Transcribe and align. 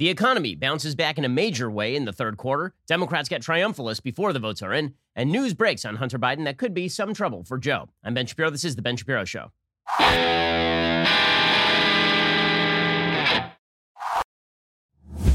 The 0.00 0.08
economy 0.08 0.54
bounces 0.54 0.94
back 0.94 1.18
in 1.18 1.26
a 1.26 1.28
major 1.28 1.70
way 1.70 1.94
in 1.94 2.06
the 2.06 2.12
third 2.14 2.38
quarter. 2.38 2.72
Democrats 2.86 3.28
get 3.28 3.42
triumphalist 3.42 4.02
before 4.02 4.32
the 4.32 4.38
votes 4.38 4.62
are 4.62 4.72
in, 4.72 4.94
and 5.14 5.30
news 5.30 5.52
breaks 5.52 5.84
on 5.84 5.96
Hunter 5.96 6.18
Biden 6.18 6.44
that 6.44 6.56
could 6.56 6.72
be 6.72 6.88
some 6.88 7.12
trouble 7.12 7.44
for 7.44 7.58
Joe. 7.58 7.90
I'm 8.02 8.14
Ben 8.14 8.24
Shapiro. 8.24 8.48
This 8.48 8.64
is 8.64 8.76
The 8.76 8.80
Ben 8.80 8.96
Shapiro 8.96 9.26
Show. 9.26 9.50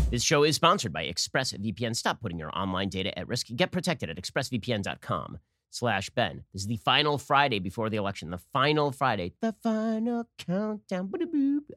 This 0.09 0.23
show 0.23 0.41
is 0.41 0.55
sponsored 0.55 0.91
by 0.91 1.05
ExpressVPN. 1.05 1.95
Stop 1.95 2.19
putting 2.19 2.39
your 2.39 2.49
online 2.57 2.89
data 2.89 3.15
at 3.19 3.27
risk. 3.27 3.45
Get 3.55 3.71
protected 3.71 4.09
at 4.09 4.17
expressvpn.com 4.17 5.37
slash 5.69 6.09
Ben. 6.09 6.43
This 6.53 6.63
is 6.63 6.67
the 6.67 6.77
final 6.77 7.19
Friday 7.19 7.59
before 7.59 7.91
the 7.91 7.97
election. 7.97 8.31
The 8.31 8.41
final 8.51 8.91
Friday. 8.91 9.33
The 9.41 9.53
final 9.61 10.27
countdown. 10.39 11.11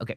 Okay. 0.00 0.16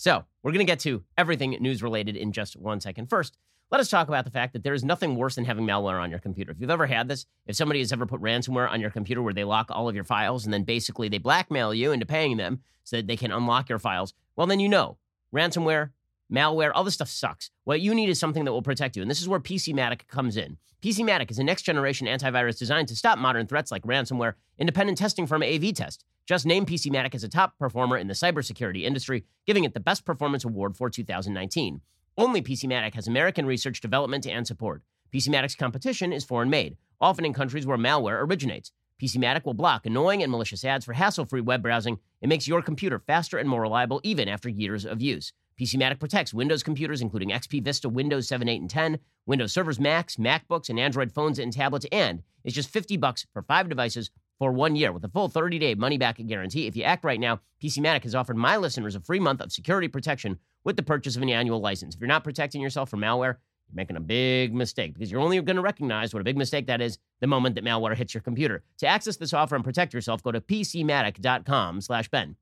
So 0.00 0.24
we're 0.42 0.52
going 0.52 0.64
to 0.64 0.72
get 0.72 0.80
to 0.80 1.04
everything 1.18 1.50
news 1.60 1.82
related 1.82 2.16
in 2.16 2.32
just 2.32 2.56
one 2.56 2.80
second. 2.80 3.10
First, 3.10 3.36
let 3.70 3.82
us 3.82 3.90
talk 3.90 4.08
about 4.08 4.24
the 4.24 4.30
fact 4.30 4.54
that 4.54 4.64
there 4.64 4.72
is 4.72 4.82
nothing 4.82 5.14
worse 5.14 5.34
than 5.34 5.44
having 5.44 5.66
malware 5.66 6.00
on 6.00 6.08
your 6.08 6.18
computer. 6.18 6.52
If 6.52 6.56
you've 6.58 6.70
ever 6.70 6.86
had 6.86 7.06
this, 7.06 7.26
if 7.46 7.54
somebody 7.54 7.80
has 7.80 7.92
ever 7.92 8.06
put 8.06 8.22
ransomware 8.22 8.70
on 8.70 8.80
your 8.80 8.88
computer 8.88 9.20
where 9.20 9.34
they 9.34 9.44
lock 9.44 9.66
all 9.68 9.90
of 9.90 9.94
your 9.94 10.04
files 10.04 10.46
and 10.46 10.54
then 10.54 10.64
basically 10.64 11.10
they 11.10 11.18
blackmail 11.18 11.74
you 11.74 11.92
into 11.92 12.06
paying 12.06 12.38
them 12.38 12.62
so 12.82 12.96
that 12.96 13.08
they 13.08 13.16
can 13.18 13.30
unlock 13.30 13.68
your 13.68 13.78
files, 13.78 14.14
well, 14.36 14.46
then 14.46 14.58
you 14.58 14.70
know 14.70 14.96
ransomware, 15.34 15.90
malware, 16.32 16.72
all 16.74 16.84
this 16.84 16.94
stuff 16.94 17.08
sucks. 17.08 17.50
What 17.64 17.80
you 17.80 17.94
need 17.94 18.08
is 18.08 18.18
something 18.18 18.44
that 18.44 18.52
will 18.52 18.62
protect 18.62 18.96
you. 18.96 19.02
And 19.02 19.10
this 19.10 19.20
is 19.20 19.28
where 19.28 19.40
PCMatic 19.40 20.06
comes 20.08 20.36
in. 20.36 20.56
PCMatic 20.82 21.30
is 21.30 21.38
a 21.38 21.44
next 21.44 21.62
generation 21.62 22.06
antivirus 22.06 22.58
designed 22.58 22.88
to 22.88 22.96
stop 22.96 23.18
modern 23.18 23.46
threats 23.46 23.70
like 23.70 23.82
ransomware, 23.82 24.34
independent 24.58 24.98
testing 24.98 25.26
firm 25.26 25.42
AV 25.42 25.74
Test 25.74 26.04
just 26.30 26.46
named 26.46 26.68
PCMatic 26.68 27.12
as 27.16 27.24
a 27.24 27.28
top 27.28 27.58
performer 27.58 27.96
in 27.96 28.06
the 28.06 28.14
cybersecurity 28.14 28.84
industry, 28.84 29.24
giving 29.46 29.64
it 29.64 29.74
the 29.74 29.80
Best 29.80 30.04
Performance 30.04 30.44
Award 30.44 30.76
for 30.76 30.88
2019. 30.88 31.80
Only 32.16 32.40
PCMatic 32.40 32.94
has 32.94 33.08
American 33.08 33.46
research, 33.46 33.80
development, 33.80 34.28
and 34.28 34.46
support. 34.46 34.82
PCMatic's 35.12 35.56
competition 35.56 36.12
is 36.12 36.22
foreign 36.22 36.48
made, 36.48 36.76
often 37.00 37.24
in 37.24 37.34
countries 37.34 37.66
where 37.66 37.76
malware 37.76 38.22
originates. 38.22 38.70
PCMatic 39.02 39.44
will 39.44 39.54
block 39.54 39.86
annoying 39.86 40.22
and 40.22 40.30
malicious 40.30 40.64
ads 40.64 40.84
for 40.84 40.92
hassle 40.92 41.24
free 41.24 41.40
web 41.40 41.62
browsing. 41.62 41.98
It 42.20 42.28
makes 42.28 42.46
your 42.46 42.62
computer 42.62 43.00
faster 43.00 43.36
and 43.36 43.48
more 43.48 43.62
reliable 43.62 44.00
even 44.04 44.28
after 44.28 44.48
years 44.48 44.86
of 44.86 45.02
use. 45.02 45.32
PCMatic 45.60 45.98
protects 45.98 46.32
Windows 46.32 46.62
computers, 46.62 47.02
including 47.02 47.28
XP 47.28 47.62
Vista, 47.62 47.86
Windows 47.86 48.26
7, 48.26 48.48
8, 48.48 48.62
and 48.62 48.70
10, 48.70 48.98
Windows 49.26 49.52
servers, 49.52 49.78
Macs, 49.78 50.16
MacBooks, 50.16 50.70
and 50.70 50.80
Android 50.80 51.12
phones 51.12 51.38
and 51.38 51.52
tablets, 51.52 51.84
and 51.92 52.22
it's 52.44 52.54
just 52.54 52.70
50 52.70 52.96
bucks 52.96 53.26
for 53.34 53.42
five 53.42 53.68
devices 53.68 54.10
for 54.38 54.52
one 54.52 54.74
year 54.74 54.90
with 54.90 55.04
a 55.04 55.08
full 55.08 55.28
30 55.28 55.58
day 55.58 55.74
money 55.74 55.98
back 55.98 56.16
guarantee. 56.26 56.66
If 56.66 56.76
you 56.76 56.82
act 56.84 57.04
right 57.04 57.20
now, 57.20 57.40
PCMatic 57.62 58.04
has 58.04 58.14
offered 58.14 58.38
my 58.38 58.56
listeners 58.56 58.94
a 58.94 59.00
free 59.00 59.20
month 59.20 59.42
of 59.42 59.52
security 59.52 59.86
protection 59.86 60.38
with 60.64 60.76
the 60.76 60.82
purchase 60.82 61.14
of 61.14 61.20
an 61.20 61.28
annual 61.28 61.60
license. 61.60 61.94
If 61.94 62.00
you're 62.00 62.08
not 62.08 62.24
protecting 62.24 62.62
yourself 62.62 62.88
from 62.88 63.00
malware, 63.00 63.36
you're 63.68 63.74
making 63.74 63.98
a 63.98 64.00
big 64.00 64.54
mistake 64.54 64.94
because 64.94 65.12
you're 65.12 65.20
only 65.20 65.42
going 65.42 65.56
to 65.56 65.62
recognize 65.62 66.14
what 66.14 66.22
a 66.22 66.24
big 66.24 66.38
mistake 66.38 66.68
that 66.68 66.80
is 66.80 66.98
the 67.20 67.26
moment 67.26 67.54
that 67.56 67.64
malware 67.64 67.94
hits 67.94 68.14
your 68.14 68.22
computer. 68.22 68.62
To 68.78 68.86
access 68.86 69.18
this 69.18 69.34
offer 69.34 69.56
and 69.56 69.64
protect 69.64 69.92
yourself, 69.92 70.22
go 70.22 70.32
to 70.32 70.40
pcmatic.com 70.40 71.82
slash 71.82 72.08
Ben. 72.08 72.36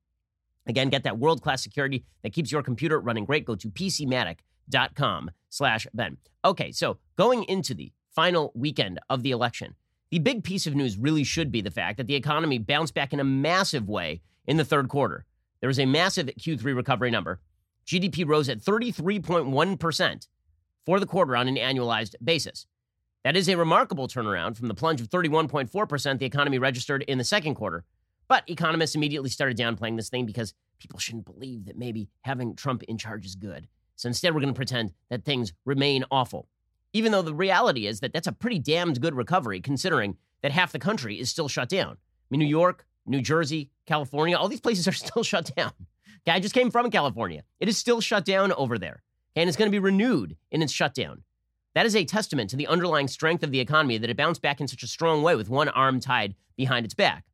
Again, 0.67 0.89
get 0.89 1.03
that 1.03 1.17
world-class 1.17 1.63
security 1.63 2.03
that 2.23 2.33
keeps 2.33 2.51
your 2.51 2.63
computer 2.63 2.99
running 2.99 3.25
great. 3.25 3.45
Go 3.45 3.55
to 3.55 3.69
pcmatic.com 3.69 5.31
slash 5.49 5.87
Ben. 5.93 6.17
Okay, 6.45 6.71
so 6.71 6.97
going 7.17 7.43
into 7.45 7.73
the 7.73 7.91
final 8.15 8.51
weekend 8.55 8.99
of 9.09 9.23
the 9.23 9.31
election, 9.31 9.75
the 10.11 10.19
big 10.19 10.43
piece 10.43 10.67
of 10.67 10.75
news 10.75 10.97
really 10.97 11.23
should 11.23 11.51
be 11.51 11.61
the 11.61 11.71
fact 11.71 11.97
that 11.97 12.07
the 12.07 12.15
economy 12.15 12.57
bounced 12.57 12.93
back 12.93 13.13
in 13.13 13.19
a 13.19 13.23
massive 13.23 13.87
way 13.87 14.21
in 14.47 14.57
the 14.57 14.65
third 14.65 14.89
quarter. 14.89 15.25
There 15.61 15.67
was 15.67 15.79
a 15.79 15.85
massive 15.85 16.27
Q3 16.27 16.75
recovery 16.75 17.11
number. 17.11 17.39
GDP 17.85 18.27
rose 18.27 18.49
at 18.49 18.59
33.1% 18.59 20.27
for 20.85 20.99
the 20.99 21.05
quarter 21.05 21.35
on 21.35 21.47
an 21.47 21.55
annualized 21.55 22.15
basis. 22.23 22.65
That 23.23 23.35
is 23.35 23.49
a 23.49 23.57
remarkable 23.57 24.07
turnaround 24.07 24.55
from 24.57 24.69
the 24.69 24.73
plunge 24.73 25.01
of 25.01 25.09
31.4% 25.09 26.19
the 26.19 26.25
economy 26.25 26.57
registered 26.57 27.03
in 27.03 27.17
the 27.17 27.23
second 27.23 27.55
quarter. 27.55 27.83
But 28.29 28.43
economists 28.47 28.95
immediately 28.95 29.29
started 29.29 29.57
downplaying 29.57 29.97
this 29.97 30.09
thing 30.09 30.25
because 30.25 30.53
people 30.79 30.99
shouldn't 30.99 31.25
believe 31.25 31.65
that 31.65 31.77
maybe 31.77 32.07
having 32.21 32.55
Trump 32.55 32.83
in 32.83 32.97
charge 32.97 33.25
is 33.25 33.35
good. 33.35 33.67
So 33.97 34.07
instead, 34.07 34.33
we're 34.33 34.39
going 34.39 34.53
to 34.53 34.57
pretend 34.57 34.93
that 35.09 35.25
things 35.25 35.51
remain 35.65 36.05
awful 36.09 36.47
even 36.93 37.11
though 37.11 37.21
the 37.21 37.33
reality 37.33 37.87
is 37.87 37.99
that 37.99 38.13
that's 38.13 38.27
a 38.27 38.31
pretty 38.31 38.59
damned 38.59 39.01
good 39.01 39.15
recovery 39.15 39.61
considering 39.61 40.17
that 40.41 40.51
half 40.51 40.71
the 40.71 40.79
country 40.79 41.19
is 41.19 41.29
still 41.29 41.47
shut 41.47 41.69
down. 41.69 41.91
I 41.91 42.27
mean, 42.29 42.39
New 42.39 42.47
York, 42.47 42.85
New 43.05 43.21
Jersey, 43.21 43.69
California, 43.85 44.37
all 44.37 44.47
these 44.47 44.61
places 44.61 44.87
are 44.87 44.91
still 44.93 45.23
shut 45.23 45.51
down. 45.55 45.71
Okay, 46.27 46.35
I 46.35 46.39
just 46.39 46.55
came 46.55 46.71
from 46.71 46.89
California. 46.91 47.43
It 47.59 47.69
is 47.69 47.77
still 47.77 48.01
shut 48.01 48.25
down 48.25 48.51
over 48.53 48.77
there, 48.77 49.03
and 49.35 49.47
it's 49.47 49.57
going 49.57 49.69
to 49.69 49.75
be 49.75 49.79
renewed 49.79 50.35
in 50.51 50.61
its 50.61 50.73
shutdown. 50.73 51.23
That 51.75 51.85
is 51.85 51.95
a 51.95 52.03
testament 52.03 52.49
to 52.49 52.55
the 52.55 52.67
underlying 52.67 53.07
strength 53.07 53.43
of 53.43 53.51
the 53.51 53.59
economy 53.59 53.97
that 53.99 54.09
it 54.09 54.17
bounced 54.17 54.41
back 54.41 54.59
in 54.59 54.67
such 54.67 54.83
a 54.83 54.87
strong 54.87 55.21
way 55.21 55.35
with 55.35 55.49
one 55.49 55.69
arm 55.69 55.99
tied 55.99 56.35
behind 56.57 56.85
its 56.85 56.95
back. 56.95 57.25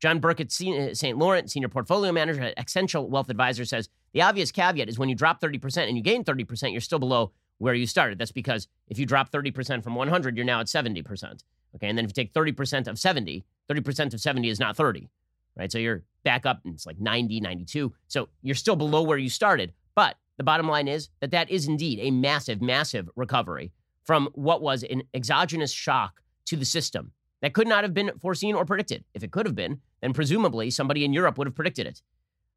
John 0.00 0.18
Burkett, 0.18 0.52
St. 0.52 1.04
Uh, 1.04 1.16
Laurent, 1.16 1.50
senior 1.50 1.68
portfolio 1.68 2.12
manager 2.12 2.42
at 2.42 2.54
Essential 2.58 3.08
Wealth 3.08 3.30
Advisor, 3.30 3.64
says 3.64 3.88
the 4.12 4.22
obvious 4.22 4.52
caveat 4.52 4.88
is 4.88 4.98
when 4.98 5.08
you 5.08 5.14
drop 5.14 5.40
30% 5.40 5.88
and 5.88 5.96
you 5.96 6.02
gain 6.02 6.22
30%, 6.22 6.72
you're 6.72 6.80
still 6.80 6.98
below 6.98 7.32
where 7.58 7.74
you 7.74 7.86
started. 7.86 8.18
That's 8.18 8.32
because 8.32 8.68
if 8.88 8.98
you 8.98 9.06
drop 9.06 9.30
30% 9.30 9.82
from 9.82 9.94
100, 9.94 10.36
you're 10.36 10.44
now 10.44 10.60
at 10.60 10.66
70%. 10.66 11.42
Okay. 11.74 11.88
And 11.88 11.96
then 11.96 12.04
if 12.04 12.10
you 12.10 12.24
take 12.24 12.32
30% 12.32 12.88
of 12.88 12.98
70, 12.98 13.44
30% 13.70 14.14
of 14.14 14.20
70 14.20 14.48
is 14.48 14.60
not 14.60 14.76
30, 14.76 15.08
right? 15.56 15.72
So 15.72 15.78
you're 15.78 16.02
back 16.24 16.46
up 16.46 16.60
and 16.64 16.74
it's 16.74 16.86
like 16.86 16.98
90, 16.98 17.40
92. 17.40 17.92
So 18.08 18.28
you're 18.42 18.54
still 18.54 18.76
below 18.76 19.02
where 19.02 19.18
you 19.18 19.30
started. 19.30 19.72
But 19.94 20.16
the 20.36 20.44
bottom 20.44 20.68
line 20.68 20.88
is 20.88 21.08
that 21.20 21.30
that 21.30 21.50
is 21.50 21.66
indeed 21.66 21.98
a 22.00 22.10
massive, 22.10 22.60
massive 22.60 23.08
recovery 23.16 23.72
from 24.04 24.28
what 24.34 24.62
was 24.62 24.82
an 24.84 25.02
exogenous 25.14 25.72
shock 25.72 26.20
to 26.46 26.56
the 26.56 26.64
system 26.64 27.12
that 27.42 27.54
could 27.54 27.68
not 27.68 27.84
have 27.84 27.94
been 27.94 28.12
foreseen 28.18 28.54
or 28.54 28.64
predicted. 28.64 29.04
If 29.14 29.22
it 29.22 29.30
could 29.30 29.46
have 29.46 29.54
been, 29.54 29.80
then 30.00 30.12
presumably 30.12 30.70
somebody 30.70 31.04
in 31.04 31.12
Europe 31.12 31.38
would 31.38 31.46
have 31.46 31.54
predicted 31.54 31.86
it. 31.86 32.02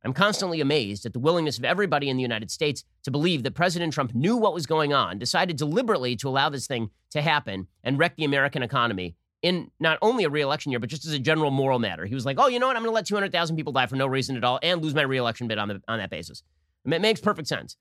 I'm 0.03 0.13
constantly 0.13 0.61
amazed 0.61 1.05
at 1.05 1.13
the 1.13 1.19
willingness 1.19 1.57
of 1.57 1.65
everybody 1.65 2.09
in 2.09 2.15
the 2.15 2.21
United 2.21 2.49
States 2.51 2.85
to 3.03 3.11
believe 3.11 3.43
that 3.43 3.53
President 3.53 3.93
Trump 3.93 4.15
knew 4.15 4.37
what 4.37 4.53
was 4.53 4.65
going 4.65 4.93
on, 4.93 5.19
decided 5.19 5.57
deliberately 5.57 6.15
to 6.17 6.29
allow 6.29 6.49
this 6.49 6.67
thing 6.67 6.89
to 7.11 7.21
happen 7.21 7.67
and 7.83 7.99
wreck 7.99 8.15
the 8.15 8.23
American 8.23 8.63
economy 8.63 9.15
in 9.41 9.71
not 9.79 9.97
only 10.01 10.23
a 10.23 10.29
reelection 10.29 10.71
year, 10.71 10.79
but 10.79 10.89
just 10.89 11.05
as 11.05 11.13
a 11.13 11.19
general 11.19 11.51
moral 11.51 11.79
matter. 11.79 12.05
He 12.05 12.15
was 12.15 12.25
like, 12.25 12.37
oh, 12.39 12.47
you 12.47 12.59
know 12.59 12.67
what? 12.67 12.75
I'm 12.75 12.83
going 12.83 12.91
to 12.91 12.95
let 12.95 13.05
200,000 13.05 13.55
people 13.55 13.73
die 13.73 13.87
for 13.87 13.95
no 13.95 14.07
reason 14.07 14.37
at 14.37 14.43
all 14.43 14.59
and 14.61 14.81
lose 14.81 14.95
my 14.95 15.01
reelection 15.01 15.47
bid 15.47 15.57
on, 15.57 15.67
the, 15.67 15.81
on 15.87 15.99
that 15.99 16.09
basis. 16.09 16.43
It 16.85 17.01
makes 17.01 17.19
perfect 17.19 17.47
sense. 17.47 17.77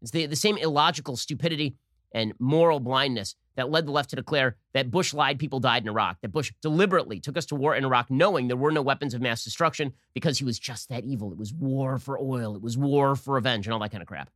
It's 0.00 0.10
the, 0.10 0.26
the 0.26 0.36
same 0.36 0.56
illogical 0.58 1.16
stupidity 1.16 1.76
and 2.12 2.32
moral 2.38 2.80
blindness 2.80 3.34
that 3.56 3.70
led 3.70 3.86
the 3.86 3.92
left 3.92 4.10
to 4.10 4.16
declare 4.16 4.56
that 4.72 4.90
Bush 4.90 5.12
lied, 5.12 5.38
people 5.38 5.58
died 5.58 5.82
in 5.82 5.88
Iraq, 5.88 6.20
that 6.20 6.32
Bush 6.32 6.52
deliberately 6.62 7.18
took 7.18 7.36
us 7.36 7.46
to 7.46 7.56
war 7.56 7.74
in 7.74 7.84
Iraq 7.84 8.10
knowing 8.10 8.46
there 8.46 8.56
were 8.56 8.70
no 8.70 8.82
weapons 8.82 9.14
of 9.14 9.20
mass 9.20 9.42
destruction 9.42 9.92
because 10.14 10.38
he 10.38 10.44
was 10.44 10.58
just 10.58 10.88
that 10.88 11.04
evil. 11.04 11.32
It 11.32 11.38
was 11.38 11.52
war 11.52 11.98
for 11.98 12.18
oil, 12.20 12.54
it 12.54 12.62
was 12.62 12.78
war 12.78 13.16
for 13.16 13.34
revenge, 13.34 13.66
and 13.66 13.74
all 13.74 13.80
that 13.80 13.90
kind 13.90 14.02
of 14.02 14.08
crap. 14.08 14.30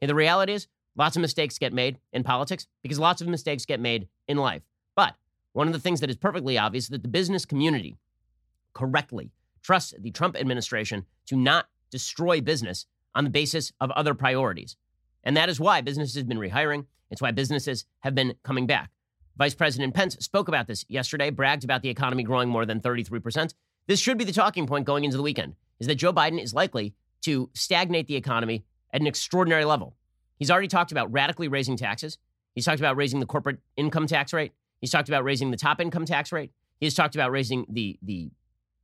And 0.00 0.08
the 0.08 0.14
reality 0.14 0.52
is, 0.52 0.68
lots 0.96 1.16
of 1.16 1.22
mistakes 1.22 1.58
get 1.58 1.72
made 1.72 1.98
in 2.12 2.22
politics 2.22 2.66
because 2.82 2.98
lots 2.98 3.20
of 3.20 3.28
mistakes 3.28 3.64
get 3.64 3.80
made 3.80 4.08
in 4.28 4.36
life. 4.36 4.62
But 4.94 5.14
one 5.52 5.66
of 5.66 5.72
the 5.72 5.80
things 5.80 6.00
that 6.00 6.10
is 6.10 6.16
perfectly 6.16 6.56
obvious 6.56 6.84
is 6.84 6.90
that 6.90 7.02
the 7.02 7.08
business 7.08 7.44
community 7.44 7.96
correctly 8.74 9.32
trusts 9.60 9.92
the 9.98 10.10
Trump 10.12 10.36
administration 10.36 11.04
to 11.26 11.36
not 11.36 11.66
destroy 11.90 12.40
business 12.40 12.86
on 13.14 13.24
the 13.24 13.30
basis 13.30 13.72
of 13.80 13.90
other 13.90 14.14
priorities. 14.14 14.76
And 15.24 15.36
that 15.36 15.48
is 15.48 15.58
why 15.58 15.80
businesses 15.80 16.14
have 16.16 16.28
been 16.28 16.38
rehiring. 16.38 16.86
It's 17.10 17.22
why 17.22 17.30
businesses 17.30 17.84
have 18.00 18.14
been 18.14 18.34
coming 18.42 18.66
back. 18.66 18.90
Vice 19.36 19.54
President 19.54 19.94
Pence 19.94 20.16
spoke 20.20 20.48
about 20.48 20.66
this 20.66 20.84
yesterday, 20.88 21.30
bragged 21.30 21.64
about 21.64 21.82
the 21.82 21.88
economy 21.88 22.24
growing 22.24 22.48
more 22.48 22.66
than 22.66 22.80
33%. 22.80 23.54
This 23.86 24.00
should 24.00 24.18
be 24.18 24.24
the 24.24 24.32
talking 24.32 24.66
point 24.66 24.84
going 24.84 25.04
into 25.04 25.16
the 25.16 25.22
weekend, 25.22 25.54
is 25.78 25.86
that 25.86 25.94
Joe 25.94 26.12
Biden 26.12 26.42
is 26.42 26.52
likely 26.52 26.94
to 27.22 27.48
stagnate 27.54 28.08
the 28.08 28.16
economy 28.16 28.64
at 28.92 29.00
an 29.00 29.06
extraordinary 29.06 29.64
level. 29.64 29.94
He's 30.38 30.50
already 30.50 30.68
talked 30.68 30.92
about 30.92 31.10
radically 31.12 31.48
raising 31.48 31.76
taxes. 31.76 32.18
He's 32.54 32.64
talked 32.64 32.80
about 32.80 32.96
raising 32.96 33.20
the 33.20 33.26
corporate 33.26 33.58
income 33.76 34.06
tax 34.06 34.32
rate. 34.32 34.52
He's 34.80 34.90
talked 34.90 35.08
about 35.08 35.24
raising 35.24 35.50
the 35.50 35.56
top 35.56 35.80
income 35.80 36.04
tax 36.04 36.32
rate. 36.32 36.52
He 36.80 36.86
has 36.86 36.94
talked 36.94 37.14
about 37.14 37.30
raising 37.30 37.66
the, 37.68 37.98
the 38.02 38.30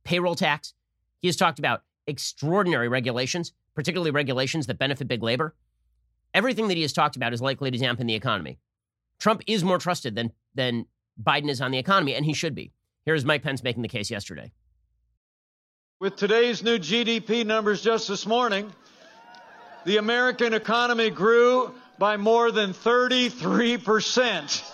payroll 0.03 0.35
tax. 0.35 0.73
He 1.21 1.27
has 1.27 1.35
talked 1.35 1.59
about 1.59 1.83
extraordinary 2.07 2.87
regulations, 2.87 3.53
particularly 3.73 4.11
regulations 4.11 4.67
that 4.67 4.77
benefit 4.77 5.07
big 5.07 5.23
labor. 5.23 5.55
Everything 6.35 6.67
that 6.67 6.75
he 6.75 6.81
has 6.81 6.91
talked 6.91 7.15
about 7.15 7.33
is 7.33 7.41
likely 7.41 7.71
to 7.71 7.77
dampen 7.77 8.07
the 8.07 8.13
economy. 8.13 8.59
Trump 9.19 9.41
is 9.47 9.63
more 9.63 9.77
trusted 9.77 10.15
than, 10.15 10.33
than 10.53 10.85
Biden 11.21 11.49
is 11.49 11.61
on 11.61 11.71
the 11.71 11.77
economy, 11.77 12.13
and 12.13 12.25
he 12.25 12.33
should 12.33 12.53
be. 12.53 12.73
Here's 13.05 13.23
Mike 13.23 13.41
Pence 13.41 13.63
making 13.63 13.83
the 13.83 13.87
case 13.87 14.11
yesterday. 14.11 14.51
With 16.01 16.17
today's 16.17 16.61
new 16.61 16.77
GDP 16.77 17.45
numbers 17.45 17.81
just 17.81 18.09
this 18.09 18.27
morning, 18.27 18.69
the 19.85 19.95
American 19.95 20.53
economy 20.53 21.09
grew 21.09 21.73
by 21.97 22.17
more 22.17 22.51
than 22.51 22.73
33% 22.73 24.73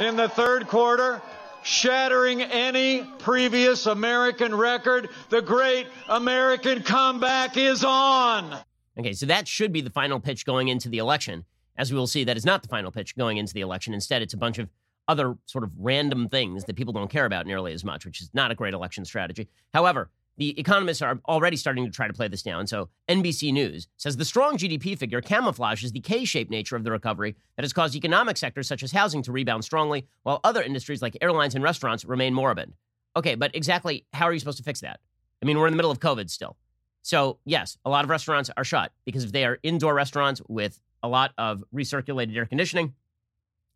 in 0.00 0.16
the 0.16 0.30
third 0.30 0.68
quarter, 0.68 1.20
shattering 1.62 2.40
any 2.40 3.02
previous 3.18 3.84
American 3.84 4.54
record. 4.54 5.10
The 5.28 5.42
great 5.42 5.86
American 6.08 6.82
comeback 6.82 7.58
is 7.58 7.84
on. 7.84 8.58
Okay, 8.98 9.12
so 9.12 9.26
that 9.26 9.48
should 9.48 9.72
be 9.72 9.80
the 9.80 9.90
final 9.90 10.20
pitch 10.20 10.44
going 10.44 10.68
into 10.68 10.88
the 10.88 10.98
election. 10.98 11.44
As 11.76 11.90
we 11.90 11.98
will 11.98 12.06
see, 12.06 12.24
that 12.24 12.36
is 12.36 12.44
not 12.44 12.62
the 12.62 12.68
final 12.68 12.90
pitch 12.90 13.16
going 13.16 13.38
into 13.38 13.54
the 13.54 13.62
election. 13.62 13.94
Instead, 13.94 14.22
it's 14.22 14.34
a 14.34 14.38
bunch 14.38 14.58
of 14.58 14.68
other 15.08 15.36
sort 15.46 15.64
of 15.64 15.70
random 15.78 16.28
things 16.28 16.64
that 16.64 16.76
people 16.76 16.92
don't 16.92 17.10
care 17.10 17.24
about 17.24 17.46
nearly 17.46 17.72
as 17.72 17.84
much, 17.84 18.04
which 18.04 18.20
is 18.20 18.30
not 18.34 18.50
a 18.50 18.54
great 18.54 18.74
election 18.74 19.04
strategy. 19.04 19.48
However, 19.72 20.10
the 20.38 20.58
economists 20.58 21.02
are 21.02 21.20
already 21.28 21.56
starting 21.56 21.84
to 21.84 21.90
try 21.90 22.06
to 22.06 22.12
play 22.12 22.28
this 22.28 22.42
down. 22.42 22.66
So 22.66 22.88
NBC 23.08 23.52
News 23.52 23.88
says 23.96 24.16
the 24.16 24.24
strong 24.24 24.56
GDP 24.56 24.96
figure 24.96 25.20
camouflages 25.20 25.92
the 25.92 26.00
K-shaped 26.00 26.50
nature 26.50 26.76
of 26.76 26.84
the 26.84 26.90
recovery 26.90 27.36
that 27.56 27.64
has 27.64 27.72
caused 27.72 27.94
economic 27.94 28.36
sectors 28.36 28.66
such 28.66 28.82
as 28.82 28.92
housing 28.92 29.22
to 29.22 29.32
rebound 29.32 29.64
strongly, 29.64 30.06
while 30.22 30.40
other 30.44 30.62
industries 30.62 31.02
like 31.02 31.16
airlines 31.20 31.54
and 31.54 31.64
restaurants 31.64 32.04
remain 32.04 32.32
moribund. 32.32 32.74
Okay, 33.14 33.34
but 33.34 33.54
exactly 33.54 34.06
how 34.14 34.26
are 34.26 34.32
you 34.32 34.38
supposed 34.38 34.58
to 34.58 34.64
fix 34.64 34.80
that? 34.80 35.00
I 35.42 35.46
mean, 35.46 35.58
we're 35.58 35.66
in 35.66 35.72
the 35.72 35.76
middle 35.76 35.90
of 35.90 36.00
COVID 36.00 36.30
still. 36.30 36.56
So, 37.02 37.38
yes, 37.44 37.76
a 37.84 37.90
lot 37.90 38.04
of 38.04 38.10
restaurants 38.10 38.50
are 38.56 38.64
shut 38.64 38.92
because 39.04 39.24
if 39.24 39.32
they 39.32 39.44
are 39.44 39.58
indoor 39.62 39.94
restaurants 39.94 40.40
with 40.48 40.80
a 41.02 41.08
lot 41.08 41.32
of 41.36 41.64
recirculated 41.74 42.36
air 42.36 42.46
conditioning, 42.46 42.94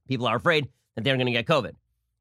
people 0.06 0.26
are 0.26 0.37
afraid 0.37 0.69
that 0.94 1.05
they're 1.05 1.17
going 1.17 1.26
to 1.26 1.32
get 1.32 1.46
COVID. 1.46 1.73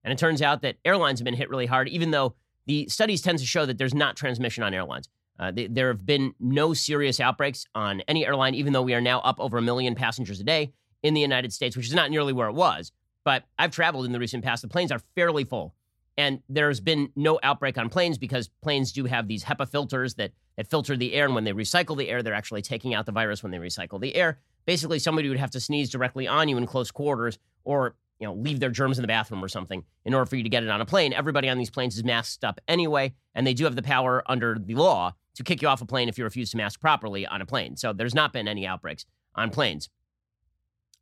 And 0.04 0.12
it 0.12 0.18
turns 0.18 0.42
out 0.42 0.62
that 0.62 0.78
airlines 0.84 1.20
have 1.20 1.26
been 1.26 1.36
hit 1.36 1.50
really 1.50 1.68
hard, 1.68 1.88
even 1.90 2.12
though 2.12 2.36
the 2.66 2.88
studies 2.90 3.22
tend 3.22 3.40
to 3.40 3.46
show 3.46 3.66
that 3.66 3.78
there's 3.78 3.94
not 3.94 4.16
transmission 4.16 4.64
on 4.64 4.74
airlines. 4.74 5.10
Uh, 5.38 5.52
there 5.70 5.90
have 5.90 6.06
been 6.06 6.34
no 6.40 6.74
serious 6.74 7.20
outbreaks 7.20 7.66
on 7.76 8.02
any 8.08 8.26
airline, 8.26 8.56
even 8.56 8.74
though 8.74 8.82
we 8.82 8.94
are 8.94 9.02
now 9.02 9.20
up 9.20 9.40
over 9.40 9.58
a 9.58 9.62
million 9.62 9.94
passengers 9.94 10.40
a 10.40 10.44
day 10.44 10.72
in 11.04 11.14
the 11.14 11.22
United 11.22 11.54
States, 11.54 11.76
which 11.76 11.88
is 11.88 11.94
not 11.94 12.10
nearly 12.10 12.34
where 12.34 12.48
it 12.48 12.54
was. 12.56 12.92
But 13.24 13.44
I've 13.60 13.72
traveled 13.72 14.06
in 14.06 14.12
the 14.12 14.20
recent 14.20 14.44
past. 14.44 14.62
The 14.62 14.68
planes 14.68 14.92
are 14.92 15.02
fairly 15.16 15.44
full. 15.44 15.74
And 16.18 16.42
there's 16.48 16.80
been 16.80 17.10
no 17.16 17.40
outbreak 17.44 17.78
on 17.78 17.90
planes 17.90 18.18
because 18.18 18.50
planes 18.62 18.92
do 18.92 19.06
have 19.06 19.28
these 19.28 19.44
HEPA 19.44 19.70
filters 19.70 20.16
that, 20.16 20.32
that 20.56 20.68
filter 20.68 20.96
the 20.96 21.14
air. 21.14 21.26
And 21.26 21.36
when 21.36 21.44
they 21.44 21.52
recycle 21.52 21.98
the 21.98 22.10
air, 22.10 22.24
they're 22.24 22.34
actually 22.34 22.62
taking 22.62 22.94
out 22.94 23.06
the 23.06 23.12
virus 23.12 23.44
when 23.44 23.52
they 23.52 23.58
recycle 23.58 24.00
the 24.00 24.16
air. 24.16 24.40
Basically, 24.66 24.98
somebody 24.98 25.28
would 25.28 25.38
have 25.38 25.52
to 25.52 25.60
sneeze 25.60 25.90
directly 25.90 26.28
on 26.28 26.48
you 26.48 26.58
in 26.58 26.66
close 26.66 26.90
quarters 26.90 27.38
or 27.66 27.96
you 28.20 28.28
know, 28.28 28.34
leave 28.34 28.60
their 28.60 28.70
germs 28.70 28.98
in 28.98 29.02
the 29.02 29.08
bathroom 29.08 29.44
or 29.44 29.50
something 29.50 29.84
in 30.06 30.14
order 30.14 30.26
for 30.26 30.36
you 30.36 30.44
to 30.44 30.50
get 30.50 30.64
it 30.64 30.70
on 30.70 30.82
a 30.82 30.86
plane. 30.86 31.12
Everybody 31.12 31.50
on 31.50 31.58
these 31.58 31.70
planes 31.70 31.98
is 31.98 32.04
masked 32.04 32.44
up 32.44 32.62
anyway, 32.68 33.14
and 33.34 33.46
they 33.46 33.54
do 33.54 33.66
have 33.66 33.76
the 33.76 33.84
power 33.84 34.24
under 34.26 34.58
the 34.58 34.76
law 34.76 35.14
to 35.36 35.44
kick 35.44 35.62
you 35.62 35.68
off 35.68 35.82
a 35.82 35.86
plane 35.86 36.08
if 36.08 36.18
you 36.18 36.24
refuse 36.24 36.52
to 36.52 36.58
mask 36.58 36.80
properly 36.80 37.28
on 37.28 37.42
a 37.42 37.46
plane. 37.46 37.76
So 37.76 37.92
there's 37.92 38.16
not 38.16 38.32
been 38.32 38.48
any 38.48 38.66
outbreaks 38.66 39.06
on 39.36 39.50
planes. 39.50 39.90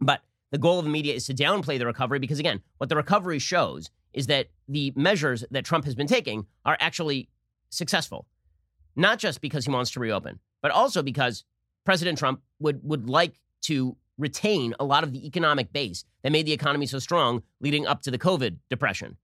But 0.01 0.21
the 0.51 0.57
goal 0.57 0.79
of 0.79 0.85
the 0.85 0.91
media 0.91 1.13
is 1.13 1.27
to 1.27 1.33
downplay 1.33 1.77
the 1.77 1.85
recovery 1.85 2.19
because, 2.19 2.39
again, 2.39 2.61
what 2.77 2.89
the 2.89 2.95
recovery 2.95 3.39
shows 3.39 3.91
is 4.13 4.27
that 4.27 4.47
the 4.67 4.93
measures 4.95 5.43
that 5.51 5.65
Trump 5.65 5.85
has 5.85 5.95
been 5.95 6.07
taking 6.07 6.45
are 6.65 6.77
actually 6.79 7.29
successful. 7.69 8.27
Not 8.95 9.19
just 9.19 9.41
because 9.41 9.65
he 9.65 9.71
wants 9.71 9.91
to 9.91 9.99
reopen, 9.99 10.39
but 10.61 10.71
also 10.71 11.01
because 11.01 11.43
President 11.83 12.17
Trump 12.17 12.41
would, 12.59 12.79
would 12.83 13.09
like 13.09 13.39
to 13.63 13.97
retain 14.17 14.75
a 14.79 14.85
lot 14.85 15.03
of 15.03 15.11
the 15.11 15.25
economic 15.25 15.73
base 15.73 16.05
that 16.21 16.31
made 16.31 16.45
the 16.45 16.53
economy 16.53 16.85
so 16.85 16.99
strong 16.99 17.41
leading 17.59 17.87
up 17.87 18.01
to 18.03 18.11
the 18.11 18.19
COVID 18.19 18.57
depression. 18.69 19.17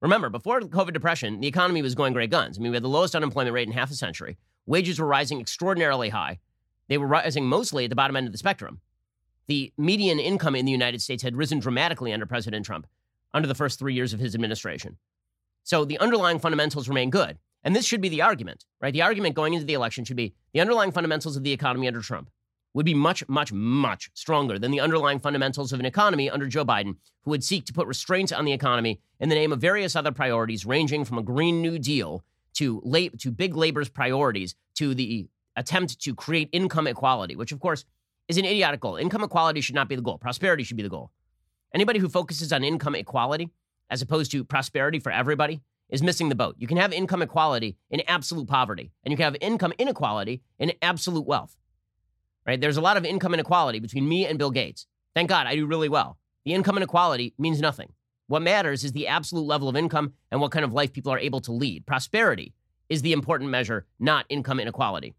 Remember, 0.00 0.30
before 0.30 0.60
the 0.60 0.68
COVID 0.68 0.92
depression, 0.92 1.40
the 1.40 1.48
economy 1.48 1.82
was 1.82 1.96
going 1.96 2.12
great 2.12 2.30
guns. 2.30 2.56
I 2.56 2.62
mean, 2.62 2.70
we 2.70 2.76
had 2.76 2.84
the 2.84 2.88
lowest 2.88 3.16
unemployment 3.16 3.52
rate 3.52 3.66
in 3.66 3.74
half 3.74 3.90
a 3.90 3.94
century. 3.94 4.38
Wages 4.64 5.00
were 5.00 5.06
rising 5.06 5.40
extraordinarily 5.40 6.10
high. 6.10 6.38
They 6.88 6.98
were 6.98 7.06
rising 7.06 7.46
mostly 7.46 7.84
at 7.84 7.90
the 7.90 7.96
bottom 7.96 8.16
end 8.16 8.26
of 8.26 8.32
the 8.32 8.38
spectrum. 8.38 8.80
The 9.48 9.72
median 9.76 10.20
income 10.20 10.54
in 10.54 10.66
the 10.66 10.72
United 10.72 11.02
States 11.02 11.22
had 11.22 11.36
risen 11.36 11.58
dramatically 11.58 12.12
under 12.12 12.26
President 12.26 12.64
Trump 12.64 12.86
under 13.34 13.48
the 13.48 13.54
first 13.54 13.78
three 13.78 13.94
years 13.94 14.12
of 14.12 14.20
his 14.20 14.34
administration. 14.34 14.96
So 15.64 15.84
the 15.84 15.98
underlying 15.98 16.38
fundamentals 16.38 16.88
remain 16.88 17.10
good. 17.10 17.38
And 17.64 17.74
this 17.74 17.84
should 17.84 18.00
be 18.00 18.08
the 18.08 18.22
argument, 18.22 18.64
right? 18.80 18.92
The 18.92 19.02
argument 19.02 19.34
going 19.34 19.54
into 19.54 19.66
the 19.66 19.74
election 19.74 20.04
should 20.04 20.16
be 20.16 20.34
the 20.52 20.60
underlying 20.60 20.92
fundamentals 20.92 21.36
of 21.36 21.42
the 21.42 21.52
economy 21.52 21.86
under 21.86 22.00
Trump 22.00 22.30
would 22.74 22.86
be 22.86 22.94
much, 22.94 23.26
much, 23.28 23.52
much 23.52 24.10
stronger 24.14 24.58
than 24.58 24.70
the 24.70 24.80
underlying 24.80 25.18
fundamentals 25.18 25.72
of 25.72 25.80
an 25.80 25.86
economy 25.86 26.30
under 26.30 26.46
Joe 26.46 26.64
Biden, 26.64 26.96
who 27.22 27.30
would 27.30 27.42
seek 27.42 27.64
to 27.66 27.72
put 27.72 27.86
restraints 27.86 28.30
on 28.30 28.44
the 28.44 28.52
economy 28.52 29.00
in 29.18 29.28
the 29.28 29.34
name 29.34 29.52
of 29.52 29.60
various 29.60 29.96
other 29.96 30.12
priorities, 30.12 30.64
ranging 30.64 31.04
from 31.04 31.18
a 31.18 31.22
Green 31.22 31.60
New 31.60 31.78
Deal 31.78 32.22
to, 32.54 32.80
to 33.18 33.30
big 33.30 33.56
labor's 33.56 33.88
priorities 33.88 34.54
to 34.76 34.94
the 34.94 35.28
attempt 35.56 36.00
to 36.00 36.14
create 36.14 36.48
income 36.52 36.86
equality, 36.86 37.34
which, 37.34 37.52
of 37.52 37.60
course, 37.60 37.84
is 38.28 38.38
an 38.38 38.44
idiotic 38.44 38.80
goal. 38.80 38.96
Income 38.96 39.24
equality 39.24 39.60
should 39.60 39.74
not 39.74 39.88
be 39.88 39.96
the 39.96 40.02
goal, 40.02 40.18
prosperity 40.18 40.62
should 40.62 40.76
be 40.76 40.82
the 40.82 40.88
goal. 40.88 41.10
Anybody 41.74 41.98
who 41.98 42.08
focuses 42.08 42.52
on 42.52 42.64
income 42.64 42.94
equality 42.94 43.50
as 43.90 44.02
opposed 44.02 44.30
to 44.32 44.44
prosperity 44.44 44.98
for 44.98 45.12
everybody 45.12 45.62
is 45.88 46.02
missing 46.02 46.28
the 46.28 46.34
boat. 46.34 46.56
You 46.58 46.66
can 46.66 46.76
have 46.76 46.92
income 46.92 47.22
equality 47.22 47.76
in 47.90 48.02
absolute 48.06 48.46
poverty, 48.46 48.90
and 49.04 49.10
you 49.10 49.16
can 49.16 49.24
have 49.24 49.36
income 49.40 49.72
inequality 49.78 50.42
in 50.58 50.72
absolute 50.82 51.26
wealth 51.26 51.56
right? 52.48 52.60
There's 52.60 52.78
a 52.78 52.80
lot 52.80 52.96
of 52.96 53.04
income 53.04 53.34
inequality 53.34 53.78
between 53.78 54.08
me 54.08 54.26
and 54.26 54.38
Bill 54.38 54.50
Gates. 54.50 54.86
Thank 55.14 55.28
God 55.28 55.46
I 55.46 55.54
do 55.54 55.66
really 55.66 55.90
well. 55.90 56.18
The 56.46 56.54
income 56.54 56.78
inequality 56.78 57.34
means 57.38 57.60
nothing. 57.60 57.92
What 58.26 58.40
matters 58.40 58.84
is 58.84 58.92
the 58.92 59.06
absolute 59.06 59.42
level 59.42 59.68
of 59.68 59.76
income 59.76 60.14
and 60.30 60.40
what 60.40 60.50
kind 60.50 60.64
of 60.64 60.72
life 60.72 60.92
people 60.92 61.12
are 61.12 61.18
able 61.18 61.40
to 61.42 61.52
lead. 61.52 61.86
Prosperity 61.86 62.54
is 62.88 63.02
the 63.02 63.12
important 63.12 63.50
measure, 63.50 63.86
not 64.00 64.24
income 64.30 64.60
inequality. 64.60 65.14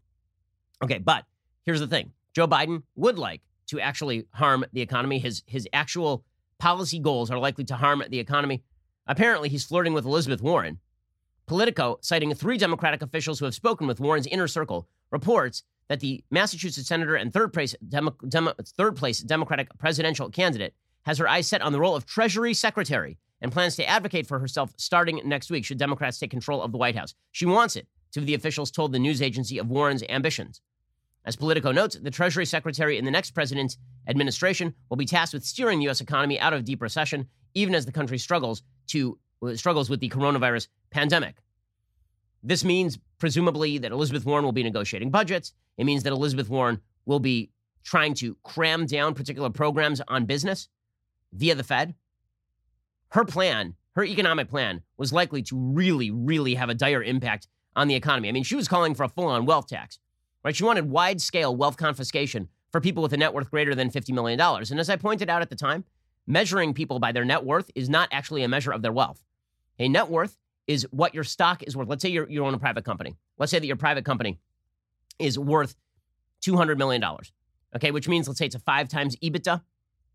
Okay, 0.82 0.98
but 0.98 1.24
here's 1.64 1.80
the 1.80 1.86
thing 1.86 2.12
Joe 2.34 2.48
Biden 2.48 2.82
would 2.96 3.18
like 3.18 3.42
to 3.68 3.78
actually 3.78 4.26
harm 4.32 4.64
the 4.72 4.80
economy. 4.80 5.20
His, 5.20 5.44
his 5.46 5.68
actual 5.72 6.24
policy 6.60 7.00
goals 7.00 7.30
are 7.30 7.38
likely 7.38 7.64
to 7.64 7.74
harm 7.74 8.04
the 8.08 8.20
economy. 8.20 8.62
Apparently, 9.06 9.48
he's 9.48 9.64
flirting 9.64 9.94
with 9.94 10.04
Elizabeth 10.04 10.42
Warren. 10.42 10.78
Politico, 11.46 11.98
citing 12.02 12.32
three 12.32 12.58
Democratic 12.58 13.02
officials 13.02 13.40
who 13.40 13.46
have 13.46 13.54
spoken 13.54 13.88
with 13.88 13.98
Warren's 13.98 14.28
inner 14.28 14.46
circle, 14.46 14.86
reports 15.10 15.64
that 15.88 15.98
the 15.98 16.22
Massachusetts 16.30 16.86
senator 16.86 17.16
and 17.16 17.32
third 17.32 17.52
place, 17.52 17.74
Demo, 17.88 18.14
Demo, 18.28 18.52
third 18.76 18.94
place 18.94 19.18
Democratic 19.18 19.76
presidential 19.78 20.30
candidate 20.30 20.74
has 21.02 21.18
her 21.18 21.26
eyes 21.26 21.48
set 21.48 21.62
on 21.62 21.72
the 21.72 21.80
role 21.80 21.96
of 21.96 22.06
Treasury 22.06 22.54
Secretary 22.54 23.18
and 23.40 23.50
plans 23.50 23.74
to 23.76 23.88
advocate 23.88 24.28
for 24.28 24.38
herself 24.38 24.72
starting 24.76 25.20
next 25.24 25.50
week 25.50 25.64
should 25.64 25.78
Democrats 25.78 26.18
take 26.18 26.30
control 26.30 26.62
of 26.62 26.70
the 26.70 26.78
White 26.78 26.94
House. 26.94 27.14
She 27.32 27.46
wants 27.46 27.74
it, 27.74 27.88
two 28.12 28.20
of 28.20 28.26
the 28.26 28.34
officials 28.34 28.70
told 28.70 28.92
the 28.92 28.98
news 28.98 29.20
agency 29.20 29.58
of 29.58 29.70
Warren's 29.70 30.04
ambitions. 30.08 30.60
As 31.24 31.36
Politico 31.36 31.70
notes, 31.70 31.98
the 32.00 32.10
Treasury 32.10 32.46
Secretary 32.46 32.96
in 32.96 33.04
the 33.04 33.10
next 33.10 33.32
president's 33.32 33.76
administration 34.06 34.74
will 34.88 34.96
be 34.96 35.06
tasked 35.06 35.34
with 35.34 35.44
steering 35.44 35.78
the 35.78 35.84
U.S. 35.84 36.00
economy 36.00 36.40
out 36.40 36.52
of 36.52 36.64
deep 36.64 36.80
recession, 36.80 37.28
even 37.54 37.74
as 37.74 37.84
the 37.84 37.92
country 37.92 38.18
struggles 38.18 38.62
to 38.88 39.18
uh, 39.42 39.54
struggles 39.54 39.90
with 39.90 40.00
the 40.00 40.08
coronavirus 40.08 40.68
pandemic. 40.90 41.36
This 42.42 42.64
means, 42.64 42.98
presumably, 43.18 43.78
that 43.78 43.92
Elizabeth 43.92 44.24
Warren 44.24 44.44
will 44.44 44.52
be 44.52 44.62
negotiating 44.62 45.10
budgets. 45.10 45.52
It 45.76 45.84
means 45.84 46.02
that 46.04 46.12
Elizabeth 46.12 46.48
Warren 46.48 46.80
will 47.04 47.20
be 47.20 47.50
trying 47.84 48.14
to 48.14 48.36
cram 48.42 48.86
down 48.86 49.14
particular 49.14 49.50
programs 49.50 50.00
on 50.08 50.24
business 50.26 50.68
via 51.32 51.54
the 51.54 51.64
Fed. 51.64 51.94
Her 53.08 53.24
plan, 53.24 53.74
her 53.94 54.04
economic 54.04 54.48
plan, 54.48 54.82
was 54.96 55.12
likely 55.12 55.42
to 55.44 55.56
really, 55.56 56.10
really 56.10 56.54
have 56.54 56.70
a 56.70 56.74
dire 56.74 57.02
impact 57.02 57.48
on 57.76 57.88
the 57.88 57.94
economy. 57.94 58.28
I 58.28 58.32
mean, 58.32 58.44
she 58.44 58.56
was 58.56 58.68
calling 58.68 58.94
for 58.94 59.04
a 59.04 59.08
full 59.08 59.26
on 59.26 59.46
wealth 59.46 59.68
tax, 59.68 59.98
right? 60.44 60.54
She 60.54 60.64
wanted 60.64 60.90
wide 60.90 61.20
scale 61.20 61.54
wealth 61.54 61.76
confiscation 61.76 62.48
for 62.70 62.80
people 62.80 63.02
with 63.02 63.12
a 63.12 63.16
net 63.16 63.34
worth 63.34 63.50
greater 63.50 63.74
than 63.74 63.90
$50 63.90 64.14
million. 64.14 64.40
And 64.40 64.80
as 64.80 64.88
I 64.88 64.96
pointed 64.96 65.28
out 65.28 65.42
at 65.42 65.50
the 65.50 65.56
time, 65.56 65.84
measuring 66.26 66.74
people 66.74 66.98
by 66.98 67.12
their 67.12 67.24
net 67.24 67.44
worth 67.44 67.70
is 67.74 67.88
not 67.88 68.08
actually 68.12 68.42
a 68.42 68.48
measure 68.48 68.72
of 68.72 68.82
their 68.82 68.92
wealth. 68.92 69.24
A 69.78 69.88
net 69.88 70.08
worth 70.08 70.36
is 70.66 70.86
what 70.90 71.14
your 71.14 71.24
stock 71.24 71.62
is 71.64 71.76
worth. 71.76 71.88
Let's 71.88 72.02
say 72.02 72.10
you're, 72.10 72.28
you 72.30 72.44
own 72.44 72.54
a 72.54 72.58
private 72.58 72.84
company. 72.84 73.16
Let's 73.38 73.50
say 73.50 73.58
that 73.58 73.66
your 73.66 73.76
private 73.76 74.04
company 74.04 74.38
is 75.18 75.38
worth 75.38 75.74
$200 76.42 76.78
million. 76.78 77.02
Okay, 77.74 77.90
which 77.90 78.08
means 78.08 78.28
let's 78.28 78.38
say 78.38 78.46
it's 78.46 78.54
a 78.54 78.60
five 78.60 78.88
times 78.88 79.16
EBITDA 79.16 79.62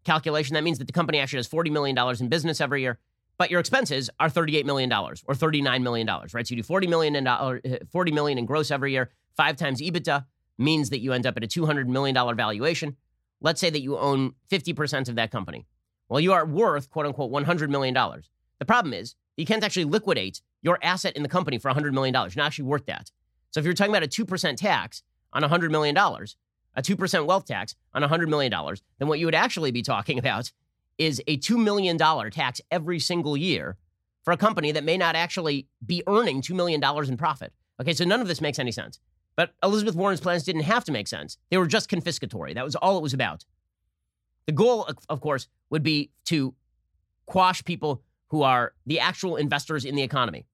calculation. 0.04 0.54
That 0.54 0.64
means 0.64 0.78
that 0.78 0.86
the 0.86 0.94
company 0.94 1.20
actually 1.20 1.40
has 1.40 1.48
$40 1.48 1.72
million 1.72 1.98
in 2.20 2.30
business 2.30 2.62
every 2.62 2.82
year, 2.82 3.00
but 3.38 3.52
your 3.52 3.60
expenses 3.60 4.10
are 4.20 4.30
$38 4.30 4.66
million 4.66 4.92
or 4.92 5.14
$39 5.14 5.82
million, 5.82 6.08
right? 6.08 6.48
So 6.48 6.56
you 6.56 6.62
do 6.62 6.68
$40 6.68 6.88
million 6.88 7.16
in, 7.16 7.28
uh, 7.28 7.58
40 7.92 8.12
million 8.12 8.38
in 8.38 8.46
gross 8.46 8.72
every 8.72 8.94
year. 8.94 9.10
Five 9.36 9.58
times 9.58 9.82
EBITDA 9.82 10.26
means 10.58 10.90
that 10.90 11.00
you 11.00 11.14
end 11.14 11.26
up 11.26 11.38
at 11.38 11.44
a 11.44 11.48
$200 11.48 11.88
million 11.88 12.16
valuation. 12.36 12.96
Let's 13.42 13.60
say 13.60 13.70
that 13.70 13.82
you 13.82 13.98
own 13.98 14.34
50% 14.50 15.10
of 15.10 15.16
that 15.16 15.32
company. 15.32 15.66
Well, 16.08 16.20
you 16.20 16.34
are 16.34 16.46
worth, 16.46 16.90
quote 16.90 17.06
unquote, 17.06 17.32
$100 17.32 17.70
million. 17.70 17.94
The 17.94 18.66
problem 18.66 18.94
is 18.94 19.16
you 19.38 19.46
can't 19.46 19.64
actually 19.64 19.86
liquidate 19.86 20.42
your 20.62 20.80
asset 20.82 21.16
in 21.16 21.24
the 21.24 21.30
company 21.30 21.58
for 21.58 21.72
$100 21.72 21.94
million. 21.94 22.14
You're 22.14 22.32
not 22.38 22.48
actually 22.48 22.66
worth 22.66 22.86
that. 22.86 23.12
So 23.52 23.60
if 23.60 23.66
you're 23.66 23.74
talking 23.74 23.94
about 23.94 24.04
a 24.04 24.08
2% 24.08 24.58
tax 24.58 25.04
on 25.34 25.42
$100 25.42 25.72
million, 25.72 25.96
a 25.98 26.82
2% 26.82 27.26
wealth 27.26 27.46
tax 27.46 27.76
on 27.94 28.02
$100 28.02 28.28
million, 28.28 28.52
then 29.00 29.08
what 29.08 29.20
you 29.20 29.26
would 29.26 29.36
actually 29.36 29.72
be 29.72 29.82
talking 29.82 30.18
about 30.20 30.52
is 30.98 31.22
a 31.28 31.38
$2 31.38 31.62
million 31.62 31.98
tax 31.98 32.62
every 32.72 33.00
single 33.00 33.36
year 33.36 33.78
for 34.24 34.32
a 34.32 34.38
company 34.38 34.72
that 34.72 34.84
may 34.84 34.98
not 34.98 35.16
actually 35.16 35.68
be 35.86 36.02
earning 36.08 36.42
$2 36.42 36.56
million 36.56 36.82
in 37.08 37.18
profit. 37.18 37.54
Okay, 37.82 37.94
so 37.94 38.06
none 38.06 38.22
of 38.22 38.28
this 38.28 38.42
makes 38.42 38.60
any 38.60 38.72
sense. 38.72 39.00
But 39.36 39.54
Elizabeth 39.64 39.96
Warren's 39.96 40.22
plans 40.22 40.44
didn't 40.44 40.64
have 40.64 40.86
to 40.86 40.92
make 40.92 41.08
sense. 41.08 41.38
They 41.50 41.58
were 41.58 41.68
just 41.68 41.90
confiscatory. 41.90 42.54
That 42.54 42.64
was 42.64 42.76
all 42.76 42.98
it 42.98 43.04
was 43.04 43.14
about. 43.14 43.46
The 44.46 44.54
goal, 44.54 44.88
of 45.10 45.22
course, 45.22 45.48
would 45.70 45.84
be 45.84 46.12
to 46.26 46.54
quash 47.26 47.64
people 47.64 48.02
who 48.30 48.44
are 48.44 48.74
the 48.86 49.00
actual 49.00 49.36
investors 49.36 49.86
in 49.86 49.96
the 49.96 50.04
economy. 50.04 50.46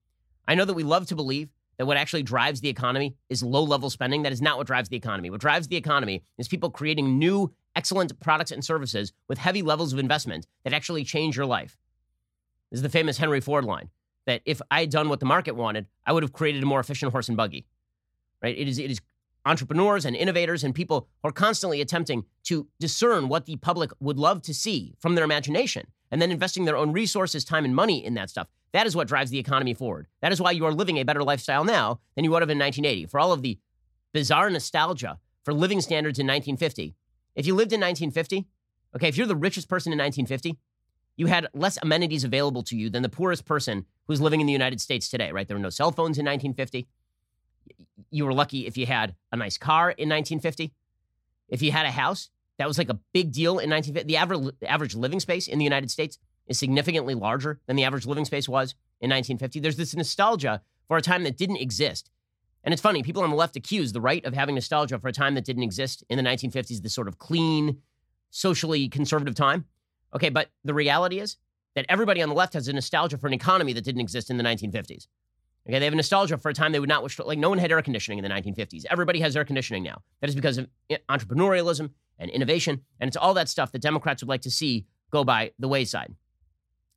I 0.47 0.55
know 0.55 0.65
that 0.65 0.73
we 0.73 0.83
love 0.83 1.07
to 1.07 1.15
believe 1.15 1.49
that 1.77 1.85
what 1.85 1.97
actually 1.97 2.23
drives 2.23 2.61
the 2.61 2.69
economy 2.69 3.15
is 3.29 3.43
low 3.43 3.63
level 3.63 3.89
spending. 3.89 4.23
That 4.23 4.31
is 4.31 4.41
not 4.41 4.57
what 4.57 4.67
drives 4.67 4.89
the 4.89 4.97
economy. 4.97 5.29
What 5.29 5.41
drives 5.41 5.67
the 5.67 5.77
economy 5.77 6.23
is 6.37 6.47
people 6.47 6.69
creating 6.69 7.17
new, 7.17 7.53
excellent 7.75 8.19
products 8.19 8.51
and 8.51 8.63
services 8.63 9.13
with 9.27 9.37
heavy 9.37 9.61
levels 9.61 9.93
of 9.93 9.99
investment 9.99 10.47
that 10.63 10.73
actually 10.73 11.03
change 11.03 11.35
your 11.35 11.45
life. 11.45 11.77
This 12.69 12.79
is 12.79 12.83
the 12.83 12.89
famous 12.89 13.17
Henry 13.17 13.41
Ford 13.41 13.65
line 13.65 13.89
that 14.25 14.41
if 14.45 14.61
I 14.69 14.81
had 14.81 14.91
done 14.91 15.09
what 15.09 15.19
the 15.19 15.25
market 15.25 15.55
wanted, 15.55 15.87
I 16.05 16.13
would 16.13 16.23
have 16.23 16.33
created 16.33 16.61
a 16.61 16.67
more 16.67 16.79
efficient 16.79 17.11
horse 17.11 17.27
and 17.27 17.37
buggy. 17.37 17.65
Right? 18.41 18.57
It 18.57 18.67
is, 18.67 18.79
it 18.79 18.91
is 18.91 19.01
entrepreneurs 19.45 20.05
and 20.05 20.15
innovators 20.15 20.63
and 20.63 20.73
people 20.75 21.07
who 21.21 21.29
are 21.29 21.33
constantly 21.33 21.81
attempting 21.81 22.25
to 22.43 22.67
discern 22.79 23.27
what 23.27 23.45
the 23.45 23.55
public 23.57 23.91
would 23.99 24.17
love 24.17 24.41
to 24.43 24.53
see 24.53 24.93
from 24.99 25.15
their 25.15 25.23
imagination 25.23 25.87
and 26.11 26.21
then 26.21 26.31
investing 26.31 26.65
their 26.65 26.77
own 26.77 26.91
resources, 26.91 27.43
time, 27.43 27.65
and 27.65 27.75
money 27.75 28.03
in 28.03 28.13
that 28.15 28.29
stuff. 28.29 28.47
That 28.73 28.87
is 28.87 28.95
what 28.95 29.07
drives 29.07 29.31
the 29.31 29.39
economy 29.39 29.73
forward. 29.73 30.07
That 30.21 30.31
is 30.31 30.41
why 30.41 30.51
you 30.51 30.65
are 30.65 30.73
living 30.73 30.97
a 30.97 31.03
better 31.03 31.23
lifestyle 31.23 31.63
now 31.63 31.99
than 32.15 32.23
you 32.23 32.31
would 32.31 32.41
have 32.41 32.49
in 32.49 32.59
1980. 32.59 33.07
For 33.07 33.19
all 33.19 33.31
of 33.31 33.41
the 33.41 33.57
bizarre 34.13 34.49
nostalgia 34.49 35.19
for 35.43 35.53
living 35.53 35.81
standards 35.81 36.19
in 36.19 36.27
1950, 36.27 36.95
if 37.35 37.47
you 37.47 37.55
lived 37.55 37.73
in 37.73 37.79
1950, 37.79 38.47
okay, 38.95 39.07
if 39.07 39.17
you're 39.17 39.27
the 39.27 39.35
richest 39.35 39.69
person 39.69 39.91
in 39.91 39.99
1950, 39.99 40.57
you 41.17 41.27
had 41.27 41.47
less 41.53 41.77
amenities 41.81 42.23
available 42.23 42.63
to 42.63 42.77
you 42.77 42.89
than 42.89 43.03
the 43.03 43.09
poorest 43.09 43.45
person 43.45 43.85
who's 44.07 44.21
living 44.21 44.41
in 44.41 44.47
the 44.47 44.53
United 44.53 44.81
States 44.81 45.09
today, 45.09 45.31
right? 45.31 45.47
There 45.47 45.57
were 45.57 45.61
no 45.61 45.69
cell 45.69 45.91
phones 45.91 46.17
in 46.17 46.25
1950. 46.25 46.87
You 48.09 48.25
were 48.25 48.33
lucky 48.33 48.67
if 48.67 48.77
you 48.77 48.85
had 48.85 49.15
a 49.31 49.37
nice 49.37 49.57
car 49.57 49.89
in 49.91 50.09
1950. 50.09 50.73
If 51.49 51.61
you 51.61 51.71
had 51.71 51.85
a 51.85 51.91
house, 51.91 52.29
that 52.57 52.67
was 52.67 52.77
like 52.77 52.89
a 52.89 52.99
big 53.13 53.31
deal 53.31 53.59
in 53.59 53.69
1950. 53.69 54.07
The 54.07 54.67
average, 54.67 54.95
living 54.95 55.19
space 55.19 55.47
in 55.47 55.57
the 55.57 55.63
United 55.63 55.89
States 55.89 56.17
is 56.47 56.59
significantly 56.59 57.15
larger 57.15 57.59
than 57.65 57.75
the 57.75 57.83
average 57.83 58.05
living 58.05 58.25
space 58.25 58.47
was 58.47 58.75
in 58.99 59.09
1950. 59.09 59.59
There's 59.59 59.77
this 59.77 59.95
nostalgia 59.95 60.61
for 60.87 60.97
a 60.97 61.01
time 61.01 61.23
that 61.23 61.37
didn't 61.37 61.57
exist. 61.57 62.09
And 62.63 62.73
it's 62.73 62.81
funny, 62.81 63.01
people 63.01 63.23
on 63.23 63.29
the 63.31 63.35
left 63.35 63.55
accuse 63.55 63.91
the 63.91 64.01
right 64.01 64.23
of 64.25 64.33
having 64.33 64.55
nostalgia 64.55 64.99
for 64.99 65.07
a 65.07 65.13
time 65.13 65.33
that 65.35 65.45
didn't 65.45 65.63
exist 65.63 66.03
in 66.09 66.17
the 66.17 66.23
1950s, 66.23 66.81
this 66.81 66.93
sort 66.93 67.07
of 67.07 67.17
clean, 67.17 67.81
socially 68.29 68.87
conservative 68.87 69.33
time. 69.33 69.65
Okay, 70.13 70.29
but 70.29 70.49
the 70.63 70.73
reality 70.73 71.19
is 71.19 71.37
that 71.75 71.85
everybody 71.89 72.21
on 72.21 72.29
the 72.29 72.35
left 72.35 72.53
has 72.53 72.67
a 72.67 72.73
nostalgia 72.73 73.17
for 73.17 73.27
an 73.27 73.33
economy 73.33 73.73
that 73.73 73.83
didn't 73.83 74.01
exist 74.01 74.29
in 74.29 74.37
the 74.37 74.43
1950s. 74.43 75.07
Okay, 75.67 75.77
they 75.77 75.85
have 75.85 75.93
nostalgia 75.93 76.37
for 76.37 76.49
a 76.49 76.53
time 76.53 76.71
they 76.71 76.79
would 76.79 76.89
not 76.89 77.03
wish 77.03 77.15
to, 77.17 77.23
like, 77.23 77.37
no 77.37 77.49
one 77.49 77.59
had 77.59 77.71
air 77.71 77.81
conditioning 77.81 78.17
in 78.17 78.23
the 78.23 78.29
1950s. 78.29 78.83
Everybody 78.89 79.19
has 79.19 79.35
air 79.35 79.45
conditioning 79.45 79.83
now. 79.83 80.01
That 80.19 80.29
is 80.29 80.35
because 80.35 80.57
of 80.57 80.67
eh, 80.89 80.97
entrepreneurialism 81.07 81.91
and 82.17 82.31
innovation. 82.31 82.81
And 82.99 83.07
it's 83.07 83.17
all 83.17 83.35
that 83.35 83.47
stuff 83.47 83.71
that 83.73 83.81
Democrats 83.81 84.23
would 84.23 84.29
like 84.29 84.41
to 84.41 84.51
see 84.51 84.87
go 85.11 85.23
by 85.23 85.51
the 85.59 85.67
wayside. 85.67 86.15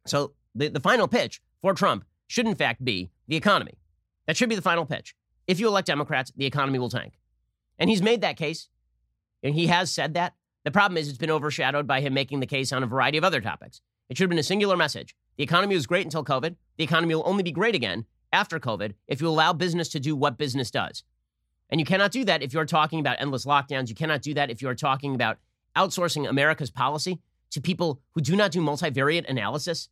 So 0.07 0.33
the, 0.55 0.69
the 0.69 0.81
final 0.81 1.09
pitch 1.09 1.43
for 1.61 1.75
Trump 1.75 2.05
should, 2.27 2.47
in 2.47 2.55
fact, 2.55 2.85
be 2.85 3.11
the 3.29 3.37
economy. 3.37 3.79
That 4.27 4.37
should 4.37 4.49
be 4.49 4.55
the 4.55 4.63
final 4.63 4.87
pitch. 4.87 5.15
If 5.47 5.61
you 5.61 5.69
elect 5.69 5.87
Democrats, 5.87 6.33
the 6.35 6.47
economy 6.47 6.79
will 6.79 6.89
tank. 6.89 7.19
And 7.79 7.91
he's 7.91 8.03
made 8.03 8.23
that 8.23 8.37
case, 8.37 8.69
and 9.43 9.55
he 9.55 9.67
has 9.67 9.91
said 9.91 10.15
that. 10.15 10.35
The 10.65 10.71
problem 10.71 10.97
is 10.97 11.09
it's 11.09 11.19
been 11.19 11.31
overshadowed 11.31 11.87
by 11.87 12.01
him 12.01 12.15
making 12.15 12.41
the 12.41 12.47
case 12.47 12.73
on 12.73 12.83
a 12.83 12.87
variety 12.87 13.19
of 13.19 13.25
other 13.25 13.43
topics. 13.43 13.83
It 14.09 14.17
should 14.17 14.25
have 14.25 14.31
been 14.31 14.39
a 14.39 14.45
singular 14.45 14.77
message. 14.77 15.15
The 15.37 15.45
economy 15.45 15.75
was 15.75 15.87
great 15.87 16.07
until 16.07 16.25
COVID. 16.25 16.57
The 16.79 16.85
economy 16.85 17.15
will 17.15 17.27
only 17.27 17.43
be 17.43 17.53
great 17.53 17.75
again 17.75 18.07
after 18.35 18.61
COVID 18.61 18.95
if 19.07 19.21
you 19.21 19.29
allow 19.29 19.53
business 19.53 19.89
to 19.91 20.01
do 20.01 20.15
what 20.15 20.37
business 20.37 20.71
does. 20.71 21.05
And 21.71 21.81
you 21.81 21.87
cannot 21.87 22.13
do 22.13 22.25
that 22.25 22.43
if 22.43 22.53
you're 22.53 22.67
talking 22.67 23.01
about 23.01 23.17
endless 23.21 23.47
lockdowns. 23.47 23.89
You 23.89 23.95
cannot 23.95 24.21
do 24.21 24.35
that 24.35 24.51
if 24.51 24.61
you're 24.61 24.75
talking 24.75 25.15
about 25.15 25.39
outsourcing 25.77 26.29
America's 26.29 26.71
policy 26.71 27.21
to 27.53 27.61
people 27.61 28.01
who 28.13 28.21
do 28.21 28.37
not 28.37 28.53
do 28.53 28.61
multivariate 28.61 29.29
analysis 29.29 29.89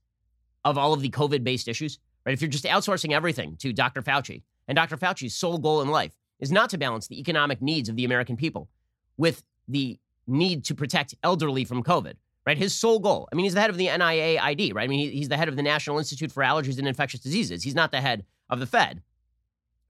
of 0.64 0.76
all 0.76 0.92
of 0.92 1.00
the 1.00 1.10
COVID 1.10 1.42
based 1.42 1.68
issues. 1.68 1.98
Right? 2.26 2.32
If 2.32 2.42
you're 2.42 2.50
just 2.50 2.64
outsourcing 2.64 3.12
everything 3.12 3.56
to 3.56 3.72
Dr. 3.72 4.02
Fauci, 4.02 4.42
and 4.68 4.76
Dr. 4.76 4.96
Fauci's 4.96 5.34
sole 5.34 5.58
goal 5.58 5.80
in 5.80 5.88
life 5.88 6.12
is 6.38 6.52
not 6.52 6.70
to 6.70 6.78
balance 6.78 7.08
the 7.08 7.20
economic 7.20 7.60
needs 7.60 7.88
of 7.88 7.96
the 7.96 8.04
American 8.04 8.36
people 8.36 8.68
with 9.16 9.42
the 9.68 9.98
need 10.26 10.64
to 10.64 10.74
protect 10.74 11.14
elderly 11.22 11.64
from 11.64 11.82
COVID, 11.82 12.14
right? 12.46 12.58
His 12.58 12.74
sole 12.74 12.98
goal. 12.98 13.28
I 13.32 13.36
mean, 13.36 13.44
he's 13.44 13.54
the 13.54 13.60
head 13.60 13.70
of 13.70 13.76
the 13.76 13.86
NIAID, 13.86 14.74
right? 14.74 14.84
I 14.84 14.86
mean, 14.88 15.10
he's 15.10 15.28
the 15.28 15.36
head 15.36 15.48
of 15.48 15.56
the 15.56 15.62
National 15.62 15.98
Institute 15.98 16.32
for 16.32 16.42
Allergies 16.42 16.78
and 16.78 16.88
Infectious 16.88 17.20
Diseases. 17.20 17.62
He's 17.62 17.74
not 17.74 17.92
the 17.92 18.00
head 18.00 18.24
of 18.50 18.60
the 18.60 18.66
Fed. 18.66 19.02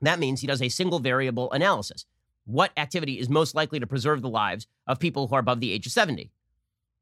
That 0.03 0.19
means 0.19 0.41
he 0.41 0.47
does 0.47 0.61
a 0.61 0.69
single 0.69 0.99
variable 0.99 1.51
analysis. 1.53 2.05
What 2.45 2.73
activity 2.77 3.19
is 3.19 3.29
most 3.29 3.55
likely 3.55 3.79
to 3.79 3.87
preserve 3.87 4.21
the 4.21 4.29
lives 4.29 4.67
of 4.87 4.99
people 4.99 5.29
who 5.29 5.35
are 5.37 5.41
above 5.41 5.61
the 5.61 5.73
age 5.73 5.87
of 5.87 5.93
70? 5.93 6.31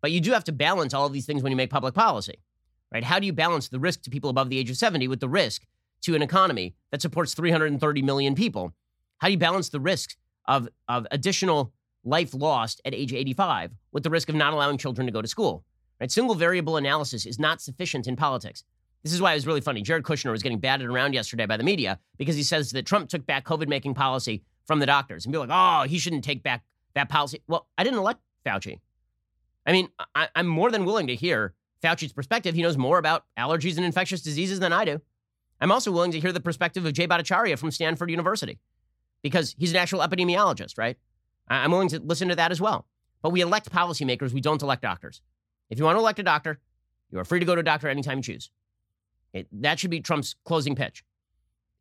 But 0.03 0.13
you 0.13 0.21
do 0.21 0.33
have 0.33 0.45
to 0.45 0.53
balance 0.53 0.95
all 0.95 1.07
of 1.07 1.13
these 1.13 1.27
things 1.27 1.43
when 1.43 1.51
you 1.51 1.57
make 1.57 1.71
public 1.71 1.95
policy, 1.95 2.39
right? 2.93 3.05
How 3.05 3.19
do 3.19 3.27
you 3.27 3.33
balance 3.33 3.69
the 3.69 3.81
risk 3.81 4.03
to 4.03 4.11
people 4.11 4.31
above 4.31 4.51
the 4.51 4.59
age 4.59 4.71
of 4.71 4.77
70 4.77 5.09
with 5.09 5.21
the 5.21 5.29
risk 5.29 5.63
to 6.03 6.15
an 6.15 6.23
economy 6.23 6.75
that 6.91 7.03
supports 7.03 7.35
330 7.35 8.03
million 8.03 8.35
people? 8.35 8.75
How 9.19 9.29
do 9.29 9.33
you 9.33 9.39
balance 9.39 9.71
the 9.71 9.81
risk 9.81 10.17
of, 10.47 10.69
of 10.89 11.07
additional 11.11 11.73
life 12.05 12.35
lost 12.35 12.81
at 12.85 12.95
age 12.95 13.13
85 13.13 13.73
with 13.93 14.03
the 14.03 14.11
risk 14.11 14.29
of 14.29 14.35
not 14.35 14.53
allowing 14.53 14.79
children 14.79 15.07
to 15.07 15.13
go 15.13 15.23
to 15.23 15.29
school. 15.29 15.65
Right? 16.01 16.11
Single 16.11 16.35
variable 16.35 16.77
analysis 16.77 17.27
is 17.27 17.39
not 17.39 17.61
sufficient 17.61 18.07
in 18.07 18.17
politics. 18.17 18.65
This 19.03 19.13
is 19.13 19.21
why 19.21 19.33
it 19.33 19.37
was 19.37 19.47
really 19.47 19.61
funny. 19.61 19.83
Jared 19.83 20.05
Kushner 20.05 20.31
was 20.31 20.43
getting 20.43 20.59
batted 20.59 20.87
around 20.87 21.15
yesterday 21.15 21.47
by 21.47 21.57
the 21.57 21.65
media 21.65 21.99
because 22.19 22.37
he 22.37 22.43
says 22.43 22.71
that 22.73 22.87
Trump 22.87 23.09
took 23.09 23.25
back 23.27 23.45
COVID 23.45 23.69
making 23.69 23.95
policy 23.95 24.43
from 24.67 24.79
the 24.79 24.87
doctors 24.87 25.25
and 25.25 25.33
be 25.33 25.39
like, 25.39 25.49
oh, 25.51 25.85
he 25.89 25.99
shouldn't 25.99 26.25
take 26.25 26.43
back 26.43 26.63
that 26.95 27.09
policy. 27.09 27.43
Well, 27.49 27.67
I 27.79 27.85
didn't 27.85 27.99
elect 27.99 28.21
Fauci. 28.45 28.81
I 29.67 29.73
mean, 29.73 29.89
I, 30.15 30.29
am 30.35 30.47
more 30.47 30.71
than 30.71 30.85
willing 30.85 31.07
to 31.07 31.15
hear 31.15 31.55
Fauci's 31.83 32.13
perspective. 32.13 32.55
He 32.55 32.63
knows 32.63 32.77
more 32.77 32.99
about 32.99 33.25
allergies 33.39 33.77
and 33.77 33.87
infectious 33.87 34.23
diseases 34.23 34.61
than 34.61 34.73
I 34.73 34.85
do. 34.85 35.01
I'm 35.61 35.73
also 35.73 35.93
willing 35.93 36.13
to 36.13 36.21
hear 36.21 36.33
the 36.33 36.41
perspective 36.41 36.85
of 36.87 36.93
Jay 36.93 37.07
Bhattacharya 37.07 37.59
from 37.59 37.71
Stanford 37.71 38.11
University 38.11 38.59
because 39.23 39.55
he's 39.59 39.71
an 39.71 39.77
actual 39.77 40.01
epidemiologist, 40.01 40.79
right? 40.79 40.97
I'm 41.51 41.73
willing 41.73 41.89
to 41.89 41.99
listen 41.99 42.29
to 42.29 42.37
that 42.37 42.53
as 42.53 42.61
well. 42.61 42.87
But 43.23 43.31
we 43.31 43.41
elect 43.41 43.71
policymakers, 43.71 44.33
we 44.33 44.41
don't 44.41 44.63
elect 44.63 44.83
doctors. 44.83 45.21
If 45.69 45.79
you 45.79 45.85
want 45.85 45.97
to 45.97 46.01
elect 46.01 46.19
a 46.19 46.23
doctor, 46.23 46.59
you 47.11 47.19
are 47.19 47.25
free 47.25 47.41
to 47.41 47.47
go 47.47 47.55
to 47.55 47.61
a 47.61 47.65
doctor 47.65 47.89
anytime 47.89 48.19
you 48.19 48.23
choose. 48.23 48.51
It, 49.33 49.49
that 49.61 49.79
should 49.79 49.91
be 49.91 50.01
Trump's 50.01 50.37
closing 50.45 50.75
pitch. 50.75 51.05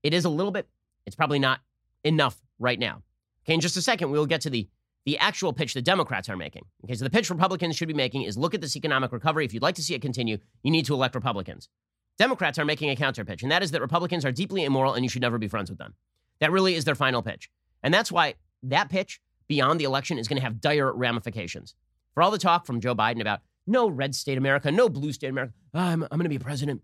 It 0.04 0.14
is 0.14 0.26
a 0.26 0.30
little 0.30 0.52
bit, 0.52 0.68
it's 1.06 1.16
probably 1.16 1.40
not 1.40 1.62
enough 2.04 2.42
right 2.60 2.80
now. 2.80 3.04
Okay, 3.46 3.54
in 3.54 3.62
just 3.62 3.78
a 3.78 3.82
second, 3.82 4.12
we'll 4.12 4.26
get 4.26 4.42
to 4.42 4.50
the, 4.50 4.68
the 5.06 5.18
actual 5.18 5.54
pitch 5.54 5.74
the 5.74 5.82
Democrats 5.82 6.30
are 6.30 6.38
making. 6.38 6.66
Okay, 6.84 6.96
so 6.96 7.04
the 7.04 7.10
pitch 7.10 7.30
Republicans 7.30 7.76
should 7.76 7.88
be 7.88 7.94
making 7.94 8.24
is 8.24 8.38
look 8.38 8.54
at 8.54 8.62
this 8.62 8.76
economic 8.76 9.12
recovery. 9.12 9.46
If 9.46 9.54
you'd 9.54 9.64
like 9.64 9.76
to 9.76 9.84
see 9.84 9.96
it 9.96 10.02
continue, 10.02 10.38
you 10.64 10.72
need 10.72 10.86
to 10.86 10.94
elect 10.94 11.16
Republicans. 11.16 11.70
Democrats 12.18 12.60
are 12.60 12.66
making 12.66 12.90
a 12.90 12.96
counter 12.96 13.24
pitch, 13.24 13.44
and 13.44 13.52
that 13.52 13.64
is 13.64 13.72
that 13.72 13.82
Republicans 13.82 14.26
are 14.26 14.32
deeply 14.32 14.66
immoral 14.66 14.94
and 14.94 15.04
you 15.06 15.10
should 15.10 15.22
never 15.22 15.38
be 15.38 15.48
friends 15.48 15.70
with 15.70 15.80
them. 15.80 15.96
That 16.40 16.52
really 16.52 16.76
is 16.76 16.86
their 16.86 16.96
final 16.96 17.22
pitch. 17.22 17.50
And 17.82 17.94
that's 17.94 18.12
why 18.12 18.36
that 18.64 18.90
pitch 18.90 19.22
beyond 19.50 19.80
the 19.80 19.84
election 19.84 20.18
is 20.18 20.30
going 20.30 20.38
to 20.38 20.44
have 20.44 20.62
dire 20.62 20.94
ramifications. 20.94 21.76
For 22.14 22.24
all 22.24 22.32
the 22.32 22.38
talk 22.38 22.66
from 22.66 22.80
Joe 22.80 22.96
Biden 22.96 23.20
about 23.20 23.42
no 23.68 23.90
red 23.90 24.16
state 24.16 24.38
America, 24.38 24.72
no 24.72 24.88
blue 24.88 25.12
state 25.12 25.30
America, 25.30 25.54
I'm, 25.74 26.04
I'm 26.04 26.18
going 26.18 26.24
to 26.24 26.30
be 26.30 26.40
president 26.40 26.82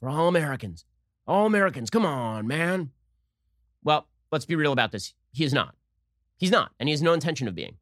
for 0.00 0.08
all 0.08 0.26
Americans. 0.26 0.84
All 1.28 1.46
Americans, 1.46 1.90
come 1.90 2.04
on, 2.04 2.46
man. 2.46 2.90
Well, 3.84 4.08
let's 4.32 4.44
be 4.44 4.56
real 4.56 4.72
about 4.72 4.90
this. 4.90 5.14
He 5.32 5.44
is 5.44 5.52
not. 5.52 5.74
He's 6.38 6.50
not, 6.50 6.72
and 6.80 6.88
he 6.88 6.92
has 6.92 7.02
no 7.02 7.12
intention 7.12 7.46
of 7.46 7.54
being. 7.54 7.76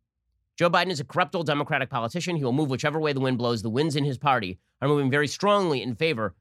Joe 0.56 0.70
Biden 0.70 0.90
is 0.90 1.00
a 1.00 1.04
corrupt 1.04 1.34
old 1.34 1.46
Democratic 1.46 1.90
politician. 1.90 2.36
He 2.36 2.44
will 2.44 2.52
move 2.52 2.70
whichever 2.70 3.00
way 3.00 3.12
the 3.12 3.20
wind 3.20 3.38
blows. 3.38 3.62
The 3.62 3.70
winds 3.70 3.96
in 3.96 4.04
his 4.04 4.18
party 4.18 4.58
are 4.80 4.88
moving 4.88 5.10
very 5.10 5.26
strongly 5.26 5.82
in 5.82 5.96
favor 5.96 6.34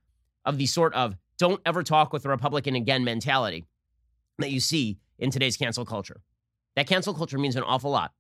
of 0.46 0.58
the 0.58 0.66
sort 0.66 0.94
of 0.94 1.16
don't 1.40 1.62
ever 1.66 1.82
talk 1.82 2.14
with 2.14 2.26
a 2.26 2.30
Republican 2.30 2.76
again 2.76 3.04
mentality 3.04 3.66
that 4.38 4.52
you 4.52 4.60
see 4.60 5.00
in 5.18 5.32
today's 5.32 5.58
cancel 5.58 5.86
culture. 5.86 6.22
That 6.76 6.88
cancel 6.88 7.14
culture 7.14 7.38
means 7.38 7.56
an 7.56 7.64
awful 7.64 7.92
lot. 7.92 8.12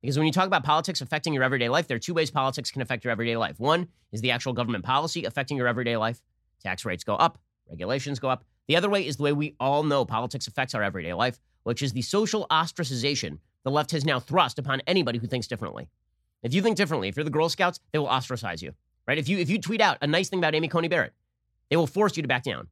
Because 0.00 0.16
when 0.16 0.26
you 0.26 0.32
talk 0.32 0.46
about 0.46 0.64
politics 0.64 1.02
affecting 1.02 1.34
your 1.34 1.42
everyday 1.42 1.68
life, 1.68 1.86
there 1.86 1.96
are 1.96 2.00
two 2.00 2.14
ways 2.14 2.30
politics 2.30 2.70
can 2.70 2.80
affect 2.80 3.04
your 3.04 3.10
everyday 3.10 3.36
life. 3.36 3.60
One 3.60 3.88
is 4.12 4.22
the 4.22 4.30
actual 4.30 4.54
government 4.54 4.84
policy 4.84 5.24
affecting 5.24 5.58
your 5.58 5.68
everyday 5.68 5.96
life. 5.96 6.22
Tax 6.62 6.84
rates 6.84 7.04
go 7.04 7.14
up, 7.16 7.38
regulations 7.68 8.18
go 8.18 8.30
up. 8.30 8.44
The 8.68 8.76
other 8.76 8.88
way 8.88 9.06
is 9.06 9.16
the 9.16 9.24
way 9.24 9.32
we 9.32 9.56
all 9.60 9.82
know 9.82 10.04
politics 10.04 10.46
affects 10.46 10.74
our 10.74 10.82
everyday 10.82 11.12
life, 11.12 11.38
which 11.64 11.82
is 11.82 11.92
the 11.92 12.02
social 12.02 12.46
ostracization 12.50 13.38
the 13.62 13.70
left 13.70 13.90
has 13.90 14.06
now 14.06 14.20
thrust 14.20 14.58
upon 14.58 14.80
anybody 14.86 15.18
who 15.18 15.26
thinks 15.26 15.46
differently. 15.46 15.88
If 16.42 16.54
you 16.54 16.62
think 16.62 16.76
differently, 16.76 17.08
if 17.08 17.16
you're 17.16 17.24
the 17.24 17.30
Girl 17.30 17.50
Scouts, 17.50 17.80
they 17.92 17.98
will 17.98 18.08
ostracize 18.08 18.62
you. 18.62 18.72
Right? 19.06 19.18
If 19.18 19.28
you 19.28 19.38
if 19.38 19.50
you 19.50 19.60
tweet 19.60 19.80
out 19.80 19.98
a 20.00 20.06
nice 20.06 20.28
thing 20.28 20.38
about 20.38 20.54
Amy 20.54 20.68
Coney 20.68 20.88
Barrett, 20.88 21.12
they 21.68 21.76
will 21.76 21.86
force 21.86 22.16
you 22.16 22.22
to 22.22 22.28
back 22.28 22.44
down. 22.44 22.68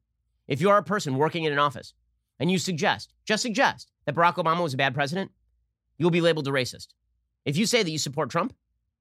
If 0.46 0.60
you 0.60 0.70
are 0.70 0.78
a 0.78 0.82
person 0.82 1.16
working 1.16 1.44
in 1.44 1.52
an 1.52 1.58
office 1.58 1.92
and 2.38 2.50
you 2.50 2.58
suggest, 2.58 3.12
just 3.24 3.42
suggest 3.42 3.90
that 4.06 4.14
Barack 4.14 4.36
Obama 4.36 4.62
was 4.62 4.74
a 4.74 4.78
bad 4.78 4.94
president, 4.94 5.30
you 5.96 6.04
will 6.04 6.10
be 6.10 6.20
labeled 6.20 6.48
a 6.48 6.50
racist. 6.50 6.88
If 7.44 7.56
you 7.56 7.66
say 7.66 7.82
that 7.82 7.90
you 7.90 7.98
support 7.98 8.30
Trump, 8.30 8.54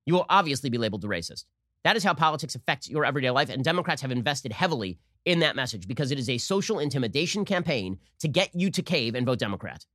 you 0.06 0.13
will 0.13 0.25
obviously 0.29 0.70
be 0.70 0.77
labeled 0.77 1.03
a 1.03 1.08
racist. 1.08 1.46
That 1.84 1.96
is 1.96 2.03
how 2.03 2.13
politics 2.13 2.56
affects 2.56 2.89
your 2.89 3.06
everyday 3.06 3.29
life, 3.29 3.50
and 3.50 3.63
Democrats 3.63 4.01
have 4.01 4.12
invested 4.12 4.51
heavily 4.51 4.98
in 5.25 5.39
that 5.39 5.56
message 5.56 5.88
because 5.88 6.12
it 6.12 6.20
is 6.20 6.29
a 6.29 6.38
social 6.38 6.79
intimidation 6.79 7.46
campaign 7.46 8.00
to 8.20 8.27
get 8.27 8.50
you 8.53 8.72
to 8.72 8.82
cave 8.82 9.15
and 9.15 9.25
vote 9.25 9.39
Democrat. 9.39 9.86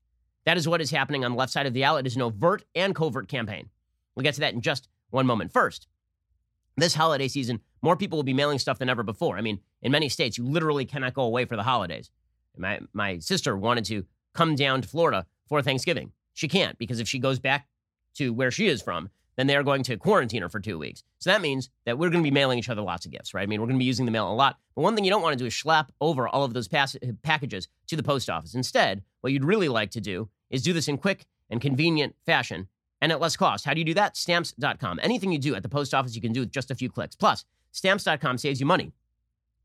That 0.44 0.56
is 0.56 0.68
what 0.68 0.80
is 0.80 0.90
happening 0.90 1.25
on 1.25 1.32
the 1.32 1.37
left 1.38 1.52
side 1.52 1.66
of 1.66 1.72
the 1.72 1.84
aisle. 1.84 1.96
It 1.96 2.06
is 2.06 2.16
an 2.16 2.22
overt 2.22 2.64
and 2.75 2.94
covert 2.94 3.28
campaign. 3.28 3.68
We'll 4.14 4.25
get 4.25 4.34
to 4.34 4.40
that 4.40 4.54
in 4.54 4.61
just 4.61 4.88
one 5.11 5.26
moment. 5.26 5.52
First, 5.52 5.88
this 6.76 6.94
holiday 6.94 7.28
season, 7.28 7.61
more 7.82 7.96
people 7.96 8.18
will 8.18 8.25
be 8.25 8.34
mailing 8.34 8.58
stuff 8.58 8.78
than 8.78 8.88
ever 8.88 9.02
before. 9.02 9.37
I 9.37 9.40
mean, 9.40 9.61
in 9.82 9.92
many 9.92 10.08
states, 10.08 10.38
you 10.38 10.44
literally 10.44 10.84
cannot 10.84 11.14
go 11.14 11.22
away 11.22 11.44
for 11.44 11.56
the 11.56 11.62
holidays. 11.62 12.11
My, 12.56 12.80
my 12.92 13.18
sister 13.18 13.56
wanted 13.56 13.85
to 13.87 14.04
come 14.35 14.54
down 14.54 14.82
to 14.82 14.88
Florida 14.88 15.26
for 15.47 15.62
Thanksgiving. 15.62 16.12
She 16.35 16.49
can't 16.49 16.78
because 16.78 17.00
if 17.00 17.09
she 17.09 17.18
goes 17.18 17.38
back 17.38 17.68
to 18.14 18.32
where 18.32 18.50
she 18.50 18.66
is 18.66 18.82
from, 18.82 19.11
then 19.37 19.47
they 19.47 19.56
are 19.56 19.62
going 19.62 19.82
to 19.85 19.97
quarantine 19.97 20.42
her 20.42 20.49
for 20.49 20.61
two 20.61 20.78
weeks. 20.78 21.02
So 21.18 21.30
that 21.30 21.40
means 21.40 21.71
that 21.87 21.99
we're 21.99 22.11
going 22.11 22.23
to 22.23 22.26
be 22.26 22.30
mailing 22.30 22.59
each 22.59 22.68
other 22.68 22.82
lots 22.82 23.06
of 23.06 23.12
gifts, 23.12 23.32
right? 23.32 23.42
I 23.42 23.47
mean, 23.47 23.61
we're 23.61 23.66
going 23.66 23.78
to 23.78 23.82
be 23.82 23.87
using 23.87 24.04
the 24.04 24.12
mail 24.12 24.30
a 24.30 24.35
lot. 24.35 24.59
But 24.75 24.82
one 24.82 24.94
thing 24.94 25.04
you 25.04 25.11
don't 25.11 25.23
want 25.23 25.32
to 25.32 25.38
do 25.38 25.47
is 25.47 25.54
schlep 25.54 25.88
over 26.00 26.28
all 26.28 26.44
of 26.44 26.52
those 26.52 26.68
pass- 26.68 26.97
packages 27.23 27.68
to 27.87 27.97
the 27.97 28.02
post 28.02 28.28
office. 28.28 28.54
Instead, 28.54 29.02
what 29.21 29.32
you'd 29.32 29.44
really 29.44 29.68
like 29.68 29.90
to 29.92 30.00
do 30.00 30.28
is 30.50 30.62
do 30.62 30.73
this 30.73 30.88
in 30.88 30.99
quick 30.99 31.26
and 31.49 31.61
convenient 31.61 32.14
fashion 32.26 32.68
and 33.00 33.11
at 33.11 33.21
less 33.21 33.37
cost. 33.37 33.64
How 33.64 33.75
do 33.75 33.80
you 33.80 33.85
do 33.85 33.94
that? 33.94 34.16
Stamps.com. 34.16 35.00
Anything 35.02 35.32
you 35.32 35.38
do 35.38 35.54
at 35.54 35.62
the 35.62 35.68
post 35.68 35.94
office, 35.94 36.14
you 36.14 36.21
can 36.21 36.32
do 36.32 36.40
with 36.40 36.52
just 36.52 36.71
a 36.71 36.75
few 36.75 36.90
clicks. 36.90 37.16
Plus, 37.16 37.44
Stamps.com 37.73 38.38
saves 38.38 38.61
you 38.61 38.66
money 38.66 38.92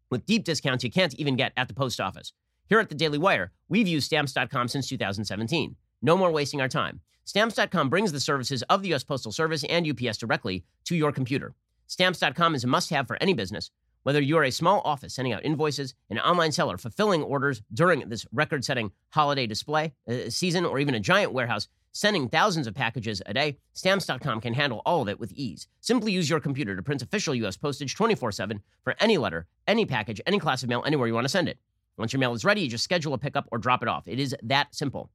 with 0.09 0.25
deep 0.25 0.43
discounts 0.43 0.83
you 0.83 0.89
can't 0.89 1.13
even 1.15 1.35
get 1.35 1.51
at 1.57 1.67
the 1.67 1.73
post 1.73 1.99
office. 1.99 2.31
Here 2.69 2.79
at 2.81 2.89
the 2.89 2.95
Daily 2.95 3.17
Wire, 3.17 3.51
we've 3.69 3.87
used 3.87 4.07
Stamps.com 4.07 4.67
since 4.67 4.89
2017. 4.89 5.75
No 6.01 6.17
more 6.17 6.31
wasting 6.31 6.59
our 6.59 6.67
time. 6.67 6.99
Stamps.com 7.23 7.89
brings 7.89 8.11
the 8.11 8.19
services 8.19 8.61
of 8.63 8.81
the 8.81 8.89
U.S. 8.89 9.05
Postal 9.05 9.31
Service 9.31 9.63
and 9.65 9.87
UPS 9.87 10.17
directly 10.17 10.65
to 10.85 10.95
your 10.95 11.13
computer. 11.13 11.55
Stamps.com 11.87 12.55
is 12.55 12.65
a 12.65 12.67
must 12.67 12.89
have 12.89 13.07
for 13.07 13.17
any 13.21 13.33
business, 13.33 13.71
whether 14.03 14.21
you're 14.21 14.43
a 14.43 14.51
small 14.51 14.81
office 14.83 15.13
sending 15.13 15.33
out 15.33 15.45
invoices, 15.45 15.93
an 16.09 16.19
online 16.19 16.51
seller 16.51 16.77
fulfilling 16.77 17.23
orders 17.23 17.61
during 17.73 18.07
this 18.09 18.25
record 18.33 18.65
setting 18.65 18.91
holiday 19.11 19.47
display 19.47 19.93
uh, 20.09 20.29
season, 20.29 20.65
or 20.65 20.77
even 20.79 20.95
a 20.95 20.99
giant 20.99 21.31
warehouse 21.31 21.69
sending 21.93 22.27
thousands 22.27 22.67
of 22.67 22.75
packages 22.75 23.21
a 23.25 23.33
day. 23.33 23.57
Stamps.com 23.73 24.41
can 24.41 24.53
handle 24.53 24.81
all 24.85 25.01
of 25.01 25.07
it 25.07 25.19
with 25.19 25.31
ease. 25.31 25.67
Simply 25.79 26.11
use 26.11 26.29
your 26.29 26.41
computer 26.41 26.75
to 26.75 26.83
print 26.83 27.01
official 27.01 27.33
U.S. 27.35 27.55
postage 27.55 27.95
24 27.95 28.33
7 28.33 28.61
for 28.83 28.93
any 28.99 29.17
letter, 29.17 29.47
any 29.67 29.85
package, 29.85 30.21
any 30.25 30.37
class 30.37 30.63
of 30.63 30.69
mail, 30.69 30.83
anywhere 30.85 31.07
you 31.07 31.13
want 31.13 31.25
to 31.25 31.29
send 31.29 31.47
it. 31.47 31.57
Once 31.97 32.13
your 32.13 32.19
mail 32.19 32.33
is 32.33 32.45
ready, 32.45 32.61
you 32.61 32.69
just 32.69 32.83
schedule 32.83 33.13
a 33.13 33.17
pickup 33.17 33.47
or 33.51 33.57
drop 33.57 33.81
it 33.81 33.89
off. 33.89 34.07
It 34.07 34.19
is 34.19 34.35
that 34.43 34.73
simple. 34.73 35.09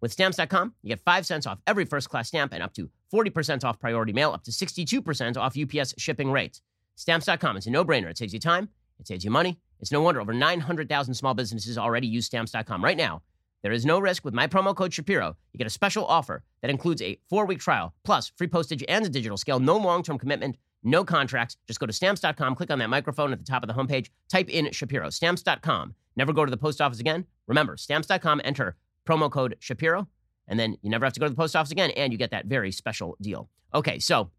With 0.00 0.12
stamps.com, 0.12 0.74
you 0.82 0.88
get 0.88 1.00
5 1.04 1.26
cents 1.26 1.46
off 1.46 1.60
every 1.66 1.84
first 1.84 2.10
class 2.10 2.28
stamp 2.28 2.52
and 2.52 2.62
up 2.62 2.74
to 2.74 2.90
40% 3.12 3.64
off 3.64 3.78
priority 3.78 4.12
mail, 4.12 4.32
up 4.32 4.44
to 4.44 4.50
62% 4.50 5.36
off 5.36 5.56
UPS 5.56 5.94
shipping 5.98 6.30
rates. 6.30 6.60
Stamps.com 6.96 7.56
is 7.56 7.66
a 7.66 7.70
no 7.70 7.84
brainer. 7.84 8.10
It 8.10 8.18
saves 8.18 8.32
you 8.32 8.40
time, 8.40 8.68
it 8.98 9.06
saves 9.06 9.24
you 9.24 9.30
money. 9.30 9.58
It's 9.80 9.92
no 9.92 10.00
wonder 10.00 10.20
over 10.20 10.32
900,000 10.32 11.14
small 11.14 11.34
businesses 11.34 11.76
already 11.76 12.06
use 12.06 12.26
stamps.com. 12.26 12.82
Right 12.82 12.96
now, 12.96 13.22
there 13.62 13.72
is 13.72 13.86
no 13.86 13.98
risk 13.98 14.24
with 14.24 14.34
my 14.34 14.46
promo 14.46 14.74
code 14.74 14.92
Shapiro. 14.92 15.36
You 15.52 15.58
get 15.58 15.66
a 15.66 15.70
special 15.70 16.04
offer 16.04 16.42
that 16.60 16.70
includes 16.70 17.00
a 17.02 17.18
four 17.28 17.46
week 17.46 17.60
trial, 17.60 17.94
plus 18.04 18.30
free 18.36 18.46
postage 18.46 18.84
and 18.88 19.04
a 19.04 19.08
digital 19.08 19.36
scale, 19.36 19.58
no 19.58 19.76
long 19.76 20.02
term 20.02 20.18
commitment, 20.18 20.56
no 20.84 21.04
contracts. 21.04 21.56
Just 21.66 21.80
go 21.80 21.86
to 21.86 21.92
stamps.com, 21.92 22.54
click 22.54 22.70
on 22.70 22.78
that 22.78 22.90
microphone 22.90 23.32
at 23.32 23.38
the 23.38 23.44
top 23.44 23.62
of 23.62 23.68
the 23.68 23.74
homepage, 23.74 24.10
type 24.28 24.48
in 24.48 24.70
Shapiro. 24.70 25.10
Stamps.com. 25.10 25.94
Never 26.16 26.32
go 26.32 26.44
to 26.44 26.50
the 26.50 26.56
post 26.56 26.80
office 26.80 27.00
again. 27.00 27.26
Remember, 27.46 27.76
stamps.com, 27.76 28.40
enter 28.44 28.76
promo 29.06 29.30
code 29.30 29.56
Shapiro, 29.58 30.08
and 30.46 30.58
then 30.58 30.76
you 30.82 30.90
never 30.90 31.04
have 31.04 31.12
to 31.14 31.20
go 31.20 31.26
to 31.26 31.30
the 31.30 31.36
post 31.36 31.56
office 31.56 31.72
again, 31.72 31.90
and 31.90 32.12
you 32.12 32.18
get 32.18 32.30
that 32.30 32.46
very 32.46 32.70
special 32.70 33.16
deal. 33.20 33.48
Okay, 33.74 33.98
so 33.98 34.30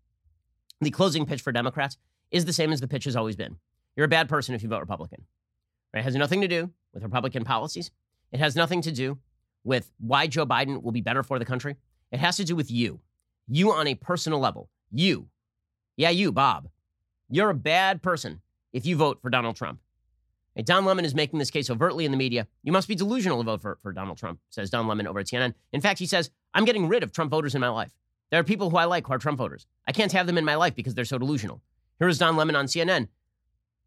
the 0.81 0.91
closing 0.91 1.25
pitch 1.25 1.41
for 1.41 1.51
Democrats 1.51 1.97
is 2.31 2.45
the 2.45 2.53
same 2.53 2.71
as 2.71 2.81
the 2.81 2.87
pitch 2.87 3.03
has 3.05 3.15
always 3.15 3.35
been. 3.35 3.57
You're 3.95 4.05
a 4.05 4.09
bad 4.09 4.29
person 4.29 4.55
if 4.55 4.63
you 4.63 4.69
vote 4.69 4.79
Republican. 4.79 5.23
Right? 5.93 6.01
It 6.01 6.03
has 6.03 6.15
nothing 6.15 6.41
to 6.41 6.47
do 6.47 6.71
with 6.93 7.03
Republican 7.03 7.43
policies. 7.43 7.91
It 8.31 8.39
has 8.39 8.55
nothing 8.55 8.81
to 8.81 8.91
do 8.91 9.17
with 9.63 9.91
why 9.99 10.27
Joe 10.27 10.45
Biden 10.45 10.83
will 10.83 10.91
be 10.91 11.01
better 11.01 11.23
for 11.23 11.39
the 11.39 11.45
country. 11.45 11.75
It 12.11 12.19
has 12.19 12.37
to 12.37 12.43
do 12.43 12.55
with 12.55 12.69
you. 12.69 12.99
You 13.47 13.71
on 13.71 13.87
a 13.87 13.95
personal 13.95 14.39
level. 14.39 14.69
You. 14.91 15.27
Yeah, 15.97 16.09
you, 16.09 16.31
Bob. 16.31 16.67
You're 17.29 17.49
a 17.49 17.55
bad 17.55 18.01
person 18.01 18.41
if 18.73 18.85
you 18.85 18.95
vote 18.95 19.21
for 19.21 19.29
Donald 19.29 19.55
Trump. 19.55 19.79
Don 20.63 20.85
Lemon 20.85 21.03
is 21.03 21.13
making 21.15 21.39
this 21.39 21.51
case 21.51 21.69
overtly 21.69 22.05
in 22.05 22.11
the 22.11 22.17
media. 22.17 22.47
You 22.63 22.71
must 22.71 22.87
be 22.87 22.95
delusional 22.95 23.39
to 23.39 23.43
vote 23.43 23.61
for, 23.61 23.77
for 23.81 23.91
Donald 23.91 24.17
Trump, 24.17 24.39
says 24.49 24.69
Don 24.69 24.87
Lemon 24.87 25.07
over 25.07 25.19
at 25.19 25.25
CNN. 25.25 25.53
In 25.73 25.81
fact, 25.81 25.99
he 25.99 26.05
says, 26.05 26.29
I'm 26.53 26.63
getting 26.63 26.87
rid 26.87 27.03
of 27.03 27.11
Trump 27.11 27.31
voters 27.31 27.55
in 27.55 27.61
my 27.61 27.67
life. 27.67 27.91
There 28.31 28.39
are 28.39 28.43
people 28.43 28.69
who 28.69 28.77
I 28.77 28.85
like 28.85 29.07
who 29.07 29.13
are 29.13 29.17
Trump 29.17 29.37
voters. 29.37 29.67
I 29.85 29.91
can't 29.91 30.13
have 30.13 30.27
them 30.27 30.37
in 30.37 30.45
my 30.45 30.55
life 30.55 30.75
because 30.75 30.95
they're 30.95 31.03
so 31.03 31.17
delusional. 31.17 31.61
Here 31.99 32.07
is 32.07 32.17
Don 32.17 32.37
Lemon 32.37 32.55
on 32.55 32.67
CNN 32.67 33.09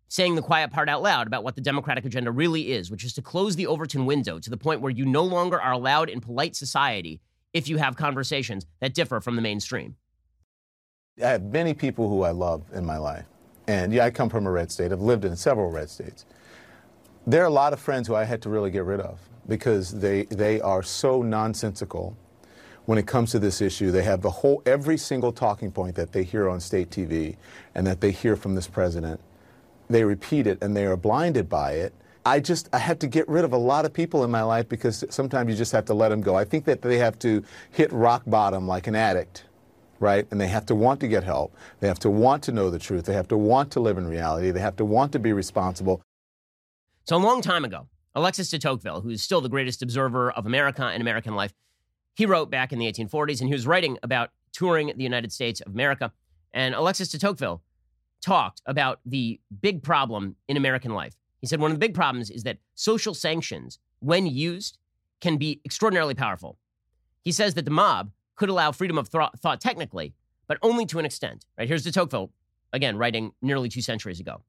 saying 0.09 0.35
the 0.35 0.43
quiet 0.43 0.71
part 0.71 0.89
out 0.89 1.03
loud 1.03 1.27
about 1.27 1.45
what 1.45 1.55
the 1.55 1.61
Democratic 1.61 2.05
agenda 2.05 2.31
really 2.31 2.73
is, 2.73 2.91
which 2.91 3.05
is 3.05 3.13
to 3.15 3.23
close 3.23 3.57
the 3.57 3.67
Overton 3.67 4.07
window 4.07 4.39
to 4.39 4.51
the 4.51 4.57
point 4.57 4.81
where 4.81 4.91
you 4.91 5.05
no 5.05 5.23
longer 5.23 5.61
are 5.61 5.73
allowed 5.73 6.09
in 6.09 6.21
polite 6.21 6.57
society 6.57 7.21
if 7.53 7.69
you 7.69 7.77
have 7.77 7.97
conversations 7.97 8.67
that 8.81 8.95
differ 8.95 9.21
from 9.21 9.37
the 9.37 9.43
mainstream. 9.43 9.97
I 11.23 11.29
have 11.29 11.43
many 11.43 11.75
people 11.75 12.09
who 12.09 12.23
I 12.23 12.31
love 12.31 12.63
in 12.73 12.85
my 12.85 12.99
life. 12.99 13.27
And 13.67 13.93
yeah, 13.93 14.05
I 14.05 14.11
come 14.11 14.31
from 14.31 14.47
a 14.47 14.51
red 14.51 14.71
state. 14.71 14.93
I've 14.93 15.01
lived 15.01 15.25
in 15.25 15.37
several 15.37 15.71
red 15.71 15.91
states 15.91 16.25
there 17.29 17.43
are 17.43 17.47
a 17.47 17.51
lot 17.51 17.75
of 17.75 17.79
friends 17.79 18.09
who 18.09 18.15
I 18.15 18.25
had 18.25 18.41
to 18.43 18.49
really 18.49 18.71
get 18.71 18.85
rid 18.85 19.01
of 19.01 19.21
because 19.47 19.91
they, 19.91 20.25
they 20.25 20.63
are 20.63 20.83
so 20.83 21.21
nonsensical 21.21 22.17
when 22.87 22.97
it 22.97 23.07
comes 23.07 23.33
to 23.33 23.39
this 23.39 23.61
issue. 23.61 23.91
They 23.91 24.03
have 24.03 24.23
the 24.23 24.31
whole, 24.31 24.63
every 24.65 24.97
single 24.97 25.31
talking 25.31 25.71
point 25.71 25.95
that 25.97 26.13
they 26.13 26.23
hear 26.23 26.49
on 26.49 26.59
state 26.59 26.89
TV 26.89 27.37
and 27.75 27.87
that 27.87 28.01
they 28.01 28.13
hear 28.13 28.35
from 28.35 28.55
this 28.55 28.67
president. 28.67 29.21
They 29.91 30.05
repeat 30.05 30.47
it 30.47 30.63
and 30.63 30.75
they 30.75 30.87
are 30.87 30.97
blinded 30.97 31.51
by 31.51 31.73
it. 31.73 31.93
I 32.25 32.41
just, 32.41 32.71
I 32.73 32.79
had 32.79 32.99
to 33.01 33.07
get 33.07 33.29
rid 33.29 33.45
of 33.45 33.53
a 33.53 33.59
lot 33.59 33.85
of 33.85 33.93
people 33.93 34.25
in 34.25 34.31
my 34.31 34.43
life 34.43 34.67
because 34.67 35.05
sometimes 35.11 35.51
you 35.51 35.57
just 35.57 35.73
have 35.73 35.85
to 35.87 35.95
let 35.95 36.09
them 36.09 36.23
go. 36.23 36.35
I 36.35 36.45
think 36.45 36.65
that 36.65 36.81
they 36.81 36.97
have 36.97 37.19
to 37.19 37.45
hit 37.73 37.93
rock 37.93 38.23
bottom 38.27 38.67
like 38.67 38.87
an 38.87 38.97
addict 38.97 39.45
right? 40.01 40.27
And 40.31 40.41
they 40.41 40.49
have 40.49 40.67
to 40.67 40.75
want 40.75 41.01
to 41.01 41.09
get 41.09 41.25
help. 41.25 41.55
They 41.81 41.89
have 41.89 41.99
to 42.01 42.11
want 42.11 42.43
to 42.45 42.53
know 42.53 42.71
the 42.71 42.79
truth. 42.79 43.05
They 43.05 43.15
have 43.15 43.29
to 43.29 43.37
want 43.37 43.71
to 43.73 43.81
live 43.81 43.99
in 43.99 44.07
reality. 44.07 44.51
They 44.51 44.61
have 44.61 44.77
to 44.77 44.85
want 44.85 45.13
to 45.13 45.19
be 45.19 45.33
responsible. 45.33 46.03
So, 47.05 47.17
a 47.17 47.19
long 47.19 47.41
time 47.41 47.65
ago, 47.65 47.89
Alexis 48.15 48.51
de 48.51 48.59
Tocqueville, 48.59 49.01
who's 49.01 49.23
still 49.23 49.41
the 49.41 49.49
greatest 49.49 49.83
observer 49.83 50.31
of 50.31 50.47
America 50.47 50.85
and 50.85 51.01
American 51.01 51.35
life, 51.35 51.53
he 52.15 52.27
wrote 52.27 52.51
back 52.51 52.73
in 52.73 52.79
the 52.79 52.91
1840s 52.91 53.41
and 53.41 53.49
he 53.49 53.55
was 53.55 53.67
writing 53.67 53.99
about 54.03 54.31
touring 54.53 54.93
the 54.97 55.05
United 55.05 55.33
States 55.33 55.61
of 55.61 55.73
America. 55.73 56.13
And 56.53 56.75
Alexis 56.75 57.09
de 57.09 57.19
Tocqueville 57.19 57.63
talked 58.21 58.61
about 58.67 59.01
the 59.07 59.41
big 59.61 59.83
problem 59.83 60.37
in 60.49 60.57
American 60.57 60.93
life. 60.93 61.15
He 61.41 61.47
said 61.47 61.61
one 61.61 61.71
of 61.71 61.77
the 61.77 61.87
big 61.87 61.95
problems 61.95 62.31
is 62.31 62.43
that 62.43 62.59
social 62.75 63.15
sanctions, 63.15 63.79
when 64.01 64.27
used, 64.27 64.79
can 65.21 65.37
be 65.37 65.61
extraordinarily 65.65 66.15
powerful. 66.15 66.59
He 67.23 67.33
says 67.33 67.55
that 67.55 67.65
the 67.65 67.71
mob 67.71 68.11
could 68.39 68.49
allow 68.49 68.73
freedom 68.73 68.97
of 68.97 69.09
thought, 69.09 69.61
technically, 69.61 70.15
but 70.47 70.59
only 70.63 70.87
to 70.87 70.99
an 70.99 71.05
extent. 71.05 71.45
Right 71.59 71.69
here's 71.69 71.85
de 71.85 71.93
Tocqueville, 71.93 72.33
again, 72.73 72.97
writing 72.97 73.33
nearly 73.43 73.69
two 73.69 73.83
centuries 73.83 74.21
ago. 74.21 74.43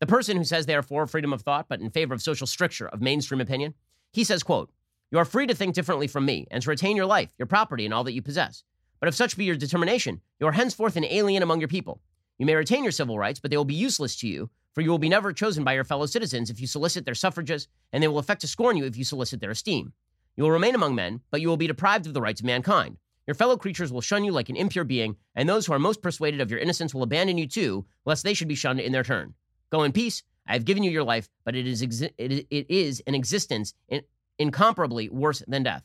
The 0.00 0.06
person 0.06 0.36
who 0.36 0.44
says 0.44 0.66
they 0.66 0.74
are 0.74 0.82
for 0.82 1.06
freedom 1.06 1.32
of 1.32 1.42
thought 1.42 1.66
but 1.68 1.80
in 1.80 1.90
favor 1.90 2.12
of 2.12 2.22
social 2.22 2.46
stricture 2.46 2.88
of 2.88 3.00
mainstream 3.00 3.40
opinion, 3.40 3.74
he 4.12 4.24
says, 4.24 4.42
quote, 4.42 4.70
You 5.10 5.18
are 5.18 5.24
free 5.24 5.46
to 5.46 5.54
think 5.54 5.74
differently 5.74 6.06
from 6.06 6.26
me 6.26 6.46
and 6.50 6.62
to 6.62 6.70
retain 6.70 6.96
your 6.96 7.06
life, 7.06 7.30
your 7.38 7.46
property, 7.46 7.84
and 7.84 7.94
all 7.94 8.04
that 8.04 8.12
you 8.12 8.22
possess. 8.22 8.64
But 8.98 9.08
if 9.08 9.14
such 9.14 9.36
be 9.36 9.44
your 9.44 9.56
determination, 9.56 10.20
you 10.38 10.46
are 10.46 10.52
henceforth 10.52 10.96
an 10.96 11.04
alien 11.04 11.42
among 11.42 11.60
your 11.60 11.68
people. 11.68 12.00
You 12.38 12.46
may 12.46 12.54
retain 12.54 12.82
your 12.82 12.92
civil 12.92 13.18
rights, 13.18 13.40
but 13.40 13.50
they 13.50 13.56
will 13.56 13.64
be 13.64 13.74
useless 13.74 14.16
to 14.16 14.28
you, 14.28 14.50
for 14.74 14.80
you 14.80 14.90
will 14.90 14.98
be 14.98 15.08
never 15.08 15.32
chosen 15.32 15.64
by 15.64 15.74
your 15.74 15.84
fellow 15.84 16.06
citizens 16.06 16.50
if 16.50 16.60
you 16.60 16.66
solicit 16.66 17.04
their 17.04 17.14
suffrages, 17.14 17.68
and 17.92 18.02
they 18.02 18.08
will 18.08 18.18
affect 18.18 18.40
to 18.42 18.46
scorn 18.46 18.76
you 18.76 18.84
if 18.84 18.96
you 18.96 19.04
solicit 19.04 19.40
their 19.40 19.50
esteem. 19.50 19.92
You 20.36 20.44
will 20.44 20.50
remain 20.50 20.74
among 20.74 20.94
men, 20.94 21.20
but 21.30 21.40
you 21.40 21.48
will 21.48 21.56
be 21.56 21.66
deprived 21.66 22.06
of 22.06 22.14
the 22.14 22.20
rights 22.20 22.40
of 22.40 22.46
mankind. 22.46 22.96
Your 23.30 23.36
fellow 23.36 23.56
creatures 23.56 23.92
will 23.92 24.00
shun 24.00 24.24
you 24.24 24.32
like 24.32 24.48
an 24.48 24.56
impure 24.56 24.82
being, 24.82 25.14
and 25.36 25.48
those 25.48 25.64
who 25.64 25.72
are 25.72 25.78
most 25.78 26.02
persuaded 26.02 26.40
of 26.40 26.50
your 26.50 26.58
innocence 26.58 26.92
will 26.92 27.04
abandon 27.04 27.38
you 27.38 27.46
too, 27.46 27.86
lest 28.04 28.24
they 28.24 28.34
should 28.34 28.48
be 28.48 28.56
shunned 28.56 28.80
in 28.80 28.90
their 28.90 29.04
turn. 29.04 29.34
Go 29.70 29.84
in 29.84 29.92
peace. 29.92 30.24
I 30.48 30.54
have 30.54 30.64
given 30.64 30.82
you 30.82 30.90
your 30.90 31.04
life, 31.04 31.28
but 31.44 31.54
it 31.54 31.64
is, 31.64 31.80
exi- 31.80 32.10
it, 32.18 32.66
is 32.68 33.00
an 33.06 33.14
existence 33.14 33.72
in, 33.88 34.02
incomparably 34.40 35.10
worse 35.10 35.44
than 35.46 35.62
death. 35.62 35.84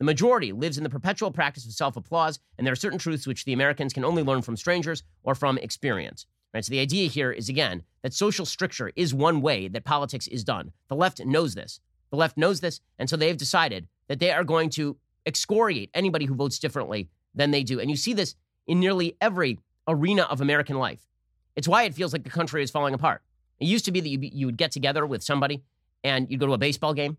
The 0.00 0.04
majority 0.04 0.52
lives 0.52 0.76
in 0.76 0.84
the 0.84 0.90
perpetual 0.90 1.30
practice 1.30 1.64
of 1.64 1.72
self 1.72 1.96
applause, 1.96 2.38
and 2.58 2.66
there 2.66 2.72
are 2.72 2.76
certain 2.76 2.98
truths 2.98 3.26
which 3.26 3.46
the 3.46 3.54
Americans 3.54 3.94
can 3.94 4.04
only 4.04 4.22
learn 4.22 4.42
from 4.42 4.58
strangers 4.58 5.02
or 5.22 5.34
from 5.34 5.56
experience. 5.56 6.26
Right? 6.52 6.62
So 6.62 6.72
the 6.72 6.80
idea 6.80 7.08
here 7.08 7.32
is 7.32 7.48
again 7.48 7.84
that 8.02 8.12
social 8.12 8.44
stricture 8.44 8.92
is 8.96 9.14
one 9.14 9.40
way 9.40 9.66
that 9.68 9.84
politics 9.84 10.26
is 10.26 10.44
done. 10.44 10.72
The 10.88 10.96
left 10.96 11.24
knows 11.24 11.54
this. 11.54 11.80
The 12.10 12.18
left 12.18 12.36
knows 12.36 12.60
this, 12.60 12.82
and 12.98 13.08
so 13.08 13.16
they've 13.16 13.34
decided 13.34 13.88
that 14.08 14.20
they 14.20 14.30
are 14.30 14.44
going 14.44 14.68
to 14.68 14.98
excoriate 15.26 15.90
anybody 15.94 16.26
who 16.26 16.34
votes 16.34 16.58
differently 16.58 17.08
than 17.34 17.50
they 17.50 17.62
do. 17.62 17.80
And 17.80 17.90
you 17.90 17.96
see 17.96 18.12
this 18.12 18.34
in 18.66 18.80
nearly 18.80 19.16
every 19.20 19.58
arena 19.88 20.22
of 20.22 20.40
American 20.40 20.78
life. 20.78 21.08
It's 21.56 21.68
why 21.68 21.84
it 21.84 21.94
feels 21.94 22.12
like 22.12 22.24
the 22.24 22.30
country 22.30 22.62
is 22.62 22.70
falling 22.70 22.94
apart. 22.94 23.22
It 23.60 23.66
used 23.66 23.84
to 23.84 23.92
be 23.92 24.00
that 24.00 24.08
you, 24.08 24.18
you 24.20 24.46
would 24.46 24.56
get 24.56 24.72
together 24.72 25.06
with 25.06 25.22
somebody 25.22 25.62
and 26.02 26.30
you'd 26.30 26.40
go 26.40 26.46
to 26.46 26.54
a 26.54 26.58
baseball 26.58 26.94
game. 26.94 27.16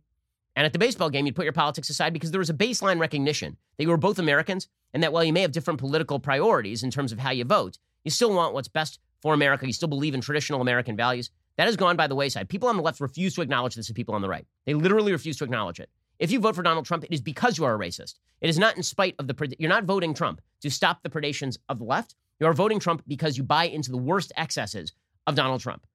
And 0.56 0.66
at 0.66 0.74
the 0.74 0.80
baseball 0.80 1.10
game, 1.10 1.26
you'd 1.26 1.36
put 1.36 1.46
your 1.46 1.54
politics 1.54 1.90
aside 1.90 2.14
because 2.14 2.32
there 2.32 2.40
was 2.40 2.50
a 2.50 2.54
baseline 2.54 3.00
recognition 3.00 3.58
that 3.78 3.84
you 3.84 3.90
were 3.90 3.98
both 3.98 4.20
Americans 4.20 4.68
and 4.94 5.02
that 5.02 5.12
while 5.12 5.24
you 5.24 5.34
may 5.34 5.42
have 5.42 5.52
different 5.52 5.80
political 5.80 6.20
priorities 6.20 6.84
in 6.84 6.92
terms 6.92 7.12
of 7.12 7.20
how 7.20 7.32
you 7.32 7.44
vote, 7.44 7.80
you 8.04 8.12
still 8.12 8.34
want 8.34 8.54
what's 8.54 8.68
best 8.68 9.00
for 9.22 9.34
America. 9.34 9.66
You 9.66 9.74
still 9.74 9.88
believe 9.88 10.14
in 10.14 10.22
traditional 10.22 10.62
American 10.62 10.96
values. 10.96 11.32
That 11.58 11.68
has 11.68 11.78
gone 11.78 11.96
by 11.96 12.08
the 12.08 12.16
wayside. 12.16 12.50
People 12.50 12.70
on 12.70 12.78
the 12.78 12.84
left 12.84 13.00
refuse 13.00 13.36
to 13.36 13.42
acknowledge 13.42 13.76
this, 13.76 13.88
and 13.88 13.96
people 13.96 14.16
on 14.16 14.22
the 14.22 14.30
right. 14.30 14.46
They 14.66 14.74
literally 14.74 15.12
refuse 15.12 15.38
to 15.38 15.44
acknowledge 15.44 15.80
it. 15.80 15.90
If 16.20 16.32
you 16.32 16.40
vote 16.40 16.56
for 16.56 16.64
Donald 16.64 16.86
Trump, 16.86 17.04
it 17.04 17.12
is 17.12 17.22
because 17.22 17.58
you 17.58 17.66
are 17.66 17.76
a 17.76 17.80
racist. 17.80 18.16
It 18.42 18.50
is 18.50 18.60
not 18.60 18.78
in 18.78 18.84
spite 18.84 19.16
of 19.20 19.28
the, 19.28 19.56
you're 19.60 19.70
not 19.70 19.86
voting 19.86 20.14
Trump 20.14 20.42
to 20.62 20.70
stop 20.70 21.02
the 21.02 21.10
predations 21.10 21.58
of 21.70 21.80
the 21.80 21.86
left. 21.86 22.16
You 22.40 22.48
are 22.48 22.54
voting 22.54 22.80
Trump 22.80 23.04
because 23.08 23.38
you 23.38 23.44
buy 23.44 23.66
into 23.66 23.92
the 23.92 23.98
worst 23.98 24.32
excesses 24.38 24.94
of 25.28 25.36
Donald 25.36 25.62
Trump. 25.62 25.86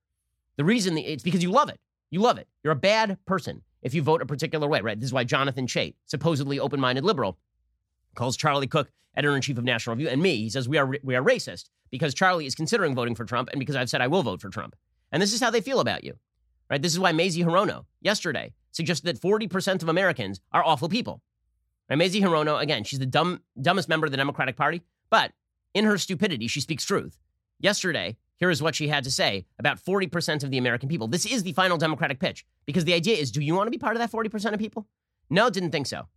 The 0.56 0.64
reason 0.64 0.98
it's 0.98 1.22
because 1.22 1.42
you 1.42 1.50
love 1.50 1.68
it. 1.68 1.78
You 2.10 2.20
love 2.20 2.38
it. 2.38 2.48
You're 2.64 2.72
a 2.72 2.76
bad 2.76 3.18
person 3.26 3.62
if 3.82 3.94
you 3.94 4.02
vote 4.02 4.22
a 4.22 4.26
particular 4.26 4.66
way, 4.66 4.80
right? 4.80 4.98
This 4.98 5.08
is 5.08 5.12
why 5.12 5.24
Jonathan 5.24 5.66
Chait, 5.66 5.94
supposedly 6.06 6.58
open 6.58 6.80
minded 6.80 7.04
liberal, 7.04 7.38
calls 8.14 8.36
Charlie 8.36 8.66
Cooke, 8.66 8.90
editor 9.14 9.36
in 9.36 9.42
chief 9.42 9.58
of 9.58 9.64
National 9.64 9.94
Review, 9.94 10.08
and 10.08 10.22
me. 10.22 10.36
He 10.36 10.50
says 10.50 10.68
we 10.68 10.78
are, 10.78 10.94
we 11.02 11.14
are 11.14 11.22
racist 11.22 11.68
because 11.90 12.14
Charlie 12.14 12.46
is 12.46 12.54
considering 12.54 12.94
voting 12.94 13.14
for 13.14 13.24
Trump 13.24 13.50
and 13.50 13.58
because 13.58 13.76
I've 13.76 13.90
said 13.90 14.00
I 14.00 14.08
will 14.08 14.22
vote 14.22 14.40
for 14.40 14.48
Trump. 14.48 14.74
And 15.12 15.22
this 15.22 15.32
is 15.32 15.40
how 15.40 15.50
they 15.50 15.60
feel 15.60 15.80
about 15.80 16.04
you, 16.04 16.14
right? 16.70 16.80
This 16.80 16.92
is 16.92 16.98
why 16.98 17.12
Mazie 17.12 17.44
Hirono 17.44 17.84
yesterday 18.00 18.52
suggested 18.72 19.06
that 19.06 19.20
40% 19.20 19.82
of 19.82 19.88
Americans 19.88 20.40
are 20.52 20.64
awful 20.64 20.88
people. 20.88 21.22
Right? 21.88 21.96
Mazie 21.96 22.20
Hirono, 22.20 22.60
again, 22.60 22.84
she's 22.84 22.98
the 22.98 23.06
dumb, 23.06 23.40
dumbest 23.60 23.88
member 23.88 24.06
of 24.06 24.10
the 24.10 24.16
Democratic 24.16 24.56
Party, 24.56 24.82
but 25.10 25.32
in 25.74 25.84
her 25.84 25.98
stupidity, 25.98 26.46
she 26.48 26.60
speaks 26.60 26.84
truth. 26.84 27.18
Yesterday, 27.60 28.16
here 28.36 28.50
is 28.50 28.62
what 28.62 28.74
she 28.74 28.88
had 28.88 29.04
to 29.04 29.10
say 29.10 29.46
about 29.58 29.82
40% 29.82 30.44
of 30.44 30.50
the 30.50 30.58
American 30.58 30.88
people. 30.88 31.08
This 31.08 31.26
is 31.26 31.42
the 31.42 31.52
final 31.52 31.76
Democratic 31.76 32.20
pitch 32.20 32.46
because 32.66 32.84
the 32.84 32.94
idea 32.94 33.16
is 33.16 33.30
do 33.30 33.40
you 33.40 33.54
want 33.54 33.66
to 33.66 33.70
be 33.70 33.78
part 33.78 33.96
of 33.96 34.00
that 34.00 34.12
40% 34.12 34.52
of 34.52 34.60
people? 34.60 34.86
No, 35.28 35.50
didn't 35.50 35.72
think 35.72 35.86
so. 35.86 36.08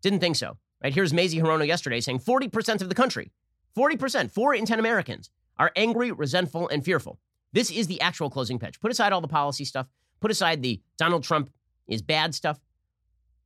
Didn't 0.00 0.20
think 0.20 0.36
so. 0.36 0.56
Right? 0.82 0.94
Here's 0.94 1.12
Mazie 1.12 1.40
Hirono 1.40 1.66
yesterday 1.66 2.00
saying 2.00 2.20
40% 2.20 2.82
of 2.82 2.88
the 2.88 2.94
country, 2.94 3.32
40%, 3.76 4.30
4 4.30 4.54
in 4.54 4.66
10 4.66 4.78
Americans 4.78 5.30
are 5.58 5.72
angry, 5.76 6.12
resentful, 6.12 6.68
and 6.68 6.84
fearful. 6.84 7.18
This 7.52 7.70
is 7.70 7.86
the 7.86 8.00
actual 8.00 8.30
closing 8.30 8.58
pitch. 8.58 8.80
Put 8.80 8.90
aside 8.90 9.12
all 9.12 9.20
the 9.20 9.28
policy 9.28 9.64
stuff, 9.64 9.86
put 10.20 10.30
aside 10.30 10.62
the 10.62 10.80
Donald 10.98 11.22
Trump 11.22 11.50
is 11.88 12.02
bad 12.02 12.34
stuff. 12.34 12.58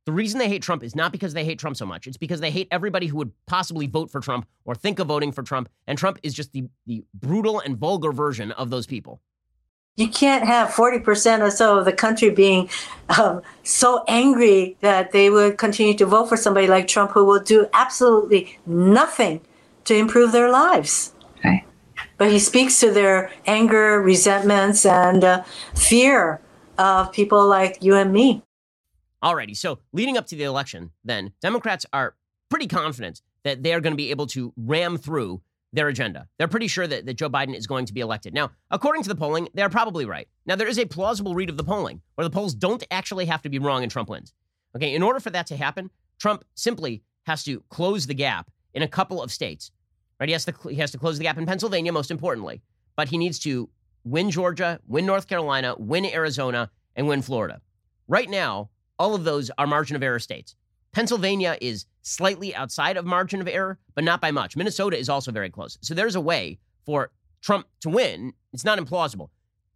The 0.05 0.13
reason 0.13 0.39
they 0.39 0.47
hate 0.47 0.63
Trump 0.63 0.83
is 0.83 0.95
not 0.95 1.11
because 1.11 1.33
they 1.33 1.45
hate 1.45 1.59
Trump 1.59 1.77
so 1.77 1.85
much. 1.85 2.07
It's 2.07 2.17
because 2.17 2.39
they 2.39 2.49
hate 2.49 2.67
everybody 2.71 3.05
who 3.05 3.17
would 3.17 3.31
possibly 3.45 3.85
vote 3.85 4.09
for 4.09 4.19
Trump 4.19 4.47
or 4.65 4.73
think 4.73 4.97
of 4.97 5.07
voting 5.07 5.31
for 5.31 5.43
Trump. 5.43 5.69
And 5.85 5.97
Trump 5.97 6.17
is 6.23 6.33
just 6.33 6.51
the, 6.51 6.63
the 6.87 7.03
brutal 7.13 7.59
and 7.59 7.77
vulgar 7.77 8.11
version 8.11 8.51
of 8.53 8.71
those 8.71 8.87
people. 8.87 9.21
You 9.97 10.07
can't 10.07 10.45
have 10.45 10.69
40% 10.69 11.41
or 11.41 11.51
so 11.51 11.77
of 11.77 11.85
the 11.85 11.91
country 11.91 12.29
being 12.29 12.69
um, 13.19 13.41
so 13.63 14.03
angry 14.07 14.77
that 14.79 15.11
they 15.11 15.29
would 15.29 15.57
continue 15.57 15.93
to 15.95 16.05
vote 16.05 16.29
for 16.29 16.37
somebody 16.37 16.67
like 16.67 16.87
Trump 16.87 17.11
who 17.11 17.25
will 17.25 17.41
do 17.41 17.67
absolutely 17.73 18.57
nothing 18.65 19.41
to 19.83 19.95
improve 19.95 20.31
their 20.31 20.49
lives. 20.49 21.13
Right. 21.43 21.65
But 22.17 22.31
he 22.31 22.39
speaks 22.39 22.79
to 22.79 22.91
their 22.91 23.31
anger, 23.45 24.01
resentments, 24.01 24.85
and 24.85 25.23
uh, 25.23 25.43
fear 25.75 26.39
of 26.79 27.11
people 27.11 27.45
like 27.47 27.83
you 27.83 27.95
and 27.95 28.11
me. 28.11 28.41
Alrighty, 29.23 29.55
so 29.55 29.79
leading 29.91 30.17
up 30.17 30.25
to 30.27 30.35
the 30.35 30.43
election, 30.43 30.91
then 31.03 31.33
Democrats 31.41 31.85
are 31.91 32.15
pretty 32.49 32.67
confident 32.67 33.21
that 33.43 33.63
they 33.63 33.73
are 33.73 33.81
going 33.81 33.93
to 33.93 33.97
be 33.97 34.11
able 34.11 34.27
to 34.27 34.53
ram 34.57 34.97
through 34.97 35.41
their 35.71 35.87
agenda. 35.87 36.27
They're 36.37 36.47
pretty 36.47 36.67
sure 36.67 36.87
that, 36.87 37.05
that 37.05 37.13
Joe 37.13 37.29
Biden 37.29 37.55
is 37.55 37.67
going 37.67 37.85
to 37.85 37.93
be 37.93 37.99
elected. 37.99 38.33
Now, 38.33 38.51
according 38.71 39.03
to 39.03 39.09
the 39.09 39.15
polling, 39.15 39.49
they're 39.53 39.69
probably 39.69 40.05
right. 40.05 40.27
Now, 40.45 40.55
there 40.55 40.67
is 40.67 40.79
a 40.79 40.85
plausible 40.85 41.35
read 41.35 41.49
of 41.49 41.57
the 41.57 41.63
polling 41.63 42.01
where 42.15 42.25
the 42.25 42.33
polls 42.33 42.55
don't 42.55 42.83
actually 42.89 43.25
have 43.25 43.41
to 43.43 43.49
be 43.49 43.59
wrong 43.59 43.83
and 43.83 43.91
Trump 43.91 44.09
wins. 44.09 44.33
Okay, 44.75 44.95
in 44.95 45.03
order 45.03 45.19
for 45.19 45.29
that 45.31 45.47
to 45.47 45.57
happen, 45.57 45.91
Trump 46.17 46.43
simply 46.55 47.03
has 47.23 47.43
to 47.43 47.61
close 47.69 48.07
the 48.07 48.13
gap 48.13 48.49
in 48.73 48.81
a 48.81 48.87
couple 48.87 49.21
of 49.21 49.31
states. 49.31 49.71
Right? 50.19 50.29
He 50.29 50.33
has 50.33 50.45
to 50.45 50.53
he 50.69 50.75
has 50.75 50.91
to 50.91 50.97
close 50.97 51.17
the 51.17 51.23
gap 51.23 51.37
in 51.37 51.45
Pennsylvania, 51.45 51.91
most 51.91 52.11
importantly, 52.11 52.61
but 52.95 53.09
he 53.09 53.17
needs 53.17 53.39
to 53.39 53.69
win 54.09 54.31
Georgia, 54.31 54.79
win 54.87 55.05
North 55.05 55.27
Carolina, 55.27 55.75
win 55.77 56.05
Arizona, 56.05 56.71
and 56.95 57.07
win 57.07 57.21
Florida. 57.21 57.61
Right 58.07 58.29
now, 58.29 58.69
all 58.97 59.15
of 59.15 59.23
those 59.23 59.51
are 59.57 59.67
margin 59.67 59.95
of 59.95 60.03
error 60.03 60.19
states. 60.19 60.55
Pennsylvania 60.91 61.57
is 61.61 61.85
slightly 62.01 62.55
outside 62.55 62.97
of 62.97 63.05
margin 63.05 63.39
of 63.39 63.47
error, 63.47 63.77
but 63.93 64.03
not 64.03 64.19
by 64.19 64.31
much. 64.31 64.57
Minnesota 64.57 64.97
is 64.97 65.09
also 65.09 65.31
very 65.31 65.49
close. 65.49 65.77
So 65.81 65.93
there's 65.93 66.15
a 66.15 66.21
way 66.21 66.57
for 66.85 67.11
Trump 67.41 67.67
to 67.81 67.89
win. 67.89 68.33
It's 68.51 68.65
not 68.65 68.79
implausible. 68.79 69.29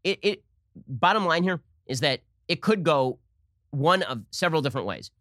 It, 0.03 0.19
it 0.23 0.43
bottom 0.87 1.25
line 1.25 1.43
here 1.43 1.61
is 1.85 1.99
that 1.99 2.21
it 2.47 2.61
could 2.61 2.83
go 2.83 3.19
one 3.69 4.01
of 4.03 4.23
several 4.31 4.61
different 4.61 4.87
ways. 4.87 5.11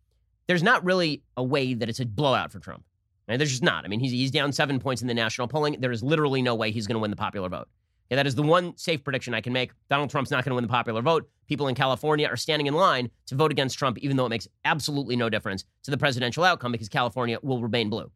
There's 0.47 0.63
not 0.63 0.85
really 0.85 1.23
a 1.37 1.45
way 1.45 1.75
that 1.75 1.89
it's 1.89 2.01
a 2.01 2.07
blowout 2.07 2.51
for 2.51 2.59
Trump. 2.59 2.85
And 3.29 3.41
there's 3.41 3.51
just 3.51 3.63
not. 3.63 3.85
I 3.85 3.89
mean, 3.89 4.01
he's, 4.01 4.11
he's 4.11 4.31
down 4.31 4.53
seven 4.53 4.81
points 4.81 5.03
in 5.03 5.09
the 5.09 5.15
national 5.15 5.49
polling. 5.49 5.77
There 5.79 5.93
is 5.93 6.03
literally 6.03 6.43
no 6.43 6.55
way 6.55 6.71
he's 6.71 6.87
going 6.87 6.97
to 6.97 7.01
win 7.01 7.11
the 7.11 7.17
popular 7.17 7.49
vote. 7.49 7.69
Okay, 8.13 8.17
that 8.17 8.27
is 8.27 8.35
the 8.35 8.43
one 8.43 8.77
safe 8.77 9.03
prediction 9.03 9.33
I 9.33 9.41
can 9.41 9.55
make. 9.55 9.73
Donald 9.89 10.11
Trump's 10.11 10.31
not 10.31 10.45
going 10.45 10.51
to 10.51 10.55
win 10.57 10.65
the 10.65 10.69
popular 10.69 11.01
vote. 11.01 11.31
People 11.49 11.69
in 11.69 11.75
California 11.75 12.29
are 12.29 12.37
standing 12.37 12.67
in 12.67 12.75
line 12.75 13.11
to 13.25 13.35
vote 13.35 13.51
against 13.51 13.79
Trump, 13.79 13.97
even 14.01 14.19
though 14.19 14.27
it 14.27 14.29
makes 14.29 14.47
absolutely 14.67 15.17
no 15.17 15.31
difference 15.31 15.65
to 15.85 15.91
the 15.91 15.97
presidential 15.97 16.45
outcome 16.45 16.73
because 16.73 16.91
California 16.91 17.39
will 17.43 17.63
remain 17.63 17.89
blue. 17.89 18.11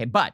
Okay, 0.00 0.06
but 0.06 0.32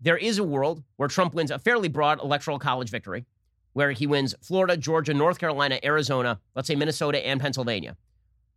there 0.00 0.16
is 0.16 0.38
a 0.38 0.44
world 0.44 0.82
where 0.96 1.08
Trump 1.08 1.34
wins 1.34 1.52
a 1.52 1.60
fairly 1.60 1.86
broad 1.86 2.20
electoral 2.20 2.58
college 2.58 2.90
victory, 2.90 3.26
where 3.74 3.92
he 3.92 4.08
wins 4.08 4.34
Florida, 4.42 4.76
Georgia, 4.76 5.14
North 5.14 5.38
Carolina, 5.38 5.78
Arizona, 5.84 6.40
let's 6.56 6.66
say 6.66 6.74
Minnesota 6.74 7.24
and 7.24 7.40
Pennsylvania. 7.40 7.96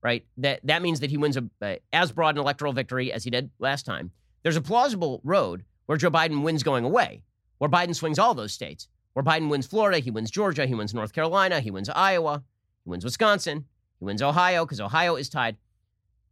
Right? 0.01 0.25
That 0.38 0.62
that 0.63 0.82
means 0.82 0.99
that 1.01 1.12
he 1.12 1.17
wins 1.17 1.38
a 1.38 1.79
as 1.93 2.12
broad 2.12 2.34
an 2.34 2.41
electoral 2.41 2.73
victory 2.73 3.13
as 3.13 3.23
he 3.23 3.29
did 3.29 3.51
last 3.60 3.86
time. 3.86 4.10
There's 4.41 4.58
a 4.58 4.62
plausible 4.62 5.21
road 5.23 5.63
where 5.86 5.99
Joe 5.99 6.10
Biden 6.10 6.41
wins 6.41 6.63
going 6.63 6.86
away, 6.86 7.21
where 7.60 7.69
Biden 7.69 7.93
swings 7.93 8.17
all 8.17 8.34
those 8.34 8.51
states 8.51 8.88
where 9.19 9.36
Biden 9.36 9.49
wins 9.49 9.67
Florida, 9.67 9.99
he 9.99 10.12
wins 10.12 10.32
Georgia, 10.32 10.65
he 10.65 10.73
wins 10.73 10.93
North 10.93 11.12
Carolina, 11.12 11.60
he 11.60 11.71
wins 11.71 11.89
Iowa, 11.89 12.41
he 12.86 12.89
wins 12.89 13.03
Wisconsin, 13.03 13.65
he 13.99 14.05
wins 14.05 14.21
Ohio 14.21 14.63
because 14.63 14.79
Ohio 14.79 15.17
is 15.17 15.27
tied. 15.27 15.58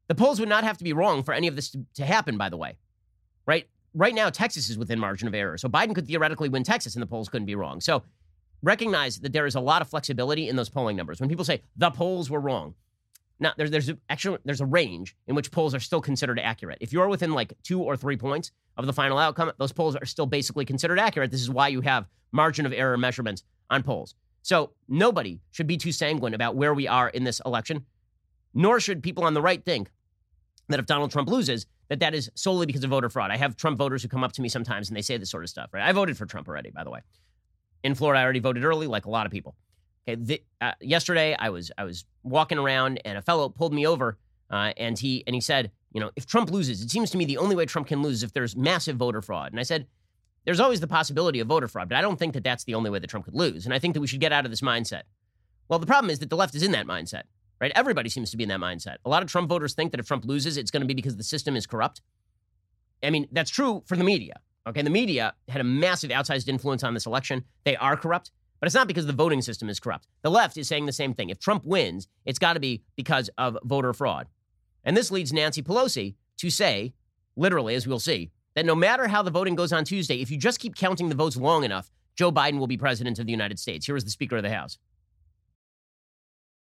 The 0.07 0.15
polls 0.15 0.39
would 0.39 0.47
not 0.47 0.63
have 0.63 0.77
to 0.77 0.85
be 0.85 0.93
wrong 0.93 1.21
for 1.21 1.33
any 1.33 1.47
of 1.47 1.57
this 1.57 1.69
to, 1.71 1.85
to 1.95 2.05
happen, 2.05 2.37
by 2.37 2.47
the 2.47 2.55
way. 2.55 2.77
Right? 3.45 3.67
Right 3.93 4.15
now, 4.15 4.29
Texas 4.29 4.69
is 4.69 4.77
within 4.77 4.99
margin 4.99 5.27
of 5.27 5.35
error. 5.35 5.57
So 5.57 5.67
Biden 5.67 5.93
could 5.93 6.07
theoretically 6.07 6.47
win 6.47 6.63
Texas 6.63 6.95
and 6.95 7.01
the 7.01 7.07
polls 7.07 7.27
couldn't 7.27 7.45
be 7.45 7.55
wrong. 7.55 7.81
So 7.81 8.03
recognize 8.63 9.19
that 9.19 9.33
there 9.33 9.45
is 9.45 9.55
a 9.55 9.59
lot 9.59 9.81
of 9.81 9.89
flexibility 9.89 10.47
in 10.47 10.55
those 10.55 10.69
polling 10.69 10.95
numbers. 10.95 11.19
When 11.19 11.27
people 11.27 11.43
say 11.43 11.63
the 11.75 11.91
polls 11.91 12.29
were 12.29 12.39
wrong, 12.39 12.73
now 13.39 13.53
there's 13.57 13.71
there's 13.71 13.91
actually 14.09 14.39
there's 14.45 14.61
a 14.61 14.65
range 14.65 15.15
in 15.27 15.35
which 15.35 15.51
polls 15.51 15.75
are 15.75 15.79
still 15.79 16.01
considered 16.01 16.39
accurate. 16.39 16.77
If 16.81 16.91
you're 16.91 17.07
within 17.07 17.33
like 17.33 17.53
two 17.63 17.81
or 17.81 17.95
three 17.95 18.17
points 18.17 18.51
of 18.77 18.85
the 18.85 18.93
final 18.93 19.17
outcome, 19.17 19.51
those 19.57 19.71
polls 19.71 19.95
are 19.95 20.05
still 20.05 20.25
basically 20.25 20.65
considered 20.65 20.99
accurate. 20.99 21.31
This 21.31 21.41
is 21.41 21.49
why 21.49 21.67
you 21.67 21.81
have 21.81 22.07
margin 22.31 22.65
of 22.65 22.73
error 22.73 22.97
measurements 22.97 23.43
on 23.69 23.83
polls. 23.83 24.15
So 24.41 24.71
nobody 24.87 25.39
should 25.51 25.67
be 25.67 25.77
too 25.77 25.91
sanguine 25.91 26.33
about 26.33 26.55
where 26.55 26.73
we 26.73 26.87
are 26.87 27.09
in 27.09 27.23
this 27.23 27.41
election, 27.45 27.85
nor 28.53 28.79
should 28.79 29.03
people 29.03 29.23
on 29.23 29.33
the 29.33 29.41
right 29.41 29.63
think 29.63 29.91
that 30.69 30.79
if 30.79 30.85
Donald 30.85 31.11
Trump 31.11 31.29
loses, 31.29 31.65
that 31.89 31.99
that 31.99 32.13
is 32.13 32.29
solely 32.35 32.65
because 32.65 32.83
of 32.83 32.89
voter 32.89 33.09
fraud. 33.09 33.31
I 33.31 33.37
have 33.37 33.55
Trump 33.55 33.77
voters 33.77 34.01
who 34.03 34.09
come 34.09 34.23
up 34.23 34.33
to 34.33 34.41
me 34.41 34.49
sometimes 34.49 34.89
and 34.89 34.97
they 34.97 35.01
say 35.01 35.17
this 35.17 35.29
sort 35.29 35.43
of 35.43 35.49
stuff. 35.49 35.73
Right? 35.73 35.83
I 35.83 35.91
voted 35.91 36.17
for 36.17 36.25
Trump 36.25 36.47
already, 36.47 36.69
by 36.69 36.83
the 36.83 36.89
way. 36.89 37.01
In 37.83 37.95
Florida, 37.95 38.19
I 38.19 38.23
already 38.23 38.39
voted 38.39 38.63
early, 38.63 38.87
like 38.87 39.05
a 39.05 39.09
lot 39.09 39.25
of 39.25 39.31
people. 39.31 39.55
Okay, 40.07 40.15
the, 40.15 40.41
uh, 40.61 40.71
yesterday 40.79 41.35
I 41.37 41.49
was 41.49 41.71
I 41.77 41.83
was 41.83 42.05
walking 42.23 42.57
around 42.57 43.01
and 43.03 43.17
a 43.17 43.21
fellow 43.21 43.49
pulled 43.49 43.73
me 43.73 43.85
over 43.85 44.17
uh, 44.49 44.71
and 44.77 44.97
he 44.97 45.23
and 45.27 45.33
he 45.33 45.41
said, 45.41 45.71
you 45.91 45.99
know, 45.99 46.11
if 46.15 46.25
Trump 46.25 46.49
loses, 46.49 46.81
it 46.81 46.89
seems 46.89 47.11
to 47.11 47.17
me 47.17 47.25
the 47.25 47.37
only 47.37 47.55
way 47.55 47.65
Trump 47.65 47.87
can 47.87 48.01
lose 48.01 48.17
is 48.17 48.23
if 48.23 48.33
there's 48.33 48.55
massive 48.55 48.95
voter 48.95 49.21
fraud. 49.21 49.51
And 49.51 49.59
I 49.59 49.63
said, 49.63 49.87
there's 50.45 50.61
always 50.61 50.79
the 50.79 50.87
possibility 50.87 51.41
of 51.41 51.47
voter 51.47 51.67
fraud, 51.67 51.89
but 51.89 51.97
I 51.97 52.01
don't 52.01 52.17
think 52.17 52.33
that 52.33 52.43
that's 52.43 52.63
the 52.63 52.75
only 52.75 52.89
way 52.89 52.99
that 52.99 53.09
Trump 53.09 53.25
could 53.25 53.35
lose. 53.35 53.65
And 53.65 53.73
I 53.73 53.79
think 53.79 53.93
that 53.95 53.99
we 53.99 54.07
should 54.07 54.21
get 54.21 54.31
out 54.31 54.45
of 54.45 54.51
this 54.51 54.61
mindset. 54.61 55.03
Well, 55.67 55.79
the 55.79 55.85
problem 55.85 56.09
is 56.09 56.19
that 56.19 56.29
the 56.29 56.37
left 56.37 56.55
is 56.55 56.63
in 56.63 56.71
that 56.71 56.87
mindset, 56.87 57.23
right? 57.59 57.73
Everybody 57.75 58.07
seems 58.07 58.31
to 58.31 58.37
be 58.37 58.43
in 58.43 58.49
that 58.49 58.61
mindset. 58.61 58.97
A 59.03 59.09
lot 59.09 59.23
of 59.23 59.29
Trump 59.29 59.49
voters 59.49 59.73
think 59.73 59.91
that 59.91 59.99
if 59.99 60.07
Trump 60.07 60.23
loses, 60.23 60.55
it's 60.55 60.71
going 60.71 60.81
to 60.81 60.87
be 60.87 60.93
because 60.93 61.17
the 61.17 61.23
system 61.23 61.57
is 61.57 61.67
corrupt. 61.67 62.01
I 63.03 63.09
mean, 63.09 63.27
that's 63.33 63.51
true 63.51 63.83
for 63.85 63.97
the 63.97 64.05
media. 64.05 64.39
Okay, 64.67 64.81
the 64.81 64.89
media 64.89 65.33
had 65.49 65.61
a 65.61 65.65
massive 65.65 66.11
outsized 66.11 66.47
influence 66.47 66.83
on 66.83 66.93
this 66.93 67.05
election. 67.05 67.43
They 67.65 67.75
are 67.75 67.97
corrupt, 67.97 68.31
but 68.59 68.67
it's 68.67 68.75
not 68.75 68.87
because 68.87 69.05
the 69.05 69.13
voting 69.13 69.41
system 69.41 69.69
is 69.69 69.79
corrupt. 69.79 70.07
The 70.21 70.31
left 70.31 70.57
is 70.57 70.67
saying 70.67 70.85
the 70.85 70.91
same 70.91 71.13
thing. 71.13 71.29
If 71.29 71.39
Trump 71.39 71.63
wins, 71.65 72.07
it's 72.25 72.39
got 72.39 72.53
to 72.53 72.59
be 72.59 72.83
because 72.95 73.29
of 73.37 73.57
voter 73.63 73.93
fraud. 73.93 74.27
And 74.83 74.95
this 74.95 75.11
leads 75.11 75.33
Nancy 75.33 75.61
Pelosi 75.61 76.15
to 76.37 76.49
say, 76.49 76.93
literally, 77.35 77.75
as 77.75 77.87
we'll 77.87 77.99
see, 77.99 78.31
that 78.55 78.65
no 78.65 78.75
matter 78.75 79.07
how 79.07 79.21
the 79.21 79.31
voting 79.31 79.55
goes 79.55 79.71
on 79.71 79.83
Tuesday, 79.83 80.21
if 80.21 80.31
you 80.31 80.37
just 80.37 80.59
keep 80.59 80.75
counting 80.75 81.09
the 81.09 81.15
votes 81.15 81.37
long 81.37 81.63
enough, 81.63 81.91
Joe 82.15 82.31
Biden 82.31 82.57
will 82.57 82.67
be 82.67 82.77
president 82.77 83.19
of 83.19 83.25
the 83.25 83.31
United 83.31 83.59
States. 83.59 83.85
Here 83.85 83.95
is 83.95 84.03
the 84.03 84.09
Speaker 84.09 84.37
of 84.37 84.43
the 84.43 84.49
House. 84.49 84.79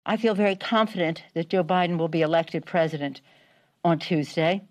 I 0.05 0.17
feel 0.17 0.35
very 0.35 0.55
confident 0.55 1.23
that 1.33 1.49
Joe 1.49 1.63
Biden 1.63 1.97
will 1.97 2.09
be 2.09 2.21
elected 2.21 2.65
president 2.65 3.21
on 3.83 3.97
Tuesday, 3.99 4.61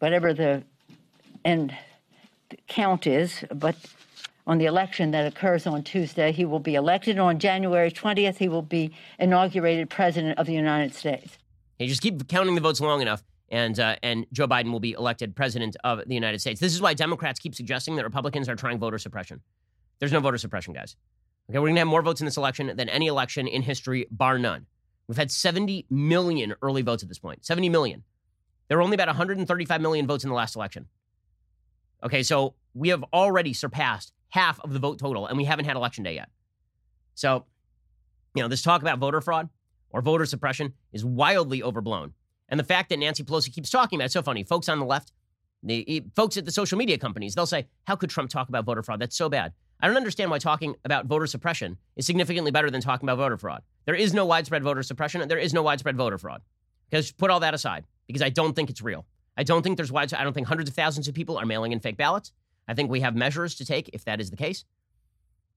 whatever 0.00 0.34
the 0.34 0.64
end 1.44 1.74
count 2.66 3.06
is. 3.06 3.44
But 3.54 3.76
on 4.46 4.58
the 4.58 4.66
election 4.66 5.10
that 5.12 5.26
occurs 5.26 5.66
on 5.66 5.82
Tuesday, 5.82 6.32
he 6.32 6.44
will 6.44 6.60
be 6.60 6.74
elected. 6.74 7.18
On 7.18 7.38
January 7.38 7.90
20th, 7.90 8.36
he 8.36 8.48
will 8.48 8.62
be 8.62 8.92
inaugurated 9.18 9.88
president 9.88 10.38
of 10.38 10.46
the 10.46 10.52
United 10.52 10.94
States. 10.94 11.38
You 11.78 11.88
just 11.88 12.02
keep 12.02 12.28
counting 12.28 12.54
the 12.54 12.60
votes 12.60 12.80
long 12.80 13.02
enough, 13.02 13.22
and 13.48 13.78
uh, 13.80 13.96
and 14.02 14.26
Joe 14.32 14.46
Biden 14.46 14.70
will 14.70 14.80
be 14.80 14.92
elected 14.92 15.34
president 15.34 15.76
of 15.82 16.06
the 16.06 16.14
United 16.14 16.40
States. 16.40 16.60
This 16.60 16.74
is 16.74 16.80
why 16.80 16.94
Democrats 16.94 17.40
keep 17.40 17.54
suggesting 17.54 17.96
that 17.96 18.04
Republicans 18.04 18.48
are 18.48 18.56
trying 18.56 18.78
voter 18.78 18.98
suppression. 18.98 19.40
There's 19.98 20.12
no 20.12 20.20
voter 20.20 20.38
suppression, 20.38 20.72
guys. 20.72 20.96
Okay, 21.50 21.58
we're 21.58 21.68
gonna 21.68 21.80
have 21.80 21.88
more 21.88 22.02
votes 22.02 22.20
in 22.20 22.24
this 22.26 22.36
election 22.36 22.74
than 22.76 22.88
any 22.88 23.06
election 23.06 23.46
in 23.46 23.62
history, 23.62 24.06
bar 24.10 24.38
none. 24.38 24.66
We've 25.08 25.18
had 25.18 25.30
70 25.30 25.86
million 25.90 26.54
early 26.62 26.82
votes 26.82 27.02
at 27.02 27.08
this 27.08 27.18
point. 27.18 27.44
70 27.44 27.68
million. 27.68 28.04
There 28.68 28.78
were 28.78 28.82
only 28.82 28.94
about 28.94 29.08
135 29.08 29.80
million 29.80 30.06
votes 30.06 30.24
in 30.24 30.30
the 30.30 30.36
last 30.36 30.56
election. 30.56 30.86
Okay, 32.02 32.22
so 32.22 32.54
we 32.72 32.88
have 32.88 33.04
already 33.12 33.52
surpassed 33.52 34.13
half 34.34 34.58
of 34.64 34.72
the 34.72 34.80
vote 34.80 34.98
total, 34.98 35.28
and 35.28 35.38
we 35.38 35.44
haven't 35.44 35.64
had 35.64 35.76
election 35.76 36.02
day 36.02 36.16
yet. 36.16 36.28
So, 37.14 37.44
you 38.34 38.42
know, 38.42 38.48
this 38.48 38.62
talk 38.62 38.82
about 38.82 38.98
voter 38.98 39.20
fraud 39.20 39.48
or 39.90 40.02
voter 40.02 40.26
suppression 40.26 40.72
is 40.92 41.04
wildly 41.04 41.62
overblown. 41.62 42.14
And 42.48 42.58
the 42.58 42.64
fact 42.64 42.88
that 42.88 42.98
Nancy 42.98 43.22
Pelosi 43.22 43.54
keeps 43.54 43.70
talking 43.70 43.96
about 43.96 44.06
it's 44.06 44.14
so 44.14 44.22
funny. 44.22 44.42
Folks 44.42 44.68
on 44.68 44.80
the 44.80 44.84
left, 44.84 45.12
the 45.62 46.02
folks 46.16 46.36
at 46.36 46.46
the 46.46 46.50
social 46.50 46.76
media 46.76 46.98
companies, 46.98 47.36
they'll 47.36 47.46
say, 47.46 47.68
How 47.84 47.94
could 47.94 48.10
Trump 48.10 48.28
talk 48.28 48.48
about 48.48 48.64
voter 48.64 48.82
fraud? 48.82 49.00
That's 49.00 49.16
so 49.16 49.28
bad. 49.28 49.52
I 49.80 49.86
don't 49.86 49.96
understand 49.96 50.32
why 50.32 50.40
talking 50.40 50.74
about 50.84 51.06
voter 51.06 51.28
suppression 51.28 51.78
is 51.94 52.04
significantly 52.04 52.50
better 52.50 52.70
than 52.70 52.80
talking 52.80 53.08
about 53.08 53.18
voter 53.18 53.38
fraud. 53.38 53.62
There 53.84 53.94
is 53.94 54.12
no 54.12 54.26
widespread 54.26 54.64
voter 54.64 54.82
suppression 54.82 55.20
and 55.20 55.30
there 55.30 55.38
is 55.38 55.54
no 55.54 55.62
widespread 55.62 55.96
voter 55.96 56.18
fraud. 56.18 56.42
Because 56.90 57.12
put 57.12 57.30
all 57.30 57.40
that 57.40 57.54
aside, 57.54 57.86
because 58.08 58.22
I 58.22 58.30
don't 58.30 58.54
think 58.56 58.68
it's 58.68 58.82
real. 58.82 59.06
I 59.36 59.44
don't 59.44 59.62
think 59.62 59.76
there's 59.76 59.92
widespread, 59.92 60.20
I 60.20 60.24
don't 60.24 60.32
think 60.32 60.48
hundreds 60.48 60.70
of 60.70 60.74
thousands 60.74 61.06
of 61.06 61.14
people 61.14 61.38
are 61.38 61.46
mailing 61.46 61.70
in 61.70 61.78
fake 61.78 61.96
ballots. 61.96 62.32
I 62.68 62.74
think 62.74 62.90
we 62.90 63.00
have 63.00 63.14
measures 63.14 63.54
to 63.56 63.64
take 63.64 63.90
if 63.92 64.04
that 64.04 64.20
is 64.20 64.30
the 64.30 64.36
case. 64.36 64.64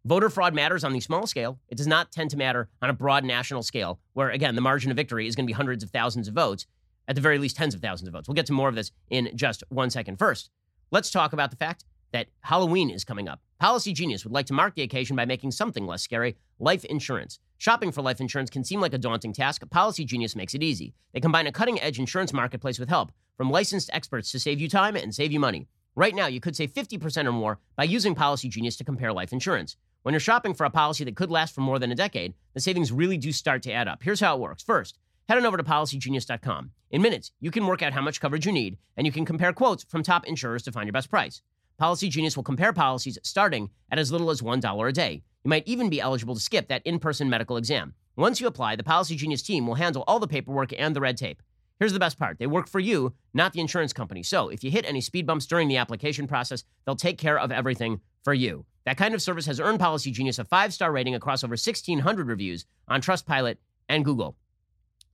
Voter 0.05 0.29
fraud 0.29 0.53
matters 0.53 0.83
on 0.83 0.93
the 0.93 0.99
small 0.99 1.27
scale. 1.27 1.59
It 1.67 1.75
does 1.75 1.87
not 1.87 2.11
tend 2.11 2.29
to 2.29 2.37
matter 2.37 2.69
on 2.81 2.89
a 2.89 2.93
broad 2.93 3.25
national 3.25 3.63
scale, 3.63 3.99
where, 4.13 4.29
again, 4.29 4.55
the 4.55 4.61
margin 4.61 4.89
of 4.89 4.95
victory 4.95 5.27
is 5.27 5.35
going 5.35 5.45
to 5.45 5.51
be 5.51 5.53
hundreds 5.53 5.83
of 5.83 5.89
thousands 5.89 6.27
of 6.27 6.33
votes, 6.33 6.65
at 7.07 7.15
the 7.15 7.21
very 7.21 7.37
least, 7.39 7.57
tens 7.57 7.75
of 7.75 7.81
thousands 7.81 8.07
of 8.07 8.13
votes. 8.13 8.27
We'll 8.27 8.35
get 8.35 8.45
to 8.45 8.53
more 8.53 8.69
of 8.69 8.75
this 8.75 8.91
in 9.09 9.31
just 9.35 9.63
one 9.69 9.89
second. 9.89 10.17
First, 10.17 10.49
let's 10.91 11.11
talk 11.11 11.33
about 11.33 11.51
the 11.51 11.57
fact 11.57 11.83
that 12.13 12.27
Halloween 12.41 12.89
is 12.89 13.03
coming 13.03 13.27
up. 13.27 13.41
Policy 13.59 13.91
Genius 13.91 14.23
would 14.23 14.33
like 14.33 14.45
to 14.45 14.53
mark 14.53 14.75
the 14.75 14.81
occasion 14.81 15.15
by 15.15 15.25
making 15.25 15.51
something 15.51 15.85
less 15.85 16.03
scary 16.03 16.37
life 16.59 16.85
insurance. 16.85 17.39
Shopping 17.57 17.91
for 17.91 18.01
life 18.01 18.21
insurance 18.21 18.49
can 18.49 18.63
seem 18.63 18.79
like 18.79 18.93
a 18.93 18.97
daunting 18.97 19.33
task. 19.33 19.67
Policy 19.69 20.05
Genius 20.05 20.35
makes 20.35 20.53
it 20.53 20.63
easy. 20.63 20.93
They 21.13 21.19
combine 21.19 21.47
a 21.47 21.51
cutting 21.51 21.81
edge 21.81 21.99
insurance 21.99 22.31
marketplace 22.31 22.79
with 22.79 22.87
help 22.87 23.11
from 23.35 23.51
licensed 23.51 23.89
experts 23.91 24.31
to 24.31 24.39
save 24.39 24.61
you 24.61 24.69
time 24.69 24.95
and 24.95 25.13
save 25.13 25.31
you 25.31 25.39
money. 25.39 25.67
Right 25.97 26.13
now, 26.13 26.27
you 26.27 26.39
could 26.39 26.55
save 26.55 26.75
50% 26.75 27.25
or 27.25 27.31
more 27.31 27.57
by 27.75 27.85
using 27.85 28.13
Policy 28.13 28.49
Genius 28.49 28.75
to 28.75 28.83
compare 28.83 29.11
life 29.11 29.33
insurance. 29.33 29.77
When 30.03 30.13
you're 30.13 30.19
shopping 30.19 30.53
for 30.53 30.63
a 30.63 30.69
policy 30.69 31.03
that 31.03 31.15
could 31.15 31.31
last 31.31 31.55
for 31.55 31.61
more 31.61 31.79
than 31.79 31.91
a 31.91 31.95
decade, 31.95 32.35
the 32.53 32.59
savings 32.59 32.91
really 32.91 33.17
do 33.17 33.31
start 33.31 33.63
to 33.63 33.71
add 33.71 33.87
up. 33.87 34.03
Here's 34.03 34.19
how 34.19 34.35
it 34.35 34.39
works. 34.39 34.61
First, 34.61 34.99
head 35.27 35.39
on 35.39 35.45
over 35.47 35.57
to 35.57 35.63
policygenius.com. 35.63 36.69
In 36.91 37.01
minutes, 37.01 37.31
you 37.39 37.49
can 37.49 37.65
work 37.65 37.81
out 37.81 37.93
how 37.93 38.01
much 38.01 38.21
coverage 38.21 38.45
you 38.45 38.51
need, 38.51 38.77
and 38.95 39.07
you 39.07 39.11
can 39.11 39.25
compare 39.25 39.51
quotes 39.53 39.85
from 39.85 40.03
top 40.03 40.27
insurers 40.27 40.61
to 40.65 40.71
find 40.71 40.85
your 40.85 40.93
best 40.93 41.09
price. 41.09 41.41
Policy 41.79 42.09
Genius 42.09 42.35
will 42.35 42.43
compare 42.43 42.73
policies 42.73 43.17
starting 43.23 43.71
at 43.89 43.97
as 43.97 44.11
little 44.11 44.29
as 44.29 44.43
$1 44.43 44.87
a 44.87 44.91
day. 44.91 45.23
You 45.43 45.49
might 45.49 45.67
even 45.67 45.89
be 45.89 45.99
eligible 45.99 46.35
to 46.35 46.39
skip 46.39 46.67
that 46.67 46.85
in 46.85 46.99
person 46.99 47.27
medical 47.27 47.57
exam. 47.57 47.95
Once 48.15 48.39
you 48.39 48.45
apply, 48.45 48.75
the 48.75 48.83
Policy 48.83 49.15
Genius 49.15 49.41
team 49.41 49.65
will 49.65 49.73
handle 49.73 50.03
all 50.05 50.19
the 50.19 50.27
paperwork 50.27 50.73
and 50.77 50.95
the 50.95 51.01
red 51.01 51.17
tape. 51.17 51.41
Here's 51.79 51.93
the 51.93 51.99
best 51.99 52.17
part 52.17 52.39
they 52.39 52.47
work 52.47 52.67
for 52.67 52.79
you, 52.79 53.13
not 53.33 53.53
the 53.53 53.59
insurance 53.59 53.93
company. 53.93 54.23
So 54.23 54.49
if 54.49 54.63
you 54.63 54.71
hit 54.71 54.85
any 54.85 55.01
speed 55.01 55.27
bumps 55.27 55.45
during 55.45 55.67
the 55.67 55.77
application 55.77 56.27
process, 56.27 56.63
they'll 56.85 56.95
take 56.95 57.17
care 57.17 57.39
of 57.39 57.51
everything 57.51 58.01
for 58.23 58.33
you. 58.33 58.65
That 58.85 58.97
kind 58.97 59.13
of 59.13 59.21
service 59.21 59.45
has 59.45 59.59
earned 59.59 59.79
Policy 59.79 60.11
Genius 60.11 60.39
a 60.39 60.45
five 60.45 60.73
star 60.73 60.91
rating 60.91 61.15
across 61.15 61.43
over 61.43 61.51
1,600 61.51 62.27
reviews 62.27 62.65
on 62.87 63.01
Trustpilot 63.01 63.57
and 63.89 64.03
Google. 64.03 64.35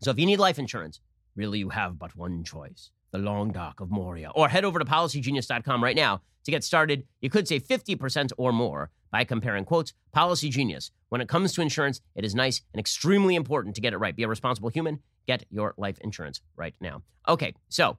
So 0.02 0.12
if 0.12 0.20
you 0.20 0.26
need 0.26 0.40
life 0.40 0.60
insurance, 0.60 1.00
really 1.36 1.60
you 1.60 1.70
have 1.70 2.00
but 2.00 2.16
one 2.16 2.44
choice 2.44 2.92
the 3.12 3.20
long 3.20 3.52
dock 3.52 3.80
of 3.80 3.92
Moria. 3.92 4.32
Or 4.34 4.50
head 4.50 4.66
over 4.66 4.80
to 4.80 4.86
policygenius.com 4.86 5.84
right 5.84 5.96
now 5.96 6.22
to 6.46 6.52
get 6.52 6.64
started. 6.64 7.06
You 7.22 7.30
could 7.30 7.48
save 7.48 7.64
50% 7.64 8.32
or 8.38 8.52
more 8.52 8.90
by 9.12 9.24
comparing 9.24 9.66
quotes. 9.66 9.94
Policy 10.12 10.50
Genius. 10.50 10.92
When 11.10 11.22
it 11.22 11.30
comes 11.30 11.54
to 11.54 11.62
insurance, 11.62 12.02
it 12.16 12.26
is 12.26 12.34
nice 12.34 12.62
and 12.74 12.80
extremely 12.80 13.36
important 13.36 13.76
to 13.76 13.82
get 13.82 13.94
it 13.94 13.98
right. 13.98 14.16
Be 14.16 14.24
a 14.24 14.28
responsible 14.28 14.70
human. 14.70 15.00
Get 15.28 15.46
your 15.50 15.74
life 15.78 15.98
insurance 16.02 16.42
right 16.56 16.76
now. 16.82 17.02
Okay, 17.28 17.54
so 17.70 17.98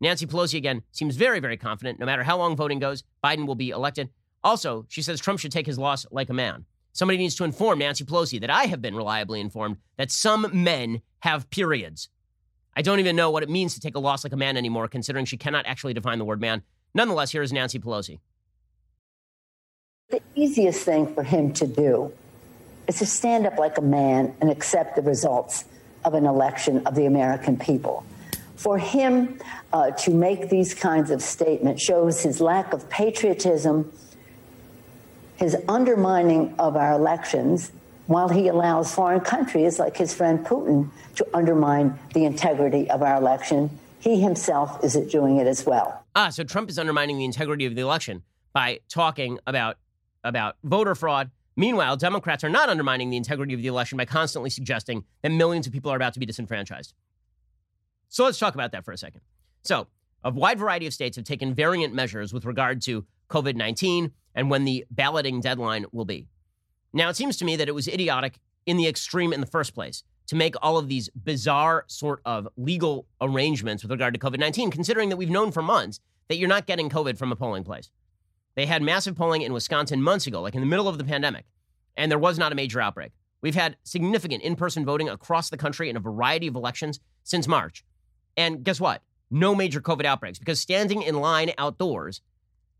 Nancy 0.00 0.26
Pelosi 0.26 0.58
again 0.58 0.82
seems 0.92 1.16
very, 1.16 1.40
very 1.40 1.56
confident. 1.56 1.98
No 1.98 2.06
matter 2.06 2.24
how 2.24 2.36
long 2.36 2.56
voting 2.56 2.78
goes, 2.78 3.04
Biden 3.22 3.46
will 3.46 3.54
be 3.54 3.70
elected. 3.70 4.10
Also, 4.42 4.84
she 4.88 5.02
says 5.02 5.20
Trump 5.20 5.40
should 5.40 5.52
take 5.52 5.66
his 5.66 5.78
loss 5.78 6.04
like 6.10 6.28
a 6.28 6.34
man. 6.34 6.64
Somebody 6.92 7.18
needs 7.18 7.34
to 7.36 7.44
inform 7.44 7.78
Nancy 7.78 8.04
Pelosi 8.04 8.40
that 8.40 8.50
I 8.50 8.64
have 8.64 8.82
been 8.82 8.94
reliably 8.94 9.40
informed 9.40 9.78
that 9.96 10.12
some 10.12 10.48
men 10.52 11.02
have 11.20 11.50
periods. 11.50 12.08
I 12.76 12.82
don't 12.82 13.00
even 13.00 13.16
know 13.16 13.30
what 13.30 13.42
it 13.42 13.48
means 13.48 13.74
to 13.74 13.80
take 13.80 13.94
a 13.94 14.00
loss 14.00 14.24
like 14.24 14.32
a 14.32 14.36
man 14.36 14.56
anymore, 14.56 14.88
considering 14.88 15.24
she 15.24 15.36
cannot 15.36 15.66
actually 15.66 15.94
define 15.94 16.18
the 16.18 16.24
word 16.24 16.40
man. 16.40 16.62
Nonetheless, 16.94 17.32
here 17.32 17.42
is 17.42 17.52
Nancy 17.52 17.78
Pelosi. 17.78 18.20
The 20.10 20.20
easiest 20.34 20.84
thing 20.84 21.12
for 21.14 21.22
him 21.22 21.52
to 21.54 21.66
do 21.66 22.12
is 22.86 22.98
to 22.98 23.06
stand 23.06 23.46
up 23.46 23.58
like 23.58 23.78
a 23.78 23.82
man 23.82 24.34
and 24.40 24.50
accept 24.50 24.96
the 24.96 25.02
results 25.02 25.64
of 26.04 26.14
an 26.14 26.26
election 26.26 26.86
of 26.86 26.94
the 26.94 27.06
American 27.06 27.56
people. 27.56 28.04
For 28.56 28.78
him 28.78 29.40
uh, 29.72 29.90
to 29.90 30.10
make 30.10 30.48
these 30.48 30.74
kinds 30.74 31.10
of 31.10 31.22
statements 31.22 31.82
shows 31.82 32.22
his 32.22 32.40
lack 32.40 32.72
of 32.72 32.88
patriotism, 32.88 33.92
his 35.36 35.56
undermining 35.68 36.54
of 36.58 36.76
our 36.76 36.92
elections, 36.92 37.72
while 38.06 38.28
he 38.28 38.48
allows 38.48 38.94
foreign 38.94 39.20
countries 39.20 39.78
like 39.78 39.96
his 39.96 40.14
friend 40.14 40.44
Putin 40.46 40.90
to 41.16 41.26
undermine 41.34 41.98
the 42.12 42.24
integrity 42.24 42.88
of 42.90 43.02
our 43.02 43.16
election. 43.16 43.70
He 44.00 44.20
himself 44.20 44.84
is 44.84 44.94
doing 45.10 45.38
it 45.38 45.46
as 45.46 45.64
well. 45.64 46.04
Ah, 46.14 46.28
so 46.28 46.44
Trump 46.44 46.68
is 46.68 46.78
undermining 46.78 47.18
the 47.18 47.24
integrity 47.24 47.66
of 47.66 47.74
the 47.74 47.80
election 47.80 48.22
by 48.52 48.80
talking 48.88 49.38
about 49.46 49.78
about 50.22 50.56
voter 50.62 50.94
fraud. 50.94 51.30
Meanwhile, 51.56 51.96
Democrats 51.98 52.42
are 52.42 52.48
not 52.48 52.68
undermining 52.68 53.10
the 53.10 53.16
integrity 53.16 53.54
of 53.54 53.62
the 53.62 53.68
election 53.68 53.96
by 53.96 54.04
constantly 54.04 54.50
suggesting 54.50 55.04
that 55.22 55.30
millions 55.30 55.66
of 55.66 55.72
people 55.72 55.90
are 55.92 55.96
about 55.96 56.14
to 56.14 56.20
be 56.20 56.26
disenfranchised. 56.26 56.94
So 58.08 58.24
let's 58.24 58.38
talk 58.38 58.54
about 58.54 58.72
that 58.72 58.84
for 58.84 58.92
a 58.92 58.98
second. 58.98 59.20
So, 59.62 59.86
a 60.24 60.30
wide 60.30 60.58
variety 60.58 60.86
of 60.86 60.94
states 60.94 61.16
have 61.16 61.24
taken 61.24 61.54
variant 61.54 61.94
measures 61.94 62.32
with 62.32 62.44
regard 62.44 62.80
to 62.82 63.04
COVID 63.28 63.56
19 63.56 64.12
and 64.34 64.50
when 64.50 64.64
the 64.64 64.84
balloting 64.90 65.40
deadline 65.40 65.86
will 65.92 66.04
be. 66.04 66.26
Now, 66.92 67.08
it 67.08 67.16
seems 67.16 67.36
to 67.38 67.44
me 67.44 67.56
that 67.56 67.68
it 67.68 67.74
was 67.74 67.88
idiotic 67.88 68.38
in 68.66 68.76
the 68.76 68.88
extreme 68.88 69.32
in 69.32 69.40
the 69.40 69.46
first 69.46 69.74
place 69.74 70.02
to 70.26 70.36
make 70.36 70.54
all 70.62 70.78
of 70.78 70.88
these 70.88 71.08
bizarre 71.10 71.84
sort 71.86 72.20
of 72.24 72.48
legal 72.56 73.06
arrangements 73.20 73.82
with 73.82 73.90
regard 73.90 74.14
to 74.14 74.20
COVID 74.20 74.38
19, 74.38 74.70
considering 74.70 75.08
that 75.10 75.16
we've 75.16 75.30
known 75.30 75.52
for 75.52 75.62
months 75.62 76.00
that 76.28 76.36
you're 76.36 76.48
not 76.48 76.66
getting 76.66 76.88
COVID 76.88 77.18
from 77.18 77.30
a 77.30 77.36
polling 77.36 77.64
place. 77.64 77.90
They 78.54 78.66
had 78.66 78.82
massive 78.82 79.16
polling 79.16 79.42
in 79.42 79.52
Wisconsin 79.52 80.02
months 80.02 80.26
ago, 80.26 80.40
like 80.40 80.54
in 80.54 80.60
the 80.60 80.66
middle 80.66 80.88
of 80.88 80.98
the 80.98 81.04
pandemic, 81.04 81.44
and 81.96 82.10
there 82.10 82.18
was 82.18 82.38
not 82.38 82.52
a 82.52 82.54
major 82.54 82.80
outbreak. 82.80 83.12
We've 83.40 83.54
had 83.54 83.76
significant 83.82 84.42
in 84.42 84.56
person 84.56 84.84
voting 84.84 85.08
across 85.08 85.50
the 85.50 85.56
country 85.56 85.90
in 85.90 85.96
a 85.96 86.00
variety 86.00 86.46
of 86.46 86.54
elections 86.54 87.00
since 87.24 87.46
March. 87.46 87.84
And 88.36 88.64
guess 88.64 88.80
what? 88.80 89.02
No 89.30 89.54
major 89.54 89.80
COVID 89.80 90.04
outbreaks 90.04 90.38
because 90.38 90.60
standing 90.60 91.02
in 91.02 91.16
line 91.16 91.52
outdoors, 91.58 92.20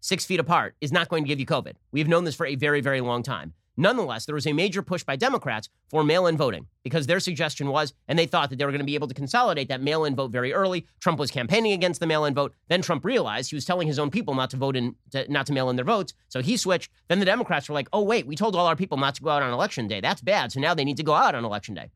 six 0.01 0.25
feet 0.25 0.41
apart, 0.41 0.75
is 0.81 0.93
not 0.93 1.09
going 1.09 1.25
to 1.25 1.29
give 1.29 1.41
you 1.41 1.47
COVID. 1.47 1.75
We've 1.93 2.09
known 2.09 2.25
this 2.25 2.35
for 2.35 2.47
a 2.47 2.55
very, 2.55 2.81
very 2.81 3.01
long 3.01 3.23
time. 3.23 3.53
Nonetheless, 3.77 4.25
there 4.25 4.35
was 4.35 4.47
a 4.47 4.53
major 4.53 4.83
push 4.83 5.03
by 5.03 5.17
Democrats 5.17 5.69
for 5.89 6.05
mail 6.05 6.27
in 6.27 6.37
voting 6.37 6.67
because 6.85 7.07
their 7.07 7.19
suggestion 7.19 7.69
was, 7.69 7.93
and 8.07 8.19
they 8.19 8.27
thought 8.27 8.51
that 8.51 8.57
they 8.57 8.65
were 8.65 8.71
going 8.71 8.79
to 8.79 8.85
be 8.85 8.95
able 8.95 9.09
to 9.09 9.15
consolidate 9.15 9.69
that 9.69 9.83
mail 9.83 10.05
in 10.05 10.15
vote 10.15 10.31
very 10.31 10.53
early. 10.53 10.87
Trump 11.01 11.19
was 11.19 11.31
campaigning 11.31 11.73
against 11.73 11.99
the 11.99 12.07
mail 12.07 12.25
in 12.25 12.35
vote. 12.35 12.55
Then 12.69 12.83
Trump 12.83 13.05
realized 13.05 13.51
he 13.51 13.57
was 13.57 13.65
telling 13.65 13.89
his 13.89 13.99
own 13.99 14.11
people 14.11 14.35
not 14.35 14.51
to 14.51 14.57
vote 14.57 14.77
in, 14.77 14.95
to, 15.11 15.31
not 15.31 15.47
to 15.47 15.53
mail 15.53 15.71
in 15.71 15.77
their 15.77 15.85
votes. 15.85 16.15
So 16.29 16.41
he 16.41 16.57
switched. 16.57 16.91
Then 17.09 17.19
the 17.19 17.25
Democrats 17.25 17.69
were 17.69 17.75
like, 17.75 17.89
oh, 17.93 18.03
wait, 18.03 18.27
we 18.27 18.37
told 18.37 18.55
all 18.55 18.67
our 18.67 18.77
people 18.77 18.97
not 18.97 19.17
to 19.17 19.23
go 19.23 19.31
out 19.31 19.43
on 19.43 19.53
election 19.53 19.89
day. 19.89 20.01
That's 20.01 20.21
bad. 20.21 20.53
So 20.53 20.61
now 20.61 20.75
they 20.75 20.85
need 20.85 20.99
to 20.99 21.03
go 21.03 21.15
out 21.15 21.35
on 21.35 21.45
election 21.45 21.75
day. 21.75 21.91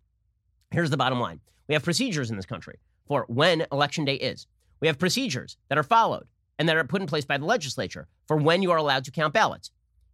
Here's 0.70 0.90
the 0.90 0.96
bottom 0.96 1.20
line 1.20 1.40
we 1.68 1.74
have 1.74 1.84
procedures 1.84 2.30
in 2.30 2.36
this 2.36 2.46
country 2.46 2.78
for 3.06 3.24
when 3.28 3.66
election 3.70 4.04
day 4.04 4.14
is. 4.14 4.46
We 4.80 4.88
have 4.88 4.98
procedures 4.98 5.56
that 5.68 5.78
are 5.78 5.82
followed 5.82 6.26
and 6.58 6.68
that 6.68 6.76
are 6.76 6.84
put 6.84 7.00
in 7.00 7.06
place 7.06 7.24
by 7.24 7.38
the 7.38 7.44
legislature 7.44 8.08
for 8.26 8.36
when 8.36 8.62
you 8.62 8.70
are 8.72 8.76
allowed 8.76 9.04
to 9.04 9.10
count 9.10 9.34
ballots. 9.34 9.70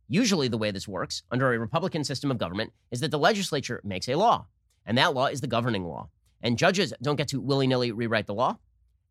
Usually, 0.09 0.49
the 0.49 0.59
way 0.59 0.71
this 0.71 0.87
works 0.87 1.23
under 1.31 1.53
a 1.53 1.59
Republican 1.59 2.05
system 2.05 2.31
of 2.31 2.39
government 2.39 2.73
is 2.91 3.01
that 3.01 3.11
the 3.11 3.19
legislature 3.19 3.81
makes 3.85 4.09
a 4.09 4.15
law, 4.17 4.47
and 4.85 4.99
that 4.99 5.15
law 5.15 5.27
is 5.27 5.41
the 5.41 5.47
governing 5.47 5.85
law. 5.85 6.09
And 6.43 6.59
judges 6.59 6.93
don't 7.01 7.17
get 7.17 7.29
to 7.29 7.41
willy 7.41 7.67
nilly 7.67 7.91
rewrite 7.91 8.27
the 8.27 8.35
law. 8.35 8.59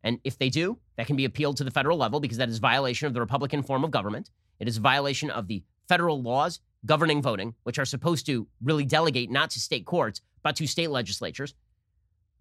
And 0.04 0.20
if 0.22 0.38
they 0.38 0.50
do, 0.50 0.78
that 0.96 1.06
can 1.06 1.16
be 1.16 1.24
appealed 1.24 1.56
to 1.56 1.64
the 1.64 1.70
federal 1.70 1.98
level 1.98 2.20
because 2.20 2.38
that 2.38 2.48
is 2.48 2.58
violation 2.58 3.08
of 3.08 3.14
the 3.14 3.20
Republican 3.20 3.62
form 3.62 3.82
of 3.82 3.90
government. 3.90 4.30
It 4.60 4.68
is 4.68 4.76
violation 4.76 5.30
of 5.30 5.48
the 5.48 5.64
federal 5.88 6.22
laws 6.22 6.60
governing 6.86 7.22
voting, 7.22 7.54
which 7.64 7.78
are 7.78 7.84
supposed 7.84 8.26
to 8.26 8.46
really 8.62 8.84
delegate 8.84 9.30
not 9.30 9.50
to 9.50 9.60
state 9.60 9.86
courts, 9.86 10.20
but 10.42 10.54
to 10.56 10.66
state 10.66 10.90
legislatures. 10.90 11.54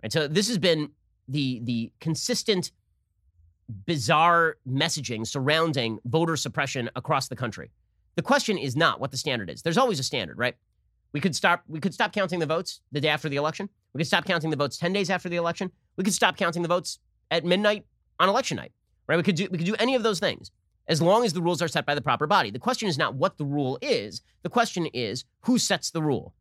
And 0.04 0.12
so 0.12 0.28
this 0.28 0.48
has 0.50 0.58
been 0.58 0.92
the, 1.28 1.62
the 1.64 1.92
consistent, 2.00 2.72
bizarre 3.86 4.58
messaging 4.70 5.26
surrounding 5.26 6.00
voter 6.06 6.36
suppression 6.36 6.90
across 6.96 7.30
the 7.30 7.36
country. 7.36 7.72
The 8.16 8.22
question 8.22 8.58
is 8.58 8.76
not 8.76 9.00
what 9.00 9.12
the 9.12 9.18
standard 9.18 9.50
is. 9.50 9.62
There's 9.62 9.78
always 9.78 10.00
a 10.00 10.04
standard, 10.04 10.38
right? 10.38 10.56
We 11.14 11.20
could 11.20 11.36
stop 11.36 11.64
we 11.68 11.80
could 11.80 11.94
stop 11.94 12.12
counting 12.12 12.40
the 12.40 12.46
votes 12.46 12.82
the 12.92 13.02
day 13.02 13.10
after 13.10 13.30
the 13.30 13.36
election. 13.36 13.70
We 13.94 14.00
could 14.00 14.08
stop 14.08 14.26
counting 14.26 14.50
the 14.50 14.56
votes 14.56 14.78
10 14.78 14.94
days 14.94 15.10
after 15.10 15.30
the 15.30 15.36
election. 15.36 15.72
We 15.96 16.04
could 16.04 16.14
stop 16.14 16.38
counting 16.38 16.64
the 16.64 16.68
votes 16.68 17.00
at 17.30 17.46
midnight 17.46 17.86
on 18.20 18.30
election 18.30 18.58
night. 18.58 18.72
Right? 19.08 19.18
We 19.18 19.24
could 19.24 19.36
do 19.36 19.48
we 19.52 19.58
could 19.58 19.68
do 19.68 19.76
any 19.80 19.96
of 19.96 20.04
those 20.04 20.20
things 20.20 20.52
as 20.88 21.02
long 21.02 21.24
as 21.24 21.34
the 21.34 21.42
rules 21.42 21.62
are 21.62 21.68
set 21.68 21.86
by 21.86 21.96
the 21.96 22.02
proper 22.02 22.28
body. 22.28 22.52
The 22.52 22.60
question 22.60 22.90
is 22.90 22.98
not 22.98 23.16
what 23.16 23.38
the 23.38 23.46
rule 23.46 23.78
is. 23.82 24.22
The 24.42 24.50
question 24.50 24.88
is 24.88 25.24
who 25.42 25.58
sets 25.58 25.92
the 25.92 26.02
rule. 26.02 26.34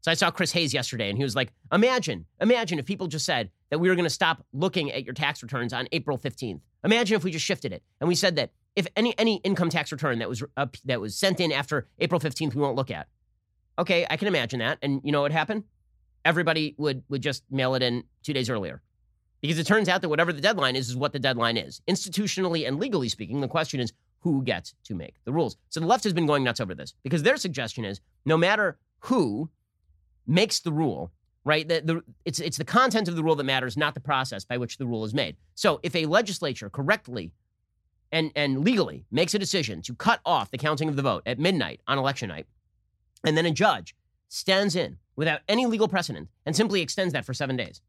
So 0.00 0.10
I 0.12 0.14
saw 0.14 0.30
Chris 0.30 0.52
Hayes 0.52 0.72
yesterday 0.72 1.08
and 1.08 1.18
he 1.18 1.24
was 1.24 1.34
like, 1.34 1.52
"Imagine, 1.72 2.26
imagine 2.40 2.78
if 2.78 2.86
people 2.86 3.08
just 3.08 3.26
said 3.26 3.50
that 3.70 3.80
we 3.80 3.88
were 3.88 3.96
going 3.96 4.04
to 4.04 4.10
stop 4.10 4.44
looking 4.52 4.92
at 4.92 5.04
your 5.04 5.14
tax 5.14 5.42
returns 5.42 5.72
on 5.72 5.88
April 5.90 6.16
15th. 6.16 6.60
Imagine 6.84 7.16
if 7.16 7.24
we 7.24 7.32
just 7.32 7.44
shifted 7.44 7.72
it 7.72 7.82
and 8.00 8.06
we 8.06 8.14
said 8.14 8.36
that 8.36 8.52
if 8.76 8.86
any 8.94 9.18
any 9.18 9.36
income 9.38 9.70
tax 9.70 9.90
return 9.90 10.20
that 10.20 10.28
was 10.28 10.42
uh, 10.42 10.46
up 10.56 10.76
that 10.84 11.00
was 11.00 11.16
sent 11.16 11.40
in 11.40 11.50
after 11.50 11.88
April 11.98 12.20
15th 12.20 12.54
we 12.54 12.60
won't 12.60 12.76
look 12.76 12.90
at. 12.90 13.08
Okay, 13.78 14.06
I 14.08 14.16
can 14.16 14.28
imagine 14.28 14.60
that. 14.60 14.78
And 14.80 15.00
you 15.04 15.12
know 15.12 15.22
what 15.22 15.32
happened? 15.32 15.64
everybody 16.26 16.74
would 16.76 17.04
would 17.08 17.22
just 17.22 17.44
mail 17.50 17.74
it 17.74 17.82
in 17.82 18.04
two 18.22 18.34
days 18.34 18.50
earlier. 18.50 18.82
Because 19.40 19.58
it 19.58 19.66
turns 19.66 19.88
out 19.88 20.02
that 20.02 20.08
whatever 20.08 20.32
the 20.32 20.40
deadline 20.40 20.76
is, 20.76 20.88
is 20.88 20.96
what 20.96 21.12
the 21.12 21.18
deadline 21.18 21.56
is. 21.56 21.80
Institutionally 21.88 22.66
and 22.66 22.80
legally 22.80 23.08
speaking, 23.08 23.40
the 23.40 23.48
question 23.48 23.80
is 23.80 23.92
who 24.20 24.42
gets 24.42 24.74
to 24.84 24.94
make 24.94 25.14
the 25.24 25.32
rules. 25.32 25.56
So 25.68 25.78
the 25.78 25.86
left 25.86 26.04
has 26.04 26.12
been 26.12 26.26
going 26.26 26.42
nuts 26.42 26.60
over 26.60 26.74
this 26.74 26.94
because 27.04 27.22
their 27.22 27.36
suggestion 27.36 27.84
is 27.84 28.00
no 28.24 28.36
matter 28.36 28.78
who 29.00 29.50
makes 30.26 30.60
the 30.60 30.72
rule, 30.72 31.12
right? 31.44 31.68
The, 31.68 31.80
the, 31.84 32.02
it's, 32.24 32.40
it's 32.40 32.56
the 32.56 32.64
content 32.64 33.08
of 33.08 33.14
the 33.14 33.22
rule 33.22 33.36
that 33.36 33.44
matters, 33.44 33.76
not 33.76 33.94
the 33.94 34.00
process 34.00 34.44
by 34.44 34.56
which 34.56 34.78
the 34.78 34.86
rule 34.86 35.04
is 35.04 35.14
made. 35.14 35.36
So 35.54 35.78
if 35.84 35.94
a 35.94 36.06
legislature 36.06 36.68
correctly 36.68 37.30
and, 38.12 38.30
and 38.36 38.64
legally 38.64 39.04
makes 39.10 39.34
a 39.34 39.38
decision 39.38 39.82
to 39.82 39.94
cut 39.94 40.20
off 40.24 40.50
the 40.50 40.58
counting 40.58 40.88
of 40.88 40.96
the 40.96 41.02
vote 41.02 41.22
at 41.26 41.38
midnight 41.38 41.80
on 41.86 41.98
election 41.98 42.28
night, 42.28 42.46
and 43.24 43.36
then 43.36 43.46
a 43.46 43.50
judge 43.50 43.94
stands 44.28 44.76
in 44.76 44.98
without 45.16 45.40
any 45.48 45.66
legal 45.66 45.88
precedent 45.88 46.28
and 46.44 46.54
simply 46.54 46.80
extends 46.80 47.12
that 47.12 47.24
for 47.24 47.34
seven 47.34 47.56
days, 47.56 47.80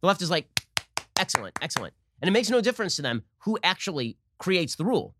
the 0.00 0.06
left 0.06 0.22
is 0.22 0.30
like, 0.30 0.46
excellent, 1.18 1.56
excellent. 1.62 1.94
And 2.20 2.28
it 2.28 2.32
makes 2.32 2.50
no 2.50 2.60
difference 2.60 2.96
to 2.96 3.02
them 3.02 3.22
who 3.38 3.58
actually 3.62 4.16
creates 4.38 4.76
the 4.76 4.84
rule 4.84 5.14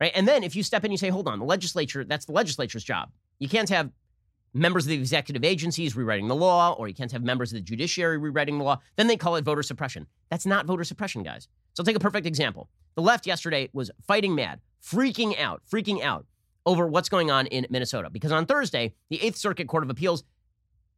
right? 0.00 0.12
And 0.14 0.26
then 0.26 0.44
if 0.44 0.54
you 0.54 0.62
step 0.62 0.84
in, 0.84 0.90
you 0.90 0.98
say, 0.98 1.08
hold 1.08 1.28
on, 1.28 1.38
the 1.38 1.44
legislature, 1.44 2.04
that's 2.04 2.26
the 2.26 2.32
legislature's 2.32 2.84
job. 2.84 3.10
You 3.38 3.48
can't 3.48 3.68
have 3.68 3.90
members 4.54 4.86
of 4.86 4.90
the 4.90 4.96
executive 4.96 5.44
agencies 5.44 5.94
rewriting 5.94 6.28
the 6.28 6.34
law, 6.34 6.72
or 6.72 6.88
you 6.88 6.94
can't 6.94 7.12
have 7.12 7.22
members 7.22 7.52
of 7.52 7.56
the 7.56 7.62
judiciary 7.62 8.18
rewriting 8.18 8.58
the 8.58 8.64
law. 8.64 8.80
Then 8.96 9.06
they 9.06 9.16
call 9.16 9.36
it 9.36 9.44
voter 9.44 9.62
suppression. 9.62 10.06
That's 10.30 10.46
not 10.46 10.66
voter 10.66 10.84
suppression, 10.84 11.22
guys. 11.22 11.48
So 11.74 11.82
I'll 11.82 11.84
take 11.84 11.96
a 11.96 12.00
perfect 12.00 12.26
example. 12.26 12.68
The 12.98 13.02
left 13.02 13.28
yesterday 13.28 13.68
was 13.72 13.92
fighting 14.08 14.34
mad, 14.34 14.58
freaking 14.84 15.38
out, 15.38 15.62
freaking 15.70 16.02
out 16.02 16.26
over 16.66 16.84
what's 16.84 17.08
going 17.08 17.30
on 17.30 17.46
in 17.46 17.64
Minnesota. 17.70 18.10
Because 18.10 18.32
on 18.32 18.44
Thursday, 18.44 18.92
the 19.08 19.22
Eighth 19.22 19.36
Circuit 19.36 19.68
Court 19.68 19.84
of 19.84 19.90
Appeals 19.90 20.24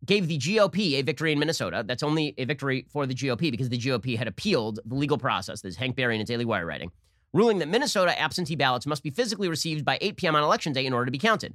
gave 0.07 0.27
the 0.27 0.39
GOP 0.39 0.95
a 0.95 1.03
victory 1.03 1.31
in 1.31 1.39
Minnesota. 1.39 1.85
That's 1.87 2.03
only 2.03 2.33
a 2.39 2.47
victory 2.47 2.87
for 2.89 3.05
the 3.05 3.13
GOP 3.13 3.51
because 3.51 3.69
the 3.69 3.77
GOP 3.77 4.17
had 4.17 4.29
appealed 4.29 4.81
the 4.87 4.95
legal 4.95 5.19
process. 5.19 5.61
There's 5.61 5.77
Hank 5.77 5.95
Berrien 5.95 6.23
and 6.23 6.27
Daily 6.27 6.47
Wire 6.47 6.65
writing 6.65 6.91
ruling 7.35 7.59
that 7.59 7.69
Minnesota 7.69 8.19
absentee 8.19 8.57
ballots 8.57 8.87
must 8.87 9.03
be 9.03 9.11
physically 9.11 9.51
received 9.51 9.85
by 9.85 9.99
8 10.01 10.17
p.m. 10.17 10.37
on 10.37 10.43
election 10.43 10.73
day 10.73 10.87
in 10.87 10.95
order 10.95 11.05
to 11.05 11.13
be 11.13 11.19
counted. 11.19 11.55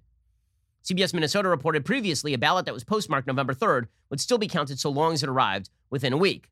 CBS 0.83 1.11
Minnesota 1.11 1.49
reported 1.49 1.83
previously 1.85 2.35
a 2.35 2.37
ballot 2.37 2.67
that 2.67 2.73
was 2.75 2.83
postmarked 2.83 3.25
November 3.25 3.55
3rd 3.55 3.87
would 4.11 4.21
still 4.21 4.37
be 4.37 4.47
counted 4.47 4.79
so 4.79 4.91
long 4.91 5.13
as 5.13 5.23
it 5.23 5.29
arrived 5.29 5.71
within 5.89 6.13
a 6.13 6.17
week. 6.17 6.51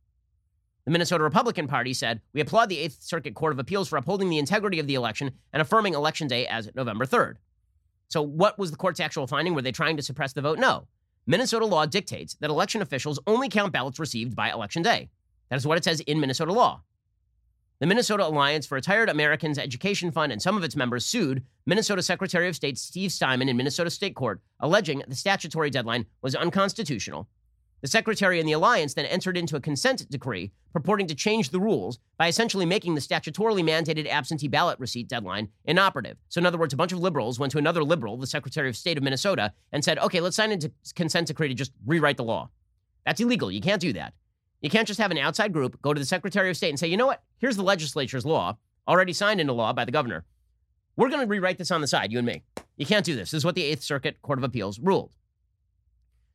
The 0.86 0.92
Minnesota 0.92 1.24
Republican 1.24 1.68
Party 1.68 1.94
said, 1.94 2.22
We 2.34 2.42
applaud 2.42 2.68
the 2.68 2.80
Eighth 2.80 3.02
Circuit 3.02 3.36
Court 3.36 3.54
of 3.54 3.60
Appeals 3.60 3.88
for 3.88 3.98
upholding 3.98 4.30
the 4.30 4.38
integrity 4.38 4.80
of 4.80 4.88
the 4.88 4.96
election 4.96 5.32
and 5.54 5.62
affirming 5.62 5.94
Election 5.94 6.28
Day 6.28 6.46
as 6.46 6.70
November 6.76 7.06
3rd. 7.06 7.36
So, 8.10 8.22
what 8.22 8.60
was 8.60 8.70
the 8.70 8.78
court's 8.78 9.00
actual 9.00 9.26
finding? 9.26 9.56
Were 9.56 9.62
they 9.62 9.72
trying 9.72 9.96
to 9.96 10.04
suppress 10.04 10.34
the 10.34 10.42
vote? 10.42 10.60
No. 10.60 10.88
Minnesota 11.26 11.66
law 11.66 11.86
dictates 11.86 12.36
that 12.36 12.50
election 12.50 12.82
officials 12.82 13.18
only 13.28 13.48
count 13.48 13.72
ballots 13.72 13.98
received 13.98 14.36
by 14.36 14.52
Election 14.52 14.84
Day. 14.84 15.10
That 15.50 15.56
is 15.56 15.66
what 15.66 15.78
it 15.78 15.86
says 15.86 16.02
in 16.02 16.20
Minnesota 16.20 16.52
law. 16.52 16.82
The 17.80 17.88
Minnesota 17.88 18.26
Alliance 18.26 18.66
for 18.66 18.76
Retired 18.76 19.10
Americans 19.10 19.58
Education 19.58 20.12
Fund 20.12 20.32
and 20.32 20.42
some 20.42 20.58
of 20.58 20.64
its 20.64 20.76
members 20.76 21.06
sued 21.06 21.44
Minnesota 21.66 22.04
Secretary 22.04 22.50
of 22.50 22.56
State 22.56 22.78
Steve 22.78 23.12
Simon 23.12 23.48
in 23.48 23.58
Minnesota 23.58 23.90
State 23.90 24.16
Court, 24.16 24.42
alleging 24.60 25.02
the 25.08 25.16
statutory 25.16 25.70
deadline 25.70 26.06
was 26.22 26.36
unconstitutional. 26.36 27.28
The 27.84 27.90
Secretary 27.90 28.40
and 28.40 28.48
the 28.48 28.54
Alliance 28.54 28.94
then 28.94 29.06
entered 29.06 29.36
into 29.36 29.58
a 29.58 29.60
consent 29.60 30.10
decree 30.10 30.54
purporting 30.72 31.06
to 31.08 31.16
change 31.16 31.50
the 31.50 31.60
rules 31.60 32.00
by 32.18 32.30
essentially 32.30 32.66
making 32.66 32.96
the 32.96 33.02
statutorily 33.02 33.62
mandated 33.62 34.08
absentee 34.08 34.48
ballot 34.48 34.80
receipt 34.80 35.10
deadline 35.10 35.50
inoperative. 35.66 36.16
So, 36.30 36.40
in 36.40 36.46
other 36.46 36.58
words, 36.58 36.74
a 36.74 36.78
bunch 36.78 36.94
of 36.94 37.00
liberals 37.00 37.40
went 37.40 37.52
to 37.52 37.58
another 37.58 37.84
liberal, 37.84 38.16
the 38.16 38.26
Secretary 38.26 38.70
of 38.70 38.78
State 38.78 38.98
of 38.98 39.04
Minnesota, 39.04 39.52
and 39.74 39.84
said, 39.84 40.00
okay, 40.00 40.22
let's 40.22 40.38
sign 40.38 40.54
into 40.54 40.72
consent 40.96 41.28
decree 41.28 41.50
to 41.50 41.54
just 41.54 41.74
rewrite 41.86 42.16
the 42.16 42.24
law. 42.24 42.50
That's 43.06 43.20
illegal. 43.20 43.52
You 43.52 43.60
can't 43.60 43.82
do 43.82 43.92
that. 43.92 44.14
You 44.62 44.70
can't 44.70 44.88
just 44.88 45.02
have 45.02 45.12
an 45.12 45.18
outside 45.18 45.52
group 45.52 45.82
go 45.82 45.94
to 45.94 46.00
the 46.00 46.06
Secretary 46.06 46.50
of 46.50 46.56
State 46.56 46.70
and 46.70 46.80
say, 46.80 46.88
you 46.88 46.96
know 46.96 47.08
what? 47.08 47.22
Here's 47.40 47.58
the 47.58 47.64
legislature's 47.64 48.26
law, 48.26 48.58
already 48.88 49.12
signed 49.12 49.42
into 49.42 49.52
law 49.52 49.74
by 49.74 49.84
the 49.84 49.92
governor. 49.92 50.24
We're 50.96 51.10
going 51.10 51.20
to 51.20 51.28
rewrite 51.28 51.58
this 51.58 51.70
on 51.70 51.82
the 51.82 51.88
side, 51.88 52.14
you 52.14 52.20
and 52.20 52.28
me. 52.28 52.44
You 52.78 52.86
can't 52.86 53.06
do 53.06 53.14
this. 53.14 53.32
This 53.32 53.40
is 53.40 53.46
what 53.46 53.56
the 53.56 53.64
Eighth 53.64 53.84
Circuit 53.84 54.22
Court 54.22 54.40
of 54.40 54.46
Appeals 54.46 54.80
ruled. 54.80 55.12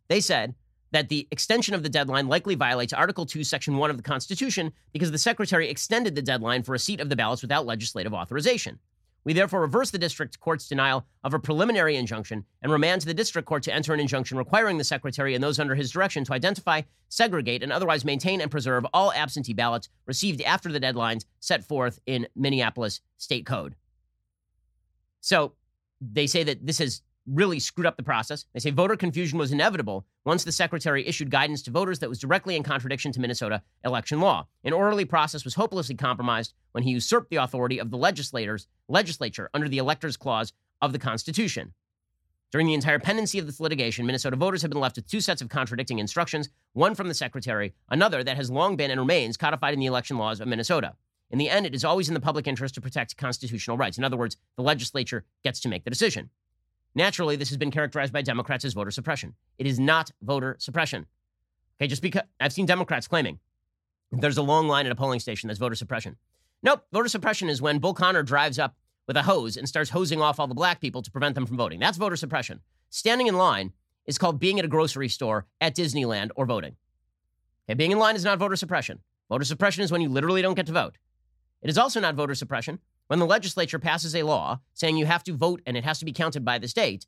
They 0.08 0.20
said 0.20 0.54
that 0.92 1.09
the 1.09 1.29
extension 1.31 1.74
of 1.74 1.83
the 1.83 1.88
deadline 1.88 2.29
likely 2.29 2.55
violates 2.55 2.92
Article 2.92 3.27
2, 3.27 3.44
Section 3.44 3.77
1 3.77 3.90
of 3.90 3.96
the 3.96 4.03
Constitution 4.03 4.72
because 4.92 5.11
the 5.11 5.18
Secretary 5.18 5.68
extended 5.68 6.14
the 6.14 6.22
deadline 6.22 6.62
for 6.62 6.72
receipt 6.72 7.01
of 7.01 7.09
the 7.09 7.16
ballots 7.16 7.42
without 7.42 7.66
legislative 7.66 8.14
authorization. 8.14 8.79
We 9.24 9.35
therefore 9.35 9.61
reverse 9.61 9.90
the 9.90 9.98
district 9.98 10.40
court's 10.40 10.68
denial 10.68 11.05
of 11.22 11.35
a 11.35 11.38
preliminary 11.38 11.96
injunction 11.96 12.46
and 12.62 12.72
remand 12.72 13.03
to 13.03 13.07
the 13.07 13.12
district 13.12 13.46
court 13.46 13.62
to 13.64 13.74
enter 13.74 13.92
an 13.92 14.01
injunction 14.01 14.38
requiring 14.38 14.79
the 14.79 14.85
secretary 14.85 15.35
and 15.35 15.44
those 15.44 15.59
under 15.59 15.74
his 15.74 15.90
direction 15.90 16.24
to 16.24 16.33
identify, 16.33 16.83
segregate, 17.11 17.62
and 17.62 17.70
otherwise 17.70 18.05
maintain 18.07 18.40
and 18.40 18.51
preserve 18.51 18.87
all 18.94 19.12
absentee 19.12 19.53
ballots 19.53 19.90
received 20.07 20.40
after 20.42 20.72
the 20.72 20.81
deadlines 20.81 21.27
set 21.40 21.62
forth 21.62 22.01
in 22.07 22.27
Minneapolis 22.35 23.01
State 23.18 23.44
Code. 23.44 23.74
So 25.20 25.53
they 26.01 26.27
say 26.27 26.44
that 26.44 26.64
this 26.64 26.79
has 26.79 27.03
really 27.31 27.61
screwed 27.61 27.87
up 27.87 27.97
the 27.97 28.03
process. 28.03 28.45
They 28.53 28.61
say 28.61 28.71
voter 28.71 28.97
confusion 28.97 29.38
was 29.38 29.53
inevitable 29.53 30.07
once 30.25 30.45
the 30.45 30.53
secretary 30.53 31.07
issued 31.07 31.31
guidance 31.31 31.62
to 31.62 31.71
voters 31.71 31.99
that 31.99 32.09
was 32.09 32.19
directly 32.19 32.57
in 32.57 32.62
contradiction 32.62 33.12
to 33.12 33.21
Minnesota 33.21 33.62
election 33.85 34.21
law. 34.21 34.47
An 34.64 34.73
orderly 34.73 35.05
process 35.05 35.45
was 35.45 35.55
hopelessly 35.55 35.95
compromised 35.95 36.55
when 36.73 36.85
he 36.85 36.93
usurped 36.93 37.31
the 37.31 37.37
authority 37.37 37.79
of 37.79 37.91
the 37.91 37.97
legislators, 37.97 38.67
legislature 38.88 39.51
under 39.55 39.69
the 39.69 39.79
electors 39.79 40.17
clause 40.17 40.53
of 40.81 40.93
the 40.93 40.99
Constitution. 40.99 41.75
During 42.51 42.67
the 42.67 42.75
entire 42.75 42.99
pendency 42.99 43.38
of 43.38 43.45
this 43.45 43.61
litigation, 43.61 44.07
Minnesota 44.07 44.37
voters 44.37 44.62
have 44.62 44.71
been 44.71 44.81
left 44.81 44.97
with 44.97 45.07
two 45.07 45.21
sets 45.21 45.43
of 45.43 45.51
contradicting 45.51 45.99
instructions, 45.99 46.49
one 46.73 46.95
from 46.95 47.09
the 47.09 47.14
secretary, 47.14 47.75
another 47.91 48.25
that 48.25 48.37
has 48.37 48.51
long 48.51 48.75
been 48.75 48.91
and 48.91 49.01
remains 49.01 49.37
codified 49.37 49.75
in 49.75 49.81
the 49.81 49.87
election 49.87 50.17
laws 50.17 50.41
of 50.41 50.49
Minnesota. 50.49 50.95
In 51.31 51.38
the 51.38 51.51
end, 51.51 51.67
it 51.67 51.75
is 51.75 51.85
always 51.85 52.09
in 52.09 52.14
the 52.14 52.21
public 52.21 52.47
interest 52.47 52.75
to 52.77 52.81
protect 52.81 53.19
constitutional 53.19 53.77
rights. 53.77 53.99
In 53.99 54.05
other 54.05 54.17
words, 54.17 54.38
the 54.57 54.62
legislature 54.62 55.27
gets 55.45 55.61
to 55.61 55.69
make 55.69 55.85
the 55.85 55.91
decision. 55.91 56.31
Naturally, 56.98 57.37
this 57.37 57.50
has 57.50 57.56
been 57.56 57.70
characterized 57.70 58.12
by 58.12 58.22
Democrats 58.22 58.64
as 58.64 58.74
voter 58.74 58.90
suppression. 58.90 59.37
It 59.56 59.68
is 59.68 59.78
not 59.78 60.11
voter 60.20 60.56
suppression. 60.58 61.06
Okay, 61.80 61.87
just 61.87 62.02
because 62.02 62.22
I've 62.40 62.52
seen 62.52 62.66
Democrats 62.66 63.06
claiming 63.06 63.38
there's 64.11 64.37
a 64.37 64.42
long 64.42 64.66
line 64.66 64.84
at 64.84 64.90
a 64.90 64.96
polling 64.96 65.20
station 65.20 65.46
that's 65.46 65.61
voter 65.61 65.76
suppression. 65.76 66.16
Nope, 66.61 66.84
voter 66.92 67.08
suppression 67.08 67.48
is 67.48 67.62
when 67.62 67.78
Bull 67.78 67.94
Connor 67.94 68.24
drives 68.24 68.58
up 68.58 68.74
with 69.06 69.16
a 69.16 69.22
hose 69.22 69.56
and 69.56 69.68
starts 69.68 69.90
hosing 69.90 70.20
off 70.20 70.40
all 70.40 70.48
the 70.48 70.56
black 70.56 70.80
people 70.80 71.00
to 71.02 71.11
prevent 71.12 71.37
them 71.37 71.46
from 71.46 71.56
voting. 71.56 71.78
That's 71.78 71.98
voter 71.98 72.16
suppression. 72.16 72.62
Standing 72.90 73.28
in 73.28 73.37
line 73.37 73.74
is 74.06 74.18
called 74.18 74.40
being 74.40 74.58
at 74.58 74.64
a 74.64 74.68
grocery 74.68 75.08
store, 75.08 75.46
at 75.61 75.76
Disneyland, 75.76 76.30
or 76.34 76.46
voting. 76.46 76.74
Okay, 77.68 77.74
being 77.74 77.92
in 77.92 78.00
line 78.00 78.16
is 78.16 78.24
not 78.24 78.40
voter 78.40 78.56
suppression. 78.56 78.98
Voter 79.28 79.44
suppression 79.44 79.84
is 79.84 79.92
when 79.92 80.00
you 80.00 80.08
literally 80.08 80.42
don't 80.42 80.56
get 80.56 80.66
to 80.66 80.72
vote. 80.72 80.98
It 81.62 81.70
is 81.70 81.78
also 81.78 82.00
not 82.00 82.16
voter 82.16 82.34
suppression 82.34 82.80
when 83.09 83.18
the 83.18 83.27
legislature 83.27 83.79
passes 83.79 84.14
a 84.14 84.23
law 84.23 84.61
saying 84.75 84.97
you 84.97 85.07
have 85.07 85.25
to 85.25 85.35
vote 85.35 85.61
and 85.66 85.77
it 85.77 85.85
has 85.85 85.99
to 85.99 86.05
be 86.05 86.12
counted 86.12 86.44
by 86.44 86.59
the 86.59 86.68
state, 86.68 87.07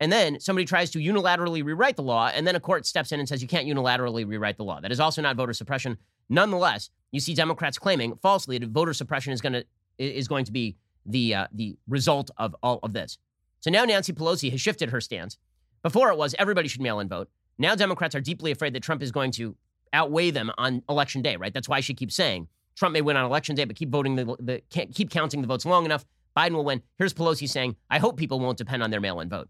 and 0.00 0.12
then 0.12 0.40
somebody 0.40 0.64
tries 0.64 0.90
to 0.90 0.98
unilaterally 0.98 1.64
rewrite 1.64 1.96
the 1.96 2.02
law, 2.02 2.30
and 2.32 2.46
then 2.46 2.54
a 2.54 2.60
court 2.60 2.86
steps 2.86 3.12
in 3.12 3.18
and 3.20 3.28
says 3.28 3.42
you 3.42 3.48
can't 3.48 3.66
unilaterally 3.66 4.26
rewrite 4.26 4.56
the 4.56 4.64
law. 4.64 4.80
That 4.80 4.92
is 4.92 5.00
also 5.00 5.22
not 5.22 5.36
voter 5.36 5.52
suppression. 5.52 5.98
Nonetheless, 6.28 6.90
you 7.10 7.20
see 7.20 7.34
Democrats 7.34 7.78
claiming 7.78 8.16
falsely 8.16 8.58
that 8.58 8.68
voter 8.68 8.92
suppression 8.92 9.32
is 9.32 9.40
going 9.40 9.54
to 9.54 9.64
is 9.98 10.28
going 10.28 10.44
to 10.44 10.52
be 10.52 10.76
the 11.04 11.34
uh, 11.34 11.46
the 11.52 11.76
result 11.88 12.30
of 12.36 12.54
all 12.62 12.78
of 12.82 12.92
this. 12.92 13.18
So 13.60 13.70
now 13.70 13.84
Nancy 13.84 14.12
Pelosi 14.12 14.50
has 14.52 14.60
shifted 14.60 14.90
her 14.90 15.00
stance. 15.00 15.36
Before 15.82 16.10
it 16.10 16.18
was 16.18 16.34
everybody 16.38 16.68
should 16.68 16.80
mail 16.80 17.00
in 17.00 17.08
vote. 17.08 17.28
Now 17.58 17.74
Democrats 17.74 18.14
are 18.14 18.20
deeply 18.20 18.52
afraid 18.52 18.74
that 18.74 18.82
Trump 18.82 19.02
is 19.02 19.10
going 19.10 19.32
to 19.32 19.56
outweigh 19.92 20.30
them 20.30 20.52
on 20.58 20.82
election 20.88 21.22
day. 21.22 21.36
Right? 21.36 21.52
That's 21.52 21.68
why 21.68 21.80
she 21.80 21.94
keeps 21.94 22.14
saying 22.14 22.46
Trump 22.78 22.92
may 22.92 23.00
win 23.00 23.16
on 23.16 23.24
election 23.24 23.56
day, 23.56 23.64
but 23.64 23.74
keep 23.74 23.90
voting 23.90 24.14
the, 24.14 24.36
the 24.38 24.62
keep 24.70 25.10
counting 25.10 25.40
the 25.40 25.48
votes 25.48 25.66
long 25.66 25.84
enough. 25.84 26.04
Biden 26.36 26.52
will 26.52 26.64
win. 26.64 26.80
Here's 26.96 27.12
Pelosi 27.12 27.48
saying, 27.48 27.74
"I 27.90 27.98
hope 27.98 28.16
people 28.16 28.38
won't 28.38 28.56
depend 28.56 28.84
on 28.84 28.90
their 28.90 29.00
mail-in 29.00 29.28
vote." 29.28 29.48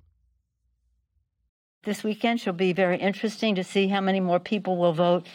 This 1.85 2.03
weekend 2.03 2.41
shall 2.41 2.55
be 2.55 2.73
very 2.73 2.97
interesting 2.97 3.55
to 3.55 3.63
see 3.63 3.89
how 3.89 4.01
many 4.01 4.21
more 4.21 4.41
people 4.41 4.79
will 4.79 4.95
vote 4.95 5.27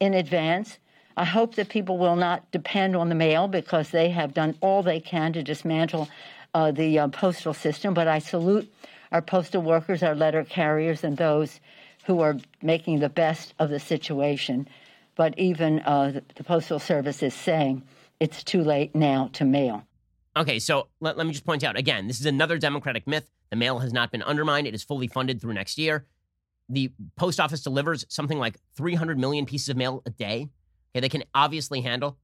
in 0.00 0.14
advance. 0.14 0.78
I 1.14 1.26
hope 1.26 1.56
that 1.56 1.68
people 1.68 1.98
will 1.98 2.16
not 2.16 2.50
depend 2.50 2.96
on 2.96 3.10
the 3.10 3.14
mail 3.14 3.48
because 3.48 3.90
they 3.90 4.08
have 4.08 4.32
done 4.32 4.56
all 4.62 4.82
they 4.82 5.00
can 5.00 5.34
to 5.34 5.42
dismantle 5.42 6.08
uh, 6.54 6.72
the 6.72 6.98
uh, 6.98 7.08
postal 7.08 7.52
system. 7.52 7.92
But 7.92 8.08
I 8.08 8.18
salute 8.18 8.72
our 9.12 9.20
postal 9.20 9.60
workers, 9.60 10.02
our 10.02 10.14
letter 10.14 10.42
carriers, 10.42 11.04
and 11.04 11.18
those 11.18 11.60
who 12.06 12.20
are 12.20 12.38
making 12.62 13.00
the 13.00 13.10
best 13.10 13.52
of 13.58 13.68
the 13.68 13.78
situation 13.78 14.66
but 15.14 15.38
even 15.38 15.80
uh, 15.80 16.20
the, 16.34 16.44
Postal 16.44 16.78
Service 16.78 17.22
is 17.22 17.34
saying 17.34 17.82
it's 18.20 18.42
too 18.42 18.62
late 18.62 18.94
now 18.94 19.30
to 19.34 19.44
mail. 19.44 19.84
Okay, 20.36 20.58
so 20.58 20.88
let, 21.00 21.16
let 21.16 21.26
me 21.26 21.32
just 21.32 21.44
point 21.44 21.64
out 21.64 21.76
again 21.76 22.06
this 22.06 22.20
is 22.20 22.26
another 22.26 22.58
Democratic 22.58 23.06
myth. 23.06 23.28
The 23.50 23.56
mail 23.56 23.80
has 23.80 23.92
not 23.92 24.10
been 24.10 24.22
undermined, 24.22 24.66
it 24.66 24.74
is 24.74 24.82
fully 24.82 25.08
funded 25.08 25.40
through 25.40 25.54
next 25.54 25.78
year. 25.78 26.06
The 26.68 26.90
post 27.16 27.38
office 27.38 27.62
delivers 27.62 28.06
something 28.08 28.38
like 28.38 28.56
300 28.76 29.18
million 29.18 29.44
pieces 29.44 29.68
of 29.68 29.76
mail 29.76 30.02
a 30.06 30.10
day. 30.10 30.48
Okay, 30.94 31.00
they 31.00 31.08
can 31.08 31.24
obviously 31.34 31.80
handle 31.82 32.16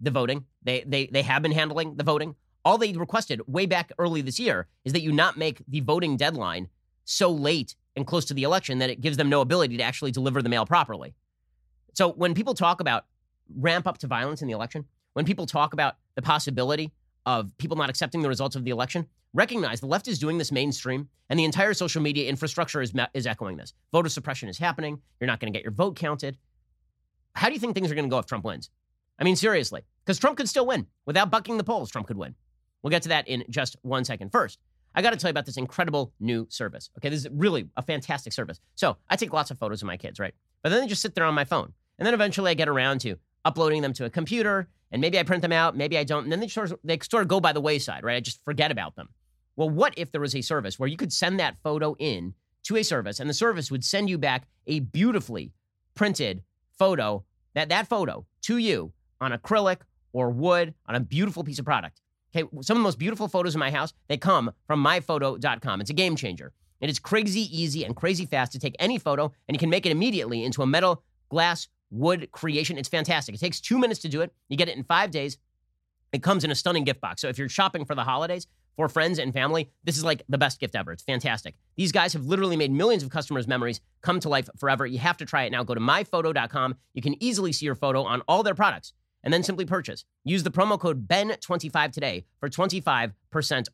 the 0.00 0.10
voting. 0.10 0.44
They, 0.62 0.84
they, 0.86 1.06
they 1.06 1.22
have 1.22 1.42
been 1.42 1.52
handling 1.52 1.96
the 1.96 2.04
voting. 2.04 2.36
All 2.64 2.78
they 2.78 2.92
requested 2.92 3.40
way 3.46 3.66
back 3.66 3.92
early 3.98 4.20
this 4.20 4.38
year 4.38 4.66
is 4.84 4.92
that 4.92 5.02
you 5.02 5.12
not 5.12 5.36
make 5.36 5.62
the 5.66 5.80
voting 5.80 6.16
deadline 6.16 6.68
so 7.04 7.30
late 7.30 7.76
and 7.94 8.06
close 8.06 8.24
to 8.26 8.34
the 8.34 8.42
election 8.42 8.78
that 8.78 8.90
it 8.90 9.00
gives 9.00 9.16
them 9.16 9.28
no 9.28 9.40
ability 9.40 9.76
to 9.76 9.82
actually 9.82 10.10
deliver 10.10 10.42
the 10.42 10.48
mail 10.48 10.66
properly. 10.66 11.14
So 11.96 12.12
when 12.12 12.34
people 12.34 12.52
talk 12.52 12.80
about 12.80 13.06
ramp 13.58 13.86
up 13.86 13.96
to 13.98 14.06
violence 14.06 14.42
in 14.42 14.48
the 14.48 14.52
election, 14.52 14.84
when 15.14 15.24
people 15.24 15.46
talk 15.46 15.72
about 15.72 15.96
the 16.14 16.20
possibility 16.20 16.92
of 17.24 17.56
people 17.56 17.76
not 17.76 17.88
accepting 17.88 18.20
the 18.20 18.28
results 18.28 18.54
of 18.54 18.64
the 18.64 18.70
election, 18.70 19.06
recognize 19.32 19.80
the 19.80 19.86
left 19.86 20.06
is 20.06 20.18
doing 20.18 20.36
this 20.36 20.52
mainstream 20.52 21.08
and 21.30 21.38
the 21.38 21.44
entire 21.44 21.72
social 21.72 22.02
media 22.02 22.28
infrastructure 22.28 22.82
is, 22.82 22.92
is 23.14 23.26
echoing 23.26 23.56
this. 23.56 23.72
Voter 23.92 24.10
suppression 24.10 24.50
is 24.50 24.58
happening. 24.58 25.00
You're 25.20 25.26
not 25.26 25.40
going 25.40 25.50
to 25.50 25.56
get 25.56 25.64
your 25.64 25.72
vote 25.72 25.96
counted. 25.96 26.36
How 27.34 27.48
do 27.48 27.54
you 27.54 27.60
think 27.60 27.74
things 27.74 27.90
are 27.90 27.94
going 27.94 28.04
to 28.04 28.10
go 28.10 28.18
if 28.18 28.26
Trump 28.26 28.44
wins? 28.44 28.70
I 29.18 29.24
mean, 29.24 29.36
seriously, 29.36 29.80
because 30.04 30.18
Trump 30.18 30.36
could 30.36 30.50
still 30.50 30.66
win. 30.66 30.86
Without 31.06 31.30
bucking 31.30 31.56
the 31.56 31.64
polls, 31.64 31.90
Trump 31.90 32.08
could 32.08 32.18
win. 32.18 32.34
We'll 32.82 32.90
get 32.90 33.02
to 33.04 33.08
that 33.08 33.26
in 33.26 33.42
just 33.48 33.76
one 33.80 34.04
second. 34.04 34.32
First, 34.32 34.58
I 34.94 35.00
got 35.00 35.10
to 35.10 35.16
tell 35.16 35.30
you 35.30 35.32
about 35.32 35.46
this 35.46 35.56
incredible 35.56 36.12
new 36.20 36.46
service. 36.50 36.90
Okay, 36.98 37.08
this 37.08 37.20
is 37.20 37.28
really 37.32 37.70
a 37.78 37.82
fantastic 37.82 38.34
service. 38.34 38.60
So 38.74 38.98
I 39.08 39.16
take 39.16 39.32
lots 39.32 39.50
of 39.50 39.58
photos 39.58 39.80
of 39.80 39.86
my 39.86 39.96
kids, 39.96 40.20
right? 40.20 40.34
But 40.62 40.68
then 40.68 40.82
they 40.82 40.86
just 40.86 41.00
sit 41.00 41.14
there 41.14 41.24
on 41.24 41.34
my 41.34 41.44
phone. 41.44 41.72
And 41.98 42.06
then 42.06 42.14
eventually 42.14 42.50
I 42.50 42.54
get 42.54 42.68
around 42.68 43.00
to 43.02 43.16
uploading 43.44 43.82
them 43.82 43.92
to 43.94 44.04
a 44.04 44.10
computer, 44.10 44.68
and 44.90 45.00
maybe 45.00 45.18
I 45.18 45.22
print 45.22 45.42
them 45.42 45.52
out, 45.52 45.76
maybe 45.76 45.98
I 45.98 46.04
don't. 46.04 46.24
And 46.24 46.32
then 46.32 46.40
they 46.40 46.48
sort 46.48 46.72
of, 46.72 46.78
they 46.84 46.98
sort 46.98 47.22
of 47.22 47.28
go 47.28 47.40
by 47.40 47.52
the 47.52 47.60
wayside, 47.60 48.04
right? 48.04 48.16
I 48.16 48.20
just 48.20 48.44
forget 48.44 48.70
about 48.70 48.96
them. 48.96 49.08
Well, 49.56 49.70
what 49.70 49.94
if 49.96 50.12
there 50.12 50.20
was 50.20 50.34
a 50.34 50.42
service 50.42 50.78
where 50.78 50.88
you 50.88 50.96
could 50.96 51.12
send 51.12 51.40
that 51.40 51.56
photo 51.62 51.96
in 51.98 52.34
to 52.64 52.76
a 52.76 52.82
service, 52.82 53.20
and 53.20 53.30
the 53.30 53.34
service 53.34 53.70
would 53.70 53.84
send 53.84 54.10
you 54.10 54.18
back 54.18 54.46
a 54.66 54.80
beautifully 54.80 55.52
printed 55.94 56.42
photo, 56.78 57.24
that, 57.54 57.68
that 57.68 57.88
photo 57.88 58.26
to 58.42 58.58
you 58.58 58.92
on 59.20 59.32
acrylic 59.32 59.78
or 60.12 60.30
wood 60.30 60.74
on 60.86 60.94
a 60.94 61.00
beautiful 61.00 61.44
piece 61.44 61.58
of 61.58 61.64
product. 61.64 62.00
Okay, 62.34 62.46
some 62.60 62.76
of 62.76 62.80
the 62.80 62.86
most 62.86 62.98
beautiful 62.98 63.28
photos 63.28 63.54
in 63.54 63.58
my 63.58 63.70
house, 63.70 63.94
they 64.08 64.16
come 64.16 64.50
from 64.66 64.84
myphoto.com. 64.84 65.80
It's 65.80 65.90
a 65.90 65.94
game 65.94 66.16
changer. 66.16 66.52
It 66.80 66.90
is 66.90 66.98
crazy 66.98 67.48
easy 67.56 67.84
and 67.84 67.96
crazy 67.96 68.26
fast 68.26 68.52
to 68.52 68.58
take 68.58 68.76
any 68.78 68.98
photo 68.98 69.32
and 69.48 69.54
you 69.54 69.58
can 69.58 69.70
make 69.70 69.86
it 69.86 69.92
immediately 69.92 70.44
into 70.44 70.62
a 70.62 70.66
metal, 70.66 71.02
glass, 71.30 71.68
wood 71.90 72.30
creation. 72.32 72.78
It's 72.78 72.88
fantastic. 72.88 73.34
It 73.34 73.38
takes 73.38 73.60
two 73.60 73.78
minutes 73.78 74.00
to 74.00 74.08
do 74.08 74.20
it. 74.22 74.32
You 74.48 74.56
get 74.56 74.68
it 74.68 74.76
in 74.76 74.84
five 74.84 75.10
days. 75.10 75.38
It 76.12 76.22
comes 76.22 76.44
in 76.44 76.50
a 76.50 76.54
stunning 76.54 76.84
gift 76.84 77.00
box. 77.00 77.22
So 77.22 77.28
if 77.28 77.38
you're 77.38 77.48
shopping 77.48 77.84
for 77.84 77.94
the 77.94 78.04
holidays 78.04 78.46
for 78.76 78.88
friends 78.88 79.18
and 79.18 79.32
family, 79.32 79.70
this 79.84 79.96
is 79.96 80.04
like 80.04 80.22
the 80.28 80.38
best 80.38 80.60
gift 80.60 80.74
ever. 80.74 80.92
It's 80.92 81.02
fantastic. 81.02 81.54
These 81.76 81.92
guys 81.92 82.12
have 82.12 82.26
literally 82.26 82.56
made 82.56 82.70
millions 82.70 83.02
of 83.02 83.10
customers' 83.10 83.48
memories 83.48 83.80
come 84.02 84.20
to 84.20 84.28
life 84.28 84.48
forever. 84.56 84.86
You 84.86 84.98
have 84.98 85.16
to 85.18 85.24
try 85.24 85.44
it 85.44 85.50
now. 85.50 85.64
Go 85.64 85.74
to 85.74 85.80
myphoto.com. 85.80 86.76
You 86.94 87.02
can 87.02 87.22
easily 87.22 87.52
see 87.52 87.66
your 87.66 87.74
photo 87.74 88.02
on 88.02 88.22
all 88.28 88.42
their 88.42 88.54
products 88.54 88.92
and 89.26 89.32
then 89.32 89.42
simply 89.42 89.66
purchase. 89.66 90.04
Use 90.24 90.44
the 90.44 90.52
promo 90.52 90.78
code 90.78 91.08
BEN25 91.08 91.90
today 91.90 92.24
for 92.38 92.48
25% 92.48 93.12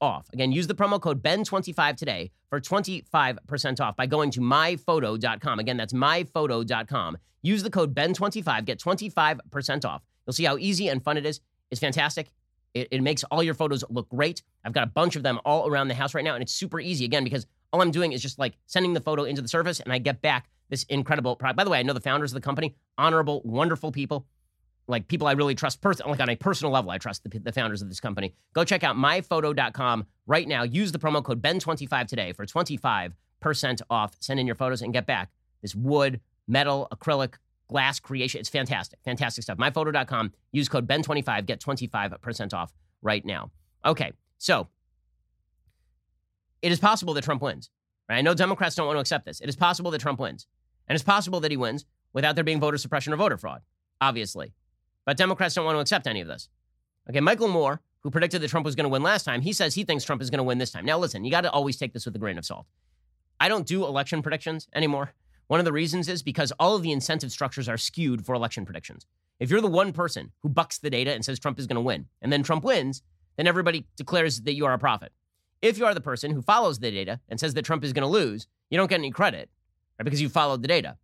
off. 0.00 0.26
Again, 0.32 0.50
use 0.50 0.66
the 0.66 0.74
promo 0.74 0.98
code 0.98 1.22
BEN25 1.22 1.96
today 1.96 2.30
for 2.48 2.59
25% 2.59 3.80
off 3.80 3.94
by 3.94 4.07
going 4.07 4.30
to 4.30 4.40
myphoto.com. 4.40 5.59
Again, 5.59 5.76
that's 5.76 5.92
myphoto.com. 5.92 7.18
Use 7.42 7.62
the 7.62 7.68
code 7.68 7.94
BEN25, 7.94 8.64
get 8.64 8.78
25% 8.80 9.84
off. 9.84 10.03
You'll 10.26 10.32
see 10.32 10.44
how 10.44 10.57
easy 10.57 10.88
and 10.88 11.05
fun 11.05 11.18
it 11.18 11.26
is. 11.26 11.40
It's 11.70 11.80
fantastic. 11.80 12.32
It, 12.72 12.88
it 12.90 13.03
makes 13.03 13.22
all 13.24 13.42
your 13.42 13.55
photos 13.55 13.84
look 13.90 14.09
great. 14.09 14.42
I've 14.64 14.72
got 14.72 14.84
a 14.84 14.90
bunch 14.90 15.16
of 15.16 15.22
them 15.22 15.38
all 15.44 15.68
around 15.68 15.88
the 15.88 15.94
house 15.94 16.14
right 16.14 16.24
now, 16.24 16.32
and 16.32 16.42
it's 16.42 16.55
super 16.55 16.80
easy 16.80 17.05
again 17.05 17.24
because 17.24 17.46
all 17.74 17.82
I'm 17.82 17.90
doing 17.90 18.12
is 18.12 18.22
just 18.22 18.38
like 18.38 18.55
sending 18.66 18.94
the 18.94 19.00
photo 19.03 19.24
into 19.24 19.42
the 19.42 19.48
service 19.48 19.80
and 19.80 19.92
I 19.92 19.98
get 19.98 20.22
back 20.22 20.48
this 20.70 20.84
incredible 20.84 21.36
product. 21.36 21.59
By 21.59 21.64
the 21.64 21.70
way, 21.70 21.78
I 21.78 21.82
know 21.82 21.92
the 21.92 22.00
founders 22.00 22.32
of 22.32 22.36
the 22.36 22.40
company, 22.40 22.74
honorable, 22.96 23.42
wonderful 23.44 23.92
people 23.92 24.26
like 24.89 25.09
people 25.09 25.26
I 25.26 25.33
really 25.33 25.55
trust, 25.55 25.80
pers- 25.80 26.01
like 26.05 26.20
on 26.20 26.28
a 26.28 26.37
personal 26.37 26.72
level, 26.72 26.91
I 26.91 26.99
trust 26.99 27.24
the, 27.24 27.39
the 27.39 27.53
founders 27.53 27.83
of 27.83 27.89
this 27.89 28.01
company. 28.01 28.35
Go 28.53 28.64
check 28.64 28.83
out 28.85 28.97
myphoto.com 28.97 30.07
right 30.26 30.47
now. 30.47 30.62
Use 30.62 30.93
the 30.93 30.99
promo 30.99 31.22
code 31.22 31.41
BEN25 31.41 32.07
today 32.09 32.33
for 32.33 32.45
25% 32.45 33.12
off. 33.91 34.16
Send 34.20 34.41
in 34.41 34.47
your 34.47 34.57
photos 34.57 34.83
and 34.83 34.93
get 34.93 35.07
back 35.07 35.30
this 35.62 35.74
wood, 35.74 36.20
metal, 36.49 36.89
acrylic, 36.93 37.35
glass 37.68 38.01
creation. 38.01 38.41
It's 38.41 38.49
fantastic. 38.49 38.99
Fantastic 39.05 39.45
stuff. 39.45 39.59
Myphoto.com. 39.59 40.33
Use 40.51 40.68
code 40.68 40.87
BEN25. 40.87 41.47
Get 41.47 41.61
25% 41.61 42.53
off 42.53 42.72
right 43.01 43.24
now. 43.24 43.51
Okay, 43.85 44.12
so 44.39 44.68
it 46.61 46.70
is 46.70 46.78
possible 46.78 47.14
that 47.14 47.24
Trump 47.24 47.43
wins. 47.43 47.70
Right? 48.09 48.18
I 48.18 48.20
know 48.20 48.35
Democrats 48.35 48.76
don't 48.76 48.87
want 48.87 48.97
to 48.97 49.01
accept 49.01 49.24
this. 49.24 49.41
It 49.41 49.49
is 49.49 49.57
possible 49.57 49.91
that 49.91 50.01
Trump 50.01 50.20
wins. 50.20 50.47
And 50.89 50.95
it's 50.95 51.05
possible 51.05 51.41
that 51.41 51.51
he 51.51 51.57
wins 51.57 51.85
without 52.12 52.35
there 52.35 52.45
being 52.45 52.61
voter 52.61 52.76
suppression 52.76 53.12
or 53.12 53.16
voter 53.16 53.37
fraud, 53.37 53.62
obviously. 54.01 54.53
But 55.05 55.16
Democrats 55.16 55.55
don't 55.55 55.64
want 55.64 55.76
to 55.76 55.80
accept 55.80 56.07
any 56.07 56.20
of 56.20 56.28
this. 56.28 56.48
Okay, 57.09 57.20
Michael 57.20 57.48
Moore, 57.48 57.80
who 58.03 58.11
predicted 58.11 58.40
that 58.42 58.48
Trump 58.48 58.64
was 58.64 58.74
going 58.74 58.84
to 58.84 58.88
win 58.88 59.03
last 59.03 59.24
time, 59.24 59.40
he 59.40 59.53
says 59.53 59.74
he 59.74 59.84
thinks 59.84 60.05
Trump 60.05 60.22
is 60.22 60.30
going 60.30 60.38
to 60.38 60.44
win 60.44 60.59
this 60.59 60.70
time. 60.70 60.84
Now, 60.84 60.98
listen, 60.98 61.24
you 61.24 61.30
got 61.30 61.42
to 61.42 61.50
always 61.50 61.76
take 61.76 61.92
this 61.92 62.05
with 62.05 62.16
a 62.16 62.18
grain 62.18 62.38
of 62.38 62.44
salt. 62.44 62.66
I 63.40 63.48
don't 63.48 63.66
do 63.66 63.84
election 63.84 64.22
predictions 64.22 64.68
anymore. 64.74 65.12
One 65.48 65.59
of 65.59 65.64
the 65.64 65.72
reasons 65.72 66.09
is 66.09 66.22
because 66.22 66.53
all 66.59 66.76
of 66.76 66.82
the 66.82 66.92
incentive 66.92 67.32
structures 67.32 67.68
are 67.68 67.76
skewed 67.76 68.24
for 68.24 68.34
election 68.34 68.64
predictions. 68.64 69.07
If 69.40 69.50
you're 69.50 69.61
the 69.61 69.66
one 69.66 69.92
person 69.92 70.32
who 70.42 70.48
bucks 70.48 70.78
the 70.78 70.90
data 70.90 71.12
and 71.12 71.24
says 71.24 71.38
Trump 71.38 71.59
is 71.59 71.66
going 71.66 71.76
to 71.76 71.80
win, 71.80 72.07
and 72.20 72.32
then 72.32 72.44
Trump 72.44 72.62
wins, 72.62 73.03
then 73.36 73.46
everybody 73.46 73.86
declares 73.96 74.42
that 74.42 74.55
you 74.55 74.66
are 74.66 74.72
a 74.72 74.78
prophet. 74.78 75.12
If 75.61 75.78
you 75.78 75.84
are 75.84 75.94
the 75.94 76.00
person 76.00 76.30
who 76.30 76.42
follows 76.42 76.78
the 76.78 76.90
data 76.90 77.20
and 77.28 77.40
says 77.40 77.55
that 77.55 77.64
Trump 77.64 77.84
is 77.84 77.92
going 77.92 78.03
to 78.03 78.09
lose, 78.09 78.46
you 78.70 78.78
don't 78.78 78.88
get 78.88 79.00
any 79.00 79.11
credit 79.11 79.50
right, 79.98 80.05
because 80.05 80.22
you 80.22 80.28
followed 80.28 80.62
the 80.62 80.68
data. 80.68 80.96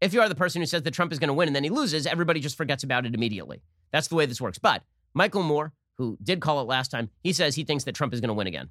If 0.00 0.12
you 0.12 0.20
are 0.20 0.28
the 0.28 0.34
person 0.34 0.60
who 0.60 0.66
says 0.66 0.82
that 0.82 0.90
Trump 0.92 1.12
is 1.12 1.18
going 1.18 1.28
to 1.28 1.34
win 1.34 1.48
and 1.48 1.56
then 1.56 1.64
he 1.64 1.70
loses, 1.70 2.06
everybody 2.06 2.40
just 2.40 2.56
forgets 2.56 2.84
about 2.84 3.06
it 3.06 3.14
immediately. 3.14 3.62
That's 3.92 4.08
the 4.08 4.16
way 4.16 4.26
this 4.26 4.40
works. 4.40 4.58
But 4.58 4.82
Michael 5.14 5.42
Moore, 5.42 5.72
who 5.96 6.18
did 6.22 6.40
call 6.40 6.60
it 6.60 6.64
last 6.64 6.90
time, 6.90 7.10
he 7.22 7.32
says 7.32 7.54
he 7.54 7.64
thinks 7.64 7.84
that 7.84 7.94
Trump 7.94 8.12
is 8.12 8.20
going 8.20 8.28
to 8.28 8.34
win 8.34 8.46
again. 8.46 8.70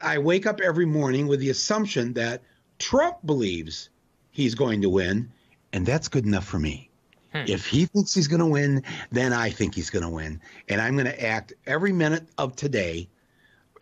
I 0.00 0.18
wake 0.18 0.46
up 0.46 0.60
every 0.60 0.84
morning 0.84 1.26
with 1.26 1.40
the 1.40 1.50
assumption 1.50 2.12
that 2.14 2.42
Trump 2.78 3.24
believes 3.24 3.88
he's 4.30 4.54
going 4.54 4.82
to 4.82 4.90
win, 4.90 5.32
and 5.72 5.86
that's 5.86 6.08
good 6.08 6.26
enough 6.26 6.44
for 6.44 6.58
me. 6.58 6.90
Hmm. 7.32 7.44
If 7.46 7.66
he 7.66 7.86
thinks 7.86 8.14
he's 8.14 8.28
going 8.28 8.40
to 8.40 8.46
win, 8.46 8.82
then 9.10 9.32
I 9.32 9.50
think 9.50 9.74
he's 9.74 9.90
going 9.90 10.02
to 10.02 10.10
win. 10.10 10.40
And 10.68 10.80
I'm 10.80 10.94
going 10.94 11.06
to 11.06 11.24
act 11.24 11.54
every 11.66 11.92
minute 11.92 12.28
of 12.36 12.54
today 12.54 13.08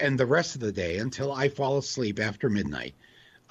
and 0.01 0.19
the 0.19 0.27
rest 0.27 0.55
of 0.55 0.61
the 0.61 0.73
day 0.73 0.99
until 0.99 1.33
I 1.33 1.49
fall 1.49 1.79
asleep 1.79 2.21
after 2.21 2.49
midnight 2.49 2.95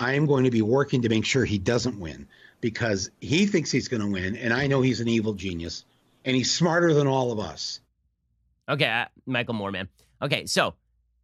I 0.02 0.14
am 0.14 0.26
going 0.26 0.46
to 0.46 0.52
be 0.52 0.64
working 0.64 1.04
to 1.04 1.10
make 1.10 1.26
sure 1.26 1.46
he 1.46 1.60
doesn't 1.60 2.00
win 2.00 2.28
because 2.60 3.12
he 3.22 3.46
thinks 3.46 3.70
he's 3.70 3.88
going 3.88 4.02
to 4.02 4.08
win, 4.08 4.36
and 4.36 4.52
I 4.52 4.66
know 4.66 4.82
he's 4.82 5.00
an 5.00 5.08
evil 5.08 5.34
genius, 5.34 5.86
and 6.26 6.36
he's 6.36 6.52
smarter 6.52 6.92
than 6.92 7.06
all 7.06 7.32
of 7.32 7.40
us. 7.40 7.82
Okay, 8.68 8.86
uh, 8.86 9.06
Michael 9.28 9.54
Moore, 9.54 9.72
man. 9.72 9.90
Okay, 10.20 10.48
so 10.48 10.74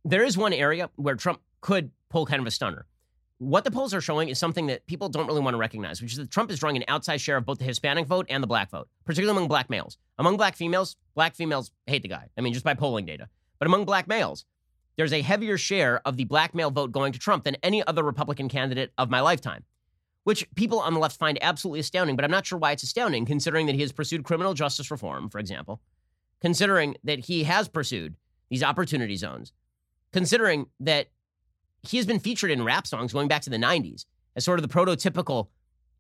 there 0.06 0.24
is 0.24 0.38
one 0.38 0.54
area 0.54 0.92
where 0.96 1.16
Trump 1.16 1.42
could 1.60 1.90
pull 2.10 2.28
kind 2.28 2.40
of 2.40 2.46
a 2.46 2.52
stunner. 2.52 2.86
What 3.40 3.64
the 3.64 3.72
polls 3.72 3.96
are 3.96 4.02
showing 4.02 4.30
is 4.30 4.38
something 4.38 4.68
that 4.68 4.86
people 4.86 5.10
don't 5.10 5.26
really 5.26 5.42
want 5.42 5.56
to 5.56 5.60
recognize, 5.60 6.00
which 6.00 6.12
is 6.12 6.18
that 6.20 6.30
Trump 6.30 6.52
is 6.52 6.60
drawing 6.60 6.78
an 6.78 6.84
outsized 6.88 7.22
share 7.22 7.38
of 7.38 7.46
both 7.46 7.58
the 7.58 7.66
Hispanic 7.66 8.06
vote 8.06 8.28
and 8.30 8.44
the 8.44 8.48
black 8.48 8.70
vote, 8.70 8.90
particularly 9.06 9.36
among 9.36 9.48
black 9.48 9.72
males. 9.72 9.98
Among 10.20 10.38
black 10.38 10.56
females, 10.56 10.98
black 11.16 11.36
females 11.36 11.72
hate 11.88 12.04
the 12.04 12.10
guy. 12.10 12.30
I 12.38 12.42
mean, 12.42 12.54
just 12.54 12.66
by 12.66 12.76
polling 12.76 13.06
data. 13.06 13.28
But 13.58 13.68
among 13.68 13.86
black 13.86 14.08
males, 14.08 14.46
there's 14.98 15.14
a 15.14 15.22
heavier 15.22 15.58
share 15.58 16.02
of 16.06 16.18
the 16.18 16.26
black 16.26 16.54
male 16.54 16.72
vote 16.72 16.92
going 16.92 17.14
to 17.14 17.20
Trump 17.20 17.44
than 17.44 17.56
any 17.64 17.86
other 17.86 18.04
Republican 18.04 18.50
candidate 18.50 18.92
of 18.98 19.10
my 19.10 19.22
lifetime, 19.22 19.64
which 20.24 20.48
people 20.56 20.80
on 20.80 20.94
the 20.94 21.00
left 21.00 21.18
find 21.18 21.38
absolutely 21.42 21.80
astounding. 21.80 22.16
But 22.16 22.26
I'm 22.26 22.32
not 22.32 22.46
sure 22.46 22.60
why 22.60 22.72
it's 22.72 22.84
astounding, 22.84 23.26
considering 23.26 23.68
that 23.68 23.76
he 23.76 23.82
has 23.82 23.92
pursued 23.92 24.24
criminal 24.24 24.54
justice 24.54 24.90
reform, 24.92 25.30
for 25.30 25.40
example, 25.40 25.82
considering 26.42 26.98
that 27.04 27.20
he 27.20 27.44
has 27.44 27.68
pursued 27.68 28.16
these 28.50 28.64
opportunity 28.64 29.16
zones, 29.16 29.54
considering 30.12 30.68
that 30.80 31.08
he 31.84 31.98
has 31.98 32.06
been 32.06 32.20
featured 32.20 32.50
in 32.52 32.64
rap 32.64 32.88
songs 32.88 33.14
going 33.14 33.28
back 33.28 33.44
to 33.44 33.50
the 33.50 33.58
90s 33.58 34.06
as 34.36 34.44
sort 34.44 34.60
of 34.60 34.68
the 34.68 34.74
prototypical 34.74 35.48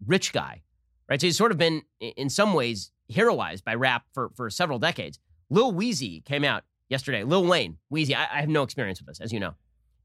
rich 0.05 0.33
guy, 0.33 0.63
right? 1.09 1.21
So 1.21 1.27
he's 1.27 1.37
sort 1.37 1.51
of 1.51 1.57
been, 1.57 1.83
in 1.99 2.29
some 2.29 2.53
ways, 2.53 2.91
heroized 3.11 3.63
by 3.63 3.75
rap 3.75 4.05
for, 4.13 4.31
for 4.35 4.49
several 4.49 4.79
decades. 4.79 5.19
Lil 5.49 5.71
Weezy 5.71 6.25
came 6.25 6.43
out 6.43 6.63
yesterday. 6.89 7.23
Lil 7.23 7.45
Wayne, 7.45 7.77
Weezy, 7.91 8.15
I, 8.15 8.27
I, 8.31 8.39
have 8.41 8.49
no 8.49 8.63
experience 8.63 8.99
with 8.99 9.07
this, 9.07 9.19
as 9.19 9.31
you 9.31 9.39
know. 9.39 9.53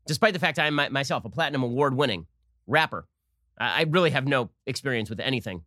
Despite 0.06 0.32
the 0.32 0.38
fact 0.38 0.58
I 0.58 0.66
am 0.66 0.74
my, 0.74 0.88
myself 0.88 1.24
a 1.24 1.28
platinum 1.28 1.62
award 1.62 1.94
winning 1.94 2.26
rapper, 2.66 3.06
I, 3.58 3.80
I, 3.80 3.84
really 3.88 4.10
have 4.10 4.26
no 4.26 4.50
experience 4.66 5.08
with 5.08 5.20
anything 5.20 5.62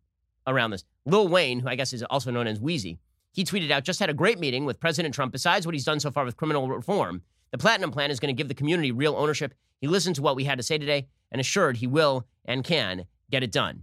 around 0.46 0.70
this. 0.70 0.84
Lil 1.04 1.28
Wayne, 1.28 1.60
who 1.60 1.68
I 1.68 1.76
guess 1.76 1.92
is 1.92 2.02
also 2.04 2.30
known 2.30 2.46
as 2.46 2.60
Weezy, 2.60 2.98
he 3.32 3.44
tweeted 3.44 3.70
out 3.70 3.84
just 3.84 4.00
had 4.00 4.10
a 4.10 4.14
great 4.14 4.38
meeting 4.38 4.64
with 4.64 4.80
President 4.80 5.14
Trump. 5.14 5.32
Besides 5.32 5.66
what 5.66 5.74
he's 5.74 5.84
done 5.84 6.00
so 6.00 6.10
far 6.10 6.24
with 6.24 6.36
criminal 6.36 6.68
reform, 6.68 7.22
the 7.50 7.58
Platinum 7.58 7.90
Plan 7.90 8.10
is 8.10 8.20
going 8.20 8.34
to 8.34 8.38
give 8.38 8.48
the 8.48 8.54
community 8.54 8.92
real 8.92 9.14
ownership. 9.16 9.54
He 9.80 9.86
listened 9.86 10.16
to 10.16 10.22
what 10.22 10.36
we 10.36 10.44
had 10.44 10.58
to 10.58 10.64
say 10.64 10.78
today 10.78 11.08
and 11.30 11.40
assured 11.40 11.76
he 11.76 11.86
will 11.86 12.26
and 12.44 12.64
can 12.64 13.04
get 13.30 13.42
it 13.42 13.52
done. 13.52 13.82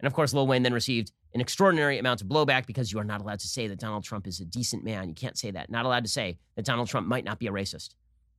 And 0.00 0.06
of 0.06 0.14
course, 0.14 0.32
Lil 0.32 0.46
Wayne 0.46 0.62
then 0.62 0.72
received 0.72 1.12
an 1.34 1.40
extraordinary 1.40 1.98
amount 1.98 2.22
of 2.22 2.26
blowback 2.28 2.66
because 2.66 2.92
you 2.92 2.98
are 2.98 3.04
not 3.04 3.20
allowed 3.20 3.40
to 3.40 3.48
say 3.48 3.66
that 3.68 3.78
Donald 3.78 4.04
Trump 4.04 4.26
is 4.26 4.40
a 4.40 4.44
decent 4.44 4.82
man. 4.84 5.08
You 5.08 5.14
can't 5.14 5.38
say 5.38 5.50
that. 5.50 5.70
Not 5.70 5.84
allowed 5.84 6.04
to 6.04 6.10
say 6.10 6.38
that 6.56 6.64
Donald 6.64 6.88
Trump 6.88 7.06
might 7.06 7.24
not 7.24 7.38
be 7.38 7.46
a 7.46 7.52
racist. 7.52 7.90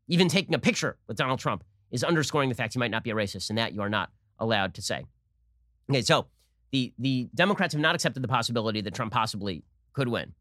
Even 0.07 0.27
taking 0.27 0.55
a 0.55 0.59
picture 0.59 0.97
with 1.07 1.17
Donald 1.17 1.39
Trump 1.39 1.63
is 1.91 2.03
underscoring 2.03 2.49
the 2.49 2.55
fact 2.55 2.73
he 2.73 2.79
might 2.79 2.91
not 2.91 3.03
be 3.03 3.11
a 3.11 3.15
racist, 3.15 3.49
and 3.49 3.57
that 3.59 3.73
you 3.73 3.81
are 3.81 3.89
not 3.89 4.11
allowed 4.39 4.73
to 4.75 4.81
say. 4.81 5.05
Okay, 5.89 6.01
so 6.01 6.27
the 6.71 6.93
the 6.97 7.29
Democrats 7.35 7.73
have 7.73 7.81
not 7.81 7.95
accepted 7.95 8.23
the 8.23 8.27
possibility 8.27 8.81
that 8.81 8.93
Trump 8.93 9.11
possibly 9.13 9.63
could 9.93 10.07
win. 10.07 10.33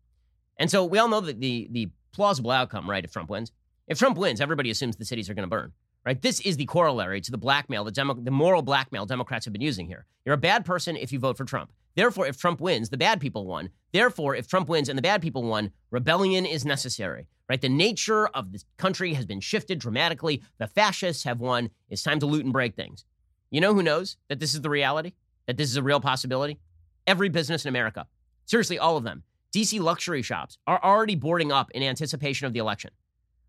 And 0.59 0.71
so 0.71 0.85
we 0.85 0.99
all 0.99 1.09
know 1.09 1.21
that 1.21 1.41
the 1.41 1.69
the 1.71 1.91
plausible 2.13 2.51
outcome, 2.51 2.89
right, 2.89 3.05
if 3.05 3.13
Trump 3.13 3.31
wins. 3.31 3.53
If 3.87 3.99
Trump 3.99 4.19
wins, 4.19 4.41
everybody 4.41 4.71
assumes 4.71 4.97
the 4.97 5.05
cities 5.05 5.31
are 5.31 5.35
going 5.35 5.45
to 5.45 5.49
burn. 5.49 5.73
right? 6.05 6.21
This 6.21 6.41
is 6.41 6.57
the 6.57 6.65
corollary 6.65 7.21
to 7.21 7.31
the 7.31 7.37
blackmail, 7.39 7.85
the, 7.85 7.91
demo, 7.91 8.15
the 8.15 8.31
moral 8.31 8.63
blackmail 8.63 9.05
Democrats 9.05 9.45
have 9.45 9.53
been 9.53 9.61
using 9.63 9.87
here. 9.87 10.07
You're 10.25 10.35
a 10.35 10.39
bad 10.39 10.65
person 10.65 10.97
if 10.97 11.13
you 11.13 11.19
vote 11.19 11.37
for 11.37 11.45
Trump. 11.45 11.71
Therefore, 11.95 12.27
if 12.27 12.39
Trump 12.39 12.61
wins, 12.61 12.91
the 12.91 12.97
bad 12.97 13.21
people 13.21 13.47
won. 13.47 13.71
Therefore, 13.93 14.35
if 14.35 14.47
Trump 14.47 14.69
wins 14.69 14.89
and 14.89 14.97
the 14.97 15.03
bad 15.03 15.23
people 15.23 15.43
won, 15.43 15.73
rebellion 15.91 16.47
is 16.47 16.65
necessary, 16.65 17.27
right? 17.49 17.61
The 17.61 17.69
nature 17.69 18.29
of 18.29 18.53
this 18.53 18.65
country 18.77 19.15
has 19.15 19.27
been 19.27 19.41
shifted 19.41 19.79
dramatically. 19.79 20.43
The 20.59 20.67
fascists 20.67 21.25
have 21.25 21.41
won. 21.41 21.71
It's 21.89 22.03
time 22.03 22.21
to 22.21 22.27
loot 22.27 22.45
and 22.45 22.53
break 22.53 22.75
things. 22.75 23.05
You 23.51 23.61
know 23.61 23.75
who 23.75 23.83
knows 23.83 24.17
that 24.29 24.41
this 24.41 24.55
is 24.55 24.61
the 24.61 24.71
reality? 24.71 25.13
That 25.47 25.57
this 25.57 25.71
is 25.71 25.77
a 25.77 25.83
real 25.83 26.01
possibility? 26.01 26.59
Every 27.07 27.31
business 27.31 27.65
in 27.65 27.71
America. 27.71 28.07
Seriously, 28.45 28.79
all 28.79 28.97
of 28.97 29.05
them. 29.05 29.23
DC 29.55 29.81
luxury 29.81 30.21
shops 30.21 30.59
are 30.67 30.83
already 30.83 31.15
boarding 31.15 31.51
up 31.51 31.71
in 31.71 31.83
anticipation 31.83 32.47
of 32.47 32.53
the 32.53 32.59
election, 32.59 32.91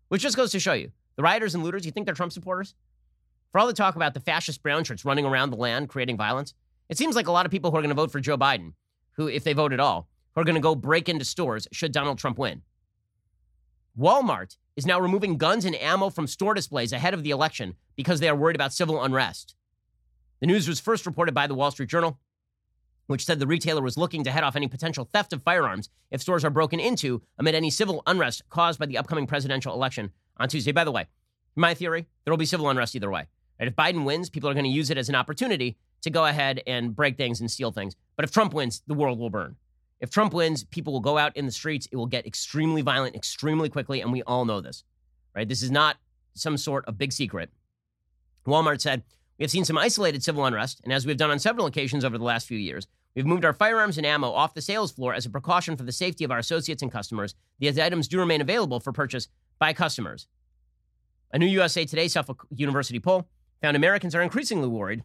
which 0.08 0.22
just 0.22 0.36
goes 0.36 0.50
to 0.52 0.60
show 0.60 0.72
you 0.72 0.90
the 1.16 1.22
rioters 1.22 1.54
and 1.54 1.62
looters, 1.62 1.84
you 1.84 1.92
think 1.92 2.06
they're 2.06 2.14
Trump 2.14 2.32
supporters? 2.32 2.74
For 3.52 3.58
all 3.58 3.66
the 3.66 3.74
talk 3.74 3.96
about 3.96 4.14
the 4.14 4.20
fascist 4.20 4.62
brown 4.62 4.84
shirts 4.84 5.04
running 5.04 5.26
around 5.26 5.50
the 5.50 5.56
land 5.56 5.90
creating 5.90 6.16
violence, 6.16 6.54
it 6.90 6.98
seems 6.98 7.14
like 7.14 7.28
a 7.28 7.32
lot 7.32 7.46
of 7.46 7.52
people 7.52 7.70
who 7.70 7.76
are 7.76 7.82
going 7.82 7.90
to 7.90 7.94
vote 7.94 8.10
for 8.10 8.20
Joe 8.20 8.36
Biden, 8.36 8.72
who, 9.12 9.28
if 9.28 9.44
they 9.44 9.52
vote 9.52 9.72
at 9.72 9.78
all, 9.78 10.08
who 10.34 10.40
are 10.40 10.44
going 10.44 10.56
to 10.56 10.60
go 10.60 10.74
break 10.74 11.08
into 11.08 11.24
stores 11.24 11.68
should 11.72 11.92
Donald 11.92 12.18
Trump 12.18 12.36
win. 12.36 12.62
Walmart 13.98 14.56
is 14.76 14.86
now 14.86 15.00
removing 15.00 15.38
guns 15.38 15.64
and 15.64 15.76
ammo 15.76 16.10
from 16.10 16.26
store 16.26 16.52
displays 16.52 16.92
ahead 16.92 17.14
of 17.14 17.22
the 17.22 17.30
election 17.30 17.74
because 17.94 18.18
they 18.18 18.28
are 18.28 18.34
worried 18.34 18.56
about 18.56 18.72
civil 18.72 19.02
unrest. 19.02 19.54
The 20.40 20.48
news 20.48 20.66
was 20.66 20.80
first 20.80 21.06
reported 21.06 21.32
by 21.32 21.46
the 21.46 21.54
Wall 21.54 21.70
Street 21.70 21.88
Journal, 21.88 22.18
which 23.06 23.24
said 23.24 23.38
the 23.38 23.46
retailer 23.46 23.82
was 23.82 23.96
looking 23.96 24.24
to 24.24 24.30
head 24.32 24.42
off 24.42 24.56
any 24.56 24.66
potential 24.66 25.08
theft 25.12 25.32
of 25.32 25.42
firearms 25.44 25.90
if 26.10 26.20
stores 26.20 26.44
are 26.44 26.50
broken 26.50 26.80
into 26.80 27.22
amid 27.38 27.54
any 27.54 27.70
civil 27.70 28.02
unrest 28.06 28.42
caused 28.48 28.80
by 28.80 28.86
the 28.86 28.98
upcoming 28.98 29.28
presidential 29.28 29.74
election 29.74 30.10
on 30.38 30.48
Tuesday. 30.48 30.72
By 30.72 30.84
the 30.84 30.92
way, 30.92 31.06
my 31.54 31.72
theory, 31.74 32.06
there 32.24 32.32
will 32.32 32.38
be 32.38 32.46
civil 32.46 32.68
unrest 32.68 32.96
either 32.96 33.10
way. 33.10 33.26
Right? 33.60 33.68
If 33.68 33.76
Biden 33.76 34.04
wins, 34.04 34.30
people 34.30 34.50
are 34.50 34.54
going 34.54 34.64
to 34.64 34.70
use 34.70 34.90
it 34.90 34.98
as 34.98 35.08
an 35.08 35.14
opportunity 35.14 35.76
to 36.02 36.10
go 36.10 36.26
ahead 36.26 36.62
and 36.66 36.94
break 36.94 37.16
things 37.16 37.40
and 37.40 37.50
steal 37.50 37.72
things. 37.72 37.96
But 38.16 38.24
if 38.24 38.32
Trump 38.32 38.54
wins, 38.54 38.82
the 38.86 38.94
world 38.94 39.18
will 39.18 39.30
burn. 39.30 39.56
If 40.00 40.10
Trump 40.10 40.32
wins, 40.32 40.64
people 40.64 40.92
will 40.92 41.00
go 41.00 41.18
out 41.18 41.36
in 41.36 41.46
the 41.46 41.52
streets. 41.52 41.86
It 41.92 41.96
will 41.96 42.06
get 42.06 42.26
extremely 42.26 42.82
violent 42.82 43.14
extremely 43.14 43.68
quickly, 43.68 44.00
and 44.00 44.12
we 44.12 44.22
all 44.22 44.44
know 44.44 44.60
this. 44.60 44.84
Right? 45.34 45.48
This 45.48 45.62
is 45.62 45.70
not 45.70 45.96
some 46.34 46.56
sort 46.56 46.86
of 46.86 46.98
big 46.98 47.12
secret. 47.12 47.50
Walmart 48.46 48.80
said, 48.80 49.02
We 49.38 49.44
have 49.44 49.50
seen 49.50 49.64
some 49.64 49.76
isolated 49.76 50.24
civil 50.24 50.44
unrest, 50.44 50.80
and 50.84 50.92
as 50.92 51.06
we've 51.06 51.18
done 51.18 51.30
on 51.30 51.38
several 51.38 51.66
occasions 51.66 52.04
over 52.04 52.16
the 52.16 52.24
last 52.24 52.48
few 52.48 52.58
years, 52.58 52.86
we've 53.14 53.26
moved 53.26 53.44
our 53.44 53.52
firearms 53.52 53.98
and 53.98 54.06
ammo 54.06 54.30
off 54.30 54.54
the 54.54 54.62
sales 54.62 54.90
floor 54.90 55.12
as 55.12 55.26
a 55.26 55.30
precaution 55.30 55.76
for 55.76 55.84
the 55.84 55.92
safety 55.92 56.24
of 56.24 56.30
our 56.30 56.38
associates 56.38 56.82
and 56.82 56.90
customers. 56.90 57.34
These 57.58 57.78
items 57.78 58.08
do 58.08 58.18
remain 58.18 58.40
available 58.40 58.80
for 58.80 58.92
purchase 58.92 59.28
by 59.58 59.74
customers. 59.74 60.26
A 61.32 61.38
new 61.38 61.46
USA 61.46 61.84
Today 61.84 62.08
Suffolk 62.08 62.46
University 62.50 62.98
poll 62.98 63.28
found 63.60 63.76
Americans 63.76 64.14
are 64.14 64.22
increasingly 64.22 64.68
worried 64.68 65.04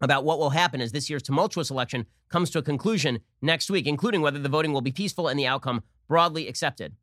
about 0.00 0.24
what 0.24 0.38
will 0.38 0.50
happen 0.50 0.80
as 0.80 0.92
this 0.92 1.10
year's 1.10 1.22
tumultuous 1.22 1.70
election 1.70 2.06
comes 2.28 2.50
to 2.50 2.58
a 2.58 2.62
conclusion 2.62 3.20
next 3.42 3.70
week, 3.70 3.86
including 3.86 4.20
whether 4.20 4.38
the 4.38 4.48
voting 4.48 4.72
will 4.72 4.80
be 4.80 4.92
peaceful 4.92 5.28
and 5.28 5.38
the 5.38 5.46
outcome 5.46 5.82
broadly 6.06 6.48
accepted. 6.48 6.94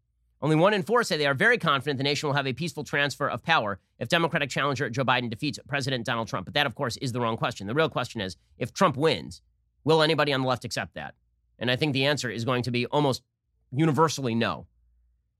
Only 0.41 0.56
one 0.56 0.74
in 0.74 0.84
four 0.84 1.04
say 1.04 1.18
they 1.18 1.26
are 1.26 1.34
very 1.34 1.58
confident 1.58 1.98
the 1.98 2.04
nation 2.04 2.28
will 2.28 2.36
have 2.36 2.48
a 2.48 2.54
peaceful 2.54 2.84
transfer 2.84 3.28
of 3.28 3.43
power 3.43 3.80
if 4.00 4.10
Democratic 4.10 4.50
challenger 4.50 4.89
Joe 4.89 5.04
Biden 5.04 5.30
defeats 5.30 5.60
President 5.68 6.06
Donald 6.06 6.28
Trump. 6.28 6.46
But 6.46 6.54
that, 6.54 6.68
of 6.68 6.76
course, 6.76 6.98
is 6.98 7.12
the 7.12 7.22
wrong 7.22 7.38
question. 7.38 7.68
The 7.68 7.74
real 7.74 7.89
question 7.89 8.22
is 8.22 8.38
if 8.58 8.74
Trump 8.74 8.98
wins, 8.98 9.41
will 9.84 10.02
anybody 10.02 10.34
on 10.34 10.41
the 10.41 10.48
left 10.48 10.66
accept 10.66 10.93
that? 10.96 11.16
And 11.58 11.72
I 11.72 11.76
think 11.76 11.93
the 11.93 12.06
answer 12.06 12.30
is 12.30 12.46
going 12.46 12.64
to 12.64 12.72
be 12.72 12.86
almost 12.88 13.24
universally 13.72 14.36
no. 14.36 14.68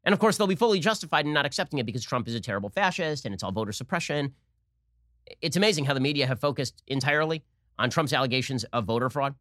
And 0.03 0.14
of 0.14 0.20
course, 0.20 0.38
they'll 0.38 0.47
be 0.47 0.56
fully 0.56 0.80
justified 0.80 1.26
in 1.26 1.34
not 1.34 1.45
accepting 1.45 1.80
it 1.80 1.86
because 1.86 2.03
Trump 2.03 2.28
is 2.28 2.36
a 2.36 2.39
terrible 2.39 2.70
fascist 2.70 3.26
and 3.26 3.34
it's 3.34 3.43
all 3.43 3.51
voter 3.51 3.72
suppression. 3.72 4.34
It's 5.41 5.57
amazing 5.57 5.86
how 5.86 5.93
the 5.93 5.99
media 5.99 6.28
have 6.28 6.39
focused 6.39 6.82
entirely 6.88 7.43
on 7.78 7.89
Trump's 7.89 8.13
allegations 8.13 8.63
of 8.65 8.86
voter 8.86 9.09
fraud. 9.09 9.36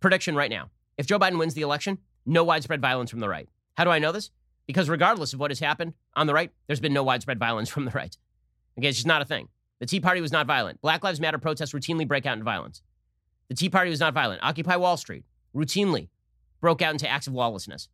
Prediction 0.00 0.34
right 0.34 0.50
now 0.50 0.70
if 0.98 1.06
Joe 1.06 1.18
Biden 1.18 1.38
wins 1.38 1.54
the 1.54 1.62
election, 1.62 1.98
no 2.26 2.44
widespread 2.44 2.82
violence 2.82 3.10
from 3.10 3.20
the 3.20 3.28
right. 3.28 3.48
How 3.76 3.84
do 3.84 3.90
I 3.90 3.98
know 3.98 4.12
this? 4.12 4.30
Because 4.66 4.88
regardless 4.88 5.32
of 5.32 5.40
what 5.40 5.50
has 5.50 5.58
happened 5.58 5.94
on 6.14 6.26
the 6.26 6.34
right, 6.34 6.52
there's 6.66 6.78
been 6.78 6.92
no 6.92 7.02
widespread 7.02 7.38
violence 7.38 7.70
from 7.70 7.86
the 7.86 7.90
right. 7.90 8.14
Okay, 8.78 8.88
it's 8.88 8.98
just 8.98 9.06
not 9.06 9.22
a 9.22 9.24
thing. 9.24 9.48
The 9.78 9.86
Tea 9.86 10.00
Party 10.00 10.20
was 10.20 10.30
not 10.30 10.46
violent. 10.46 10.80
Black 10.82 11.02
Lives 11.02 11.20
Matter 11.20 11.38
protests 11.38 11.72
routinely 11.72 12.06
break 12.06 12.26
out 12.26 12.36
in 12.36 12.44
violence. 12.44 12.82
The 13.48 13.54
Tea 13.54 13.70
Party 13.70 13.90
was 13.90 14.00
not 14.00 14.12
violent. 14.12 14.42
Occupy 14.42 14.76
Wall 14.76 14.98
Street 14.98 15.24
routinely 15.54 16.08
broke 16.60 16.82
out 16.82 16.92
into 16.92 17.08
acts 17.08 17.26
of 17.26 17.32
lawlessness. 17.32 17.88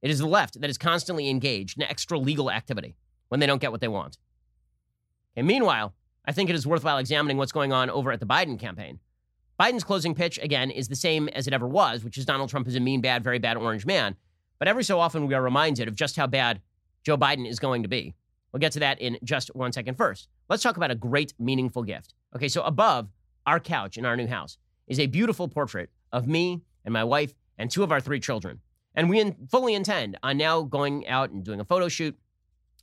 It 0.00 0.10
is 0.10 0.18
the 0.18 0.26
left 0.26 0.60
that 0.60 0.70
is 0.70 0.78
constantly 0.78 1.28
engaged 1.28 1.76
in 1.78 1.82
extra 1.82 2.18
legal 2.18 2.50
activity 2.50 2.96
when 3.28 3.38
they 3.38 3.46
don't 3.46 3.60
get 3.60 3.70
what 3.70 3.82
they 3.82 3.88
want. 3.88 4.16
And 5.36 5.46
meanwhile, 5.46 5.94
I 6.26 6.32
think 6.32 6.50
it 6.50 6.56
is 6.56 6.66
worthwhile 6.66 6.98
examining 6.98 7.36
what's 7.36 7.52
going 7.52 7.72
on 7.72 7.90
over 7.90 8.12
at 8.12 8.20
the 8.20 8.26
Biden 8.26 8.58
campaign. 8.58 9.00
Biden's 9.58 9.84
closing 9.84 10.14
pitch, 10.14 10.38
again, 10.42 10.70
is 10.70 10.88
the 10.88 10.96
same 10.96 11.28
as 11.28 11.46
it 11.46 11.52
ever 11.52 11.66
was, 11.66 12.02
which 12.02 12.16
is 12.16 12.24
Donald 12.24 12.48
Trump 12.48 12.66
is 12.66 12.76
a 12.76 12.80
mean, 12.80 13.00
bad, 13.00 13.22
very 13.22 13.38
bad 13.38 13.56
orange 13.56 13.84
man. 13.84 14.16
But 14.58 14.68
every 14.68 14.84
so 14.84 14.98
often, 14.98 15.26
we 15.26 15.34
are 15.34 15.42
reminded 15.42 15.88
of 15.88 15.94
just 15.94 16.16
how 16.16 16.26
bad 16.26 16.60
Joe 17.02 17.16
Biden 17.16 17.48
is 17.48 17.58
going 17.58 17.82
to 17.82 17.88
be. 17.88 18.14
We'll 18.52 18.60
get 18.60 18.72
to 18.72 18.80
that 18.80 19.00
in 19.00 19.18
just 19.22 19.54
one 19.54 19.72
second. 19.72 19.96
First, 19.96 20.28
let's 20.48 20.62
talk 20.62 20.76
about 20.76 20.90
a 20.90 20.94
great, 20.94 21.34
meaningful 21.38 21.82
gift. 21.82 22.14
Okay, 22.34 22.48
so 22.48 22.62
above 22.62 23.08
our 23.46 23.60
couch 23.60 23.96
in 23.96 24.04
our 24.04 24.16
new 24.16 24.26
house 24.26 24.58
is 24.86 24.98
a 24.98 25.06
beautiful 25.06 25.48
portrait 25.48 25.90
of 26.12 26.26
me 26.26 26.62
and 26.84 26.92
my 26.92 27.04
wife 27.04 27.34
and 27.58 27.70
two 27.70 27.82
of 27.82 27.92
our 27.92 28.00
three 28.00 28.20
children. 28.20 28.60
And 28.94 29.08
we 29.08 29.20
in, 29.20 29.36
fully 29.50 29.74
intend 29.74 30.18
on 30.22 30.36
now 30.36 30.62
going 30.62 31.06
out 31.06 31.30
and 31.30 31.44
doing 31.44 31.60
a 31.60 31.64
photo 31.64 31.88
shoot 31.88 32.18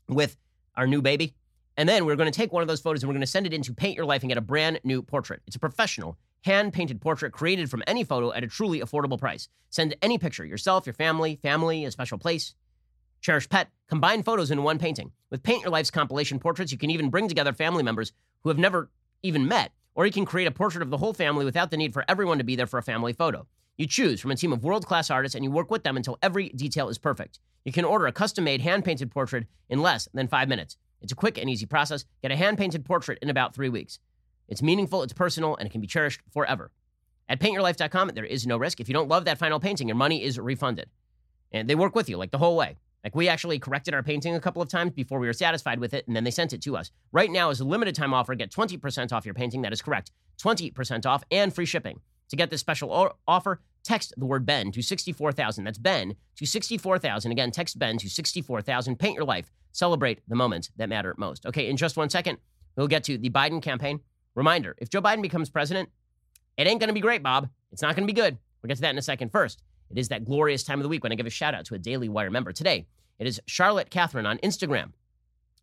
with 0.07 0.37
our 0.75 0.87
new 0.87 1.01
baby. 1.01 1.35
And 1.77 1.87
then 1.87 2.05
we're 2.05 2.15
going 2.15 2.31
to 2.31 2.35
take 2.35 2.51
one 2.51 2.63
of 2.63 2.67
those 2.67 2.81
photos 2.81 3.03
and 3.03 3.07
we're 3.07 3.13
going 3.13 3.21
to 3.21 3.27
send 3.27 3.45
it 3.45 3.53
into 3.53 3.71
Paint 3.71 3.95
Your 3.95 4.05
Life 4.05 4.23
and 4.23 4.29
get 4.29 4.37
a 4.37 4.41
brand 4.41 4.79
new 4.83 5.03
portrait. 5.03 5.43
It's 5.45 5.55
a 5.55 5.59
professional, 5.59 6.17
hand 6.43 6.73
painted 6.73 6.99
portrait 6.99 7.31
created 7.31 7.69
from 7.69 7.83
any 7.85 8.03
photo 8.03 8.33
at 8.33 8.43
a 8.43 8.47
truly 8.47 8.81
affordable 8.81 9.19
price. 9.19 9.47
Send 9.69 9.95
any 10.01 10.17
picture 10.17 10.43
yourself, 10.43 10.87
your 10.87 10.93
family, 10.93 11.37
family, 11.43 11.85
a 11.85 11.91
special 11.91 12.17
place, 12.17 12.55
cherished 13.21 13.51
pet. 13.51 13.69
Combine 13.87 14.23
photos 14.23 14.49
in 14.49 14.63
one 14.63 14.79
painting. 14.79 15.11
With 15.29 15.43
Paint 15.43 15.61
Your 15.61 15.71
Life's 15.71 15.91
compilation 15.91 16.39
portraits, 16.39 16.71
you 16.71 16.79
can 16.79 16.89
even 16.89 17.11
bring 17.11 17.27
together 17.27 17.53
family 17.53 17.83
members 17.83 18.11
who 18.41 18.49
have 18.49 18.57
never 18.57 18.89
even 19.21 19.47
met, 19.47 19.71
or 19.93 20.07
you 20.07 20.11
can 20.11 20.25
create 20.25 20.47
a 20.47 20.51
portrait 20.51 20.81
of 20.81 20.89
the 20.89 20.97
whole 20.97 21.13
family 21.13 21.45
without 21.45 21.69
the 21.69 21.77
need 21.77 21.93
for 21.93 22.05
everyone 22.07 22.39
to 22.39 22.43
be 22.43 22.55
there 22.55 22.67
for 22.67 22.79
a 22.79 22.83
family 22.83 23.13
photo. 23.13 23.45
You 23.77 23.85
choose 23.85 24.19
from 24.19 24.31
a 24.31 24.35
team 24.35 24.51
of 24.51 24.63
world 24.63 24.87
class 24.87 25.11
artists 25.11 25.35
and 25.35 25.43
you 25.43 25.51
work 25.51 25.69
with 25.69 25.83
them 25.83 25.95
until 25.95 26.17
every 26.23 26.49
detail 26.49 26.89
is 26.89 26.97
perfect. 26.97 27.39
You 27.65 27.71
can 27.71 27.85
order 27.85 28.07
a 28.07 28.11
custom 28.11 28.45
made 28.45 28.61
hand 28.61 28.83
painted 28.83 29.11
portrait 29.11 29.45
in 29.69 29.83
less 29.83 30.07
than 30.13 30.27
five 30.27 30.49
minutes. 30.49 30.77
It's 31.01 31.11
a 31.11 31.15
quick 31.15 31.37
and 31.37 31.49
easy 31.49 31.65
process. 31.65 32.05
Get 32.21 32.31
a 32.31 32.35
hand 32.35 32.57
painted 32.57 32.85
portrait 32.85 33.19
in 33.21 33.29
about 33.29 33.53
three 33.53 33.69
weeks. 33.69 33.99
It's 34.47 34.61
meaningful, 34.61 35.03
it's 35.03 35.13
personal, 35.13 35.55
and 35.55 35.67
it 35.67 35.71
can 35.71 35.81
be 35.81 35.87
cherished 35.87 36.21
forever. 36.31 36.71
At 37.29 37.39
paintyourlife.com, 37.39 38.11
there 38.15 38.25
is 38.25 38.47
no 38.47 38.57
risk. 38.57 38.79
If 38.79 38.87
you 38.87 38.93
don't 38.93 39.09
love 39.09 39.25
that 39.25 39.37
final 39.37 39.59
painting, 39.59 39.87
your 39.87 39.97
money 39.97 40.23
is 40.23 40.39
refunded. 40.39 40.89
And 41.51 41.69
they 41.69 41.75
work 41.75 41.95
with 41.95 42.09
you 42.09 42.17
like 42.17 42.31
the 42.31 42.37
whole 42.37 42.55
way. 42.55 42.77
Like 43.03 43.15
we 43.15 43.29
actually 43.29 43.59
corrected 43.59 43.93
our 43.93 44.03
painting 44.03 44.35
a 44.35 44.39
couple 44.39 44.61
of 44.61 44.69
times 44.69 44.93
before 44.93 45.19
we 45.19 45.27
were 45.27 45.33
satisfied 45.33 45.79
with 45.79 45.93
it, 45.93 46.07
and 46.07 46.15
then 46.15 46.23
they 46.23 46.31
sent 46.31 46.53
it 46.53 46.61
to 46.63 46.75
us. 46.75 46.91
Right 47.11 47.31
now 47.31 47.49
is 47.49 47.59
a 47.59 47.65
limited 47.65 47.95
time 47.95 48.13
offer. 48.13 48.35
Get 48.35 48.51
20% 48.51 49.13
off 49.13 49.25
your 49.25 49.33
painting. 49.33 49.61
That 49.61 49.73
is 49.73 49.81
correct. 49.81 50.11
20% 50.41 51.05
off 51.05 51.23
and 51.31 51.53
free 51.53 51.65
shipping. 51.65 51.99
To 52.29 52.35
get 52.35 52.49
this 52.49 52.59
special 52.59 53.13
offer, 53.27 53.61
text 53.87 54.13
the 54.17 54.25
word 54.25 54.45
Ben 54.45 54.71
to 54.73 54.81
64,000. 54.81 55.63
That's 55.63 55.77
Ben 55.77 56.15
to 56.35 56.45
64,000. 56.45 57.31
Again, 57.31 57.51
text 57.51 57.79
Ben 57.79 57.97
to 57.97 58.09
64,000. 58.09 58.99
Paint 58.99 59.15
your 59.15 59.25
life. 59.25 59.51
Celebrate 59.71 60.19
the 60.27 60.35
moments 60.35 60.69
that 60.75 60.89
matter 60.89 61.15
most. 61.17 61.45
Okay, 61.45 61.69
in 61.69 61.77
just 61.77 61.97
one 61.97 62.09
second, 62.09 62.37
we'll 62.75 62.87
get 62.87 63.03
to 63.05 63.17
the 63.17 63.29
Biden 63.29 63.61
campaign. 63.61 64.01
Reminder 64.35 64.75
if 64.79 64.89
Joe 64.89 65.01
Biden 65.01 65.21
becomes 65.21 65.49
president, 65.49 65.89
it 66.57 66.67
ain't 66.67 66.79
going 66.79 66.89
to 66.89 66.93
be 66.93 66.99
great, 66.99 67.23
Bob. 67.23 67.49
It's 67.71 67.81
not 67.81 67.95
going 67.95 68.07
to 68.07 68.13
be 68.13 68.19
good. 68.19 68.37
We'll 68.61 68.67
get 68.67 68.75
to 68.75 68.81
that 68.81 68.91
in 68.91 68.97
a 68.97 69.01
second. 69.01 69.31
First, 69.31 69.63
it 69.89 69.97
is 69.97 70.09
that 70.09 70.25
glorious 70.25 70.63
time 70.63 70.79
of 70.79 70.83
the 70.83 70.89
week 70.89 71.03
when 71.03 71.11
I 71.11 71.15
give 71.15 71.25
a 71.25 71.31
shout 71.31 71.55
out 71.55 71.65
to 71.65 71.75
a 71.75 71.79
Daily 71.79 72.09
Wire 72.09 72.29
member. 72.29 72.51
Today, 72.51 72.87
it 73.19 73.27
is 73.27 73.39
Charlotte 73.45 73.89
Catherine 73.89 74.25
on 74.25 74.37
Instagram 74.39 74.91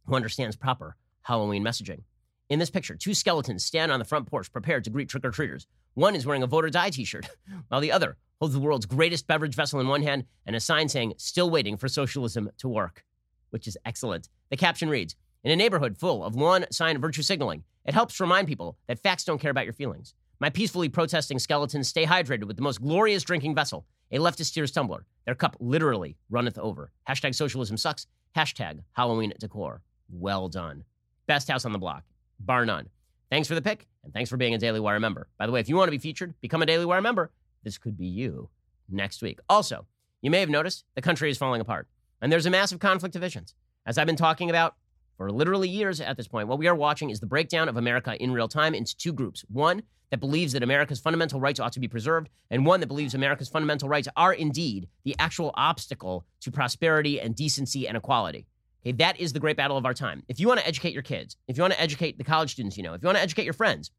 who 0.06 0.14
understands 0.14 0.56
proper 0.56 0.96
Halloween 1.22 1.64
messaging. 1.64 2.02
In 2.48 2.58
this 2.58 2.70
picture, 2.70 2.94
two 2.94 3.14
skeletons 3.14 3.64
stand 3.64 3.90
on 3.90 3.98
the 3.98 4.04
front 4.04 4.26
porch 4.26 4.52
prepared 4.52 4.84
to 4.84 4.90
greet 4.90 5.08
trick 5.08 5.24
or 5.24 5.30
treaters. 5.30 5.66
One 5.94 6.16
is 6.16 6.26
wearing 6.26 6.42
a 6.42 6.48
voter 6.48 6.70
die 6.70 6.90
t 6.90 7.04
shirt, 7.04 7.28
while 7.68 7.80
the 7.80 7.92
other 7.92 8.16
holds 8.40 8.54
the 8.54 8.60
world's 8.60 8.86
greatest 8.86 9.26
beverage 9.26 9.54
vessel 9.54 9.80
in 9.80 9.88
one 9.88 10.02
hand 10.02 10.24
and 10.44 10.56
a 10.56 10.60
sign 10.60 10.88
saying, 10.88 11.14
Still 11.16 11.50
waiting 11.50 11.76
for 11.76 11.88
socialism 11.88 12.50
to 12.58 12.68
work, 12.68 13.04
which 13.50 13.68
is 13.68 13.78
excellent. 13.86 14.28
The 14.50 14.56
caption 14.56 14.88
reads 14.88 15.14
In 15.44 15.52
a 15.52 15.56
neighborhood 15.56 15.96
full 15.96 16.24
of 16.24 16.34
lawn 16.34 16.66
sign 16.70 17.00
virtue 17.00 17.22
signaling, 17.22 17.64
it 17.84 17.94
helps 17.94 18.20
remind 18.20 18.48
people 18.48 18.76
that 18.88 18.98
facts 18.98 19.24
don't 19.24 19.40
care 19.40 19.52
about 19.52 19.64
your 19.64 19.72
feelings. 19.72 20.14
My 20.40 20.50
peacefully 20.50 20.88
protesting 20.88 21.38
skeletons 21.38 21.88
stay 21.88 22.06
hydrated 22.06 22.44
with 22.44 22.56
the 22.56 22.62
most 22.62 22.82
glorious 22.82 23.22
drinking 23.22 23.54
vessel, 23.54 23.86
a 24.10 24.18
leftist 24.18 24.52
tears 24.52 24.72
tumbler. 24.72 25.06
Their 25.26 25.34
cup 25.36 25.56
literally 25.60 26.16
runneth 26.28 26.58
over. 26.58 26.90
Hashtag 27.08 27.34
socialism 27.34 27.76
sucks. 27.76 28.06
Hashtag 28.36 28.80
Halloween 28.92 29.32
decor. 29.38 29.80
Well 30.10 30.48
done. 30.48 30.84
Best 31.26 31.48
house 31.48 31.64
on 31.64 31.72
the 31.72 31.78
block 31.78 32.04
bar 32.40 32.66
none. 32.66 32.88
Thanks 33.30 33.48
for 33.48 33.54
the 33.54 33.62
pick, 33.62 33.86
and 34.04 34.12
thanks 34.12 34.30
for 34.30 34.36
being 34.36 34.54
a 34.54 34.58
Daily 34.58 34.80
Wire 34.80 35.00
member. 35.00 35.28
By 35.38 35.46
the 35.46 35.52
way, 35.52 35.60
if 35.60 35.68
you 35.68 35.76
want 35.76 35.88
to 35.88 35.92
be 35.92 35.98
featured, 35.98 36.34
become 36.40 36.62
a 36.62 36.66
Daily 36.66 36.84
Wire 36.84 37.00
member. 37.00 37.30
This 37.62 37.78
could 37.78 37.96
be 37.96 38.06
you 38.06 38.50
next 38.88 39.22
week. 39.22 39.40
Also, 39.48 39.86
you 40.22 40.30
may 40.30 40.40
have 40.40 40.50
noticed 40.50 40.84
the 40.94 41.02
country 41.02 41.30
is 41.30 41.38
falling 41.38 41.60
apart, 41.60 41.88
and 42.20 42.30
there's 42.30 42.46
a 42.46 42.50
massive 42.50 42.78
conflict 42.78 43.16
of 43.16 43.22
visions. 43.22 43.54
As 43.86 43.98
I've 43.98 44.06
been 44.06 44.16
talking 44.16 44.50
about 44.50 44.76
for 45.16 45.30
literally 45.30 45.68
years 45.68 46.00
at 46.00 46.16
this 46.16 46.28
point, 46.28 46.48
what 46.48 46.58
we 46.58 46.66
are 46.66 46.74
watching 46.74 47.10
is 47.10 47.20
the 47.20 47.26
breakdown 47.26 47.68
of 47.68 47.76
America 47.76 48.16
in 48.22 48.32
real 48.32 48.48
time 48.48 48.74
into 48.74 48.96
two 48.96 49.12
groups. 49.12 49.44
One 49.48 49.82
that 50.10 50.20
believes 50.20 50.52
that 50.52 50.62
America's 50.62 51.00
fundamental 51.00 51.40
rights 51.40 51.58
ought 51.58 51.72
to 51.72 51.80
be 51.80 51.88
preserved, 51.88 52.28
and 52.50 52.66
one 52.66 52.80
that 52.80 52.86
believes 52.86 53.14
America's 53.14 53.48
fundamental 53.48 53.88
rights 53.88 54.08
are 54.16 54.32
indeed 54.32 54.88
the 55.04 55.16
actual 55.18 55.50
obstacle 55.54 56.24
to 56.40 56.50
prosperity 56.50 57.20
and 57.20 57.34
decency 57.34 57.88
and 57.88 57.96
equality. 57.96 58.46
Okay, 58.84 58.92
that 58.92 59.18
is 59.18 59.32
the 59.32 59.40
great 59.40 59.56
battle 59.56 59.78
of 59.78 59.86
our 59.86 59.94
time. 59.94 60.22
If 60.28 60.38
you 60.38 60.46
want 60.46 60.60
to 60.60 60.66
educate 60.66 60.92
your 60.92 61.02
kids, 61.02 61.36
if 61.48 61.56
you 61.56 61.62
want 61.62 61.72
to 61.72 61.80
educate 61.80 62.18
the 62.18 62.24
college 62.24 62.52
students 62.52 62.76
you 62.76 62.82
know, 62.82 62.92
if 62.92 63.02
you 63.02 63.06
want 63.06 63.16
to 63.16 63.22
educate 63.22 63.44
your 63.44 63.54
friends 63.54 63.90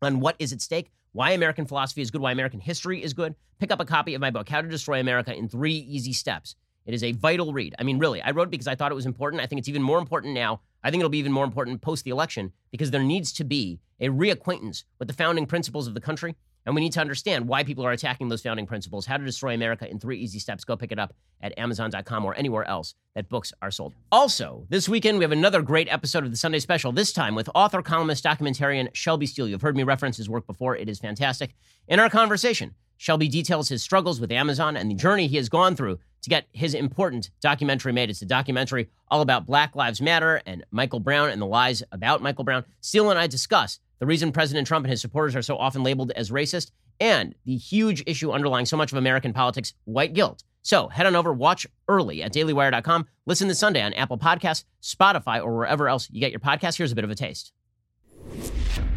on 0.00 0.20
what 0.20 0.36
is 0.38 0.52
at 0.52 0.62
stake, 0.62 0.90
why 1.12 1.32
American 1.32 1.66
philosophy 1.66 2.00
is 2.00 2.10
good, 2.10 2.22
why 2.22 2.32
American 2.32 2.60
history 2.60 3.02
is 3.02 3.12
good, 3.12 3.34
pick 3.58 3.70
up 3.70 3.80
a 3.80 3.84
copy 3.84 4.14
of 4.14 4.20
my 4.20 4.30
book, 4.30 4.48
How 4.48 4.62
to 4.62 4.68
Destroy 4.68 5.00
America 5.00 5.34
in 5.34 5.48
Three 5.48 5.74
Easy 5.74 6.12
Steps. 6.12 6.56
It 6.86 6.94
is 6.94 7.02
a 7.02 7.12
vital 7.12 7.52
read. 7.52 7.74
I 7.78 7.82
mean, 7.82 7.98
really, 7.98 8.22
I 8.22 8.30
wrote 8.30 8.48
it 8.48 8.52
because 8.52 8.68
I 8.68 8.74
thought 8.74 8.92
it 8.92 8.94
was 8.94 9.06
important. 9.06 9.42
I 9.42 9.46
think 9.46 9.58
it's 9.58 9.68
even 9.68 9.82
more 9.82 9.98
important 9.98 10.34
now. 10.34 10.60
I 10.82 10.90
think 10.90 11.00
it'll 11.00 11.10
be 11.10 11.18
even 11.18 11.32
more 11.32 11.44
important 11.44 11.82
post 11.82 12.04
the 12.04 12.10
election 12.10 12.52
because 12.70 12.90
there 12.90 13.02
needs 13.02 13.32
to 13.34 13.44
be 13.44 13.80
a 14.00 14.08
reacquaintance 14.08 14.84
with 14.98 15.08
the 15.08 15.14
founding 15.14 15.46
principles 15.46 15.88
of 15.88 15.94
the 15.94 16.00
country. 16.00 16.36
And 16.66 16.74
we 16.74 16.80
need 16.80 16.92
to 16.92 17.00
understand 17.00 17.48
why 17.48 17.62
people 17.62 17.86
are 17.86 17.92
attacking 17.92 18.28
those 18.28 18.42
founding 18.42 18.66
principles. 18.66 19.06
How 19.06 19.16
to 19.16 19.24
Destroy 19.24 19.54
America 19.54 19.88
in 19.88 20.00
Three 20.00 20.18
Easy 20.18 20.40
Steps. 20.40 20.64
Go 20.64 20.76
pick 20.76 20.90
it 20.90 20.98
up 20.98 21.14
at 21.40 21.56
Amazon.com 21.56 22.24
or 22.24 22.34
anywhere 22.34 22.64
else 22.64 22.94
that 23.14 23.28
books 23.28 23.52
are 23.62 23.70
sold. 23.70 23.94
Also, 24.10 24.66
this 24.68 24.88
weekend, 24.88 25.18
we 25.18 25.24
have 25.24 25.32
another 25.32 25.62
great 25.62 25.86
episode 25.90 26.24
of 26.24 26.32
the 26.32 26.36
Sunday 26.36 26.58
Special, 26.58 26.90
this 26.90 27.12
time 27.12 27.36
with 27.36 27.48
author, 27.54 27.82
columnist, 27.82 28.24
documentarian 28.24 28.88
Shelby 28.94 29.26
Steele. 29.26 29.48
You've 29.48 29.62
heard 29.62 29.76
me 29.76 29.84
reference 29.84 30.16
his 30.16 30.28
work 30.28 30.46
before, 30.46 30.76
it 30.76 30.88
is 30.88 30.98
fantastic. 30.98 31.54
In 31.86 32.00
our 32.00 32.10
conversation, 32.10 32.74
Shelby 32.96 33.28
details 33.28 33.68
his 33.68 33.82
struggles 33.82 34.20
with 34.20 34.32
Amazon 34.32 34.76
and 34.76 34.90
the 34.90 34.94
journey 34.94 35.28
he 35.28 35.36
has 35.36 35.48
gone 35.48 35.76
through 35.76 35.98
to 36.22 36.30
get 36.30 36.46
his 36.52 36.74
important 36.74 37.30
documentary 37.40 37.92
made. 37.92 38.10
It's 38.10 38.22
a 38.22 38.26
documentary 38.26 38.88
all 39.08 39.20
about 39.20 39.46
Black 39.46 39.76
Lives 39.76 40.00
Matter 40.00 40.42
and 40.46 40.64
Michael 40.70 41.00
Brown 41.00 41.28
and 41.30 41.40
the 41.40 41.46
lies 41.46 41.82
about 41.92 42.22
Michael 42.22 42.44
Brown. 42.44 42.64
Steele 42.80 43.10
and 43.10 43.18
I 43.18 43.26
discuss 43.26 43.78
the 43.98 44.06
reason 44.06 44.32
President 44.32 44.66
Trump 44.66 44.84
and 44.84 44.90
his 44.90 45.00
supporters 45.00 45.34
are 45.34 45.42
so 45.42 45.56
often 45.56 45.82
labeled 45.82 46.12
as 46.12 46.30
racist 46.30 46.70
and 47.00 47.34
the 47.44 47.56
huge 47.56 48.02
issue 48.06 48.30
underlying 48.30 48.66
so 48.66 48.76
much 48.76 48.92
of 48.92 48.98
American 48.98 49.32
politics, 49.32 49.74
white 49.84 50.12
guilt. 50.12 50.42
So 50.62 50.88
head 50.88 51.06
on 51.06 51.14
over, 51.14 51.32
watch 51.32 51.66
early 51.88 52.22
at 52.22 52.32
dailywire.com. 52.32 53.06
Listen 53.24 53.48
this 53.48 53.58
Sunday 53.58 53.82
on 53.82 53.92
Apple 53.92 54.18
Podcasts, 54.18 54.64
Spotify, 54.82 55.42
or 55.42 55.56
wherever 55.56 55.88
else 55.88 56.08
you 56.10 56.20
get 56.20 56.32
your 56.32 56.40
podcast. 56.40 56.76
Here's 56.76 56.92
a 56.92 56.96
bit 56.96 57.04
of 57.04 57.10
a 57.10 57.14
taste. 57.14 57.52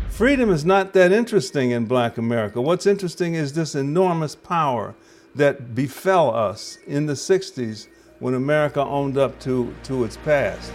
Freedom 0.09 0.49
is 0.49 0.65
not 0.65 0.93
that 0.93 1.11
interesting 1.11 1.71
in 1.71 1.85
black 1.85 2.17
America. 2.17 2.59
What's 2.59 2.85
interesting 2.85 3.35
is 3.35 3.53
this 3.53 3.75
enormous 3.75 4.35
power 4.35 4.95
that 5.35 5.75
befell 5.75 6.35
us 6.35 6.77
in 6.87 7.05
the 7.05 7.13
60s 7.13 7.87
when 8.19 8.33
America 8.33 8.83
owned 8.83 9.17
up 9.17 9.39
to, 9.41 9.73
to 9.83 10.03
its 10.03 10.17
past. 10.17 10.71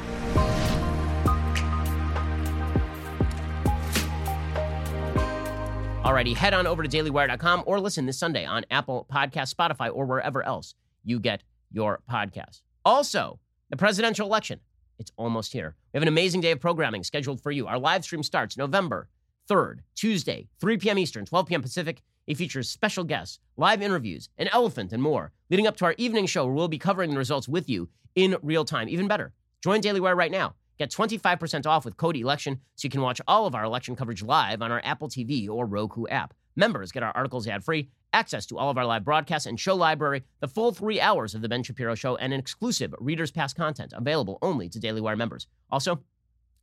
Alrighty, 6.05 6.37
head 6.37 6.53
on 6.53 6.67
over 6.67 6.83
to 6.83 6.89
dailywire.com 6.89 7.63
or 7.65 7.81
listen 7.81 8.05
this 8.05 8.19
Sunday 8.19 8.45
on 8.45 8.67
Apple 8.71 9.07
Podcast, 9.11 9.55
Spotify, 9.55 9.91
or 9.91 10.05
wherever 10.05 10.43
else 10.43 10.75
you 11.03 11.19
get 11.19 11.43
your 11.73 12.03
podcasts. 12.11 12.61
Also, 12.85 13.41
the 13.71 13.79
presidential 13.79 14.27
election. 14.27 14.61
It's 14.99 15.13
almost 15.17 15.55
here. 15.55 15.77
We 15.93 15.97
have 15.97 16.03
an 16.03 16.09
amazing 16.09 16.43
day 16.43 16.51
of 16.51 16.61
programming 16.61 17.05
scheduled 17.05 17.41
for 17.41 17.51
you. 17.51 17.67
Our 17.67 17.79
live 17.79 18.05
stream 18.05 18.23
starts 18.23 18.59
November 18.59 19.09
3rd, 19.49 19.79
Tuesday, 19.95 20.49
3 20.61 20.77
p.m. 20.77 20.99
Eastern, 20.99 21.25
12 21.25 21.47
p.m. 21.47 21.63
Pacific. 21.63 22.03
It 22.27 22.37
features 22.37 22.69
special 22.69 23.05
guests, 23.05 23.39
live 23.57 23.81
interviews, 23.81 24.29
an 24.37 24.49
elephant, 24.49 24.93
and 24.93 25.03
more, 25.03 25.33
leading 25.49 25.67
up 25.67 25.79
to 25.79 25.87
our 25.87 25.95
evening 25.97 26.27
show 26.27 26.45
where 26.45 26.55
we'll 26.55 26.69
be 26.69 26.77
covering 26.77 27.13
the 27.13 27.19
results 27.19 27.49
with 27.49 27.67
you 27.71 27.89
in 28.15 28.37
real 28.43 28.67
time. 28.67 28.91
Even 28.91 29.09
better, 29.09 29.33
join 29.63 29.81
Daily 29.81 30.01
Wire 30.01 30.15
right 30.15 30.31
now. 30.31 30.55
Get 30.79 30.91
25% 30.91 31.67
off 31.67 31.85
with 31.85 31.97
code 31.97 32.17
ELECTION 32.17 32.61
so 32.75 32.87
you 32.87 32.91
can 32.91 33.01
watch 33.01 33.21
all 33.29 33.47
of 33.47 33.55
our 33.55 33.65
election 33.65 33.95
coverage 33.95 34.23
live 34.23 34.61
on 34.61 34.73
our 34.73 34.81
Apple 34.85 35.09
TV 35.09 35.49
or 35.49 35.67
Roku 35.67 36.07
app. 36.09 36.35
Members 36.57 36.93
get 36.93 37.03
our 37.03 37.13
articles 37.17 37.47
ad 37.47 37.65
free, 37.65 37.91
access 38.13 38.47
to 38.47 38.59
all 38.59 38.71
of 38.71 38.79
our 38.79 38.87
live 38.87 39.05
broadcasts 39.05 39.47
and 39.47 39.59
show 39.59 39.75
library, 39.75 40.25
the 40.41 40.49
full 40.49 40.73
three 40.73 41.01
hours 41.01 41.35
of 41.35 41.43
The 41.43 41.49
Ben 41.49 41.63
Shapiro 41.63 41.95
Show, 41.95 42.17
and 42.17 42.33
an 42.33 42.41
exclusive 42.41 42.95
Reader's 42.99 43.31
Pass 43.31 43.53
content 43.53 43.93
available 43.95 44.39
only 44.43 44.69
to 44.69 44.81
Daily 44.81 45.01
Wire 45.01 45.17
members. 45.17 45.47
Also, 45.71 46.01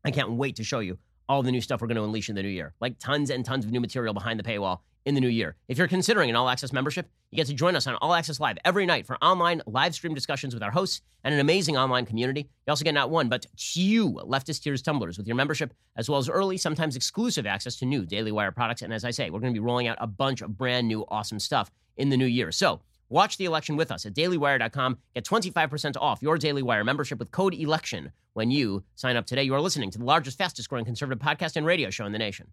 I 0.03 0.11
can't 0.11 0.31
wait 0.31 0.55
to 0.57 0.63
show 0.63 0.79
you 0.79 0.97
all 1.29 1.43
the 1.43 1.51
new 1.51 1.61
stuff 1.61 1.81
we're 1.81 1.87
going 1.87 1.97
to 1.97 2.03
unleash 2.03 2.29
in 2.29 2.35
the 2.35 2.43
new 2.43 2.49
year, 2.49 2.73
like 2.81 2.99
tons 2.99 3.29
and 3.29 3.45
tons 3.45 3.63
of 3.63 3.71
new 3.71 3.79
material 3.79 4.13
behind 4.13 4.39
the 4.39 4.43
paywall 4.43 4.79
in 5.05 5.15
the 5.15 5.21
new 5.21 5.27
year. 5.27 5.55
If 5.67 5.77
you're 5.77 5.87
considering 5.87 6.29
an 6.29 6.35
all 6.35 6.49
access 6.49 6.71
membership, 6.71 7.09
you 7.31 7.37
get 7.37 7.47
to 7.47 7.53
join 7.53 7.75
us 7.75 7.87
on 7.87 7.95
All 7.95 8.13
Access 8.13 8.39
Live 8.39 8.57
every 8.63 8.85
night 8.85 9.05
for 9.05 9.17
online 9.23 9.61
live 9.65 9.95
stream 9.95 10.13
discussions 10.13 10.53
with 10.53 10.63
our 10.63 10.71
hosts 10.71 11.01
and 11.23 11.33
an 11.33 11.39
amazing 11.39 11.77
online 11.77 12.05
community. 12.05 12.41
You 12.41 12.71
also 12.71 12.83
get 12.83 12.93
not 12.93 13.09
one, 13.09 13.29
but 13.29 13.45
two 13.55 14.11
leftist 14.13 14.63
tears 14.63 14.81
tumblers 14.81 15.17
with 15.17 15.27
your 15.27 15.35
membership, 15.35 15.73
as 15.95 16.09
well 16.09 16.19
as 16.19 16.29
early, 16.29 16.57
sometimes 16.57 16.95
exclusive 16.95 17.45
access 17.45 17.77
to 17.77 17.85
new 17.85 18.05
Daily 18.05 18.31
Wire 18.31 18.51
products. 18.51 18.81
And 18.81 18.93
as 18.93 19.05
I 19.05 19.11
say, 19.11 19.29
we're 19.29 19.39
going 19.39 19.53
to 19.53 19.59
be 19.59 19.65
rolling 19.65 19.87
out 19.87 19.97
a 19.99 20.07
bunch 20.07 20.41
of 20.41 20.57
brand 20.57 20.87
new 20.87 21.05
awesome 21.07 21.39
stuff 21.39 21.71
in 21.97 22.09
the 22.09 22.17
new 22.17 22.25
year. 22.25 22.51
So 22.51 22.81
watch 23.09 23.37
the 23.37 23.45
election 23.45 23.75
with 23.77 23.91
us 23.91 24.05
at 24.05 24.13
dailywire.com. 24.13 24.97
Get 25.15 25.25
25% 25.25 25.95
off 25.99 26.21
your 26.21 26.37
Daily 26.37 26.61
Wire 26.61 26.83
membership 26.83 27.19
with 27.19 27.31
code 27.31 27.53
ELECTION 27.53 28.11
when 28.33 28.51
you 28.51 28.83
sign 28.95 29.15
up 29.15 29.25
today. 29.25 29.43
You 29.43 29.53
are 29.55 29.61
listening 29.61 29.91
to 29.91 29.97
the 29.97 30.05
largest, 30.05 30.37
fastest 30.37 30.69
growing 30.69 30.85
conservative 30.85 31.21
podcast 31.21 31.55
and 31.55 31.65
radio 31.65 31.89
show 31.89 32.05
in 32.05 32.11
the 32.11 32.19
nation. 32.19 32.47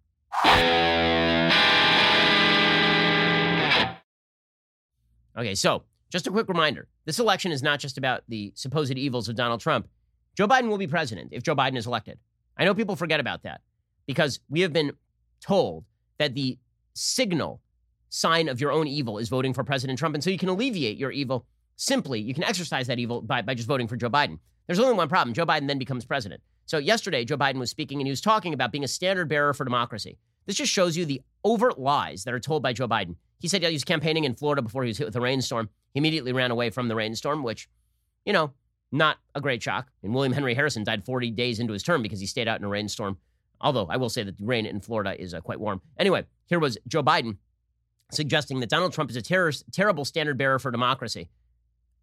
Okay, 5.38 5.54
so 5.54 5.84
just 6.10 6.26
a 6.26 6.30
quick 6.30 6.48
reminder 6.48 6.88
this 7.04 7.20
election 7.20 7.52
is 7.52 7.62
not 7.62 7.78
just 7.78 7.96
about 7.96 8.24
the 8.28 8.52
supposed 8.56 8.92
evils 8.92 9.28
of 9.28 9.36
Donald 9.36 9.60
Trump. 9.60 9.88
Joe 10.36 10.48
Biden 10.48 10.68
will 10.68 10.78
be 10.78 10.86
president 10.86 11.28
if 11.32 11.42
Joe 11.42 11.54
Biden 11.54 11.76
is 11.76 11.86
elected. 11.86 12.18
I 12.58 12.64
know 12.64 12.74
people 12.74 12.96
forget 12.96 13.20
about 13.20 13.44
that 13.44 13.60
because 14.06 14.40
we 14.50 14.62
have 14.62 14.72
been 14.72 14.92
told 15.40 15.84
that 16.18 16.34
the 16.34 16.58
signal 16.94 17.60
sign 18.08 18.48
of 18.48 18.60
your 18.60 18.72
own 18.72 18.88
evil 18.88 19.18
is 19.18 19.28
voting 19.28 19.54
for 19.54 19.62
President 19.62 19.98
Trump. 19.98 20.14
And 20.14 20.24
so 20.24 20.30
you 20.30 20.38
can 20.38 20.48
alleviate 20.48 20.96
your 20.96 21.12
evil 21.12 21.46
simply, 21.76 22.20
you 22.20 22.34
can 22.34 22.42
exercise 22.42 22.88
that 22.88 22.98
evil 22.98 23.22
by, 23.22 23.42
by 23.42 23.54
just 23.54 23.68
voting 23.68 23.86
for 23.86 23.96
Joe 23.96 24.10
Biden. 24.10 24.38
There's 24.66 24.80
only 24.80 24.94
one 24.94 25.08
problem 25.08 25.34
Joe 25.34 25.46
Biden 25.46 25.68
then 25.68 25.78
becomes 25.78 26.04
president. 26.04 26.42
So 26.66 26.78
yesterday, 26.78 27.24
Joe 27.24 27.36
Biden 27.36 27.58
was 27.58 27.70
speaking 27.70 28.00
and 28.00 28.06
he 28.06 28.10
was 28.10 28.20
talking 28.20 28.54
about 28.54 28.72
being 28.72 28.84
a 28.84 28.88
standard 28.88 29.28
bearer 29.28 29.54
for 29.54 29.64
democracy. 29.64 30.18
This 30.48 30.56
just 30.56 30.72
shows 30.72 30.96
you 30.96 31.04
the 31.04 31.20
overt 31.44 31.78
lies 31.78 32.24
that 32.24 32.32
are 32.32 32.40
told 32.40 32.62
by 32.62 32.72
Joe 32.72 32.88
Biden. 32.88 33.16
He 33.38 33.48
said 33.48 33.62
he 33.62 33.70
was 33.70 33.84
campaigning 33.84 34.24
in 34.24 34.34
Florida 34.34 34.62
before 34.62 34.82
he 34.82 34.88
was 34.88 34.96
hit 34.96 35.06
with 35.06 35.14
a 35.14 35.20
rainstorm. 35.20 35.68
He 35.92 35.98
immediately 35.98 36.32
ran 36.32 36.50
away 36.50 36.70
from 36.70 36.88
the 36.88 36.96
rainstorm, 36.96 37.42
which, 37.42 37.68
you 38.24 38.32
know, 38.32 38.54
not 38.90 39.18
a 39.34 39.42
great 39.42 39.62
shock. 39.62 39.88
And 40.02 40.14
William 40.14 40.32
Henry 40.32 40.54
Harrison 40.54 40.84
died 40.84 41.04
40 41.04 41.32
days 41.32 41.60
into 41.60 41.74
his 41.74 41.82
term 41.82 42.00
because 42.00 42.18
he 42.18 42.26
stayed 42.26 42.48
out 42.48 42.58
in 42.58 42.64
a 42.64 42.68
rainstorm. 42.68 43.18
Although 43.60 43.88
I 43.90 43.98
will 43.98 44.08
say 44.08 44.22
that 44.22 44.38
the 44.38 44.46
rain 44.46 44.64
in 44.64 44.80
Florida 44.80 45.20
is 45.20 45.34
uh, 45.34 45.42
quite 45.42 45.60
warm. 45.60 45.82
Anyway, 45.98 46.24
here 46.46 46.58
was 46.58 46.78
Joe 46.88 47.02
Biden 47.02 47.36
suggesting 48.10 48.60
that 48.60 48.70
Donald 48.70 48.94
Trump 48.94 49.10
is 49.10 49.16
a 49.16 49.54
terrible 49.70 50.06
standard 50.06 50.38
bearer 50.38 50.58
for 50.58 50.70
democracy. 50.70 51.28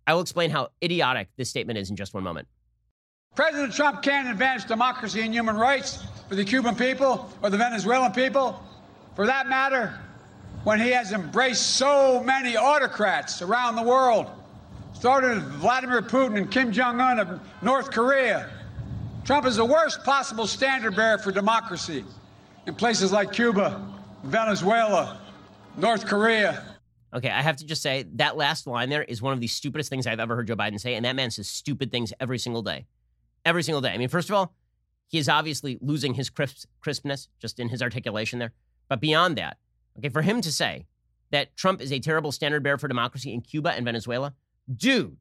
I 0.05 0.13
will 0.13 0.21
explain 0.21 0.51
how 0.51 0.69
idiotic 0.83 1.29
this 1.35 1.49
statement 1.49 1.79
is 1.79 1.89
in 1.89 1.95
just 1.95 2.13
one 2.13 2.23
moment. 2.23 2.47
President 3.35 3.73
Trump 3.73 4.03
can't 4.03 4.29
advance 4.29 4.65
democracy 4.65 5.21
and 5.21 5.33
human 5.33 5.55
rights 5.55 6.05
for 6.27 6.35
the 6.35 6.45
Cuban 6.45 6.75
people 6.75 7.29
or 7.41 7.49
the 7.49 7.57
Venezuelan 7.57 8.11
people. 8.11 8.61
For 9.15 9.25
that 9.25 9.47
matter, 9.47 9.97
when 10.63 10.79
he 10.79 10.89
has 10.89 11.11
embraced 11.11 11.75
so 11.77 12.21
many 12.23 12.57
autocrats 12.57 13.41
around 13.41 13.75
the 13.75 13.83
world, 13.83 14.27
started 14.93 15.35
with 15.35 15.53
Vladimir 15.53 16.01
Putin 16.01 16.37
and 16.37 16.49
Kim 16.49 16.71
Jong 16.71 16.99
un 16.99 17.19
of 17.19 17.39
North 17.61 17.91
Korea. 17.91 18.49
Trump 19.23 19.45
is 19.45 19.55
the 19.55 19.65
worst 19.65 20.03
possible 20.03 20.47
standard 20.47 20.95
bearer 20.95 21.17
for 21.17 21.31
democracy 21.31 22.03
in 22.65 22.75
places 22.75 23.11
like 23.11 23.31
Cuba, 23.31 23.81
Venezuela, 24.23 25.19
North 25.77 26.05
Korea. 26.05 26.63
Okay, 27.13 27.29
I 27.29 27.41
have 27.41 27.55
to 27.57 27.65
just 27.65 27.81
say 27.81 28.05
that 28.15 28.35
last 28.35 28.67
line 28.67 28.89
there 28.89 29.03
is 29.03 29.21
one 29.21 29.33
of 29.33 29.39
the 29.39 29.47
stupidest 29.47 29.89
things 29.89 30.05
I've 30.05 30.19
ever 30.19 30.35
heard 30.35 30.47
Joe 30.47 30.55
Biden 30.55 30.79
say, 30.79 30.95
and 30.95 31.05
that 31.05 31.15
man 31.15 31.31
says 31.31 31.47
stupid 31.47 31.91
things 31.91 32.11
every 32.19 32.37
single 32.37 32.61
day. 32.61 32.85
Every 33.45 33.63
single 33.63 33.81
day. 33.81 33.91
I 33.91 33.97
mean, 33.97 34.09
first 34.09 34.29
of 34.29 34.35
all, 34.35 34.53
he 35.07 35.17
is 35.17 35.29
obviously 35.29 35.77
losing 35.81 36.13
his 36.13 36.29
crisp, 36.29 36.67
crispness 36.81 37.29
just 37.39 37.59
in 37.59 37.69
his 37.69 37.81
articulation 37.81 38.39
there. 38.39 38.51
But 38.87 39.01
beyond 39.01 39.37
that, 39.37 39.57
Okay, 39.97 40.09
for 40.09 40.21
him 40.21 40.41
to 40.41 40.51
say 40.51 40.85
that 41.31 41.55
Trump 41.55 41.81
is 41.81 41.91
a 41.91 41.99
terrible 41.99 42.31
standard 42.31 42.63
bearer 42.63 42.77
for 42.77 42.87
democracy 42.87 43.33
in 43.33 43.41
Cuba 43.41 43.71
and 43.71 43.85
Venezuela, 43.85 44.33
dude, 44.73 45.17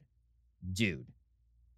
dude, 0.72 1.06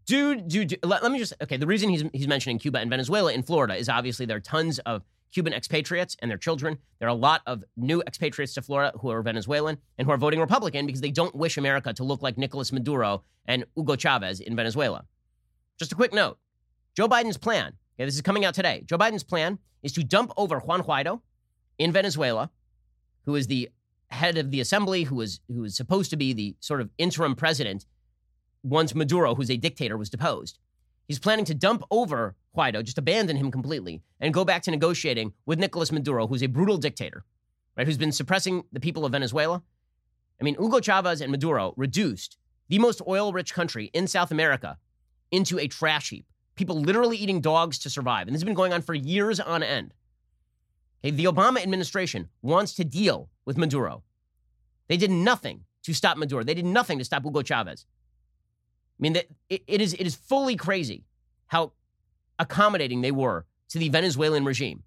dude, 0.06 0.48
dude. 0.48 0.68
dude 0.68 0.78
let, 0.84 1.02
let, 1.02 1.12
me 1.12 1.18
just 1.18 1.34
okay. 1.42 1.56
The 1.56 1.66
reason 1.66 1.90
he's 1.90 2.04
he's 2.12 2.28
mentioning 2.28 2.58
Cuba 2.58 2.78
and 2.78 2.90
Venezuela 2.90 3.32
in 3.32 3.42
Florida 3.42 3.74
is 3.74 3.88
obviously 3.88 4.26
there 4.26 4.38
are 4.38 4.40
tons 4.40 4.78
of 4.80 5.02
Cuban 5.32 5.52
expatriates 5.52 6.16
and 6.20 6.30
their 6.30 6.38
children. 6.38 6.78
There 6.98 7.08
are 7.08 7.10
a 7.10 7.14
lot 7.14 7.42
of 7.46 7.64
new 7.76 8.02
expatriates 8.06 8.54
to 8.54 8.62
Florida 8.62 8.96
who 8.98 9.10
are 9.10 9.20
Venezuelan 9.22 9.76
and 9.98 10.06
who 10.06 10.12
are 10.12 10.16
voting 10.16 10.40
Republican 10.40 10.86
because 10.86 11.02
they 11.02 11.10
don't 11.10 11.34
wish 11.34 11.58
America 11.58 11.92
to 11.92 12.04
look 12.04 12.22
like 12.22 12.38
Nicolas 12.38 12.72
Maduro 12.72 13.24
and 13.44 13.64
Hugo 13.74 13.96
Chavez 13.96 14.40
in 14.40 14.56
Venezuela. 14.56 15.04
Just 15.78 15.92
a 15.92 15.96
quick 15.96 16.14
note: 16.14 16.38
Joe 16.96 17.08
Biden's 17.08 17.36
plan. 17.36 17.74
Okay, 17.96 18.04
this 18.04 18.14
is 18.14 18.22
coming 18.22 18.44
out 18.44 18.54
today. 18.54 18.82
Joe 18.86 18.98
Biden's 18.98 19.24
plan 19.24 19.58
is 19.82 19.92
to 19.92 20.04
dump 20.04 20.32
over 20.36 20.60
Juan 20.60 20.82
Guaido 20.82 21.20
in 21.78 21.92
Venezuela 21.92 22.50
who 23.26 23.34
is 23.34 23.48
the 23.48 23.68
head 24.08 24.38
of 24.38 24.50
the 24.50 24.60
assembly, 24.60 25.02
who 25.02 25.20
is 25.20 25.40
who 25.48 25.64
is 25.64 25.76
supposed 25.76 26.10
to 26.10 26.16
be 26.16 26.32
the 26.32 26.56
sort 26.60 26.80
of 26.80 26.90
interim 26.96 27.34
president 27.34 27.84
once 28.62 28.94
Maduro, 28.94 29.34
who's 29.34 29.50
a 29.50 29.56
dictator, 29.56 29.96
was 29.96 30.08
deposed. 30.08 30.58
He's 31.06 31.18
planning 31.18 31.44
to 31.44 31.54
dump 31.54 31.82
over 31.90 32.34
Guaido, 32.56 32.82
just 32.82 32.98
abandon 32.98 33.36
him 33.36 33.50
completely, 33.50 34.02
and 34.18 34.32
go 34.32 34.44
back 34.44 34.62
to 34.62 34.70
negotiating 34.70 35.34
with 35.44 35.58
Nicolas 35.58 35.92
Maduro, 35.92 36.26
who's 36.26 36.42
a 36.42 36.48
brutal 36.48 36.78
dictator, 36.78 37.24
right? 37.76 37.86
Who's 37.86 37.98
been 37.98 38.12
suppressing 38.12 38.64
the 38.72 38.80
people 38.80 39.04
of 39.04 39.12
Venezuela. 39.12 39.62
I 40.40 40.44
mean, 40.44 40.56
Hugo 40.58 40.80
Chavez 40.80 41.20
and 41.20 41.30
Maduro 41.30 41.74
reduced 41.76 42.38
the 42.68 42.78
most 42.78 43.00
oil 43.06 43.32
rich 43.32 43.54
country 43.54 43.90
in 43.92 44.06
South 44.06 44.30
America 44.30 44.78
into 45.30 45.58
a 45.58 45.68
trash 45.68 46.10
heap. 46.10 46.26
People 46.56 46.80
literally 46.80 47.16
eating 47.16 47.40
dogs 47.40 47.78
to 47.80 47.90
survive. 47.90 48.26
And 48.26 48.34
this 48.34 48.40
has 48.40 48.44
been 48.44 48.54
going 48.54 48.72
on 48.72 48.82
for 48.82 48.94
years 48.94 49.38
on 49.38 49.62
end. 49.62 49.92
Okay, 51.04 51.14
the 51.14 51.26
Obama 51.26 51.62
administration 51.62 52.28
wants 52.42 52.74
to 52.74 52.84
deal 52.84 53.28
with 53.44 53.56
Maduro. 53.56 54.02
They 54.88 54.96
did 54.96 55.10
nothing 55.10 55.64
to 55.82 55.94
stop 55.94 56.16
Maduro. 56.16 56.42
They 56.42 56.54
did 56.54 56.64
nothing 56.64 56.98
to 56.98 57.04
stop 57.04 57.22
Hugo 57.22 57.42
Chavez. 57.42 57.86
I 58.98 59.02
mean, 59.02 59.16
it, 59.48 59.62
is, 59.68 59.92
it 59.94 60.06
is 60.06 60.14
fully 60.14 60.56
crazy 60.56 61.04
how 61.46 61.72
accommodating 62.38 63.02
they 63.02 63.12
were 63.12 63.44
to 63.68 63.78
the 63.78 63.88
Venezuelan 63.88 64.44
regime. 64.44 64.82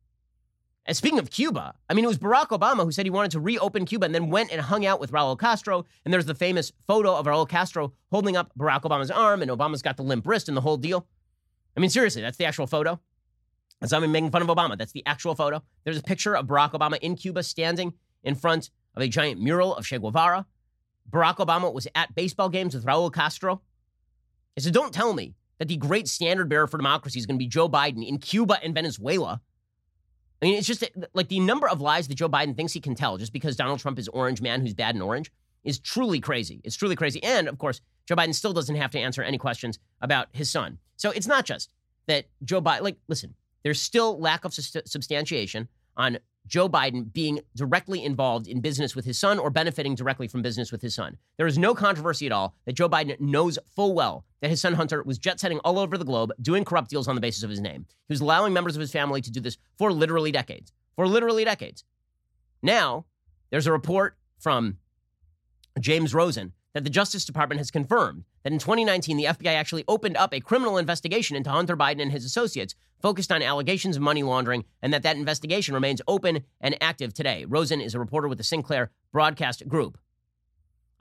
And 0.85 0.97
speaking 0.97 1.19
of 1.19 1.29
Cuba, 1.29 1.75
I 1.87 1.93
mean, 1.93 2.03
it 2.03 2.07
was 2.07 2.17
Barack 2.17 2.47
Obama 2.47 2.83
who 2.83 2.91
said 2.91 3.05
he 3.05 3.11
wanted 3.11 3.31
to 3.31 3.39
reopen 3.39 3.85
Cuba 3.85 4.05
and 4.05 4.15
then 4.15 4.31
went 4.31 4.51
and 4.51 4.59
hung 4.59 4.85
out 4.87 4.99
with 4.99 5.11
Raul 5.11 5.39
Castro. 5.39 5.85
And 6.03 6.11
there's 6.11 6.25
the 6.25 6.33
famous 6.33 6.71
photo 6.87 7.15
of 7.15 7.27
Raul 7.27 7.47
Castro 7.47 7.93
holding 8.09 8.35
up 8.35 8.51
Barack 8.57 8.81
Obama's 8.81 9.11
arm, 9.11 9.43
and 9.43 9.51
Obama's 9.51 9.83
got 9.83 9.97
the 9.97 10.03
limp 10.03 10.25
wrist 10.25 10.47
and 10.47 10.57
the 10.57 10.61
whole 10.61 10.77
deal. 10.77 11.05
I 11.75 11.79
mean, 11.79 11.89
seriously, 11.89 12.21
that's 12.21 12.37
the 12.37 12.45
actual 12.45 12.67
photo. 12.67 12.99
As 13.81 13.93
I'm 13.93 14.11
making 14.11 14.31
fun 14.31 14.41
of 14.41 14.49
Obama, 14.49 14.77
that's 14.77 14.91
the 14.91 15.03
actual 15.05 15.35
photo. 15.35 15.63
There's 15.83 15.97
a 15.97 16.03
picture 16.03 16.35
of 16.35 16.47
Barack 16.47 16.71
Obama 16.71 16.97
in 16.99 17.15
Cuba 17.15 17.43
standing 17.43 17.93
in 18.23 18.35
front 18.35 18.69
of 18.95 19.01
a 19.01 19.07
giant 19.07 19.41
mural 19.41 19.75
of 19.75 19.85
Che 19.85 19.97
Guevara. 19.97 20.45
Barack 21.09 21.37
Obama 21.37 21.73
was 21.73 21.87
at 21.95 22.13
baseball 22.13 22.49
games 22.49 22.75
with 22.75 22.85
Raul 22.85 23.13
Castro. 23.13 23.61
So 24.57 24.69
don't 24.69 24.93
tell 24.93 25.13
me 25.13 25.35
that 25.57 25.69
the 25.69 25.77
great 25.77 26.07
standard 26.07 26.49
bearer 26.49 26.67
for 26.67 26.77
democracy 26.77 27.19
is 27.19 27.25
going 27.25 27.37
to 27.37 27.43
be 27.43 27.47
Joe 27.47 27.69
Biden 27.69 28.05
in 28.05 28.17
Cuba 28.17 28.57
and 28.61 28.73
Venezuela. 28.73 29.41
I 30.41 30.45
mean, 30.45 30.57
it's 30.57 30.67
just 30.67 30.83
like 31.13 31.27
the 31.27 31.39
number 31.39 31.67
of 31.67 31.81
lies 31.81 32.07
that 32.07 32.15
Joe 32.15 32.29
Biden 32.29 32.55
thinks 32.55 32.73
he 32.73 32.79
can 32.79 32.95
tell 32.95 33.17
just 33.17 33.33
because 33.33 33.55
Donald 33.55 33.79
Trump 33.79 33.99
is 33.99 34.07
orange 34.09 34.41
man 34.41 34.61
who's 34.61 34.73
bad 34.73 34.95
in 34.95 35.01
orange 35.01 35.31
is 35.63 35.79
truly 35.79 36.19
crazy. 36.19 36.61
It's 36.63 36.77
truly 36.77 36.95
crazy. 36.95 37.21
And 37.23 37.47
of 37.47 37.57
course, 37.57 37.81
Joe 38.05 38.15
Biden 38.15 38.33
still 38.33 38.53
doesn't 38.53 38.75
have 38.75 38.91
to 38.91 38.99
answer 38.99 39.21
any 39.21 39.37
questions 39.37 39.79
about 40.01 40.27
his 40.31 40.49
son. 40.49 40.77
So 40.99 41.11
it's 41.11 41.27
not 41.27 41.45
just 41.45 41.71
that 42.07 42.25
Joe 42.43 42.61
Biden, 42.61 42.81
like, 42.81 42.97
listen, 43.07 43.33
there's 43.63 43.81
still 43.81 44.19
lack 44.19 44.45
of 44.45 44.53
substantiation 44.53 45.67
on 45.97 46.19
Joe 46.45 46.67
Biden 46.67 47.11
being 47.11 47.39
directly 47.55 48.03
involved 48.03 48.47
in 48.47 48.59
business 48.59 48.95
with 48.95 49.05
his 49.05 49.17
son 49.17 49.39
or 49.39 49.49
benefiting 49.49 49.95
directly 49.95 50.27
from 50.27 50.41
business 50.41 50.71
with 50.71 50.81
his 50.81 50.93
son. 50.95 51.17
There 51.37 51.47
is 51.47 51.57
no 51.57 51.73
controversy 51.73 52.25
at 52.25 52.31
all 52.31 52.55
that 52.65 52.73
Joe 52.73 52.89
Biden 52.89 53.19
knows 53.19 53.57
full 53.75 53.93
well 53.93 54.25
that 54.41 54.49
his 54.49 54.59
son 54.59 54.73
Hunter 54.73 55.03
was 55.03 55.17
jet 55.17 55.39
setting 55.39 55.59
all 55.59 55.79
over 55.79 55.97
the 55.97 56.05
globe, 56.05 56.31
doing 56.41 56.65
corrupt 56.65 56.89
deals 56.89 57.07
on 57.07 57.15
the 57.15 57.21
basis 57.21 57.43
of 57.43 57.49
his 57.49 57.61
name. 57.61 57.85
He 58.07 58.13
was 58.13 58.21
allowing 58.21 58.51
members 58.51 58.75
of 58.75 58.81
his 58.81 58.91
family 58.91 59.21
to 59.21 59.31
do 59.31 59.39
this 59.39 59.57
for 59.77 59.93
literally 59.93 60.31
decades. 60.31 60.73
For 60.95 61.07
literally 61.07 61.45
decades. 61.45 61.85
Now, 62.61 63.05
there's 63.51 63.67
a 63.67 63.71
report 63.71 64.17
from 64.39 64.77
James 65.79 66.13
Rosen 66.13 66.53
that 66.73 66.83
the 66.83 66.89
Justice 66.89 67.25
Department 67.25 67.59
has 67.59 67.71
confirmed 67.71 68.25
that 68.43 68.53
in 68.53 68.59
2019, 68.59 69.17
the 69.17 69.25
FBI 69.25 69.53
actually 69.53 69.83
opened 69.87 70.17
up 70.17 70.33
a 70.33 70.39
criminal 70.39 70.77
investigation 70.77 71.35
into 71.35 71.49
Hunter 71.49 71.77
Biden 71.77 72.01
and 72.01 72.11
his 72.11 72.25
associates, 72.25 72.75
focused 73.01 73.31
on 73.31 73.41
allegations 73.41 73.95
of 73.95 74.01
money 74.01 74.23
laundering, 74.23 74.65
and 74.81 74.93
that 74.93 75.03
that 75.03 75.17
investigation 75.17 75.73
remains 75.73 76.01
open 76.07 76.43
and 76.61 76.77
active 76.81 77.13
today. 77.13 77.45
Rosen 77.45 77.81
is 77.81 77.95
a 77.95 77.99
reporter 77.99 78.27
with 78.27 78.37
the 78.37 78.43
Sinclair 78.43 78.91
Broadcast 79.11 79.67
Group. 79.67 79.97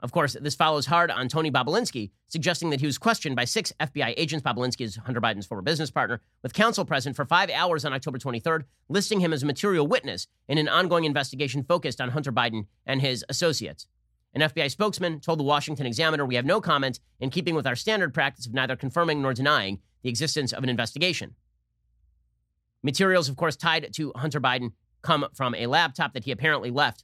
Of 0.01 0.13
course, 0.13 0.37
this 0.39 0.55
follows 0.55 0.85
hard 0.85 1.11
on 1.11 1.27
Tony 1.27 1.51
Bobulinski, 1.51 2.11
suggesting 2.29 2.69
that 2.69 2.79
he 2.79 2.85
was 2.85 2.97
questioned 2.97 3.35
by 3.35 3.43
six 3.43 3.73
FBI 3.81 4.13
agents. 4.15 4.45
Bobulinski 4.45 4.81
is 4.81 4.95
Hunter 4.95 5.19
Biden's 5.19 5.45
former 5.45 5.61
business 5.61 5.91
partner, 5.91 6.21
with 6.41 6.53
counsel 6.53 6.85
present 6.85 7.17
for 7.17 7.25
five 7.25 7.49
hours 7.49 7.83
on 7.83 7.91
October 7.91 8.17
23rd, 8.17 8.63
listing 8.87 9.19
him 9.19 9.33
as 9.33 9.43
a 9.43 9.45
material 9.45 9.87
witness 9.87 10.27
in 10.47 10.57
an 10.57 10.69
ongoing 10.69 11.03
investigation 11.03 11.63
focused 11.63 11.99
on 11.99 12.11
Hunter 12.11 12.31
Biden 12.31 12.67
and 12.85 13.01
his 13.01 13.25
associates. 13.27 13.87
An 14.33 14.41
FBI 14.41 14.69
spokesman 14.69 15.19
told 15.19 15.39
the 15.39 15.43
Washington 15.43 15.85
Examiner, 15.85 16.25
We 16.25 16.35
have 16.35 16.45
no 16.45 16.61
comment 16.61 16.99
in 17.19 17.29
keeping 17.29 17.55
with 17.55 17.65
our 17.65 17.75
standard 17.75 18.13
practice 18.13 18.45
of 18.45 18.53
neither 18.53 18.75
confirming 18.75 19.21
nor 19.21 19.33
denying 19.33 19.79
the 20.03 20.09
existence 20.09 20.53
of 20.53 20.63
an 20.63 20.69
investigation. 20.69 21.35
Materials, 22.83 23.27
of 23.27 23.35
course, 23.35 23.55
tied 23.55 23.91
to 23.93 24.13
Hunter 24.15 24.39
Biden 24.39 24.71
come 25.01 25.25
from 25.33 25.55
a 25.55 25.67
laptop 25.67 26.13
that 26.13 26.25
he 26.25 26.31
apparently 26.31 26.69
left 26.69 27.03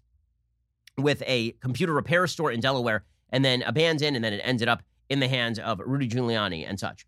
with 0.97 1.23
a 1.25 1.51
computer 1.61 1.93
repair 1.93 2.27
store 2.27 2.51
in 2.51 2.59
Delaware 2.59 3.03
and 3.29 3.43
then 3.43 3.63
abandoned, 3.63 4.15
and 4.15 4.23
then 4.23 4.33
it 4.33 4.41
ended 4.43 4.67
up 4.67 4.83
in 5.09 5.19
the 5.19 5.27
hands 5.27 5.59
of 5.59 5.81
Rudy 5.85 6.07
Giuliani 6.07 6.67
and 6.67 6.79
such. 6.79 7.05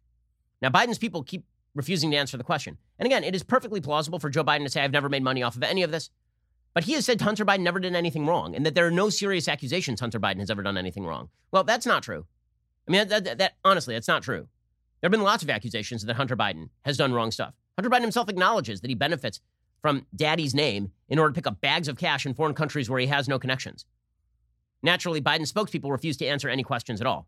Now, 0.61 0.69
Biden's 0.69 0.97
people 0.97 1.23
keep 1.23 1.45
refusing 1.75 2.11
to 2.11 2.17
answer 2.17 2.37
the 2.37 2.43
question. 2.43 2.77
And 2.99 3.05
again, 3.05 3.23
it 3.23 3.35
is 3.35 3.43
perfectly 3.43 3.79
plausible 3.79 4.19
for 4.19 4.29
Joe 4.29 4.43
Biden 4.43 4.63
to 4.63 4.69
say, 4.69 4.81
I've 4.81 4.91
never 4.91 5.09
made 5.09 5.23
money 5.23 5.43
off 5.43 5.55
of 5.55 5.63
any 5.63 5.83
of 5.83 5.91
this. 5.91 6.09
But 6.77 6.83
he 6.83 6.93
has 6.93 7.05
said 7.05 7.19
Hunter 7.19 7.43
Biden 7.43 7.61
never 7.61 7.79
did 7.79 7.95
anything 7.95 8.27
wrong 8.27 8.53
and 8.55 8.63
that 8.63 8.75
there 8.75 8.85
are 8.85 8.91
no 8.91 9.09
serious 9.09 9.47
accusations 9.47 9.99
Hunter 9.99 10.19
Biden 10.19 10.37
has 10.37 10.51
ever 10.51 10.61
done 10.61 10.77
anything 10.77 11.07
wrong. 11.07 11.29
Well, 11.49 11.63
that's 11.63 11.87
not 11.87 12.03
true. 12.03 12.27
I 12.87 12.91
mean, 12.91 13.07
that, 13.07 13.23
that, 13.23 13.37
that 13.39 13.53
honestly, 13.65 13.95
that's 13.95 14.07
not 14.07 14.21
true. 14.21 14.47
There 15.01 15.07
have 15.07 15.11
been 15.11 15.23
lots 15.23 15.41
of 15.41 15.49
accusations 15.49 16.05
that 16.05 16.15
Hunter 16.17 16.37
Biden 16.37 16.69
has 16.85 16.95
done 16.95 17.13
wrong 17.13 17.31
stuff. 17.31 17.55
Hunter 17.79 17.89
Biden 17.89 18.01
himself 18.01 18.29
acknowledges 18.29 18.81
that 18.81 18.89
he 18.89 18.93
benefits 18.93 19.41
from 19.81 20.05
daddy's 20.15 20.53
name 20.53 20.91
in 21.09 21.17
order 21.17 21.33
to 21.33 21.35
pick 21.35 21.47
up 21.47 21.61
bags 21.61 21.87
of 21.87 21.97
cash 21.97 22.27
in 22.27 22.35
foreign 22.35 22.53
countries 22.53 22.91
where 22.91 22.99
he 22.99 23.07
has 23.07 23.27
no 23.27 23.39
connections. 23.39 23.87
Naturally, 24.83 25.19
Biden's 25.19 25.51
spokespeople 25.51 25.89
refuse 25.89 26.17
to 26.17 26.27
answer 26.27 26.47
any 26.47 26.61
questions 26.61 27.01
at 27.01 27.07
all. 27.07 27.25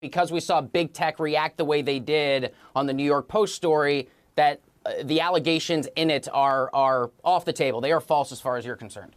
Because 0.00 0.30
we 0.30 0.38
saw 0.38 0.60
big 0.60 0.92
tech 0.92 1.18
react 1.18 1.58
the 1.58 1.64
way 1.64 1.82
they 1.82 1.98
did 1.98 2.54
on 2.76 2.86
the 2.86 2.92
New 2.92 3.02
York 3.02 3.26
Post 3.26 3.56
story, 3.56 4.08
that 4.36 4.60
the 5.02 5.20
allegations 5.20 5.88
in 5.96 6.10
it 6.10 6.28
are 6.32 6.70
are 6.72 7.10
off 7.24 7.44
the 7.44 7.52
table. 7.52 7.80
They 7.80 7.92
are 7.92 8.00
false 8.00 8.32
as 8.32 8.40
far 8.40 8.56
as 8.56 8.64
you're 8.64 8.76
concerned. 8.76 9.16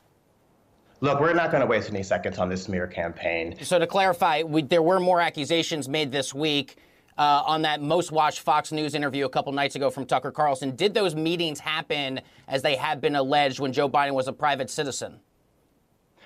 Look, 1.02 1.20
we're 1.20 1.34
not 1.34 1.50
going 1.50 1.62
to 1.62 1.68
waste 1.68 1.90
any 1.90 2.04
seconds 2.04 2.38
on 2.38 2.48
this 2.48 2.64
smear 2.64 2.86
campaign. 2.86 3.58
So 3.64 3.80
to 3.80 3.88
clarify, 3.88 4.44
we, 4.44 4.62
there 4.62 4.84
were 4.84 5.00
more 5.00 5.20
accusations 5.20 5.90
made 5.90 6.12
this 6.12 6.34
week. 6.34 6.78
Uh, 7.18 7.44
on 7.46 7.62
that 7.64 7.82
most 7.82 8.12
watched 8.12 8.40
Fox 8.40 8.72
News 8.72 8.96
interview 8.96 9.26
a 9.26 9.30
couple 9.30 9.52
nights 9.52 9.76
ago 9.76 9.90
from 9.90 10.06
Tucker 10.06 10.32
Carlson. 10.32 10.76
Did 10.76 10.94
those 10.94 11.14
meetings 11.14 11.60
happen 11.60 12.22
as 12.48 12.62
they 12.62 12.76
have 12.76 13.02
been 13.02 13.16
alleged 13.16 13.60
when 13.60 13.74
Joe 13.74 13.90
Biden 13.90 14.14
was 14.14 14.28
a 14.28 14.34
private 14.34 14.70
citizen? 14.70 15.20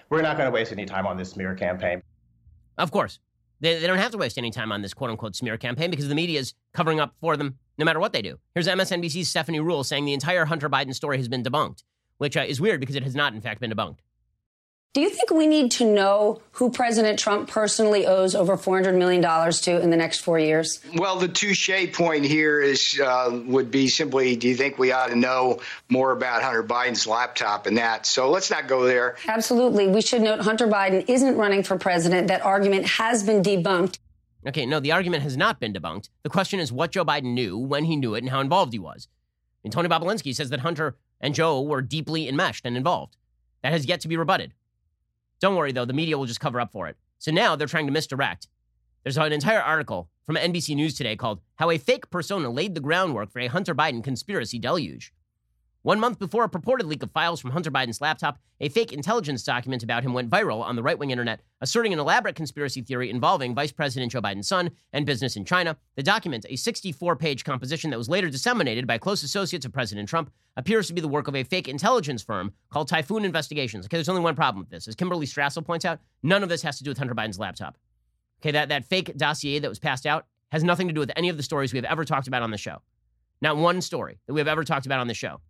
We're 0.09 0.21
not 0.21 0.37
going 0.37 0.47
to 0.47 0.51
waste 0.51 0.71
any 0.71 0.85
time 0.85 1.07
on 1.07 1.17
this 1.17 1.31
smear 1.31 1.55
campaign. 1.55 2.01
Of 2.77 2.91
course. 2.91 3.19
They, 3.59 3.79
they 3.79 3.87
don't 3.87 3.97
have 3.97 4.11
to 4.11 4.17
waste 4.17 4.37
any 4.37 4.51
time 4.51 4.71
on 4.71 4.81
this 4.81 4.93
quote 4.93 5.09
unquote 5.09 5.35
smear 5.35 5.57
campaign 5.57 5.89
because 5.89 6.07
the 6.07 6.15
media 6.15 6.39
is 6.39 6.53
covering 6.73 6.99
up 6.99 7.15
for 7.19 7.37
them 7.37 7.57
no 7.77 7.85
matter 7.85 7.99
what 7.99 8.13
they 8.13 8.21
do. 8.21 8.37
Here's 8.53 8.67
MSNBC's 8.67 9.27
Stephanie 9.27 9.59
Ruhle 9.59 9.85
saying 9.85 10.05
the 10.05 10.13
entire 10.13 10.45
Hunter 10.45 10.69
Biden 10.69 10.93
story 10.93 11.17
has 11.17 11.27
been 11.27 11.43
debunked, 11.43 11.83
which 12.17 12.37
uh, 12.37 12.41
is 12.47 12.61
weird 12.61 12.79
because 12.79 12.95
it 12.95 13.03
has 13.03 13.15
not, 13.15 13.33
in 13.33 13.41
fact, 13.41 13.59
been 13.59 13.71
debunked. 13.71 13.99
Do 14.95 15.01
you 15.01 15.09
think 15.09 15.29
we 15.29 15.45
need 15.45 15.71
to 15.71 15.85
know 15.85 16.41
who 16.53 16.71
President 16.71 17.19
Trump 17.19 17.49
personally 17.49 18.07
owes 18.07 18.33
over 18.33 18.55
$400 18.55 18.97
million 18.97 19.21
to 19.21 19.81
in 19.81 19.89
the 19.89 19.97
next 19.97 20.19
four 20.19 20.39
years? 20.39 20.79
Well, 20.95 21.17
the 21.17 21.27
touche 21.27 21.69
point 21.91 22.23
here 22.23 22.61
is 22.61 22.97
uh, 23.03 23.41
would 23.45 23.71
be 23.71 23.89
simply 23.89 24.37
do 24.37 24.47
you 24.47 24.55
think 24.55 24.79
we 24.79 24.93
ought 24.93 25.07
to 25.07 25.17
know 25.17 25.59
more 25.89 26.11
about 26.11 26.43
Hunter 26.43 26.63
Biden's 26.63 27.05
laptop 27.05 27.67
and 27.67 27.77
that? 27.77 28.05
So 28.05 28.29
let's 28.29 28.49
not 28.49 28.69
go 28.69 28.85
there. 28.85 29.17
Absolutely. 29.27 29.89
We 29.89 29.99
should 29.99 30.21
note 30.21 30.39
Hunter 30.39 30.65
Biden 30.65 31.03
isn't 31.09 31.35
running 31.35 31.63
for 31.63 31.77
president. 31.77 32.29
That 32.29 32.45
argument 32.45 32.85
has 32.85 33.21
been 33.21 33.43
debunked. 33.43 33.99
Okay, 34.47 34.65
no, 34.65 34.79
the 34.79 34.93
argument 34.93 35.23
has 35.23 35.35
not 35.35 35.59
been 35.59 35.73
debunked. 35.73 36.07
The 36.23 36.29
question 36.29 36.61
is 36.61 36.71
what 36.71 36.91
Joe 36.91 37.03
Biden 37.03 37.33
knew, 37.33 37.57
when 37.57 37.83
he 37.83 37.97
knew 37.97 38.15
it, 38.15 38.19
and 38.19 38.29
how 38.29 38.39
involved 38.39 38.71
he 38.71 38.79
was. 38.79 39.09
And 39.65 39.73
Tony 39.73 39.89
Bobulinski 39.89 40.33
says 40.33 40.51
that 40.51 40.61
Hunter 40.61 40.95
and 41.19 41.35
Joe 41.35 41.61
were 41.61 41.81
deeply 41.81 42.29
enmeshed 42.29 42.65
and 42.65 42.77
involved. 42.77 43.17
That 43.61 43.73
has 43.73 43.87
yet 43.87 43.99
to 43.99 44.07
be 44.07 44.15
rebutted. 44.15 44.53
Don't 45.39 45.55
worry, 45.55 45.71
though, 45.71 45.85
the 45.85 45.93
media 45.93 46.17
will 46.17 46.25
just 46.25 46.39
cover 46.39 46.59
up 46.59 46.71
for 46.71 46.87
it. 46.87 46.97
So 47.17 47.31
now 47.31 47.55
they're 47.55 47.67
trying 47.67 47.87
to 47.87 47.91
misdirect. 47.91 48.47
There's 49.03 49.17
an 49.17 49.31
entire 49.31 49.61
article 49.61 50.09
from 50.25 50.35
NBC 50.35 50.75
News 50.75 50.95
today 50.95 51.15
called 51.15 51.41
How 51.55 51.69
a 51.69 51.77
Fake 51.77 52.09
Persona 52.09 52.49
Laid 52.49 52.73
the 52.73 52.81
Groundwork 52.81 53.31
for 53.31 53.39
a 53.39 53.47
Hunter 53.47 53.75
Biden 53.75 54.03
Conspiracy 54.03 54.59
Deluge. 54.59 55.13
One 55.85 55.99
month 55.99 56.17
before 56.17 56.43
a 56.43 56.49
purported 56.49 56.87
leak 56.87 57.03
of 57.03 57.11
files 57.11 57.39
from 57.39 57.51
Hunter 57.51 57.69
Biden's 57.69 58.01
laptop, 58.01 58.39
a 58.59 58.69
fake 58.69 58.91
intelligence 58.91 59.43
document 59.43 59.83
about 59.83 60.01
him 60.01 60.13
went 60.13 60.31
viral 60.31 60.63
on 60.63 60.75
the 60.75 60.81
right 60.81 60.97
wing 60.97 61.11
internet, 61.11 61.41
asserting 61.61 61.93
an 61.93 61.99
elaborate 61.99 62.35
conspiracy 62.35 62.81
theory 62.81 63.11
involving 63.11 63.53
Vice 63.53 63.71
President 63.71 64.11
Joe 64.11 64.19
Biden's 64.19 64.47
son 64.47 64.71
and 64.93 65.05
business 65.05 65.35
in 65.35 65.45
China. 65.45 65.77
The 65.95 66.01
document, 66.01 66.47
a 66.49 66.55
64 66.55 67.17
page 67.17 67.43
composition 67.43 67.91
that 67.91 67.99
was 67.99 68.09
later 68.09 68.31
disseminated 68.31 68.87
by 68.87 68.97
close 68.97 69.21
associates 69.21 69.63
of 69.63 69.73
President 69.73 70.09
Trump, 70.09 70.31
appears 70.57 70.87
to 70.87 70.93
be 70.95 71.01
the 71.01 71.07
work 71.07 71.27
of 71.27 71.35
a 71.35 71.43
fake 71.43 71.67
intelligence 71.67 72.23
firm 72.23 72.51
called 72.71 72.87
Typhoon 72.87 73.23
Investigations. 73.23 73.85
Okay, 73.85 73.97
there's 73.97 74.09
only 74.09 74.23
one 74.23 74.33
problem 74.33 74.61
with 74.61 74.71
this. 74.71 74.87
As 74.87 74.95
Kimberly 74.95 75.27
Strassel 75.27 75.63
points 75.63 75.85
out, 75.85 75.99
none 76.23 76.41
of 76.41 76.49
this 76.49 76.63
has 76.63 76.79
to 76.79 76.83
do 76.83 76.89
with 76.89 76.97
Hunter 76.97 77.13
Biden's 77.13 77.37
laptop. 77.37 77.77
Okay, 78.41 78.49
that, 78.49 78.69
that 78.69 78.85
fake 78.85 79.15
dossier 79.17 79.59
that 79.59 79.69
was 79.69 79.77
passed 79.77 80.07
out 80.07 80.25
has 80.51 80.63
nothing 80.63 80.87
to 80.87 80.95
do 80.95 80.99
with 80.99 81.11
any 81.15 81.29
of 81.29 81.37
the 81.37 81.43
stories 81.43 81.73
we 81.73 81.77
have 81.77 81.85
ever 81.85 82.03
talked 82.03 82.27
about 82.27 82.41
on 82.41 82.49
the 82.49 82.57
show. 82.57 82.81
Not 83.39 83.57
one 83.57 83.81
story 83.81 84.17
that 84.25 84.33
we 84.33 84.39
have 84.39 84.47
ever 84.47 84.63
talked 84.63 84.87
about 84.87 84.99
on 84.99 85.05
the 85.05 85.13
show. 85.13 85.41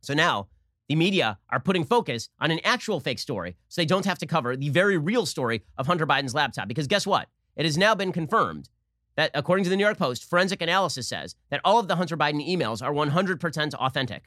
So 0.00 0.14
now 0.14 0.48
the 0.88 0.96
media 0.96 1.38
are 1.50 1.60
putting 1.60 1.84
focus 1.84 2.28
on 2.40 2.50
an 2.50 2.60
actual 2.64 3.00
fake 3.00 3.18
story 3.18 3.56
so 3.68 3.80
they 3.80 3.86
don't 3.86 4.04
have 4.06 4.18
to 4.18 4.26
cover 4.26 4.56
the 4.56 4.70
very 4.70 4.98
real 4.98 5.26
story 5.26 5.62
of 5.78 5.86
Hunter 5.86 6.06
Biden's 6.06 6.34
laptop. 6.34 6.68
Because 6.68 6.86
guess 6.86 7.06
what? 7.06 7.28
It 7.56 7.64
has 7.64 7.78
now 7.78 7.94
been 7.94 8.12
confirmed 8.12 8.68
that, 9.16 9.30
according 9.34 9.64
to 9.64 9.70
the 9.70 9.76
New 9.76 9.84
York 9.84 9.98
Post, 9.98 10.28
forensic 10.28 10.62
analysis 10.62 11.08
says 11.08 11.34
that 11.50 11.60
all 11.64 11.78
of 11.78 11.88
the 11.88 11.96
Hunter 11.96 12.16
Biden 12.16 12.46
emails 12.46 12.82
are 12.82 12.92
100% 12.92 13.74
authentic. 13.74 14.24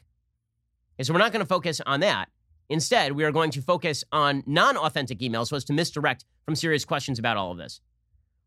Okay, 0.96 1.04
so 1.04 1.12
we're 1.12 1.18
not 1.18 1.32
going 1.32 1.44
to 1.44 1.46
focus 1.46 1.80
on 1.84 2.00
that. 2.00 2.28
Instead, 2.68 3.12
we 3.12 3.24
are 3.24 3.32
going 3.32 3.50
to 3.50 3.60
focus 3.60 4.04
on 4.12 4.42
non 4.46 4.76
authentic 4.76 5.18
emails 5.18 5.48
so 5.48 5.56
as 5.56 5.64
to 5.64 5.72
misdirect 5.72 6.24
from 6.44 6.54
serious 6.54 6.84
questions 6.84 7.18
about 7.18 7.36
all 7.36 7.52
of 7.52 7.58
this. 7.58 7.80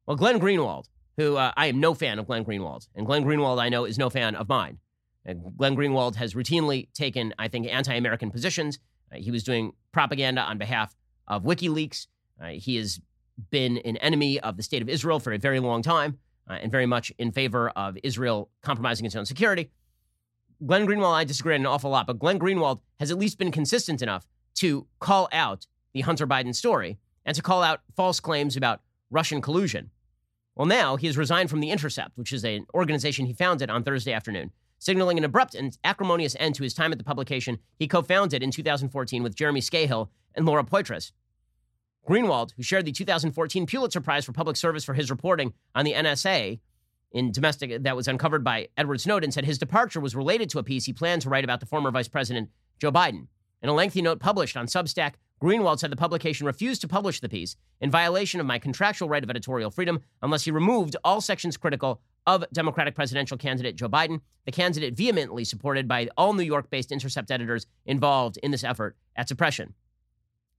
Well, 0.05 0.17
Glenn 0.17 0.39
Greenwald, 0.39 0.85
who 1.17 1.35
uh, 1.35 1.51
I 1.55 1.67
am 1.67 1.79
no 1.79 1.93
fan 1.93 2.17
of 2.17 2.25
Glenn 2.25 2.45
Greenwald, 2.45 2.87
and 2.95 3.05
Glenn 3.05 3.25
Greenwald 3.25 3.61
I 3.61 3.69
know 3.69 3.85
is 3.85 3.97
no 3.97 4.09
fan 4.09 4.35
of 4.35 4.49
mine. 4.49 4.79
And 5.27 5.55
Glenn 5.57 5.75
Greenwald 5.75 6.15
has 6.15 6.33
routinely 6.33 6.87
taken, 6.93 7.33
I 7.37 7.49
think, 7.49 7.67
anti 7.67 7.93
American 7.93 8.31
positions. 8.31 8.79
Uh, 9.11 9.17
he 9.17 9.29
was 9.29 9.43
doing 9.43 9.73
propaganda 9.91 10.41
on 10.41 10.57
behalf 10.57 10.95
of 11.27 11.43
WikiLeaks. 11.43 12.07
Uh, 12.41 12.47
he 12.47 12.77
has 12.77 12.99
been 13.51 13.77
an 13.79 13.97
enemy 13.97 14.39
of 14.39 14.57
the 14.57 14.63
state 14.63 14.81
of 14.81 14.89
Israel 14.89 15.19
for 15.19 15.33
a 15.33 15.37
very 15.37 15.59
long 15.59 15.81
time 15.81 16.17
uh, 16.49 16.53
and 16.53 16.71
very 16.71 16.85
much 16.85 17.11
in 17.17 17.31
favor 17.31 17.69
of 17.69 17.97
Israel 18.03 18.49
compromising 18.63 19.05
its 19.05 19.15
own 19.15 19.25
security. 19.25 19.69
Glenn 20.65 20.87
Greenwald, 20.87 21.13
I 21.13 21.23
disagree 21.23 21.53
on 21.53 21.61
an 21.61 21.67
awful 21.67 21.91
lot, 21.91 22.07
but 22.07 22.17
Glenn 22.17 22.39
Greenwald 22.39 22.79
has 22.99 23.11
at 23.11 23.17
least 23.17 23.37
been 23.37 23.51
consistent 23.51 24.01
enough 24.01 24.25
to 24.55 24.87
call 24.99 25.29
out 25.31 25.67
the 25.93 26.01
Hunter 26.01 26.25
Biden 26.25 26.55
story 26.55 26.97
and 27.25 27.35
to 27.35 27.43
call 27.43 27.61
out 27.61 27.81
false 27.95 28.19
claims 28.19 28.57
about 28.57 28.81
Russian 29.11 29.41
collusion. 29.41 29.91
Well, 30.55 30.65
now 30.65 30.95
he 30.95 31.05
has 31.05 31.17
resigned 31.17 31.51
from 31.51 31.59
The 31.59 31.69
Intercept, 31.69 32.17
which 32.17 32.33
is 32.33 32.43
an 32.43 32.65
organization 32.73 33.27
he 33.27 33.33
founded 33.33 33.69
on 33.69 33.83
Thursday 33.83 34.13
afternoon, 34.13 34.51
signaling 34.79 35.17
an 35.17 35.23
abrupt 35.23 35.55
and 35.55 35.77
acrimonious 35.83 36.35
end 36.39 36.55
to 36.55 36.63
his 36.63 36.73
time 36.73 36.91
at 36.91 36.97
the 36.97 37.03
publication 37.03 37.59
he 37.77 37.87
co 37.87 38.01
founded 38.01 38.43
in 38.43 38.51
2014 38.51 39.23
with 39.23 39.35
Jeremy 39.35 39.61
Scahill 39.61 40.09
and 40.35 40.45
Laura 40.45 40.63
Poitras. 40.63 41.11
Greenwald, 42.07 42.51
who 42.55 42.63
shared 42.63 42.85
the 42.85 42.91
2014 42.91 43.65
Pulitzer 43.65 43.99
Prize 43.99 44.23
for 44.23 44.31
Public 44.31 44.55
Service 44.55 44.83
for 44.83 44.93
his 44.93 45.11
reporting 45.11 45.53
on 45.75 45.83
the 45.83 45.93
NSA 45.93 46.59
in 47.11 47.31
domestic 47.31 47.83
that 47.83 47.95
was 47.95 48.07
uncovered 48.07 48.43
by 48.43 48.69
Edward 48.77 49.01
Snowden, 49.01 49.31
said 49.31 49.45
his 49.45 49.57
departure 49.57 49.99
was 49.99 50.15
related 50.15 50.49
to 50.51 50.59
a 50.59 50.63
piece 50.63 50.85
he 50.85 50.93
planned 50.93 51.21
to 51.23 51.29
write 51.29 51.43
about 51.43 51.59
the 51.59 51.65
former 51.65 51.91
Vice 51.91 52.07
President 52.07 52.49
Joe 52.79 52.91
Biden. 52.91 53.27
In 53.61 53.69
a 53.69 53.73
lengthy 53.73 54.01
note 54.01 54.19
published 54.19 54.55
on 54.55 54.67
Substack, 54.67 55.15
Greenwald 55.41 55.79
said 55.79 55.91
the 55.91 55.95
publication 55.95 56.47
refused 56.47 56.81
to 56.81 56.87
publish 56.87 57.19
the 57.19 57.29
piece 57.29 57.55
in 57.81 57.91
violation 57.91 58.39
of 58.39 58.45
my 58.45 58.57
contractual 58.57 59.09
right 59.09 59.23
of 59.23 59.29
editorial 59.29 59.69
freedom 59.69 59.99
unless 60.21 60.45
he 60.45 60.51
removed 60.51 60.95
all 61.03 61.21
sections 61.21 61.57
critical 61.57 62.01
of 62.27 62.43
Democratic 62.51 62.93
presidential 62.93 63.37
candidate 63.37 63.77
Joe 63.77 63.89
Biden, 63.89 64.19
the 64.45 64.51
candidate 64.51 64.95
vehemently 64.95 65.45
supported 65.45 65.87
by 65.87 66.09
all 66.17 66.33
New 66.33 66.43
York 66.43 66.69
based 66.69 66.91
Intercept 66.91 67.31
editors 67.31 67.65
involved 67.85 68.37
in 68.43 68.51
this 68.51 68.65
effort 68.65 68.97
at 69.15 69.29
suppression. 69.29 69.73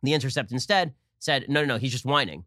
The 0.03 0.15
Intercept 0.15 0.51
instead 0.51 0.95
said, 1.19 1.45
no, 1.49 1.61
no, 1.61 1.75
no, 1.75 1.77
he's 1.77 1.93
just 1.93 2.07
whining. 2.07 2.45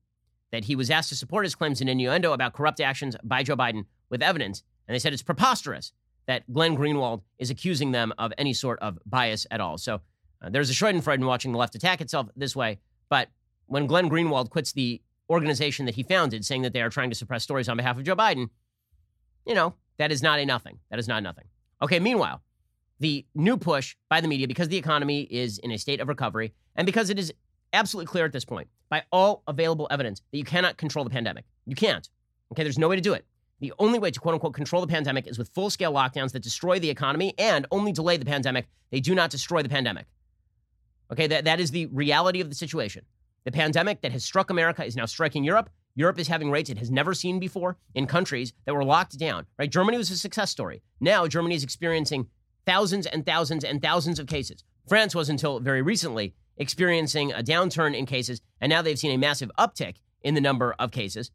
That 0.52 0.66
he 0.66 0.76
was 0.76 0.90
asked 0.90 1.10
to 1.10 1.16
support 1.16 1.46
his 1.46 1.56
claims 1.56 1.80
in 1.80 1.88
innuendo 1.88 2.34
about 2.34 2.54
corrupt 2.54 2.82
actions 2.82 3.16
by 3.24 3.44
Joe 3.44 3.56
Biden 3.56 3.86
with 4.10 4.24
evidence. 4.24 4.64
And 4.88 4.96
they 4.96 5.00
said 5.00 5.14
it's 5.14 5.22
preposterous 5.22 5.94
that 6.26 6.52
Glenn 6.52 6.76
Greenwald 6.76 7.22
is 7.40 7.50
accusing 7.50 7.92
them 7.92 8.14
of 8.18 8.34
any 8.38 8.54
sort 8.54 8.80
of 8.80 8.98
bias 9.06 9.46
at 9.52 9.62
all. 9.62 9.78
So 9.78 10.02
uh, 10.42 10.50
there's 10.50 10.70
a 10.70 10.74
Schadenfreude 10.74 11.16
in 11.16 11.26
watching 11.26 11.52
the 11.52 11.58
left 11.58 11.76
attack 11.76 12.02
itself 12.02 12.28
this 12.36 12.56
way. 12.56 12.80
But 13.10 13.30
when 13.68 13.86
Glenn 13.86 14.10
Greenwald 14.10 14.50
quits 14.50 14.74
the 14.74 15.02
organization 15.30 15.86
that 15.86 15.96
he 15.96 16.04
founded, 16.04 16.44
saying 16.44 16.64
that 16.64 16.74
they 16.74 16.82
are 16.82 16.90
trying 16.90 17.10
to 17.10 17.16
suppress 17.16 17.44
stories 17.44 17.70
on 17.70 17.78
behalf 17.78 17.98
of 17.98 18.04
Joe 18.04 18.16
Biden, 18.16 18.50
you 19.46 19.54
know, 19.54 19.74
that 19.98 20.12
is 20.12 20.22
not 20.22 20.40
a 20.40 20.46
nothing. 20.46 20.80
That 20.90 21.00
is 21.00 21.08
not 21.08 21.24
nothing. 21.24 21.46
Okay, 21.82 22.00
meanwhile, 22.00 22.42
the 23.00 23.26
new 23.34 23.58
push 23.58 23.96
by 24.10 24.22
the 24.22 24.28
media, 24.28 24.48
because 24.48 24.68
the 24.68 24.78
economy 24.78 25.22
is 25.30 25.58
in 25.60 25.72
a 25.72 25.78
state 25.78 26.00
of 26.00 26.08
recovery, 26.08 26.54
and 26.76 26.86
because 26.86 27.10
it 27.10 27.18
is 27.18 27.34
absolutely 27.74 28.08
clear 28.08 28.26
at 28.26 28.32
this 28.32 28.46
point, 28.46 28.68
by 28.90 29.04
all 29.12 29.44
available 29.48 29.88
evidence, 29.90 30.22
that 30.32 30.38
you 30.38 30.44
cannot 30.44 30.78
control 30.78 31.04
the 31.04 31.10
pandemic. 31.10 31.46
You 31.66 31.76
can't. 31.76 32.08
Okay, 32.52 32.64
there's 32.64 32.78
no 32.78 32.90
way 32.90 32.96
to 32.96 33.02
do 33.02 33.14
it. 33.14 33.26
The 33.60 33.74
only 33.80 34.00
way 34.00 34.12
to 34.12 34.20
quote 34.20 34.34
unquote 34.34 34.54
control 34.54 34.82
the 34.82 34.88
pandemic 34.88 35.28
is 35.28 35.38
with 35.38 35.50
full 35.50 35.70
scale 35.70 35.94
lockdowns 35.94 36.32
that 36.32 36.42
destroy 36.42 36.80
the 36.80 36.90
economy 36.90 37.34
and 37.38 37.66
only 37.72 37.92
delay 37.92 38.18
the 38.18 38.26
pandemic. 38.26 38.68
They 38.90 39.00
do 39.00 39.16
not 39.16 39.30
destroy 39.30 39.62
the 39.62 39.70
pandemic. 39.70 40.08
Okay, 41.12 41.28
that, 41.28 41.46
that 41.46 41.60
is 41.60 41.72
the 41.72 41.86
reality 41.88 42.42
of 42.42 42.50
the 42.50 42.56
situation. 42.56 43.06
The 43.46 43.52
pandemic 43.52 44.02
that 44.02 44.12
has 44.12 44.24
struck 44.24 44.50
America 44.50 44.84
is 44.84 44.96
now 44.96 45.06
striking 45.06 45.44
Europe. 45.44 45.70
Europe 45.96 46.20
is 46.20 46.28
having 46.28 46.52
rates 46.52 46.70
it 46.70 46.78
has 46.78 46.92
never 46.92 47.14
seen 47.14 47.40
before 47.40 47.78
in 47.96 48.08
countries 48.08 48.54
that 48.66 48.74
were 48.74 48.84
locked 48.84 49.18
down. 49.18 49.46
Right? 49.58 49.70
Germany 49.70 49.98
was 49.98 50.12
a 50.12 50.18
success 50.18 50.52
story. 50.52 50.82
Now 51.00 51.28
Germany 51.28 51.56
is 51.56 51.64
experiencing 51.64 52.28
thousands 52.66 53.06
and 53.06 53.26
thousands 53.26 53.64
and 53.64 53.82
thousands 53.82 54.20
of 54.20 54.28
cases. 54.28 54.64
France 54.88 55.16
was 55.16 55.30
until 55.30 55.60
very 55.60 55.82
recently 55.82 56.34
experiencing 56.58 57.32
a 57.32 57.44
downturn 57.44 57.96
in 57.96 58.06
cases, 58.06 58.42
and 58.60 58.70
now 58.70 58.82
they've 58.82 59.00
seen 59.00 59.12
a 59.12 59.18
massive 59.18 59.52
uptick 59.58 59.96
in 60.22 60.36
the 60.36 60.42
number 60.42 60.76
of 60.78 60.92
cases. 60.92 61.32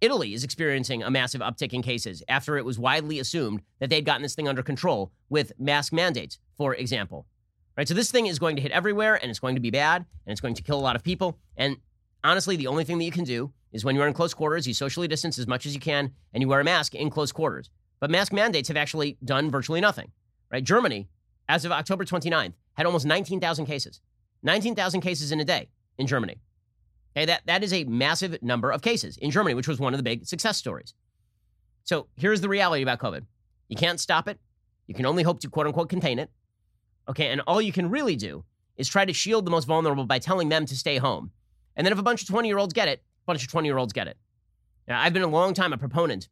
Italy 0.00 0.34
is 0.34 0.42
experiencing 0.42 1.02
a 1.02 1.10
massive 1.10 1.40
uptick 1.40 1.72
in 1.72 1.80
cases 1.80 2.24
after 2.28 2.58
it 2.58 2.64
was 2.64 2.78
widely 2.78 3.20
assumed 3.20 3.62
that 3.78 3.88
they'd 3.88 4.04
gotten 4.04 4.22
this 4.22 4.34
thing 4.34 4.48
under 4.48 4.62
control 4.62 5.12
with 5.30 5.52
mask 5.60 5.92
mandates, 5.92 6.38
for 6.56 6.74
example. 6.74 7.26
Right? 7.76 7.86
So 7.86 7.94
this 7.94 8.10
thing 8.10 8.26
is 8.26 8.38
going 8.38 8.56
to 8.56 8.62
hit 8.62 8.72
everywhere 8.72 9.14
and 9.14 9.30
it's 9.30 9.38
going 9.38 9.54
to 9.54 9.60
be 9.60 9.70
bad 9.70 10.04
and 10.26 10.32
it's 10.32 10.40
going 10.40 10.54
to 10.54 10.62
kill 10.62 10.78
a 10.78 10.82
lot 10.82 10.96
of 10.96 11.04
people. 11.04 11.38
And 11.56 11.76
honestly, 12.24 12.56
the 12.56 12.66
only 12.66 12.84
thing 12.84 12.98
that 12.98 13.04
you 13.04 13.12
can 13.12 13.24
do 13.24 13.52
is 13.72 13.84
when 13.84 13.96
you're 13.96 14.06
in 14.06 14.12
close 14.12 14.34
quarters, 14.34 14.66
you 14.66 14.74
socially 14.74 15.08
distance 15.08 15.38
as 15.38 15.46
much 15.46 15.66
as 15.66 15.74
you 15.74 15.80
can 15.80 16.12
and 16.32 16.42
you 16.42 16.48
wear 16.48 16.60
a 16.60 16.64
mask 16.64 16.94
in 16.94 17.10
close 17.10 17.32
quarters. 17.32 17.70
But 18.00 18.10
mask 18.10 18.32
mandates 18.32 18.68
have 18.68 18.76
actually 18.76 19.16
done 19.24 19.50
virtually 19.50 19.80
nothing. 19.80 20.10
Right? 20.50 20.62
Germany, 20.62 21.08
as 21.48 21.64
of 21.64 21.72
October 21.72 22.04
29th, 22.04 22.52
had 22.74 22.86
almost 22.86 23.06
19,000 23.06 23.66
cases. 23.66 24.00
19,000 24.42 25.00
cases 25.00 25.32
in 25.32 25.40
a 25.40 25.44
day 25.44 25.68
in 25.98 26.06
Germany. 26.06 26.36
Okay, 27.16 27.26
that, 27.26 27.42
that 27.46 27.62
is 27.62 27.72
a 27.72 27.84
massive 27.84 28.42
number 28.42 28.70
of 28.70 28.82
cases 28.82 29.16
in 29.18 29.30
Germany, 29.30 29.54
which 29.54 29.68
was 29.68 29.78
one 29.78 29.92
of 29.92 29.98
the 29.98 30.02
big 30.02 30.26
success 30.26 30.56
stories. 30.56 30.94
So 31.84 32.08
here's 32.16 32.40
the 32.40 32.48
reality 32.48 32.82
about 32.82 32.98
COVID 32.98 33.24
you 33.68 33.76
can't 33.76 34.00
stop 34.00 34.28
it. 34.28 34.38
You 34.86 34.94
can 34.94 35.06
only 35.06 35.22
hope 35.22 35.40
to 35.40 35.48
quote 35.48 35.66
unquote 35.66 35.88
contain 35.88 36.18
it. 36.18 36.30
Okay, 37.08 37.28
and 37.28 37.40
all 37.46 37.60
you 37.60 37.72
can 37.72 37.90
really 37.90 38.16
do 38.16 38.44
is 38.76 38.88
try 38.88 39.04
to 39.04 39.12
shield 39.12 39.44
the 39.44 39.50
most 39.50 39.64
vulnerable 39.64 40.04
by 40.04 40.18
telling 40.18 40.48
them 40.48 40.66
to 40.66 40.76
stay 40.76 40.98
home. 40.98 41.30
And 41.76 41.86
then 41.86 41.92
if 41.92 41.98
a 41.98 42.02
bunch 42.02 42.22
of 42.22 42.28
20 42.28 42.48
year 42.48 42.58
olds 42.58 42.72
get 42.72 42.88
it, 42.88 43.02
bunch 43.26 43.42
of 43.42 43.50
20 43.50 43.68
year 43.68 43.78
olds 43.78 43.92
get 43.92 44.08
it. 44.08 44.16
Now, 44.88 45.00
I've 45.00 45.12
been 45.12 45.22
a 45.22 45.28
long 45.28 45.54
time 45.54 45.72
a 45.72 45.78
proponent 45.78 46.28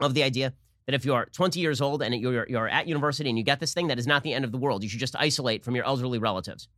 of 0.00 0.14
the 0.14 0.22
idea 0.22 0.54
that 0.86 0.94
if 0.94 1.04
you're 1.04 1.26
20 1.32 1.58
years 1.58 1.80
old 1.80 2.02
and 2.02 2.14
you're, 2.14 2.46
you're 2.48 2.68
at 2.68 2.86
university 2.86 3.28
and 3.28 3.36
you 3.38 3.44
get 3.44 3.60
this 3.60 3.74
thing, 3.74 3.88
that 3.88 3.98
is 3.98 4.06
not 4.06 4.22
the 4.22 4.32
end 4.32 4.44
of 4.44 4.52
the 4.52 4.58
world. 4.58 4.82
You 4.82 4.88
should 4.88 5.00
just 5.00 5.16
isolate 5.16 5.64
from 5.64 5.74
your 5.74 5.84
elderly 5.84 6.18
relatives. 6.18 6.68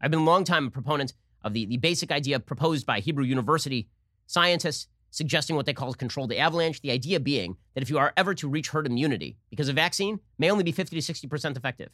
I've 0.00 0.10
been 0.10 0.20
a 0.20 0.24
long 0.24 0.44
time 0.44 0.66
a 0.66 0.70
proponent 0.70 1.14
of 1.42 1.54
the, 1.54 1.66
the 1.66 1.78
basic 1.78 2.12
idea 2.12 2.40
proposed 2.40 2.84
by 2.84 3.00
Hebrew 3.00 3.24
University 3.24 3.88
scientists 4.26 4.88
suggesting 5.10 5.56
what 5.56 5.66
they 5.66 5.72
call 5.72 5.94
controlled 5.94 6.32
avalanche. 6.32 6.80
The 6.82 6.90
idea 6.90 7.20
being 7.20 7.56
that 7.74 7.82
if 7.82 7.90
you 7.90 7.98
are 7.98 8.12
ever 8.16 8.34
to 8.34 8.48
reach 8.48 8.68
herd 8.68 8.86
immunity, 8.86 9.38
because 9.50 9.68
a 9.68 9.72
vaccine 9.72 10.20
may 10.38 10.50
only 10.50 10.64
be 10.64 10.72
50 10.72 11.00
to 11.00 11.12
60% 11.12 11.56
effective, 11.56 11.90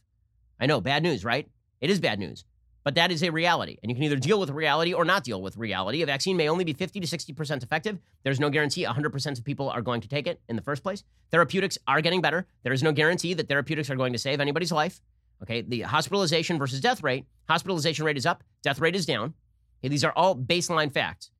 I 0.60 0.66
know, 0.66 0.80
bad 0.80 1.02
news, 1.02 1.24
right? 1.24 1.48
It 1.80 1.90
is 1.90 2.00
bad 2.00 2.18
news. 2.18 2.44
But 2.84 2.94
that 2.96 3.10
is 3.10 3.22
a 3.22 3.30
reality. 3.30 3.78
And 3.82 3.90
you 3.90 3.96
can 3.96 4.04
either 4.04 4.16
deal 4.16 4.38
with 4.38 4.50
reality 4.50 4.92
or 4.92 5.06
not 5.06 5.24
deal 5.24 5.40
with 5.40 5.56
reality. 5.56 6.02
A 6.02 6.06
vaccine 6.06 6.36
may 6.36 6.50
only 6.50 6.64
be 6.64 6.74
50 6.74 7.00
to 7.00 7.06
60% 7.06 7.62
effective. 7.62 7.98
There's 8.22 8.38
no 8.38 8.50
guarantee 8.50 8.84
100% 8.84 9.38
of 9.38 9.44
people 9.44 9.70
are 9.70 9.80
going 9.80 10.02
to 10.02 10.08
take 10.08 10.26
it 10.26 10.40
in 10.48 10.56
the 10.56 10.62
first 10.62 10.82
place. 10.82 11.02
Therapeutics 11.30 11.78
are 11.88 12.02
getting 12.02 12.20
better. 12.20 12.46
There 12.62 12.74
is 12.74 12.82
no 12.82 12.92
guarantee 12.92 13.32
that 13.34 13.48
therapeutics 13.48 13.88
are 13.88 13.96
going 13.96 14.12
to 14.12 14.18
save 14.18 14.38
anybody's 14.38 14.70
life. 14.70 15.00
Okay, 15.42 15.62
the 15.62 15.80
hospitalization 15.80 16.58
versus 16.58 16.80
death 16.80 17.02
rate, 17.02 17.24
hospitalization 17.48 18.04
rate 18.04 18.16
is 18.16 18.26
up, 18.26 18.44
death 18.62 18.78
rate 18.78 18.94
is 18.94 19.06
down. 19.06 19.34
Okay, 19.80 19.88
these 19.88 20.04
are 20.04 20.12
all 20.14 20.36
baseline 20.36 20.92
facts. 20.92 21.30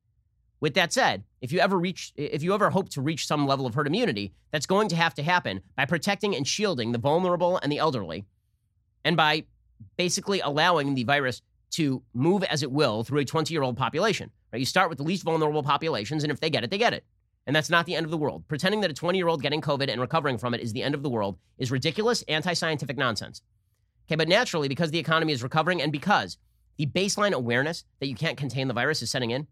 With 0.61 0.75
that 0.75 0.93
said, 0.93 1.25
if 1.43 1.53
you 1.53 1.61
ever 1.61 1.79
reach 1.79 2.13
if 2.17 2.43
you 2.43 2.55
ever 2.55 2.71
hope 2.71 2.89
to 2.91 3.03
reach 3.03 3.27
some 3.27 3.47
level 3.47 3.67
of 3.67 3.75
herd 3.75 3.87
immunity, 3.87 4.33
that's 4.51 4.67
going 4.67 4.89
to 4.89 4.97
have 4.97 5.15
to 5.15 5.23
happen 5.23 5.61
by 5.77 5.85
protecting 5.85 6.35
and 6.35 6.49
shielding 6.49 6.93
the 6.93 6.99
vulnerable 6.99 7.59
and 7.63 7.71
the 7.71 7.79
elderly 7.79 8.25
and 9.05 9.17
by 9.17 9.45
basically 9.97 10.41
allowing 10.41 10.95
the 10.95 11.05
virus 11.05 11.43
to 11.73 12.03
move 12.15 12.43
as 12.45 12.63
it 12.63 12.71
will 12.71 13.03
through 13.03 13.21
a 13.21 13.25
20 13.25 13.53
year 13.53 13.63
old 13.63 13.77
population. 13.77 14.31
Right? 14.53 14.61
You 14.61 14.67
start 14.67 14.89
with 14.89 14.99
the 14.99 15.05
least 15.05 15.25
vulnerable 15.25 15.63
populations, 15.63 16.23
and 16.23 16.31
if 16.33 16.41
they 16.41 16.51
get 16.51 16.65
it, 16.65 16.71
they 16.71 16.79
get 16.79 16.95
it. 16.95 17.05
And 17.47 17.55
that's 17.55 17.71
not 17.71 17.85
the 17.85 17.95
end 17.95 18.05
of 18.05 18.11
the 18.11 18.17
world. 18.17 18.45
Pretending 18.49 18.81
that 18.81 18.91
a 18.91 18.95
20 18.95 19.19
year 19.19 19.29
old 19.29 19.43
getting 19.43 19.61
COVID 19.61 19.91
and 19.91 20.01
recovering 20.01 20.39
from 20.39 20.55
it 20.55 20.61
is 20.61 20.73
the 20.73 20.83
end 20.83 20.95
of 20.95 21.03
the 21.03 21.11
world 21.11 21.39
is 21.59 21.71
ridiculous, 21.71 22.23
anti 22.29 22.55
scientific 22.55 22.97
nonsense. 22.97 23.43
Okay, 24.07 24.17
but 24.17 24.29
naturally, 24.29 24.69
because 24.69 24.91
the 24.91 24.99
economy 24.99 25.33
is 25.33 25.43
recovering 25.43 25.83
and 25.83 25.91
because 25.91 26.39
the 26.77 26.87
baseline 26.87 27.33
awareness 27.33 27.85
that 28.01 28.09
you 28.09 28.15
can't 28.15 28.37
contain 28.37 28.69
the 28.69 28.75
virus 28.75 29.03
is 29.03 29.11
setting 29.11 29.31
in, 29.31 29.47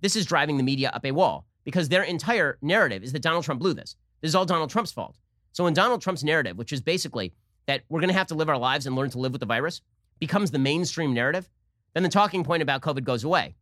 this 0.00 0.16
is 0.16 0.26
driving 0.26 0.56
the 0.56 0.62
media 0.62 0.90
up 0.92 1.04
a 1.04 1.10
wall 1.10 1.46
because 1.64 1.88
their 1.88 2.02
entire 2.02 2.58
narrative 2.62 3.02
is 3.02 3.12
that 3.12 3.22
Donald 3.22 3.44
Trump 3.44 3.60
blew 3.60 3.74
this. 3.74 3.96
This 4.20 4.30
is 4.30 4.34
all 4.34 4.44
Donald 4.44 4.70
Trump's 4.70 4.92
fault. 4.92 5.16
So 5.52 5.66
in 5.66 5.74
Donald 5.74 6.02
Trump's 6.02 6.24
narrative, 6.24 6.56
which 6.58 6.72
is 6.72 6.80
basically 6.80 7.32
that 7.66 7.82
we're 7.88 8.00
going 8.00 8.10
to 8.10 8.18
have 8.18 8.28
to 8.28 8.34
live 8.34 8.48
our 8.48 8.58
lives 8.58 8.86
and 8.86 8.96
learn 8.96 9.10
to 9.10 9.18
live 9.18 9.32
with 9.32 9.40
the 9.40 9.46
virus 9.46 9.82
becomes 10.18 10.50
the 10.50 10.58
mainstream 10.58 11.12
narrative, 11.12 11.48
then 11.94 12.02
the 12.02 12.08
talking 12.08 12.44
point 12.44 12.62
about 12.62 12.80
COVID 12.80 13.04
goes 13.04 13.24
away. 13.24 13.54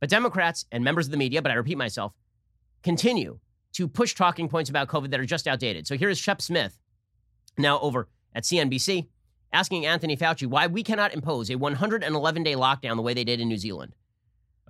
But 0.00 0.10
Democrats 0.10 0.66
and 0.72 0.82
members 0.82 1.06
of 1.06 1.12
the 1.12 1.16
media, 1.16 1.42
but 1.42 1.52
I 1.52 1.54
repeat 1.54 1.78
myself, 1.78 2.12
continue 2.82 3.38
to 3.74 3.88
push 3.88 4.14
talking 4.14 4.48
points 4.48 4.68
about 4.68 4.88
COVID 4.88 5.10
that 5.10 5.20
are 5.20 5.24
just 5.24 5.46
outdated. 5.46 5.86
So 5.86 5.96
here's 5.96 6.18
Shep 6.18 6.42
Smith, 6.42 6.78
now 7.56 7.78
over 7.80 8.08
at 8.34 8.44
CNBC, 8.44 9.06
asking 9.52 9.86
Anthony 9.86 10.16
Fauci 10.16 10.46
why 10.46 10.66
we 10.66 10.82
cannot 10.82 11.14
impose 11.14 11.50
a 11.50 11.56
111 11.56 12.42
day 12.42 12.54
lockdown 12.54 12.96
the 12.96 13.02
way 13.02 13.14
they 13.14 13.24
did 13.24 13.40
in 13.40 13.48
New 13.48 13.58
Zealand. 13.58 13.94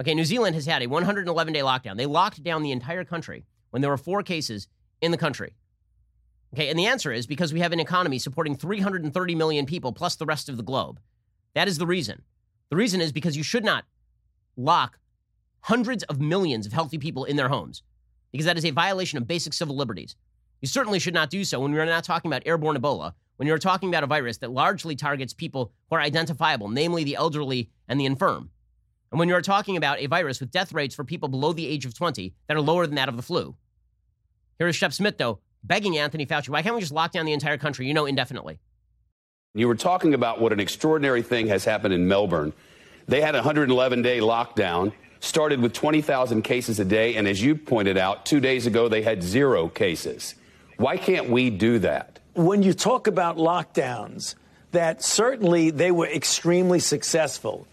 Okay, 0.01 0.15
New 0.15 0.25
Zealand 0.25 0.55
has 0.55 0.67
had 0.67 0.83
a 0.83 0.87
111 0.87 1.53
day 1.53 1.61
lockdown. 1.61 1.97
They 1.97 2.07
locked 2.07 2.43
down 2.43 2.63
the 2.63 2.73
entire 2.73 3.05
country 3.05 3.45
when 3.71 3.83
there 3.83 3.91
were 3.91 3.99
four 3.99 4.23
cases 4.23 4.69
in 5.01 5.11
the 5.11 5.19
country? 5.19 5.55
Okay, 6.55 6.69
and 6.69 6.79
the 6.79 6.87
answer 6.87 7.13
is 7.13 7.27
because 7.27 7.53
we 7.53 7.61
have 7.61 7.73
an 7.73 7.81
economy 7.81 8.19
supporting 8.19 8.57
330 8.57 9.35
million 9.35 9.65
people 9.65 9.93
plus 9.93 10.17
the 10.17 10.27
rest 10.27 10.49
of 10.49 10.57
the 10.57 10.63
globe. 10.63 11.01
That 11.55 11.69
is 11.69 11.79
the 11.79 11.87
reason. 11.87 12.23
The 12.71 12.77
reason 12.77 13.01
is 13.01 13.13
because 13.13 13.37
you 13.37 13.43
should 13.43 13.65
not 13.65 13.85
lock 14.57 14.99
hundreds 15.61 16.03
of 16.05 16.21
millions 16.21 16.67
of 16.67 16.73
healthy 16.73 16.99
people 16.99 17.25
in 17.25 17.37
their 17.37 17.49
homes 17.49 17.83
because 18.33 18.47
that 18.47 18.59
is 18.59 18.65
a 18.65 18.71
violation 18.71 19.19
of 19.19 19.27
basic 19.27 19.53
civil 19.53 19.77
liberties. 19.77 20.17
You 20.61 20.69
certainly 20.69 20.99
should 20.99 21.15
not 21.15 21.31
do 21.31 21.45
so 21.45 21.61
when 21.61 21.73
we're 21.73 21.85
not 21.85 22.05
talking 22.05 22.31
about 22.31 22.43
airborne 22.47 22.77
Ebola, 22.77 23.15
when 23.37 23.49
you're 23.49 23.59
talking 23.59 23.89
about 23.89 24.05
a 24.05 24.07
virus 24.07 24.39
that 24.39 24.51
largely 24.51 24.95
targets 24.95 25.35
people 25.35 25.73
who 25.89 25.97
are 25.97 26.01
identifiable, 26.01 26.69
namely 26.69 27.05
the 27.05 27.17
elderly 27.17 27.71
and 27.89 28.01
the 28.01 28.07
infirm. 28.07 28.51
And 29.11 29.19
when 29.19 29.29
you're 29.29 29.43
talking 29.43 29.77
about 29.77 30.01
a 30.01 30.07
virus 30.07 30.41
with 30.41 30.51
death 30.51 30.73
rates 30.73 30.95
for 30.95 31.05
people 31.05 31.29
below 31.29 31.53
the 31.53 31.67
age 31.67 31.85
of 31.85 31.95
20 31.95 32.33
that 32.47 32.57
are 32.57 32.61
lower 32.61 32.87
than 32.87 32.95
that 32.97 33.09
of 33.09 33.17
the 33.17 33.23
flu. 33.23 33.57
Here 34.59 34.69
is 34.69 34.77
Shep 34.77 34.93
Smith, 34.93 35.19
though, 35.19 35.41
begging 35.65 35.99
Anthony 35.99 36.27
Fauci, 36.27 36.49
why 36.49 36.63
can't 36.63 36.75
we 36.75 36.81
just 36.81 36.93
lock 36.93 37.13
down 37.13 37.27
the 37.27 37.33
entire 37.33 37.59
country, 37.59 37.87
you 37.87 37.95
know, 37.95 38.07
indefinitely? 38.07 38.59
You 39.55 39.69
were 39.69 39.75
talking 39.75 40.15
about 40.15 40.41
what 40.41 40.53
an 40.53 40.61
extraordinary 40.61 41.23
thing 41.23 41.49
has 41.49 41.65
happened 41.65 41.93
in 41.93 42.09
Melbourne. 42.09 42.53
They 43.07 43.21
had 43.21 43.35
a 43.35 43.39
111 43.39 44.03
day 44.03 44.21
lockdown, 44.21 44.93
started 45.21 45.61
with 45.61 45.73
20,000 45.73 46.43
cases 46.43 46.81
a 46.81 46.85
day, 46.85 47.17
and 47.17 47.29
as 47.29 47.43
you 47.43 47.55
pointed 47.55 47.99
out, 47.99 48.25
two 48.25 48.41
days 48.41 48.67
ago 48.67 48.89
they 48.89 49.03
had 49.03 49.23
zero 49.23 49.69
cases. 49.69 50.35
Why 50.77 50.97
can't 50.97 51.29
we 51.29 51.51
do 51.51 51.79
that? 51.81 52.19
When 52.35 52.63
you 52.63 52.73
talk 52.73 53.07
about 53.07 53.37
lockdowns, 53.37 54.35
that 54.73 55.03
certainly 55.03 55.71
they 55.71 55.91
were 55.91 56.07
extremely 56.07 56.81
successful. 56.81 57.67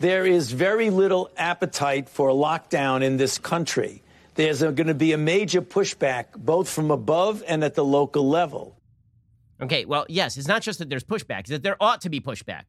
There 0.00 0.24
is 0.24 0.52
very 0.52 0.90
little 0.90 1.30
appetite 1.36 2.08
for 2.08 2.30
a 2.30 2.32
lockdown 2.32 3.02
in 3.02 3.16
this 3.16 3.36
country. 3.36 4.02
There's 4.38 4.62
going 4.62 4.86
to 4.86 4.94
be 4.94 5.14
a 5.14 5.18
major 5.18 5.60
pushback, 5.60 6.26
both 6.36 6.70
from 6.70 6.92
above 6.92 7.42
and 7.48 7.64
at 7.64 7.74
the 7.74 7.84
local 7.84 8.28
level. 8.28 8.80
Okay, 9.60 9.84
well, 9.84 10.06
yes, 10.08 10.36
it's 10.36 10.46
not 10.46 10.62
just 10.62 10.78
that 10.78 10.88
there's 10.88 11.02
pushback, 11.02 11.40
it's 11.40 11.50
that 11.50 11.64
there 11.64 11.76
ought 11.80 12.02
to 12.02 12.08
be 12.08 12.20
pushback. 12.20 12.62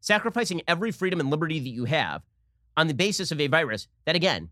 Sacrificing 0.00 0.62
every 0.68 0.92
freedom 0.92 1.18
and 1.18 1.28
liberty 1.28 1.58
that 1.58 1.70
you 1.70 1.86
have 1.86 2.22
on 2.76 2.86
the 2.86 2.94
basis 2.94 3.32
of 3.32 3.40
a 3.40 3.48
virus 3.48 3.88
that, 4.04 4.14
again, 4.14 4.50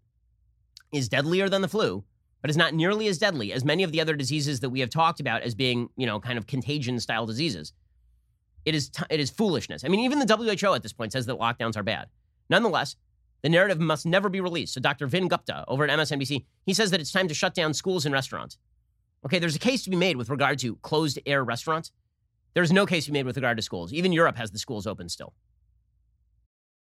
is 0.93 1.09
deadlier 1.09 1.49
than 1.49 1.63
the 1.63 1.69
flu, 1.69 2.03
but 2.41 2.51
is 2.51 2.57
not 2.57 2.75
nearly 2.75 3.07
as 3.07 3.19
deadly 3.19 3.53
as 3.53 3.65
many 3.65 3.85
of 3.85 3.93
the 3.93 4.01
other 4.01 4.17
diseases 4.17 4.59
that 4.59 4.71
we 4.71 4.81
have 4.81 4.91
talked 4.91 5.21
about 5.21 5.43
as 5.43 5.55
being, 5.55 5.89
you 5.97 6.05
know, 6.05 6.19
kind 6.19 6.37
of 6.37 6.49
contagion 6.49 6.99
style 6.99 7.27
diseases. 7.27 7.75
It 8.65 8.75
is, 8.75 8.89
t- 8.89 9.05
it 9.09 9.21
is 9.21 9.31
foolishness. 9.31 9.85
I 9.85 9.89
mean, 9.89 10.01
even 10.01 10.19
the 10.19 10.37
WHO 10.37 10.75
at 10.75 10.83
this 10.83 10.93
point 10.93 11.13
says 11.13 11.27
that 11.27 11.39
lockdowns 11.39 11.77
are 11.77 11.85
bad. 11.85 12.09
Nonetheless, 12.51 12.97
the 13.47 13.51
narrative 13.51 13.79
must 13.79 14.05
never 14.05 14.29
be 14.29 14.41
released. 14.41 14.75
So 14.75 14.81
Dr. 14.81 15.07
Vin 15.07 15.29
Gupta 15.29 15.65
over 15.69 15.85
at 15.85 15.99
MSNBC, 16.01 16.45
he 16.65 16.75
says 16.75 16.91
that 16.91 17.01
it's 17.01 17.13
time 17.13 17.29
to 17.29 17.35
shut 17.35 17.55
down 17.55 17.75
schools 17.75 18.05
and 18.05 18.13
restaurants. 18.13 18.59
Okay, 19.25 19.39
there's 19.39 19.55
a 19.55 19.61
case 19.61 19.85
to 19.85 19.91
be 19.91 19.95
made 19.95 20.17
with 20.17 20.31
regard 20.31 20.59
to 20.59 20.75
closed 20.83 21.21
air 21.27 21.45
restaurants. 21.45 21.93
There's 22.55 22.73
no 22.73 22.87
case 22.87 23.05
to 23.05 23.13
be 23.13 23.19
made 23.21 23.25
with 23.25 23.37
regard 23.37 23.57
to 23.59 23.63
schools. 23.63 23.93
Even 23.93 24.11
Europe 24.11 24.37
has 24.37 24.51
the 24.51 24.59
schools 24.59 24.85
open 24.85 25.09
still. 25.09 25.33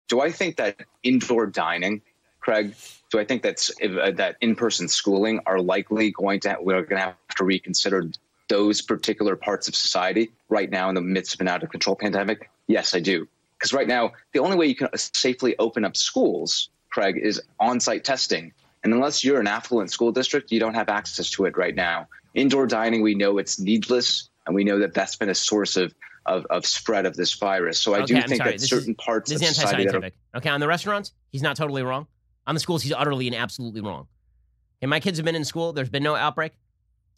Do 0.08 0.20
I 0.20 0.32
think 0.32 0.56
that 0.56 0.80
indoor 1.04 1.46
dining, 1.46 2.02
Craig? 2.40 2.74
Do 3.12 3.20
I 3.20 3.24
think 3.24 3.44
that's 3.44 3.70
uh, 3.80 4.10
that 4.16 4.34
in-person 4.40 4.88
schooling 4.88 5.38
are 5.46 5.60
likely 5.60 6.10
going 6.10 6.40
to 6.40 6.56
we're 6.60 6.82
going 6.82 7.00
to 7.00 7.06
have 7.06 7.36
to 7.36 7.44
reconsider 7.44 8.10
those 8.48 8.82
particular 8.82 9.36
parts 9.36 9.68
of 9.68 9.76
society 9.76 10.32
right 10.48 10.68
now 10.68 10.88
in 10.88 10.96
the 10.96 11.00
midst 11.00 11.34
of 11.34 11.40
an 11.42 11.46
out 11.46 11.62
of 11.62 11.70
control 11.70 11.94
pandemic? 11.94 12.50
Yes, 12.66 12.92
I 12.92 12.98
do. 12.98 13.28
Because 13.58 13.72
right 13.72 13.88
now, 13.88 14.12
the 14.32 14.40
only 14.40 14.56
way 14.56 14.66
you 14.66 14.74
can 14.74 14.88
safely 14.96 15.56
open 15.58 15.84
up 15.84 15.96
schools, 15.96 16.68
Craig, 16.90 17.18
is 17.20 17.40
on 17.58 17.80
site 17.80 18.04
testing. 18.04 18.52
And 18.84 18.92
unless 18.92 19.24
you're 19.24 19.40
an 19.40 19.46
affluent 19.46 19.90
school 19.90 20.12
district, 20.12 20.52
you 20.52 20.60
don't 20.60 20.74
have 20.74 20.88
access 20.88 21.30
to 21.32 21.46
it 21.46 21.56
right 21.56 21.74
now. 21.74 22.06
Indoor 22.34 22.66
dining, 22.66 23.02
we 23.02 23.14
know 23.14 23.38
it's 23.38 23.58
needless, 23.58 24.28
and 24.46 24.54
we 24.54 24.62
know 24.62 24.78
that 24.78 24.94
that's 24.94 25.16
been 25.16 25.30
a 25.30 25.34
source 25.34 25.76
of 25.76 25.94
of, 26.26 26.44
of 26.46 26.66
spread 26.66 27.06
of 27.06 27.16
this 27.16 27.34
virus. 27.34 27.80
So 27.80 27.94
I 27.94 27.98
okay, 27.98 28.06
do 28.06 28.16
I'm 28.16 28.28
think 28.28 28.38
sorry. 28.38 28.50
that 28.52 28.60
This 28.60 28.68
certain 28.68 28.90
is, 28.90 28.96
parts 28.96 29.30
this 29.30 29.40
of 29.40 29.48
is 29.48 29.54
society 29.54 29.84
that 29.84 29.94
are, 29.94 29.96
anti-scientific. 29.96 30.14
Okay, 30.34 30.48
on 30.50 30.60
the 30.60 30.66
restaurants, 30.66 31.12
he's 31.30 31.42
not 31.42 31.56
totally 31.56 31.82
wrong. 31.82 32.06
On 32.46 32.54
the 32.54 32.60
schools, 32.60 32.82
he's 32.82 32.92
utterly 32.92 33.26
and 33.26 33.36
absolutely 33.36 33.80
wrong. 33.80 34.08
And 34.82 34.90
my 34.90 35.00
kids 35.00 35.18
have 35.18 35.24
been 35.24 35.36
in 35.36 35.44
school. 35.44 35.72
There's 35.72 35.88
been 35.88 36.02
no 36.02 36.14
outbreak. 36.14 36.52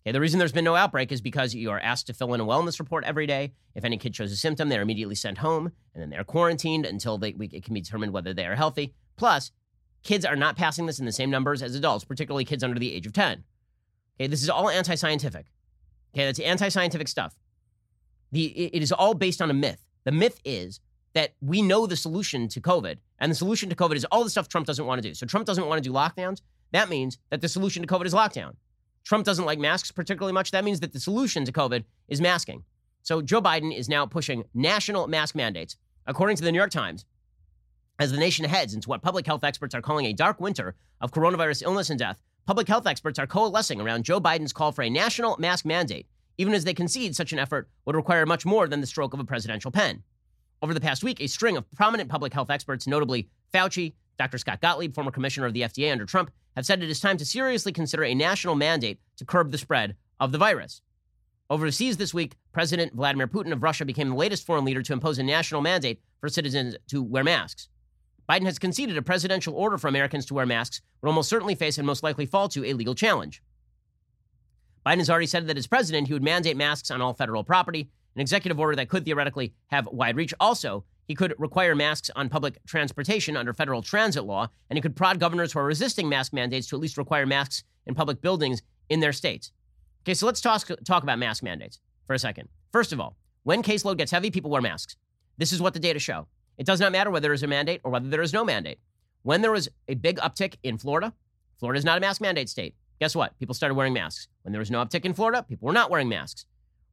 Okay, 0.08 0.12
the 0.14 0.22
reason 0.22 0.38
there's 0.38 0.52
been 0.52 0.64
no 0.64 0.74
outbreak 0.74 1.12
is 1.12 1.20
because 1.20 1.54
you 1.54 1.70
are 1.70 1.80
asked 1.80 2.06
to 2.06 2.14
fill 2.14 2.32
in 2.32 2.40
a 2.40 2.46
wellness 2.46 2.78
report 2.78 3.04
every 3.04 3.26
day. 3.26 3.52
If 3.74 3.84
any 3.84 3.98
kid 3.98 4.16
shows 4.16 4.32
a 4.32 4.36
symptom, 4.36 4.70
they're 4.70 4.80
immediately 4.80 5.14
sent 5.14 5.36
home, 5.36 5.66
and 5.92 6.02
then 6.02 6.08
they're 6.08 6.24
quarantined 6.24 6.86
until 6.86 7.18
they, 7.18 7.34
we, 7.34 7.48
it 7.48 7.62
can 7.62 7.74
be 7.74 7.82
determined 7.82 8.14
whether 8.14 8.32
they 8.32 8.46
are 8.46 8.54
healthy. 8.54 8.94
Plus, 9.18 9.52
kids 10.02 10.24
are 10.24 10.34
not 10.34 10.56
passing 10.56 10.86
this 10.86 10.98
in 10.98 11.04
the 11.04 11.12
same 11.12 11.28
numbers 11.28 11.60
as 11.60 11.74
adults, 11.74 12.06
particularly 12.06 12.46
kids 12.46 12.64
under 12.64 12.78
the 12.78 12.90
age 12.90 13.06
of 13.06 13.12
10. 13.12 13.44
Okay, 14.18 14.28
this 14.28 14.42
is 14.42 14.48
all 14.48 14.70
anti-scientific. 14.70 15.44
Okay, 16.14 16.24
that's 16.24 16.40
anti-scientific 16.40 17.06
stuff. 17.06 17.36
The, 18.32 18.46
it 18.46 18.82
is 18.82 18.92
all 18.92 19.12
based 19.12 19.42
on 19.42 19.50
a 19.50 19.54
myth. 19.54 19.84
The 20.04 20.12
myth 20.12 20.40
is 20.42 20.80
that 21.12 21.34
we 21.42 21.60
know 21.60 21.86
the 21.86 21.96
solution 21.96 22.48
to 22.48 22.62
COVID, 22.62 22.96
and 23.18 23.30
the 23.30 23.36
solution 23.36 23.68
to 23.68 23.76
COVID 23.76 23.96
is 23.96 24.06
all 24.06 24.24
the 24.24 24.30
stuff 24.30 24.48
Trump 24.48 24.66
doesn't 24.66 24.86
want 24.86 25.02
to 25.02 25.06
do. 25.06 25.12
So 25.12 25.26
Trump 25.26 25.44
doesn't 25.44 25.66
want 25.66 25.84
to 25.84 25.86
do 25.86 25.94
lockdowns. 25.94 26.40
That 26.72 26.88
means 26.88 27.18
that 27.28 27.42
the 27.42 27.48
solution 27.48 27.82
to 27.82 27.94
COVID 27.94 28.06
is 28.06 28.14
lockdown. 28.14 28.54
Trump 29.04 29.24
doesn't 29.24 29.44
like 29.44 29.58
masks 29.58 29.90
particularly 29.90 30.32
much. 30.32 30.50
That 30.50 30.64
means 30.64 30.80
that 30.80 30.92
the 30.92 31.00
solution 31.00 31.44
to 31.44 31.52
COVID 31.52 31.84
is 32.08 32.20
masking. 32.20 32.64
So 33.02 33.22
Joe 33.22 33.40
Biden 33.40 33.74
is 33.74 33.88
now 33.88 34.06
pushing 34.06 34.44
national 34.54 35.06
mask 35.06 35.34
mandates. 35.34 35.76
According 36.06 36.36
to 36.36 36.44
the 36.44 36.52
New 36.52 36.58
York 36.58 36.70
Times, 36.70 37.04
as 37.98 38.12
the 38.12 38.18
nation 38.18 38.44
heads 38.44 38.74
into 38.74 38.88
what 38.88 39.02
public 39.02 39.26
health 39.26 39.44
experts 39.44 39.74
are 39.74 39.82
calling 39.82 40.06
a 40.06 40.12
dark 40.12 40.40
winter 40.40 40.74
of 41.00 41.10
coronavirus 41.10 41.62
illness 41.62 41.90
and 41.90 41.98
death, 41.98 42.22
public 42.46 42.68
health 42.68 42.86
experts 42.86 43.18
are 43.18 43.26
coalescing 43.26 43.80
around 43.80 44.04
Joe 44.04 44.20
Biden's 44.20 44.52
call 44.52 44.72
for 44.72 44.82
a 44.82 44.90
national 44.90 45.36
mask 45.38 45.64
mandate, 45.64 46.06
even 46.38 46.54
as 46.54 46.64
they 46.64 46.74
concede 46.74 47.16
such 47.16 47.32
an 47.32 47.38
effort 47.38 47.68
would 47.84 47.96
require 47.96 48.24
much 48.24 48.46
more 48.46 48.68
than 48.68 48.80
the 48.80 48.86
stroke 48.86 49.14
of 49.14 49.20
a 49.20 49.24
presidential 49.24 49.70
pen. 49.70 50.02
Over 50.62 50.74
the 50.74 50.80
past 50.80 51.04
week, 51.04 51.20
a 51.20 51.26
string 51.26 51.56
of 51.56 51.70
prominent 51.72 52.08
public 52.08 52.32
health 52.32 52.50
experts, 52.50 52.86
notably 52.86 53.28
Fauci, 53.52 53.94
Dr. 54.18 54.38
Scott 54.38 54.60
Gottlieb, 54.60 54.94
former 54.94 55.10
commissioner 55.10 55.46
of 55.46 55.52
the 55.52 55.62
FDA 55.62 55.92
under 55.92 56.04
Trump, 56.04 56.30
have 56.58 56.66
said 56.66 56.82
it 56.82 56.90
is 56.90 57.00
time 57.00 57.16
to 57.16 57.24
seriously 57.24 57.72
consider 57.72 58.04
a 58.04 58.14
national 58.14 58.56
mandate 58.56 59.00
to 59.16 59.24
curb 59.24 59.52
the 59.52 59.58
spread 59.58 59.94
of 60.18 60.32
the 60.32 60.38
virus. 60.38 60.82
Overseas 61.50 61.96
this 61.96 62.12
week, 62.12 62.34
President 62.52 62.92
Vladimir 62.94 63.28
Putin 63.28 63.52
of 63.52 63.62
Russia 63.62 63.84
became 63.84 64.10
the 64.10 64.16
latest 64.16 64.44
foreign 64.44 64.64
leader 64.64 64.82
to 64.82 64.92
impose 64.92 65.18
a 65.18 65.22
national 65.22 65.60
mandate 65.60 66.00
for 66.20 66.28
citizens 66.28 66.76
to 66.88 67.02
wear 67.02 67.22
masks. 67.22 67.68
Biden 68.28 68.44
has 68.44 68.58
conceded 68.58 68.98
a 68.98 69.02
presidential 69.02 69.54
order 69.54 69.78
for 69.78 69.86
Americans 69.88 70.26
to 70.26 70.34
wear 70.34 70.46
masks 70.46 70.82
would 71.00 71.08
almost 71.08 71.30
certainly 71.30 71.54
face 71.54 71.78
and 71.78 71.86
most 71.86 72.02
likely 72.02 72.26
fall 72.26 72.48
to 72.48 72.64
a 72.66 72.74
legal 72.74 72.94
challenge. 72.94 73.40
Biden 74.84 74.98
has 74.98 75.08
already 75.08 75.26
said 75.26 75.46
that 75.46 75.56
as 75.56 75.66
president, 75.66 76.08
he 76.08 76.12
would 76.12 76.24
mandate 76.24 76.56
masks 76.56 76.90
on 76.90 77.00
all 77.00 77.14
federal 77.14 77.44
property, 77.44 77.88
an 78.16 78.20
executive 78.20 78.58
order 78.58 78.74
that 78.74 78.88
could 78.88 79.04
theoretically 79.04 79.54
have 79.68 79.86
wide 79.86 80.16
reach. 80.16 80.34
Also, 80.40 80.84
he 81.08 81.14
could 81.14 81.34
require 81.38 81.74
masks 81.74 82.10
on 82.14 82.28
public 82.28 82.58
transportation 82.66 83.36
under 83.36 83.54
federal 83.54 83.82
transit 83.82 84.24
law, 84.24 84.48
and 84.68 84.76
he 84.76 84.82
could 84.82 84.94
prod 84.94 85.18
governors 85.18 85.52
who 85.52 85.58
are 85.58 85.64
resisting 85.64 86.08
mask 86.08 86.34
mandates 86.34 86.68
to 86.68 86.76
at 86.76 86.80
least 86.80 86.98
require 86.98 87.26
masks 87.26 87.64
in 87.86 87.94
public 87.94 88.20
buildings 88.20 88.60
in 88.90 89.00
their 89.00 89.12
states. 89.12 89.50
Okay, 90.04 90.14
so 90.14 90.26
let's 90.26 90.42
talk, 90.42 90.68
talk 90.84 91.02
about 91.02 91.18
mask 91.18 91.42
mandates 91.42 91.80
for 92.06 92.12
a 92.12 92.18
second. 92.18 92.48
First 92.72 92.92
of 92.92 93.00
all, 93.00 93.16
when 93.42 93.62
caseload 93.62 93.96
gets 93.96 94.12
heavy, 94.12 94.30
people 94.30 94.50
wear 94.50 94.60
masks. 94.60 94.96
This 95.38 95.52
is 95.52 95.62
what 95.62 95.72
the 95.72 95.80
data 95.80 95.98
show. 95.98 96.28
It 96.58 96.66
does 96.66 96.80
not 96.80 96.92
matter 96.92 97.10
whether 97.10 97.22
there 97.22 97.32
is 97.32 97.42
a 97.42 97.46
mandate 97.46 97.80
or 97.84 97.90
whether 97.90 98.08
there 98.08 98.22
is 98.22 98.34
no 98.34 98.44
mandate. 98.44 98.78
When 99.22 99.40
there 99.40 99.52
was 99.52 99.68
a 99.88 99.94
big 99.94 100.18
uptick 100.18 100.56
in 100.62 100.76
Florida, 100.76 101.14
Florida 101.58 101.78
is 101.78 101.84
not 101.84 101.96
a 101.96 102.00
mask 102.00 102.20
mandate 102.20 102.48
state. 102.48 102.74
Guess 103.00 103.16
what? 103.16 103.38
People 103.38 103.54
started 103.54 103.74
wearing 103.74 103.92
masks. 103.94 104.28
When 104.42 104.52
there 104.52 104.58
was 104.58 104.70
no 104.70 104.84
uptick 104.84 105.04
in 105.04 105.14
Florida, 105.14 105.42
people 105.42 105.66
were 105.66 105.72
not 105.72 105.90
wearing 105.90 106.08
masks. 106.08 106.44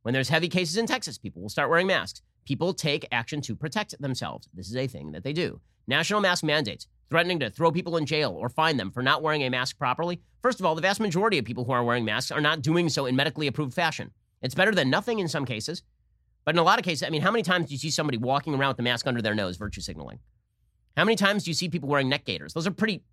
When 0.04 0.14
there's 0.14 0.30
heavy 0.30 0.48
cases 0.48 0.78
in 0.78 0.86
Texas, 0.86 1.18
people 1.18 1.42
will 1.42 1.50
start 1.50 1.70
wearing 1.70 1.88
masks. 1.88 2.22
People 2.46 2.74
take 2.74 3.08
action 3.12 3.42
to 3.42 3.56
protect 3.56 4.00
themselves. 4.00 4.48
This 4.54 4.70
is 4.70 4.76
a 4.76 4.88
thing 4.88 5.12
that 5.12 5.24
they 5.24 5.34
do. 5.34 5.60
National 5.88 6.22
mask 6.22 6.44
mandates, 6.44 6.88
threatening 7.10 7.40
to 7.40 7.50
throw 7.50 7.72
people 7.72 7.98
in 7.98 8.06
jail 8.06 8.36
or 8.38 8.50
fine 8.50 8.78
them 8.78 8.92
for 8.92 9.02
not 9.02 9.24
wearing 9.24 9.44
a 9.44 9.50
mask 9.50 9.78
properly. 9.78 10.22
First 10.44 10.60
of 10.60 10.66
all, 10.66 10.76
the 10.76 10.82
vast 10.82 11.00
majority 11.00 11.40
of 11.40 11.46
people 11.46 11.64
who 11.64 11.72
are 11.72 11.84
wearing 11.84 12.06
masks 12.06 12.32
are 12.32 12.42
not 12.42 12.62
doing 12.62 12.90
so 12.90 13.08
in 13.08 13.16
medically 13.16 13.48
approved 13.48 13.74
fashion. 13.74 14.12
It's 14.42 14.56
better 14.56 14.74
than 14.74 14.92
nothing 14.92 15.18
in 15.20 15.28
some 15.28 15.46
cases. 15.46 15.82
But 16.46 16.54
in 16.54 16.60
a 16.60 16.64
lot 16.64 16.78
of 16.78 16.86
cases, 16.86 17.02
I 17.04 17.10
mean, 17.10 17.22
how 17.22 17.32
many 17.32 17.42
times 17.42 17.68
do 17.68 17.74
you 17.74 17.80
see 17.80 17.90
somebody 17.90 18.20
walking 18.20 18.54
around 18.54 18.70
with 18.70 18.78
the 18.78 18.84
mask 18.84 19.08
under 19.08 19.22
their 19.24 19.34
nose, 19.34 19.58
virtue 19.58 19.82
signaling? 19.82 20.20
How 20.96 21.04
many 21.04 21.16
times 21.16 21.44
do 21.44 21.50
you 21.50 21.56
see 21.56 21.70
people 21.70 21.90
wearing 21.90 22.10
neck 22.10 22.26
gaiters? 22.26 22.54
Those 22.54 22.68
are 22.68 22.72
pretty 22.72 23.04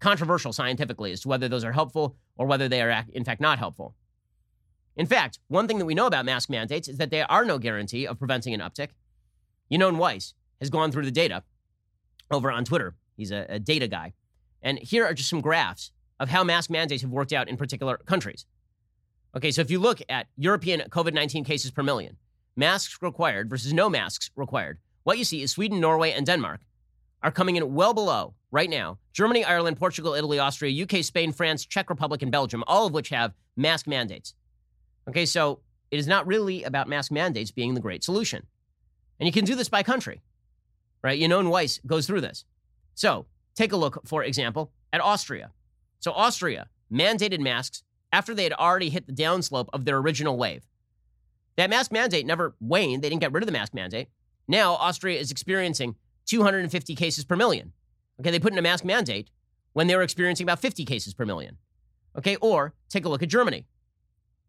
controversial 0.00 0.52
scientifically 0.52 1.12
as 1.12 1.20
to 1.20 1.28
whether 1.28 1.48
those 1.48 1.64
are 1.64 1.70
helpful 1.70 2.16
or 2.36 2.46
whether 2.46 2.68
they 2.68 2.82
are, 2.82 3.04
in 3.12 3.24
fact, 3.24 3.40
not 3.40 3.60
helpful. 3.60 3.94
In 4.96 5.06
fact, 5.06 5.38
one 5.48 5.66
thing 5.66 5.78
that 5.78 5.86
we 5.86 5.94
know 5.94 6.06
about 6.06 6.24
mask 6.24 6.50
mandates 6.50 6.88
is 6.88 6.98
that 6.98 7.10
they 7.10 7.22
are 7.22 7.44
no 7.44 7.58
guarantee 7.58 8.06
of 8.06 8.18
preventing 8.18 8.52
an 8.52 8.60
uptick. 8.60 8.88
Yinon 9.70 9.96
Weiss 9.96 10.34
has 10.60 10.70
gone 10.70 10.92
through 10.92 11.04
the 11.04 11.10
data 11.10 11.42
over 12.30 12.50
on 12.50 12.64
Twitter. 12.64 12.94
He's 13.16 13.30
a, 13.30 13.46
a 13.48 13.58
data 13.58 13.88
guy. 13.88 14.12
And 14.62 14.78
here 14.78 15.04
are 15.04 15.14
just 15.14 15.30
some 15.30 15.40
graphs 15.40 15.92
of 16.20 16.28
how 16.28 16.44
mask 16.44 16.70
mandates 16.70 17.02
have 17.02 17.10
worked 17.10 17.32
out 17.32 17.48
in 17.48 17.56
particular 17.56 17.96
countries. 18.06 18.46
Okay, 19.34 19.50
so 19.50 19.62
if 19.62 19.70
you 19.70 19.78
look 19.78 20.00
at 20.08 20.28
European 20.36 20.80
COVID 20.90 21.14
19 21.14 21.44
cases 21.44 21.70
per 21.70 21.82
million, 21.82 22.16
masks 22.54 22.98
required 23.00 23.48
versus 23.48 23.72
no 23.72 23.88
masks 23.88 24.30
required, 24.36 24.78
what 25.04 25.18
you 25.18 25.24
see 25.24 25.42
is 25.42 25.50
Sweden, 25.50 25.80
Norway, 25.80 26.12
and 26.12 26.26
Denmark 26.26 26.60
are 27.22 27.32
coming 27.32 27.56
in 27.56 27.74
well 27.74 27.94
below 27.94 28.34
right 28.50 28.68
now 28.68 28.98
Germany, 29.12 29.44
Ireland, 29.44 29.78
Portugal, 29.78 30.14
Italy, 30.14 30.38
Austria, 30.38 30.84
UK, 30.84 31.02
Spain, 31.02 31.32
France, 31.32 31.64
Czech 31.64 31.88
Republic, 31.88 32.22
and 32.22 32.30
Belgium, 32.30 32.62
all 32.66 32.86
of 32.86 32.92
which 32.92 33.08
have 33.08 33.32
mask 33.56 33.86
mandates. 33.86 34.34
Okay, 35.08 35.26
so 35.26 35.60
it 35.90 35.98
is 35.98 36.06
not 36.06 36.26
really 36.26 36.62
about 36.62 36.88
mask 36.88 37.12
mandates 37.12 37.50
being 37.50 37.74
the 37.74 37.80
great 37.80 38.04
solution. 38.04 38.46
And 39.18 39.26
you 39.26 39.32
can 39.32 39.44
do 39.44 39.54
this 39.54 39.68
by 39.68 39.82
country, 39.82 40.22
right? 41.02 41.20
Yinon 41.20 41.50
Weiss 41.50 41.80
goes 41.86 42.06
through 42.06 42.22
this. 42.22 42.44
So 42.94 43.26
take 43.54 43.72
a 43.72 43.76
look, 43.76 44.06
for 44.06 44.24
example, 44.24 44.72
at 44.92 45.00
Austria. 45.00 45.50
So 46.00 46.12
Austria 46.12 46.68
mandated 46.92 47.40
masks 47.40 47.82
after 48.12 48.34
they 48.34 48.44
had 48.44 48.52
already 48.52 48.90
hit 48.90 49.06
the 49.06 49.12
downslope 49.12 49.68
of 49.72 49.84
their 49.84 49.98
original 49.98 50.36
wave. 50.36 50.66
That 51.56 51.70
mask 51.70 51.92
mandate 51.92 52.26
never 52.26 52.54
waned. 52.60 53.02
They 53.02 53.08
didn't 53.08 53.20
get 53.20 53.32
rid 53.32 53.42
of 53.42 53.46
the 53.46 53.52
mask 53.52 53.74
mandate. 53.74 54.08
Now 54.48 54.74
Austria 54.74 55.18
is 55.18 55.30
experiencing 55.30 55.96
250 56.26 56.94
cases 56.94 57.24
per 57.24 57.36
million. 57.36 57.72
Okay, 58.20 58.30
they 58.30 58.40
put 58.40 58.52
in 58.52 58.58
a 58.58 58.62
mask 58.62 58.84
mandate 58.84 59.30
when 59.72 59.86
they 59.86 59.96
were 59.96 60.02
experiencing 60.02 60.44
about 60.44 60.60
50 60.60 60.84
cases 60.84 61.14
per 61.14 61.24
million. 61.24 61.58
Okay, 62.16 62.36
or 62.36 62.74
take 62.88 63.04
a 63.04 63.08
look 63.08 63.22
at 63.22 63.28
Germany. 63.28 63.66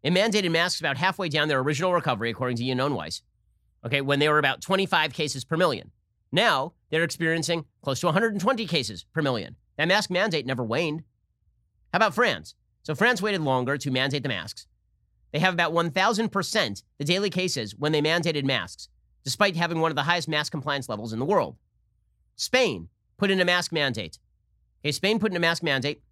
It 0.04 0.12
mandated 0.12 0.50
masks 0.50 0.80
about 0.80 0.98
halfway 0.98 1.30
down 1.30 1.48
their 1.48 1.60
original 1.60 1.94
recovery, 1.94 2.30
according 2.30 2.58
to 2.58 2.62
Yinon 2.62 2.94
Weiss. 2.94 3.22
Okay, 3.84 4.02
when 4.02 4.18
they 4.18 4.28
were 4.28 4.38
about 4.38 4.60
25 4.60 5.14
cases 5.14 5.44
per 5.44 5.56
million. 5.56 5.90
Now 6.30 6.74
they're 6.90 7.02
experiencing 7.02 7.64
close 7.82 8.00
to 8.00 8.06
120 8.06 8.66
cases 8.66 9.04
per 9.14 9.22
million. 9.22 9.56
That 9.78 9.88
mask 9.88 10.10
mandate 10.10 10.46
never 10.46 10.62
waned. 10.62 11.04
How 11.92 11.96
about 11.96 12.14
France? 12.14 12.54
So 12.82 12.94
France 12.94 13.22
waited 13.22 13.40
longer 13.40 13.78
to 13.78 13.90
mandate 13.90 14.22
the 14.22 14.28
masks. 14.28 14.66
They 15.32 15.38
have 15.38 15.54
about 15.54 15.72
1,000% 15.72 16.82
the 16.98 17.04
daily 17.04 17.30
cases 17.30 17.74
when 17.74 17.92
they 17.92 18.02
mandated 18.02 18.44
masks, 18.44 18.88
despite 19.24 19.56
having 19.56 19.80
one 19.80 19.90
of 19.90 19.96
the 19.96 20.02
highest 20.02 20.28
mask 20.28 20.52
compliance 20.52 20.88
levels 20.88 21.12
in 21.12 21.18
the 21.18 21.24
world. 21.24 21.56
Spain 22.36 22.88
put 23.16 23.30
in 23.30 23.40
a 23.40 23.44
mask 23.44 23.72
mandate. 23.72 24.18
Okay, 24.82 24.92
Spain 24.92 25.18
put 25.18 25.30
in 25.30 25.36
a 25.36 25.40
mask 25.40 25.62
mandate 25.62 26.02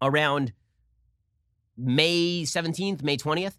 around 0.00 0.52
May 1.76 2.42
17th, 2.42 3.02
May 3.02 3.16
20th. 3.16 3.56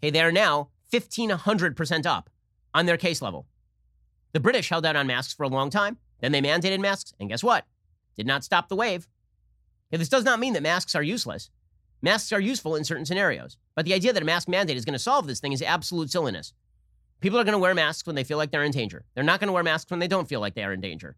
Okay, 0.00 0.10
they 0.10 0.20
are 0.20 0.32
now 0.32 0.68
1,500% 0.92 2.06
up 2.06 2.30
on 2.74 2.86
their 2.86 2.96
case 2.96 3.22
level. 3.22 3.46
The 4.32 4.40
British 4.40 4.68
held 4.68 4.86
out 4.86 4.96
on 4.96 5.06
masks 5.06 5.32
for 5.32 5.44
a 5.44 5.48
long 5.48 5.70
time. 5.70 5.98
Then 6.20 6.32
they 6.32 6.42
mandated 6.42 6.80
masks, 6.80 7.14
and 7.18 7.28
guess 7.28 7.42
what? 7.42 7.64
Did 8.16 8.26
not 8.26 8.44
stop 8.44 8.68
the 8.68 8.76
wave. 8.76 9.08
Okay, 9.90 9.98
this 9.98 10.08
does 10.08 10.24
not 10.24 10.40
mean 10.40 10.52
that 10.52 10.62
masks 10.62 10.94
are 10.94 11.02
useless. 11.02 11.50
Masks 12.02 12.32
are 12.32 12.40
useful 12.40 12.76
in 12.76 12.84
certain 12.84 13.06
scenarios. 13.06 13.56
But 13.74 13.84
the 13.84 13.94
idea 13.94 14.12
that 14.12 14.22
a 14.22 14.26
mask 14.26 14.48
mandate 14.48 14.76
is 14.76 14.84
going 14.84 14.94
to 14.94 14.98
solve 14.98 15.26
this 15.26 15.40
thing 15.40 15.52
is 15.52 15.62
absolute 15.62 16.10
silliness. 16.10 16.52
People 17.20 17.38
are 17.38 17.44
going 17.44 17.52
to 17.52 17.58
wear 17.58 17.74
masks 17.74 18.06
when 18.06 18.14
they 18.14 18.24
feel 18.24 18.38
like 18.38 18.50
they're 18.50 18.62
in 18.62 18.70
danger. 18.70 19.04
They're 19.14 19.24
not 19.24 19.40
going 19.40 19.48
to 19.48 19.52
wear 19.52 19.64
masks 19.64 19.90
when 19.90 19.98
they 19.98 20.06
don't 20.06 20.28
feel 20.28 20.40
like 20.40 20.54
they 20.54 20.62
are 20.62 20.72
in 20.72 20.80
danger. 20.80 21.16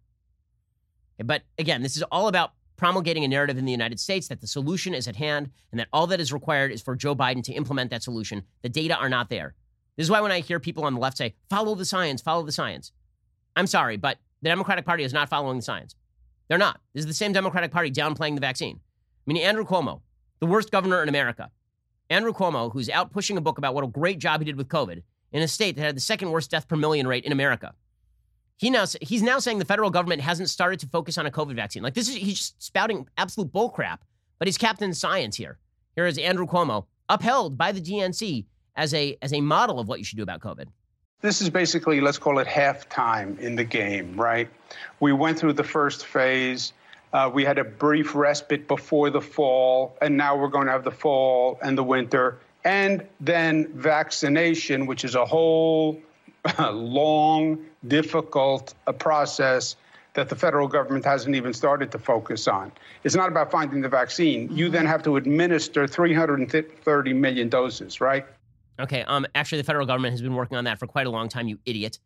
But 1.22 1.42
again, 1.58 1.82
this 1.82 1.96
is 1.96 2.02
all 2.04 2.28
about 2.28 2.52
promulgating 2.80 3.24
a 3.24 3.28
narrative 3.28 3.58
in 3.58 3.66
the 3.66 3.70
United 3.70 4.00
States 4.00 4.26
that 4.28 4.40
the 4.40 4.46
solution 4.46 4.94
is 4.94 5.06
at 5.06 5.14
hand 5.14 5.50
and 5.70 5.78
that 5.78 5.88
all 5.92 6.06
that 6.06 6.18
is 6.18 6.32
required 6.32 6.72
is 6.72 6.80
for 6.80 6.96
Joe 6.96 7.14
Biden 7.14 7.42
to 7.42 7.52
implement 7.52 7.90
that 7.90 8.02
solution. 8.02 8.42
The 8.62 8.70
data 8.70 8.96
are 8.96 9.10
not 9.10 9.28
there. 9.28 9.54
This 9.98 10.04
is 10.06 10.10
why 10.10 10.22
when 10.22 10.32
I 10.32 10.40
hear 10.40 10.58
people 10.58 10.84
on 10.84 10.94
the 10.94 11.00
left 11.00 11.18
say, 11.18 11.34
follow 11.50 11.74
the 11.74 11.84
science, 11.84 12.22
follow 12.22 12.42
the 12.42 12.52
science, 12.52 12.92
I'm 13.54 13.66
sorry, 13.66 13.98
but 13.98 14.16
the 14.40 14.48
Democratic 14.48 14.86
Party 14.86 15.04
is 15.04 15.12
not 15.12 15.28
following 15.28 15.58
the 15.58 15.62
science. 15.62 15.94
They're 16.48 16.56
not. 16.56 16.80
This 16.94 17.02
is 17.02 17.06
the 17.06 17.12
same 17.12 17.34
Democratic 17.34 17.70
Party 17.70 17.90
downplaying 17.90 18.34
the 18.34 18.40
vaccine. 18.40 18.80
I 18.82 19.30
mean, 19.30 19.42
Andrew 19.42 19.66
Cuomo, 19.66 20.00
the 20.38 20.46
worst 20.46 20.70
governor 20.70 21.02
in 21.02 21.10
America, 21.10 21.50
Andrew 22.08 22.32
Cuomo, 22.32 22.72
who's 22.72 22.88
out 22.88 23.12
pushing 23.12 23.36
a 23.36 23.42
book 23.42 23.58
about 23.58 23.74
what 23.74 23.84
a 23.84 23.88
great 23.88 24.20
job 24.20 24.40
he 24.40 24.46
did 24.46 24.56
with 24.56 24.68
COVID 24.68 25.02
in 25.32 25.42
a 25.42 25.48
state 25.48 25.76
that 25.76 25.82
had 25.82 25.96
the 25.96 26.00
second 26.00 26.30
worst 26.30 26.50
death 26.50 26.66
per 26.66 26.76
million 26.76 27.06
rate 27.06 27.26
in 27.26 27.32
America. 27.32 27.74
He 28.60 28.68
now 28.68 28.84
he's 29.00 29.22
now 29.22 29.38
saying 29.38 29.58
the 29.58 29.64
federal 29.64 29.88
government 29.88 30.20
hasn't 30.20 30.50
started 30.50 30.80
to 30.80 30.86
focus 30.86 31.16
on 31.16 31.24
a 31.24 31.30
COVID 31.30 31.54
vaccine. 31.54 31.82
Like 31.82 31.94
this 31.94 32.10
is 32.10 32.14
he's 32.14 32.36
just 32.36 32.62
spouting 32.62 33.08
absolute 33.16 33.50
bullcrap. 33.50 34.00
But 34.38 34.48
he's 34.48 34.58
Captain 34.58 34.92
Science 34.92 35.34
here. 35.34 35.58
Here 35.94 36.06
is 36.06 36.18
Andrew 36.18 36.46
Cuomo, 36.46 36.84
upheld 37.08 37.56
by 37.56 37.72
the 37.72 37.80
DNC 37.80 38.44
as 38.76 38.92
a 38.92 39.16
as 39.22 39.32
a 39.32 39.40
model 39.40 39.80
of 39.80 39.88
what 39.88 39.98
you 39.98 40.04
should 40.04 40.18
do 40.18 40.22
about 40.22 40.40
COVID. 40.40 40.66
This 41.22 41.40
is 41.40 41.48
basically 41.48 42.02
let's 42.02 42.18
call 42.18 42.38
it 42.38 42.46
halftime 42.46 43.38
in 43.38 43.56
the 43.56 43.64
game, 43.64 44.20
right? 44.20 44.50
We 45.00 45.14
went 45.14 45.38
through 45.38 45.54
the 45.54 45.64
first 45.64 46.04
phase. 46.04 46.74
Uh, 47.14 47.30
we 47.32 47.46
had 47.46 47.56
a 47.56 47.64
brief 47.64 48.14
respite 48.14 48.68
before 48.68 49.08
the 49.08 49.22
fall, 49.22 49.96
and 50.02 50.18
now 50.18 50.36
we're 50.36 50.48
going 50.48 50.66
to 50.66 50.72
have 50.72 50.84
the 50.84 50.90
fall 50.90 51.58
and 51.62 51.78
the 51.78 51.82
winter, 51.82 52.38
and 52.62 53.06
then 53.20 53.72
vaccination, 53.72 54.84
which 54.84 55.02
is 55.02 55.14
a 55.14 55.24
whole 55.24 55.98
long, 56.72 57.64
difficult 57.86 58.74
process 58.98 59.76
that 60.14 60.28
the 60.28 60.36
federal 60.36 60.66
government 60.66 61.04
hasn't 61.04 61.36
even 61.36 61.52
started 61.52 61.92
to 61.92 61.98
focus 61.98 62.48
on. 62.48 62.72
It's 63.04 63.14
not 63.14 63.28
about 63.28 63.50
finding 63.50 63.80
the 63.80 63.88
vaccine. 63.88 64.54
You 64.54 64.68
then 64.68 64.86
have 64.86 65.02
to 65.04 65.16
administer 65.16 65.86
330 65.86 67.12
million 67.12 67.48
doses, 67.48 68.00
right? 68.00 68.26
Okay. 68.80 69.02
Um. 69.02 69.26
Actually, 69.34 69.58
the 69.58 69.64
federal 69.64 69.86
government 69.86 70.12
has 70.12 70.22
been 70.22 70.34
working 70.34 70.56
on 70.56 70.64
that 70.64 70.78
for 70.78 70.86
quite 70.86 71.06
a 71.06 71.10
long 71.10 71.28
time. 71.28 71.48
You 71.48 71.58
idiot. 71.66 71.98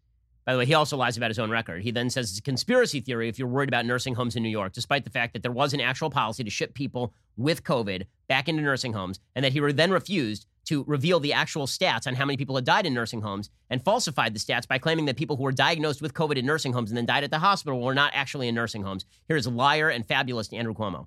By 0.44 0.52
the 0.52 0.58
way, 0.58 0.66
he 0.66 0.74
also 0.74 0.98
lies 0.98 1.16
about 1.16 1.30
his 1.30 1.38
own 1.38 1.50
record. 1.50 1.82
He 1.82 1.90
then 1.90 2.10
says 2.10 2.28
it's 2.28 2.38
a 2.38 2.42
conspiracy 2.42 3.00
theory 3.00 3.30
if 3.30 3.38
you're 3.38 3.48
worried 3.48 3.70
about 3.70 3.86
nursing 3.86 4.14
homes 4.14 4.36
in 4.36 4.42
New 4.42 4.50
York, 4.50 4.74
despite 4.74 5.04
the 5.04 5.10
fact 5.10 5.32
that 5.32 5.42
there 5.42 5.52
was 5.52 5.72
an 5.72 5.80
actual 5.80 6.10
policy 6.10 6.44
to 6.44 6.50
ship 6.50 6.74
people 6.74 7.14
with 7.38 7.64
COVID 7.64 8.04
back 8.28 8.46
into 8.48 8.62
nursing 8.62 8.92
homes, 8.92 9.20
and 9.34 9.44
that 9.44 9.52
he 9.54 9.60
then 9.72 9.90
refused 9.90 10.46
to 10.64 10.84
reveal 10.84 11.20
the 11.20 11.32
actual 11.32 11.66
stats 11.66 12.06
on 12.06 12.14
how 12.14 12.24
many 12.24 12.36
people 12.36 12.54
had 12.54 12.64
died 12.64 12.86
in 12.86 12.94
nursing 12.94 13.20
homes 13.20 13.50
and 13.70 13.82
falsified 13.84 14.34
the 14.34 14.38
stats 14.38 14.66
by 14.66 14.78
claiming 14.78 15.04
that 15.06 15.16
people 15.16 15.36
who 15.36 15.42
were 15.42 15.52
diagnosed 15.52 16.02
with 16.02 16.14
COVID 16.14 16.36
in 16.36 16.46
nursing 16.46 16.72
homes 16.72 16.90
and 16.90 16.96
then 16.96 17.06
died 17.06 17.24
at 17.24 17.30
the 17.30 17.38
hospital 17.38 17.80
were 17.80 17.94
not 17.94 18.12
actually 18.14 18.48
in 18.48 18.54
nursing 18.54 18.82
homes. 18.82 19.04
Here 19.28 19.36
is 19.36 19.46
liar 19.46 19.90
and 19.90 20.06
fabulous 20.06 20.52
Andrew 20.52 20.74
Cuomo. 20.74 21.06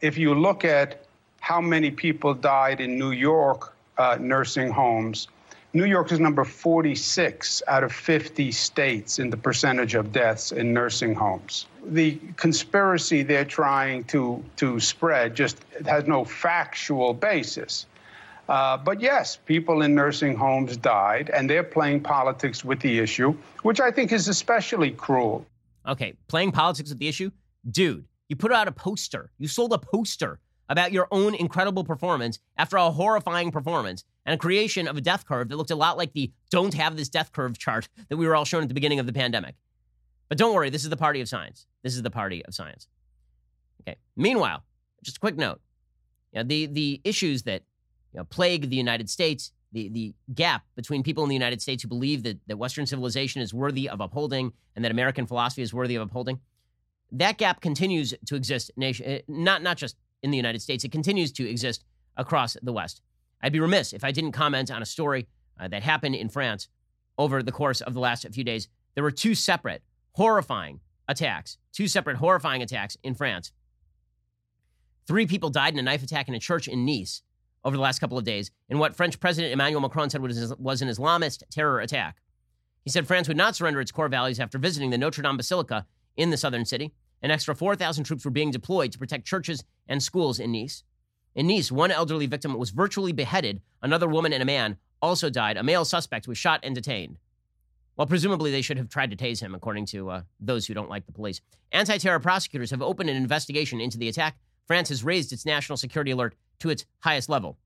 If 0.00 0.18
you 0.18 0.34
look 0.34 0.64
at 0.64 1.04
how 1.40 1.60
many 1.60 1.90
people 1.90 2.34
died 2.34 2.80
in 2.80 2.98
New 2.98 3.12
York 3.12 3.74
uh, 3.98 4.18
nursing 4.20 4.70
homes, 4.70 5.28
New 5.74 5.86
York 5.86 6.12
is 6.12 6.20
number 6.20 6.44
46 6.44 7.62
out 7.66 7.82
of 7.82 7.92
50 7.92 8.52
states 8.52 9.18
in 9.18 9.28
the 9.28 9.36
percentage 9.36 9.96
of 9.96 10.12
deaths 10.12 10.52
in 10.52 10.72
nursing 10.72 11.14
homes. 11.14 11.66
The 11.84 12.20
conspiracy 12.36 13.24
they're 13.24 13.44
trying 13.44 14.04
to, 14.04 14.42
to 14.56 14.78
spread 14.78 15.34
just 15.34 15.58
has 15.84 16.06
no 16.06 16.24
factual 16.24 17.12
basis. 17.12 17.86
Uh, 18.48 18.76
but 18.76 19.00
yes, 19.00 19.36
people 19.36 19.82
in 19.82 19.94
nursing 19.94 20.36
homes 20.36 20.76
died, 20.76 21.30
and 21.30 21.48
they're 21.48 21.64
playing 21.64 22.00
politics 22.00 22.64
with 22.64 22.80
the 22.80 22.98
issue, 22.98 23.34
which 23.62 23.80
I 23.80 23.90
think 23.90 24.12
is 24.12 24.28
especially 24.28 24.90
cruel. 24.90 25.46
Okay, 25.86 26.14
playing 26.28 26.52
politics 26.52 26.90
with 26.90 26.98
the 26.98 27.08
issue? 27.08 27.30
Dude, 27.70 28.04
you 28.28 28.36
put 28.36 28.52
out 28.52 28.68
a 28.68 28.72
poster. 28.72 29.30
You 29.38 29.48
sold 29.48 29.72
a 29.72 29.78
poster 29.78 30.40
about 30.68 30.92
your 30.92 31.08
own 31.10 31.34
incredible 31.34 31.84
performance 31.84 32.38
after 32.56 32.76
a 32.76 32.90
horrifying 32.90 33.50
performance 33.50 34.04
and 34.24 34.34
a 34.34 34.38
creation 34.38 34.88
of 34.88 34.96
a 34.96 35.00
death 35.00 35.26
curve 35.26 35.48
that 35.48 35.56
looked 35.56 35.70
a 35.70 35.76
lot 35.76 35.98
like 35.98 36.12
the 36.12 36.30
don't 36.50 36.74
have 36.74 36.96
this 36.96 37.08
death 37.08 37.32
curve 37.32 37.58
chart 37.58 37.88
that 38.08 38.16
we 38.16 38.26
were 38.26 38.34
all 38.34 38.44
shown 38.44 38.62
at 38.62 38.68
the 38.68 38.74
beginning 38.74 38.98
of 38.98 39.06
the 39.06 39.12
pandemic. 39.12 39.54
But 40.28 40.38
don't 40.38 40.54
worry, 40.54 40.70
this 40.70 40.84
is 40.84 40.90
the 40.90 40.96
party 40.96 41.20
of 41.20 41.28
science. 41.28 41.66
This 41.82 41.94
is 41.94 42.02
the 42.02 42.10
party 42.10 42.44
of 42.44 42.54
science. 42.54 42.88
Okay. 43.82 43.98
Meanwhile, 44.16 44.64
just 45.02 45.18
a 45.18 45.20
quick 45.20 45.36
note. 45.36 45.60
Know, 46.34 46.42
the 46.42 46.66
the 46.66 47.00
issues 47.04 47.44
that 47.44 47.62
you 48.14 48.20
know, 48.20 48.24
plague 48.24 48.70
the 48.70 48.76
United 48.76 49.10
States, 49.10 49.50
the, 49.72 49.88
the 49.88 50.14
gap 50.34 50.62
between 50.76 51.02
people 51.02 51.24
in 51.24 51.28
the 51.28 51.34
United 51.34 51.60
States 51.60 51.82
who 51.82 51.88
believe 51.88 52.22
that, 52.22 52.38
that 52.46 52.56
Western 52.56 52.86
civilization 52.86 53.42
is 53.42 53.52
worthy 53.52 53.88
of 53.88 54.00
upholding 54.00 54.52
and 54.76 54.84
that 54.84 54.92
American 54.92 55.26
philosophy 55.26 55.62
is 55.62 55.74
worthy 55.74 55.96
of 55.96 56.02
upholding, 56.02 56.38
that 57.10 57.38
gap 57.38 57.60
continues 57.60 58.14
to 58.26 58.36
exist, 58.36 58.70
nation, 58.76 59.04
eh, 59.06 59.20
not, 59.28 59.62
not 59.62 59.76
just 59.76 59.96
in 60.22 60.30
the 60.30 60.36
United 60.36 60.62
States, 60.62 60.84
it 60.84 60.92
continues 60.92 61.32
to 61.32 61.48
exist 61.48 61.84
across 62.16 62.56
the 62.62 62.72
West. 62.72 63.02
I'd 63.42 63.52
be 63.52 63.60
remiss 63.60 63.92
if 63.92 64.04
I 64.04 64.12
didn't 64.12 64.32
comment 64.32 64.70
on 64.70 64.80
a 64.80 64.86
story 64.86 65.26
uh, 65.60 65.68
that 65.68 65.82
happened 65.82 66.14
in 66.14 66.28
France 66.28 66.68
over 67.18 67.42
the 67.42 67.52
course 67.52 67.80
of 67.80 67.94
the 67.94 68.00
last 68.00 68.26
few 68.32 68.44
days. 68.44 68.68
There 68.94 69.04
were 69.04 69.10
two 69.10 69.34
separate, 69.34 69.82
horrifying 70.12 70.80
attacks, 71.08 71.58
two 71.72 71.88
separate, 71.88 72.16
horrifying 72.16 72.62
attacks 72.62 72.96
in 73.02 73.14
France. 73.14 73.52
Three 75.06 75.26
people 75.26 75.50
died 75.50 75.72
in 75.74 75.78
a 75.80 75.82
knife 75.82 76.02
attack 76.02 76.28
in 76.28 76.34
a 76.34 76.38
church 76.38 76.68
in 76.68 76.86
Nice 76.86 77.22
over 77.64 77.76
the 77.76 77.82
last 77.82 77.98
couple 77.98 78.18
of 78.18 78.24
days 78.24 78.50
in 78.68 78.78
what 78.78 78.94
French 78.94 79.18
President 79.18 79.52
Emmanuel 79.52 79.80
Macron 79.80 80.10
said 80.10 80.20
was, 80.20 80.54
was 80.58 80.82
an 80.82 80.88
Islamist 80.88 81.42
terror 81.50 81.80
attack. 81.80 82.18
He 82.84 82.90
said 82.90 83.06
France 83.06 83.28
would 83.28 83.36
not 83.36 83.56
surrender 83.56 83.80
its 83.80 83.92
core 83.92 84.08
values 84.08 84.38
after 84.38 84.58
visiting 84.58 84.90
the 84.90 84.98
Notre 84.98 85.22
Dame 85.22 85.36
Basilica 85.36 85.86
in 86.16 86.30
the 86.30 86.36
southern 86.36 86.66
city. 86.66 86.92
An 87.22 87.30
extra 87.30 87.54
4,000 87.54 88.04
troops 88.04 88.24
were 88.24 88.30
being 88.30 88.50
deployed 88.50 88.92
to 88.92 88.98
protect 88.98 89.26
churches 89.26 89.64
and 89.88 90.02
schools 90.02 90.38
in 90.38 90.52
Nice. 90.52 90.84
In 91.34 91.46
Nice, 91.46 91.72
one 91.72 91.90
elderly 91.90 92.26
victim 92.26 92.56
was 92.58 92.70
virtually 92.70 93.12
beheaded. 93.12 93.62
Another 93.82 94.06
woman 94.06 94.32
and 94.32 94.42
a 94.42 94.46
man 94.46 94.76
also 95.00 95.30
died. 95.30 95.56
A 95.56 95.62
male 95.62 95.84
suspect 95.84 96.28
was 96.28 96.36
shot 96.36 96.60
and 96.62 96.74
detained. 96.74 97.18
Well, 97.96 98.06
presumably 98.06 98.50
they 98.50 98.62
should 98.62 98.76
have 98.76 98.88
tried 98.88 99.10
to 99.10 99.16
tase 99.16 99.40
him, 99.40 99.54
according 99.54 99.86
to 99.86 100.10
uh, 100.10 100.22
those 100.40 100.66
who 100.66 100.74
don't 100.74 100.90
like 100.90 101.06
the 101.06 101.12
police. 101.12 101.40
Anti 101.72 101.96
terror 101.98 102.20
prosecutors 102.20 102.70
have 102.70 102.82
opened 102.82 103.08
an 103.08 103.16
investigation 103.16 103.80
into 103.80 103.98
the 103.98 104.08
attack. 104.08 104.36
France 104.66 104.88
has 104.88 105.04
raised 105.04 105.32
its 105.32 105.46
national 105.46 105.76
security 105.76 106.10
alert 106.10 106.34
to 106.60 106.70
its 106.70 106.86
highest 107.00 107.28
level. 107.28 107.58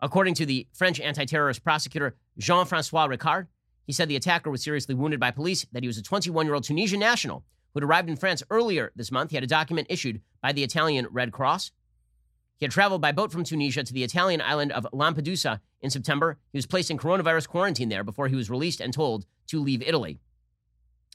According 0.00 0.34
to 0.34 0.46
the 0.46 0.66
French 0.72 1.00
anti 1.00 1.24
terrorist 1.24 1.62
prosecutor 1.62 2.16
Jean 2.38 2.66
Francois 2.66 3.06
Ricard, 3.08 3.46
he 3.86 3.92
said 3.92 4.08
the 4.08 4.16
attacker 4.16 4.50
was 4.50 4.62
seriously 4.62 4.94
wounded 4.94 5.20
by 5.20 5.30
police, 5.30 5.66
that 5.72 5.82
he 5.82 5.86
was 5.86 5.98
a 5.98 6.02
21 6.02 6.46
year 6.46 6.54
old 6.54 6.64
Tunisian 6.64 7.00
national 7.00 7.44
who 7.72 7.80
had 7.80 7.84
arrived 7.84 8.08
in 8.08 8.16
France 8.16 8.42
earlier 8.50 8.92
this 8.96 9.12
month. 9.12 9.30
He 9.30 9.36
had 9.36 9.44
a 9.44 9.48
document 9.48 9.86
issued 9.90 10.20
by 10.40 10.52
the 10.52 10.64
Italian 10.64 11.06
Red 11.10 11.32
Cross. 11.32 11.72
He 12.56 12.64
had 12.64 12.72
traveled 12.72 13.00
by 13.00 13.12
boat 13.12 13.32
from 13.32 13.44
Tunisia 13.44 13.82
to 13.82 13.92
the 13.92 14.04
Italian 14.04 14.40
island 14.42 14.72
of 14.72 14.86
Lampedusa 14.92 15.60
in 15.80 15.90
September. 15.90 16.38
He 16.52 16.58
was 16.58 16.66
placed 16.66 16.90
in 16.90 16.98
coronavirus 16.98 17.48
quarantine 17.48 17.88
there 17.88 18.04
before 18.04 18.28
he 18.28 18.36
was 18.36 18.50
released 18.50 18.80
and 18.80 18.92
told 18.92 19.24
to 19.48 19.60
leave 19.60 19.82
Italy. 19.82 20.18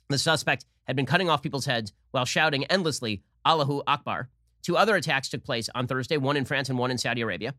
The 0.08 0.18
suspect 0.18 0.66
had 0.84 0.96
been 0.96 1.06
cutting 1.06 1.30
off 1.30 1.42
people's 1.42 1.66
heads 1.66 1.92
while 2.10 2.24
shouting 2.24 2.64
endlessly, 2.64 3.22
Allahu 3.44 3.82
Akbar. 3.86 4.28
Two 4.66 4.76
other 4.76 4.96
attacks 4.96 5.28
took 5.28 5.44
place 5.44 5.70
on 5.76 5.86
Thursday, 5.86 6.16
one 6.16 6.36
in 6.36 6.44
France 6.44 6.68
and 6.68 6.76
one 6.76 6.90
in 6.90 6.98
Saudi 6.98 7.20
Arabia. 7.20 7.54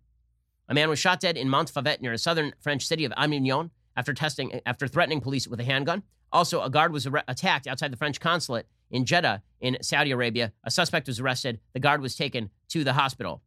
A 0.67 0.73
man 0.73 0.89
was 0.89 0.99
shot 0.99 1.21
dead 1.21 1.37
in 1.37 1.47
Montfavet 1.47 2.01
near 2.01 2.11
a 2.11 2.17
southern 2.17 2.51
French 2.59 2.85
city 2.85 3.05
of 3.05 3.13
Avignon 3.15 3.71
after 3.95 4.13
testing 4.13 4.59
after 4.65 4.89
threatening 4.89 5.21
police 5.21 5.47
with 5.47 5.61
a 5.61 5.63
handgun. 5.63 6.03
Also, 6.33 6.61
a 6.61 6.69
guard 6.69 6.91
was 6.91 7.07
attacked 7.29 7.65
outside 7.65 7.93
the 7.93 7.97
French 7.97 8.19
consulate 8.19 8.67
in 8.91 9.05
Jeddah 9.05 9.41
in 9.61 9.77
Saudi 9.81 10.11
Arabia. 10.11 10.51
A 10.65 10.69
suspect 10.69 11.07
was 11.07 11.21
arrested. 11.21 11.61
The 11.71 11.79
guard 11.79 12.01
was 12.01 12.17
taken 12.17 12.49
to 12.71 12.83
the 12.83 12.91
hospital. 12.91 13.41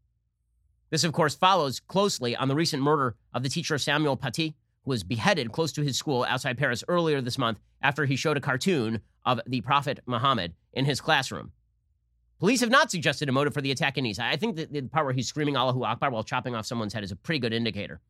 This, 0.88 1.04
of 1.04 1.12
course, 1.12 1.34
follows 1.34 1.80
closely 1.80 2.34
on 2.34 2.48
the 2.48 2.54
recent 2.54 2.82
murder 2.82 3.16
of 3.34 3.42
the 3.42 3.50
teacher 3.50 3.76
Samuel 3.76 4.16
Paty, 4.16 4.54
who 4.84 4.90
was 4.90 5.04
beheaded 5.04 5.52
close 5.52 5.72
to 5.72 5.82
his 5.82 5.98
school 5.98 6.24
outside 6.26 6.56
Paris 6.56 6.82
earlier 6.88 7.20
this 7.20 7.36
month 7.36 7.60
after 7.82 8.06
he 8.06 8.16
showed 8.16 8.38
a 8.38 8.40
cartoon 8.40 9.02
of 9.26 9.38
the 9.46 9.60
Prophet 9.60 10.00
Muhammad 10.06 10.54
in 10.72 10.86
his 10.86 11.02
classroom. 11.02 11.52
Police 12.40 12.60
have 12.62 12.70
not 12.70 12.90
suggested 12.90 13.28
a 13.28 13.32
motive 13.32 13.52
for 13.52 13.60
the 13.60 13.70
attack 13.70 13.98
in 13.98 14.04
Nice. 14.04 14.18
I 14.18 14.36
think 14.36 14.56
that 14.56 14.72
the 14.72 14.80
part 14.80 15.04
where 15.04 15.12
he's 15.12 15.28
screaming 15.28 15.56
Allahu 15.56 15.84
Akbar 15.84 16.10
while 16.10 16.24
chopping 16.24 16.54
off 16.54 16.64
someone's 16.64 16.94
head 16.94 17.04
is 17.04 17.12
a 17.12 17.16
pretty 17.16 17.38
good 17.38 17.52
indicator. 17.52 18.00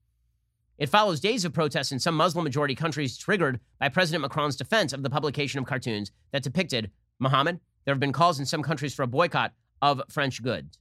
It 0.78 0.88
follows 0.88 1.18
days 1.18 1.44
of 1.44 1.52
protests 1.52 1.90
in 1.90 1.98
some 1.98 2.14
Muslim 2.14 2.44
majority 2.44 2.76
countries 2.76 3.18
triggered 3.18 3.58
by 3.80 3.88
President 3.88 4.22
Macron's 4.22 4.54
defense 4.54 4.92
of 4.92 5.02
the 5.02 5.10
publication 5.10 5.58
of 5.58 5.66
cartoons 5.66 6.12
that 6.30 6.44
depicted 6.44 6.92
Muhammad. 7.18 7.58
There 7.84 7.92
have 7.92 8.00
been 8.00 8.12
calls 8.12 8.38
in 8.38 8.46
some 8.46 8.62
countries 8.62 8.94
for 8.94 9.02
a 9.02 9.08
boycott 9.08 9.52
of 9.82 10.00
French 10.08 10.40
goods. 10.42 10.78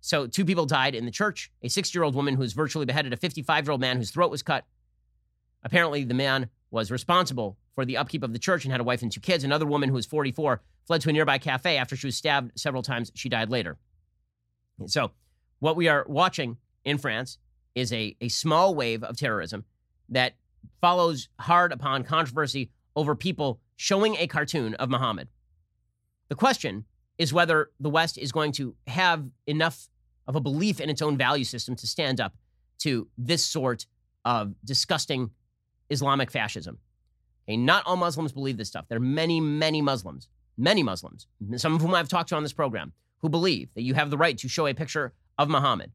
So, 0.00 0.28
two 0.28 0.44
people 0.44 0.64
died 0.64 0.94
in 0.94 1.06
the 1.06 1.10
church 1.10 1.50
a 1.64 1.68
six 1.68 1.92
year 1.92 2.04
old 2.04 2.14
woman 2.14 2.34
who 2.34 2.40
was 2.40 2.52
virtually 2.52 2.86
beheaded, 2.86 3.12
a 3.12 3.16
55 3.16 3.66
year 3.66 3.72
old 3.72 3.80
man 3.80 3.96
whose 3.96 4.12
throat 4.12 4.30
was 4.30 4.44
cut. 4.44 4.64
Apparently, 5.64 6.04
the 6.04 6.14
man 6.14 6.50
was 6.70 6.92
responsible 6.92 7.56
for 7.76 7.84
the 7.84 7.96
upkeep 7.96 8.24
of 8.24 8.32
the 8.32 8.38
church 8.38 8.64
and 8.64 8.72
had 8.72 8.80
a 8.80 8.84
wife 8.84 9.02
and 9.02 9.12
two 9.12 9.20
kids. 9.20 9.44
Another 9.44 9.66
woman 9.66 9.88
who 9.88 9.94
was 9.94 10.06
44 10.06 10.60
fled 10.86 11.02
to 11.02 11.10
a 11.10 11.12
nearby 11.12 11.38
cafe 11.38 11.76
after 11.76 11.94
she 11.94 12.08
was 12.08 12.16
stabbed 12.16 12.58
several 12.58 12.82
times. 12.82 13.12
She 13.14 13.28
died 13.28 13.50
later. 13.50 13.78
So, 14.86 15.12
what 15.60 15.76
we 15.76 15.86
are 15.86 16.04
watching 16.08 16.56
in 16.84 16.98
France 16.98 17.38
is 17.74 17.92
a, 17.92 18.16
a 18.20 18.28
small 18.28 18.74
wave 18.74 19.04
of 19.04 19.16
terrorism 19.16 19.64
that 20.08 20.34
follows 20.80 21.28
hard 21.38 21.72
upon 21.72 22.02
controversy 22.02 22.70
over 22.96 23.14
people 23.14 23.60
showing 23.76 24.16
a 24.16 24.26
cartoon 24.26 24.74
of 24.74 24.88
Muhammad. 24.88 25.28
The 26.28 26.34
question 26.34 26.84
is 27.18 27.32
whether 27.32 27.70
the 27.78 27.90
West 27.90 28.18
is 28.18 28.32
going 28.32 28.52
to 28.52 28.74
have 28.86 29.24
enough 29.46 29.88
of 30.26 30.34
a 30.34 30.40
belief 30.40 30.80
in 30.80 30.90
its 30.90 31.02
own 31.02 31.16
value 31.16 31.44
system 31.44 31.76
to 31.76 31.86
stand 31.86 32.20
up 32.20 32.34
to 32.78 33.08
this 33.16 33.44
sort 33.44 33.86
of 34.24 34.54
disgusting 34.64 35.30
Islamic 35.90 36.30
fascism. 36.30 36.78
Okay, 37.48 37.56
not 37.56 37.84
all 37.86 37.96
Muslims 37.96 38.32
believe 38.32 38.56
this 38.56 38.68
stuff. 38.68 38.86
There 38.88 38.96
are 38.96 39.00
many, 39.00 39.40
many 39.40 39.80
Muslims, 39.80 40.28
many 40.56 40.82
Muslims, 40.82 41.26
some 41.56 41.74
of 41.74 41.80
whom 41.80 41.94
I've 41.94 42.08
talked 42.08 42.30
to 42.30 42.36
on 42.36 42.42
this 42.42 42.52
program, 42.52 42.92
who 43.18 43.28
believe 43.28 43.72
that 43.74 43.82
you 43.82 43.94
have 43.94 44.10
the 44.10 44.18
right 44.18 44.36
to 44.38 44.48
show 44.48 44.66
a 44.66 44.74
picture 44.74 45.12
of 45.38 45.48
Muhammad, 45.48 45.92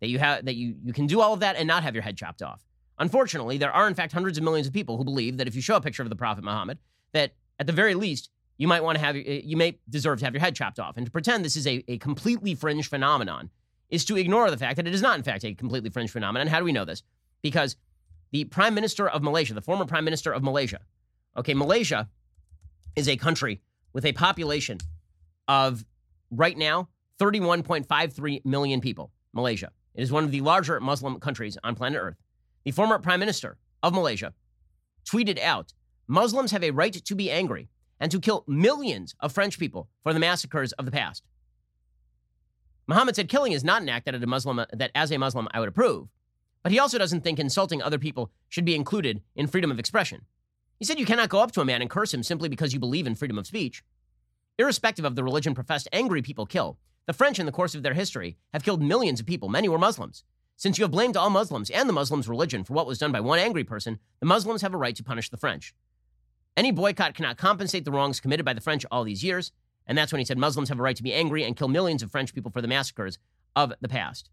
that 0.00 0.08
you 0.08 0.18
have 0.18 0.44
that 0.44 0.54
you, 0.54 0.76
you 0.84 0.92
can 0.92 1.06
do 1.06 1.20
all 1.20 1.32
of 1.32 1.40
that 1.40 1.56
and 1.56 1.66
not 1.66 1.82
have 1.82 1.94
your 1.94 2.02
head 2.02 2.16
chopped 2.16 2.42
off. 2.42 2.62
Unfortunately, 2.98 3.56
there 3.56 3.72
are 3.72 3.88
in 3.88 3.94
fact 3.94 4.12
hundreds 4.12 4.36
of 4.36 4.44
millions 4.44 4.66
of 4.66 4.72
people 4.72 4.96
who 4.96 5.04
believe 5.04 5.38
that 5.38 5.48
if 5.48 5.54
you 5.54 5.62
show 5.62 5.76
a 5.76 5.80
picture 5.80 6.02
of 6.02 6.10
the 6.10 6.16
Prophet 6.16 6.44
Muhammad, 6.44 6.78
that 7.12 7.32
at 7.58 7.66
the 7.66 7.72
very 7.72 7.94
least 7.94 8.30
you 8.58 8.68
might 8.68 8.82
want 8.82 8.98
to 8.98 9.04
have 9.04 9.16
eh, 9.16 9.40
you 9.44 9.56
may 9.56 9.78
deserve 9.88 10.18
to 10.18 10.24
have 10.24 10.34
your 10.34 10.40
head 10.40 10.54
chopped 10.54 10.78
off. 10.78 10.96
And 10.96 11.06
to 11.06 11.12
pretend 11.12 11.44
this 11.44 11.56
is 11.56 11.66
a, 11.66 11.82
a 11.88 11.98
completely 11.98 12.54
fringe 12.54 12.88
phenomenon 12.88 13.50
is 13.88 14.04
to 14.06 14.16
ignore 14.16 14.50
the 14.50 14.56
fact 14.56 14.76
that 14.76 14.86
it 14.86 14.94
is 14.94 15.02
not 15.02 15.16
in 15.16 15.22
fact 15.22 15.44
a 15.44 15.54
completely 15.54 15.90
fringe 15.90 16.10
phenomenon. 16.10 16.46
How 16.46 16.58
do 16.58 16.64
we 16.64 16.72
know 16.72 16.84
this? 16.84 17.02
Because 17.42 17.76
the 18.32 18.44
prime 18.44 18.74
minister 18.74 19.08
of 19.08 19.22
Malaysia, 19.22 19.54
the 19.54 19.62
former 19.62 19.84
prime 19.84 20.04
minister 20.04 20.32
of 20.32 20.42
Malaysia, 20.42 20.80
okay, 21.36 21.54
Malaysia 21.54 22.08
is 22.96 23.08
a 23.08 23.16
country 23.16 23.60
with 23.92 24.04
a 24.04 24.12
population 24.12 24.78
of 25.48 25.84
right 26.30 26.56
now 26.56 26.88
31.53 27.20 28.44
million 28.44 28.80
people. 28.80 29.12
Malaysia. 29.32 29.70
It 29.94 30.02
is 30.02 30.12
one 30.12 30.24
of 30.24 30.30
the 30.30 30.40
larger 30.40 30.80
Muslim 30.80 31.18
countries 31.20 31.58
on 31.62 31.74
planet 31.74 32.00
Earth. 32.00 32.16
The 32.64 32.70
former 32.70 32.98
prime 32.98 33.20
minister 33.20 33.58
of 33.82 33.94
Malaysia 33.94 34.32
tweeted 35.04 35.38
out 35.40 35.72
Muslims 36.06 36.50
have 36.52 36.64
a 36.64 36.70
right 36.70 36.92
to 36.92 37.14
be 37.14 37.30
angry 37.30 37.68
and 38.00 38.10
to 38.10 38.20
kill 38.20 38.44
millions 38.46 39.14
of 39.20 39.32
French 39.32 39.58
people 39.58 39.88
for 40.02 40.12
the 40.12 40.20
massacres 40.20 40.72
of 40.72 40.84
the 40.84 40.90
past. 40.90 41.22
Muhammad 42.86 43.16
said 43.16 43.28
killing 43.28 43.52
is 43.52 43.64
not 43.64 43.82
an 43.82 43.88
act 43.88 44.06
that, 44.06 44.14
a 44.14 44.26
Muslim, 44.26 44.64
that 44.72 44.90
as 44.94 45.10
a 45.12 45.18
Muslim 45.18 45.48
I 45.52 45.60
would 45.60 45.68
approve, 45.68 46.08
but 46.62 46.72
he 46.72 46.78
also 46.78 46.98
doesn't 46.98 47.22
think 47.22 47.38
insulting 47.38 47.82
other 47.82 47.98
people 47.98 48.30
should 48.48 48.64
be 48.64 48.74
included 48.74 49.20
in 49.34 49.46
freedom 49.46 49.70
of 49.70 49.78
expression. 49.78 50.22
He 50.78 50.84
said 50.84 50.98
you 50.98 51.06
cannot 51.06 51.28
go 51.28 51.40
up 51.40 51.52
to 51.52 51.60
a 51.60 51.64
man 51.64 51.80
and 51.80 51.90
curse 51.90 52.12
him 52.12 52.22
simply 52.22 52.48
because 52.48 52.72
you 52.72 52.80
believe 52.80 53.06
in 53.06 53.14
freedom 53.14 53.38
of 53.38 53.46
speech. 53.46 53.82
Irrespective 54.58 55.04
of 55.04 55.16
the 55.16 55.24
religion 55.24 55.54
professed, 55.54 55.88
angry 55.92 56.22
people 56.22 56.46
kill. 56.46 56.78
The 57.06 57.12
French, 57.12 57.38
in 57.38 57.46
the 57.46 57.52
course 57.52 57.74
of 57.74 57.82
their 57.82 57.94
history, 57.94 58.36
have 58.52 58.64
killed 58.64 58.82
millions 58.82 59.20
of 59.20 59.26
people. 59.26 59.48
Many 59.48 59.68
were 59.68 59.78
Muslims. 59.78 60.24
Since 60.56 60.78
you 60.78 60.84
have 60.84 60.92
blamed 60.92 61.16
all 61.16 61.30
Muslims 61.30 61.70
and 61.70 61.88
the 61.88 61.92
Muslims' 61.92 62.28
religion 62.28 62.62
for 62.62 62.74
what 62.74 62.86
was 62.86 62.98
done 62.98 63.10
by 63.10 63.20
one 63.20 63.38
angry 63.38 63.64
person, 63.64 63.98
the 64.20 64.26
Muslims 64.26 64.62
have 64.62 64.74
a 64.74 64.76
right 64.76 64.94
to 64.94 65.02
punish 65.02 65.30
the 65.30 65.36
French. 65.36 65.74
Any 66.56 66.70
boycott 66.70 67.14
cannot 67.14 67.38
compensate 67.38 67.84
the 67.84 67.90
wrongs 67.90 68.20
committed 68.20 68.44
by 68.44 68.52
the 68.52 68.60
French 68.60 68.84
all 68.90 69.04
these 69.04 69.24
years, 69.24 69.50
and 69.86 69.96
that's 69.96 70.12
when 70.12 70.18
he 70.18 70.24
said 70.24 70.38
Muslims 70.38 70.68
have 70.68 70.78
a 70.78 70.82
right 70.82 70.96
to 70.96 71.02
be 71.02 71.14
angry 71.14 71.44
and 71.44 71.56
kill 71.56 71.68
millions 71.68 72.02
of 72.02 72.10
French 72.10 72.34
people 72.34 72.50
for 72.50 72.60
the 72.60 72.68
massacres 72.68 73.18
of 73.56 73.72
the 73.80 73.88
past. 73.88 74.30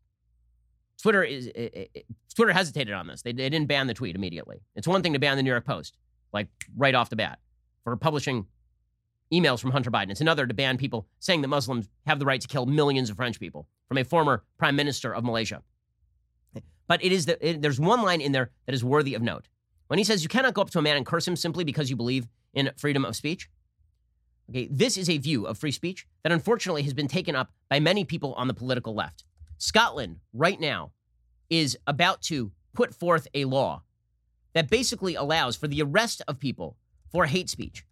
Twitter 1.02 1.24
is 1.24 1.48
it, 1.48 1.90
it, 1.94 2.06
Twitter 2.36 2.52
hesitated 2.52 2.94
on 2.94 3.08
this. 3.08 3.22
They, 3.22 3.32
they 3.32 3.50
didn't 3.50 3.68
ban 3.68 3.88
the 3.88 3.94
tweet 3.94 4.16
immediately. 4.16 4.62
It's 4.76 4.88
one 4.88 5.02
thing 5.02 5.14
to 5.14 5.20
ban 5.20 5.38
the 5.38 5.44
New 5.44 5.50
York 5.50 5.66
Post, 5.66 5.98
like 6.34 6.48
right 6.78 6.94
off 6.94 7.10
the 7.10 7.16
bat, 7.16 7.40
for 7.84 7.96
publishing 7.96 8.48
emails 9.34 9.60
from 9.60 9.72
Hunter 9.72 9.92
Biden. 9.92 10.10
It's 10.12 10.22
another 10.22 10.46
to 10.46 10.54
ban 10.54 10.78
people 10.78 11.08
saying 11.20 11.42
that 11.42 11.48
Muslims 11.48 11.88
have 12.06 12.20
the 12.20 12.26
right 12.26 12.42
to 12.42 12.48
kill 12.48 12.66
millions 12.66 13.10
of 13.10 13.16
French 13.16 13.40
people 13.40 13.68
from 13.88 13.98
a 13.98 14.04
former 14.04 14.44
prime 14.58 14.76
minister 14.76 15.14
of 15.14 15.24
Malaysia. 15.24 15.62
But 16.88 17.04
it 17.04 17.12
is 17.12 17.28
the, 17.28 17.48
it, 17.48 17.62
there's 17.62 17.80
one 17.80 18.02
line 18.02 18.20
in 18.20 18.32
there 18.32 18.50
that 18.66 18.74
is 18.74 18.84
worthy 18.84 19.14
of 19.14 19.22
note. 19.22 19.48
When 19.88 20.00
he 20.00 20.04
says 20.04 20.24
you 20.24 20.30
cannot 20.30 20.56
go 20.56 20.62
up 20.62 20.72
to 20.72 20.80
a 20.80 20.82
man 20.82 20.98
and 20.98 21.06
curse 21.06 21.28
him 21.28 21.36
simply 21.36 21.64
because 21.64 21.90
you 21.90 21.96
believe 21.96 22.28
in 22.54 22.72
freedom 22.78 23.06
of 23.06 23.16
speech. 23.16 23.50
Okay, 24.50 24.68
this 24.72 24.98
is 24.98 25.08
a 25.08 25.20
view 25.20 25.46
of 25.46 25.60
free 25.60 25.72
speech 25.72 26.08
that 26.24 26.32
unfortunately 26.32 26.82
has 26.82 26.94
been 26.94 27.08
taken 27.08 27.36
up 27.36 27.52
by 27.70 27.80
many 27.80 28.04
people 28.04 28.34
on 28.34 28.48
the 28.48 28.54
political 28.54 28.96
left. 28.96 29.24
Scotland 29.60 30.18
right 30.34 30.60
now 30.60 30.92
is 31.50 31.78
about 31.86 32.22
to 32.24 32.52
put 32.74 32.96
forth 32.96 33.28
a 33.34 33.44
law 33.44 33.84
that 34.54 34.70
basically 34.70 35.16
allows 35.16 35.58
for 35.58 35.68
the 35.68 35.82
arrest 35.82 36.22
of 36.28 36.40
people 36.40 36.78
for 37.12 37.26
hate 37.26 37.50
speech. 37.50 37.86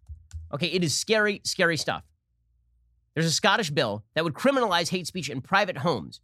Okay, 0.52 0.68
it 0.68 0.82
is 0.82 0.96
scary, 0.96 1.42
scary 1.44 1.76
stuff. 1.76 2.04
There's 3.14 3.26
a 3.26 3.30
Scottish 3.30 3.70
bill 3.70 4.02
that 4.14 4.24
would 4.24 4.32
criminalize 4.32 4.88
hate 4.88 5.06
speech 5.06 5.28
in 5.28 5.42
private 5.42 5.78
homes. 5.78 6.20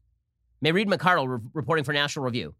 Mairead 0.64 0.86
McArdle 0.86 1.28
re- 1.28 1.44
reporting 1.52 1.84
for 1.84 1.92
National 1.92 2.24
Review. 2.24 2.54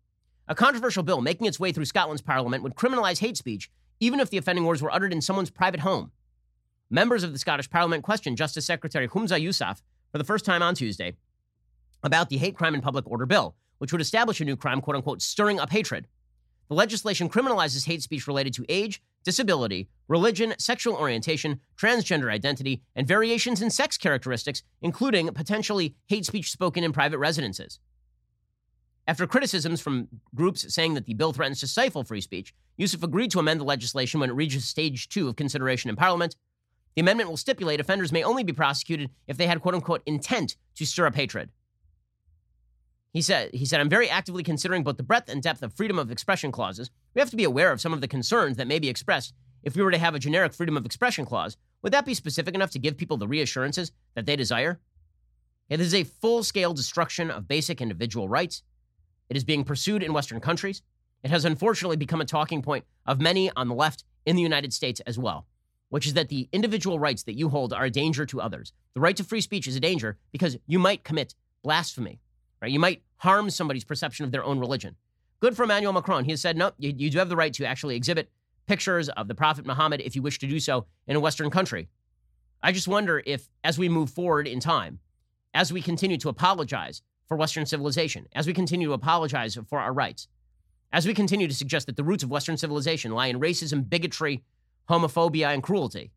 A 0.48 0.54
controversial 0.54 1.02
bill 1.02 1.22
making 1.22 1.46
its 1.46 1.58
way 1.58 1.72
through 1.72 1.86
Scotland's 1.86 2.20
parliament 2.20 2.62
would 2.62 2.74
criminalize 2.74 3.18
hate 3.18 3.38
speech 3.38 3.70
even 3.98 4.20
if 4.20 4.28
the 4.28 4.36
offending 4.36 4.66
words 4.66 4.82
were 4.82 4.92
uttered 4.92 5.12
in 5.12 5.22
someone's 5.22 5.50
private 5.50 5.80
home. 5.80 6.12
Members 6.90 7.22
of 7.22 7.32
the 7.32 7.38
Scottish 7.38 7.70
Parliament 7.70 8.02
questioned 8.02 8.36
Justice 8.36 8.66
Secretary 8.66 9.08
Humza 9.08 9.42
Yousaf 9.42 9.80
for 10.12 10.18
the 10.18 10.24
first 10.24 10.44
time 10.44 10.62
on 10.62 10.74
Tuesday 10.74 11.14
about 12.04 12.28
the 12.28 12.36
Hate 12.36 12.56
Crime 12.56 12.74
and 12.74 12.82
Public 12.82 13.10
Order 13.10 13.26
Bill, 13.26 13.56
which 13.78 13.90
would 13.90 14.00
establish 14.00 14.40
a 14.40 14.44
new 14.44 14.56
crime, 14.56 14.80
quote 14.80 14.96
unquote, 14.96 15.22
stirring 15.22 15.58
up 15.58 15.70
hatred. 15.70 16.06
The 16.68 16.74
legislation 16.74 17.28
criminalizes 17.28 17.86
hate 17.86 18.02
speech 18.02 18.26
related 18.26 18.54
to 18.54 18.64
age, 18.68 19.02
disability, 19.24 19.88
religion, 20.08 20.54
sexual 20.58 20.94
orientation, 20.94 21.60
transgender 21.76 22.30
identity, 22.32 22.82
and 22.94 23.06
variations 23.06 23.60
in 23.60 23.70
sex 23.70 23.98
characteristics, 23.98 24.62
including 24.80 25.28
potentially 25.28 25.96
hate 26.06 26.24
speech 26.24 26.50
spoken 26.50 26.84
in 26.84 26.92
private 26.92 27.18
residences. 27.18 27.80
After 29.06 29.26
criticisms 29.26 29.82
from 29.82 30.08
groups 30.34 30.72
saying 30.72 30.94
that 30.94 31.04
the 31.04 31.12
bill 31.12 31.34
threatens 31.34 31.60
to 31.60 31.66
stifle 31.66 32.04
free 32.04 32.22
speech, 32.22 32.54
Yousaf 32.78 33.02
agreed 33.02 33.30
to 33.32 33.38
amend 33.38 33.60
the 33.60 33.64
legislation 33.64 34.20
when 34.20 34.30
it 34.30 34.34
reaches 34.34 34.64
stage 34.64 35.10
two 35.10 35.28
of 35.28 35.36
consideration 35.36 35.90
in 35.90 35.96
Parliament. 35.96 36.36
The 36.94 37.02
amendment 37.02 37.28
will 37.28 37.36
stipulate 37.36 37.80
offenders 37.80 38.12
may 38.12 38.22
only 38.22 38.44
be 38.44 38.52
prosecuted 38.52 39.10
if 39.26 39.36
they 39.36 39.46
had 39.46 39.60
quote 39.60 39.74
unquote 39.74 40.02
intent 40.06 40.56
to 40.76 40.86
stir 40.86 41.06
up 41.06 41.14
hatred. 41.14 41.50
He 43.14 43.22
said, 43.22 43.54
he 43.54 43.64
said, 43.64 43.80
I'm 43.80 43.88
very 43.88 44.10
actively 44.10 44.42
considering 44.42 44.82
both 44.82 44.98
the 44.98 45.02
breadth 45.02 45.30
and 45.30 45.42
depth 45.42 45.62
of 45.62 45.72
freedom 45.72 45.98
of 45.98 46.10
expression 46.10 46.52
clauses. 46.52 46.90
We 47.14 47.20
have 47.20 47.30
to 47.30 47.36
be 47.36 47.44
aware 47.44 47.72
of 47.72 47.80
some 47.80 47.94
of 47.94 48.02
the 48.02 48.08
concerns 48.08 48.58
that 48.58 48.66
may 48.66 48.80
be 48.80 48.90
expressed 48.90 49.32
if 49.62 49.76
we 49.76 49.82
were 49.82 49.92
to 49.92 49.98
have 49.98 50.14
a 50.14 50.18
generic 50.18 50.52
freedom 50.52 50.76
of 50.76 50.84
expression 50.84 51.24
clause. 51.24 51.56
Would 51.82 51.92
that 51.92 52.04
be 52.04 52.12
specific 52.12 52.54
enough 52.54 52.72
to 52.72 52.78
give 52.78 52.96
people 52.98 53.16
the 53.16 53.28
reassurances 53.28 53.92
that 54.14 54.26
they 54.26 54.36
desire? 54.36 54.80
It 55.70 55.80
is 55.80 55.94
a 55.94 56.04
full 56.04 56.42
scale 56.42 56.74
destruction 56.74 57.30
of 57.30 57.48
basic 57.48 57.80
individual 57.80 58.28
rights. 58.28 58.62
It 59.30 59.36
is 59.36 59.44
being 59.44 59.64
pursued 59.64 60.02
in 60.02 60.12
Western 60.12 60.40
countries. 60.40 60.82
It 61.22 61.30
has 61.30 61.46
unfortunately 61.46 61.96
become 61.96 62.20
a 62.20 62.26
talking 62.26 62.62
point 62.62 62.84
of 63.06 63.20
many 63.20 63.50
on 63.56 63.68
the 63.68 63.74
left 63.74 64.04
in 64.26 64.36
the 64.36 64.42
United 64.42 64.74
States 64.74 65.00
as 65.06 65.18
well. 65.18 65.46
which 65.94 66.08
is 66.08 66.14
that 66.14 66.28
the 66.28 66.48
individual 66.50 66.98
rights 66.98 67.22
that 67.22 67.36
you 67.36 67.48
hold 67.48 67.72
are 67.72 67.84
a 67.84 67.90
danger 67.90 68.26
to 68.26 68.40
others. 68.40 68.72
The 68.94 69.00
right 69.00 69.16
to 69.16 69.22
free 69.22 69.40
speech 69.40 69.68
is 69.68 69.76
a 69.76 69.80
danger 69.80 70.18
because 70.32 70.56
you 70.66 70.80
might 70.80 71.04
commit 71.04 71.36
blasphemy, 71.62 72.18
right? 72.60 72.72
You 72.72 72.80
might 72.80 73.03
harm 73.18 73.50
somebody's 73.50 73.84
perception 73.84 74.24
of 74.24 74.32
their 74.32 74.44
own 74.44 74.58
religion. 74.58 74.96
Good 75.40 75.56
for 75.56 75.64
Emmanuel 75.64 75.92
Macron. 75.92 76.24
He 76.24 76.30
has 76.30 76.40
said, 76.40 76.56
no, 76.56 76.72
you, 76.78 76.94
you 76.96 77.10
do 77.10 77.18
have 77.18 77.28
the 77.28 77.36
right 77.36 77.52
to 77.54 77.66
actually 77.66 77.96
exhibit 77.96 78.30
pictures 78.66 79.08
of 79.10 79.28
the 79.28 79.34
Prophet 79.34 79.66
Muhammad 79.66 80.00
if 80.00 80.16
you 80.16 80.22
wish 80.22 80.38
to 80.38 80.46
do 80.46 80.58
so 80.58 80.86
in 81.06 81.16
a 81.16 81.20
Western 81.20 81.50
country. 81.50 81.88
I 82.62 82.72
just 82.72 82.88
wonder 82.88 83.22
if, 83.26 83.48
as 83.62 83.78
we 83.78 83.88
move 83.88 84.10
forward 84.10 84.48
in 84.48 84.58
time, 84.58 85.00
as 85.52 85.72
we 85.72 85.82
continue 85.82 86.16
to 86.18 86.30
apologize 86.30 87.02
for 87.26 87.36
Western 87.36 87.66
civilization, 87.66 88.26
as 88.34 88.46
we 88.46 88.54
continue 88.54 88.88
to 88.88 88.94
apologize 88.94 89.58
for 89.68 89.78
our 89.78 89.92
rights, 89.92 90.28
as 90.92 91.06
we 91.06 91.12
continue 91.12 91.48
to 91.48 91.54
suggest 91.54 91.86
that 91.86 91.96
the 91.96 92.04
roots 92.04 92.22
of 92.22 92.30
Western 92.30 92.56
civilization 92.56 93.12
lie 93.12 93.26
in 93.26 93.40
racism, 93.40 93.88
bigotry, 93.88 94.42
homophobia, 94.88 95.52
and 95.52 95.62
cruelty, 95.62 96.10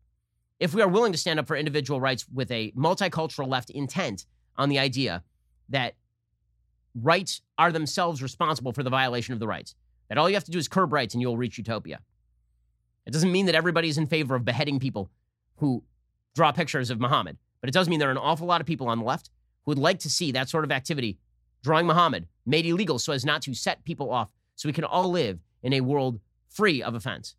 if 0.60 0.74
we 0.74 0.82
are 0.82 0.88
willing 0.88 1.12
to 1.12 1.18
stand 1.18 1.38
up 1.38 1.46
for 1.46 1.56
individual 1.56 2.00
rights 2.00 2.26
with 2.32 2.50
a 2.50 2.72
multicultural 2.72 3.48
left 3.48 3.70
intent 3.70 4.24
on 4.56 4.68
the 4.68 4.78
idea 4.78 5.22
that 5.68 5.94
rights 6.94 7.40
are 7.58 7.72
themselves 7.72 8.22
responsible 8.22 8.72
for 8.72 8.82
the 8.82 8.90
violation 8.90 9.32
of 9.32 9.40
the 9.40 9.46
rights, 9.46 9.74
that 10.08 10.18
all 10.18 10.28
you 10.28 10.36
have 10.36 10.44
to 10.44 10.50
do 10.50 10.58
is 10.58 10.68
curb 10.68 10.92
rights 10.92 11.14
and 11.14 11.20
you'll 11.20 11.36
reach 11.36 11.58
utopia. 11.58 12.00
It 13.06 13.12
doesn't 13.12 13.32
mean 13.32 13.46
that 13.46 13.54
everybody 13.54 13.88
is 13.88 13.98
in 13.98 14.06
favor 14.06 14.34
of 14.34 14.44
beheading 14.44 14.78
people 14.78 15.10
who 15.56 15.82
draw 16.34 16.52
pictures 16.52 16.90
of 16.90 17.00
Muhammad. 17.00 17.38
But 17.60 17.68
it 17.68 17.72
does 17.72 17.88
mean 17.88 17.98
there 17.98 18.08
are 18.08 18.12
an 18.12 18.18
awful 18.18 18.46
lot 18.46 18.60
of 18.60 18.66
people 18.66 18.88
on 18.88 18.98
the 18.98 19.04
left 19.04 19.30
who 19.64 19.70
would 19.70 19.78
like 19.78 19.98
to 20.00 20.10
see 20.10 20.32
that 20.32 20.48
sort 20.48 20.64
of 20.64 20.72
activity, 20.72 21.18
drawing 21.62 21.86
Muhammad, 21.86 22.26
made 22.46 22.66
illegal 22.66 22.98
so 22.98 23.12
as 23.12 23.24
not 23.24 23.42
to 23.42 23.54
set 23.54 23.84
people 23.84 24.10
off, 24.10 24.30
so 24.54 24.68
we 24.68 24.72
can 24.72 24.84
all 24.84 25.10
live 25.10 25.40
in 25.62 25.72
a 25.72 25.80
world 25.80 26.20
free 26.48 26.82
of 26.82 26.94
offense. 26.94 27.34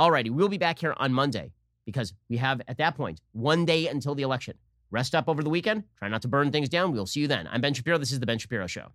Alrighty, 0.00 0.30
we'll 0.30 0.48
be 0.48 0.58
back 0.58 0.78
here 0.78 0.94
on 0.96 1.12
Monday 1.12 1.52
because 1.84 2.12
we 2.28 2.36
have, 2.36 2.60
at 2.68 2.78
that 2.78 2.96
point, 2.96 3.20
one 3.32 3.64
day 3.64 3.88
until 3.88 4.14
the 4.14 4.22
election. 4.22 4.56
Rest 4.90 5.14
up 5.14 5.28
over 5.28 5.42
the 5.42 5.50
weekend. 5.50 5.84
Try 5.98 6.08
not 6.08 6.22
to 6.22 6.28
burn 6.28 6.50
things 6.50 6.68
down. 6.68 6.92
We'll 6.92 7.06
see 7.06 7.20
you 7.20 7.28
then. 7.28 7.48
I'm 7.50 7.60
Ben 7.60 7.74
Shapiro. 7.74 7.98
This 7.98 8.12
is 8.12 8.20
The 8.20 8.26
Ben 8.26 8.38
Shapiro 8.38 8.66
Show. 8.66 8.88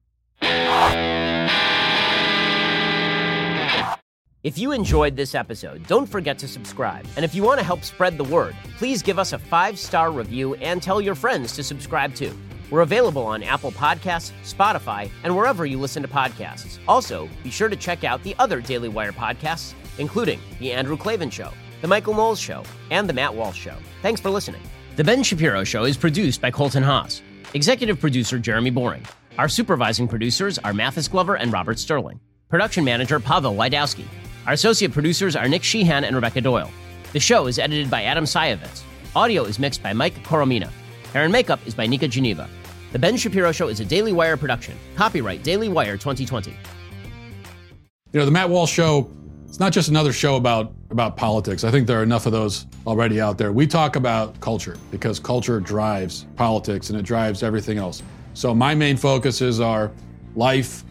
If 4.44 4.57
you 4.57 4.74
enjoyed 4.74 5.15
this 5.15 5.36
episode, 5.36 5.88
don't 5.88 6.06
forget 6.06 6.38
to 6.40 6.49
subscribe. 6.49 7.06
And 7.15 7.24
if 7.24 7.34
you 7.34 7.44
want 7.44 7.60
to 7.60 7.65
help 7.65 7.84
spread 7.84 8.18
the 8.18 8.26
word, 8.26 8.56
please 8.78 9.02
give 9.02 9.18
us 9.18 9.32
a 9.32 9.40
five 9.40 9.80
star 9.80 10.11
review 10.11 10.56
and 10.56 10.82
tell 10.82 10.99
your 10.99 11.15
friends 11.15 11.53
to 11.53 11.64
subscribe 11.64 12.14
too. 12.14 12.38
We're 12.70 12.82
available 12.82 13.26
on 13.26 13.44
Apple 13.44 13.72
Podcasts, 13.72 14.32
Spotify, 14.44 15.10
and 15.24 15.34
wherever 15.34 15.65
you 15.65 15.80
listen 15.80 16.02
to 16.02 16.10
podcasts. 16.10 16.80
Also, 16.88 17.30
be 17.44 17.52
sure 17.52 17.70
to 17.70 17.76
check 17.76 18.03
out 18.03 18.22
the 18.24 18.36
other 18.40 18.60
Daily 18.60 18.90
Wire 18.90 19.14
podcasts, 19.14 19.76
including 19.98 20.40
The 20.60 20.74
Andrew 20.74 20.98
Klavan 20.98 21.30
Show, 21.30 21.52
The 21.82 21.88
Michael 21.88 22.15
Knowles 22.15 22.40
Show, 22.40 22.64
and 22.90 23.07
The 23.07 23.14
Matt 23.14 23.34
Walsh 23.34 23.60
Show. 23.60 23.76
Thanks 24.02 24.20
for 24.20 24.32
listening. 24.32 24.61
The 24.95 25.03
Ben 25.03 25.24
Shapiro 25.24 25.64
Show 25.64 25.86
is 25.86 25.98
produced 25.98 26.40
by 26.40 26.52
Colton 26.52 26.84
Haas, 26.84 27.24
executive 27.56 27.99
producer 27.99 28.38
Jeremy 28.38 28.70
Boring. 28.70 29.03
Our 29.40 29.49
supervising 29.49 30.07
producers 30.07 30.60
are 30.60 30.72
Mathis 30.72 31.07
Glover 31.07 31.34
and 31.36 31.52
Robert 31.52 31.80
Sterling, 31.80 32.20
production 32.48 32.86
manager 32.86 33.20
Pavel 33.20 33.56
Wydowski. 33.56 34.06
Our 34.45 34.53
associate 34.53 34.91
producers 34.91 35.36
are 35.36 35.49
Nick 35.49 35.64
Sheehan 35.64 36.03
and 36.03 36.15
Rebecca 36.15 36.41
Doyle. 36.41 36.70
The 37.11 37.20
show 37.20 37.48
is 37.48 37.57
edited 37.57 37.90
by 37.90 38.03
Adam 38.03 38.26
Sayevitz. 38.26 38.84
Audio 39.15 39.45
is 39.45 39.57
mixed 39.57 39.82
by 39.82 39.94
Mike 39.94 40.14
Coromina. 40.24 40.70
Hair 41.11 41.24
and 41.24 41.32
makeup 41.34 41.65
is 41.65 41.74
by 41.74 41.88
Nika 41.88 42.07
Geneva. 42.07 42.48
The 42.91 42.99
Ben 42.99 43.18
Shapiro 43.18 43.52
Show 43.52 43.70
is 43.70 43.80
a 43.80 43.86
Daily 43.86 44.14
Wire 44.14 44.38
production. 44.38 44.78
Copyright 44.95 45.41
Daily 45.41 45.70
Wire 45.70 45.98
2020. 45.98 46.52
You 46.52 48.20
know, 48.20 48.26
the 48.26 48.32
Matt 48.32 48.52
Walsh 48.52 48.72
Show, 48.72 49.10
it's 49.53 49.59
not 49.59 49.71
just 49.71 49.89
another 49.89 50.11
show 50.11 50.35
about, 50.35 50.73
about 50.89 51.15
politics. 51.15 51.63
I 51.63 51.69
think 51.69 51.85
there 51.85 51.99
are 51.99 52.01
enough 52.03 52.25
of 52.25 52.31
those 52.31 52.65
already 52.88 53.21
out 53.21 53.38
there. 53.38 53.51
We 53.51 53.67
talk 53.67 53.95
about 53.95 54.39
culture 54.39 54.77
because 54.89 55.19
culture 55.19 55.59
drives 55.59 56.25
politics 56.35 56.89
and 56.89 56.99
it 56.99 57.03
drives 57.03 57.43
everything 57.43 57.77
else. 57.77 58.01
So 58.34 58.55
my 58.55 58.73
main 58.73 58.97
focuses 58.97 59.59
are 59.59 59.91
life, 60.35 60.84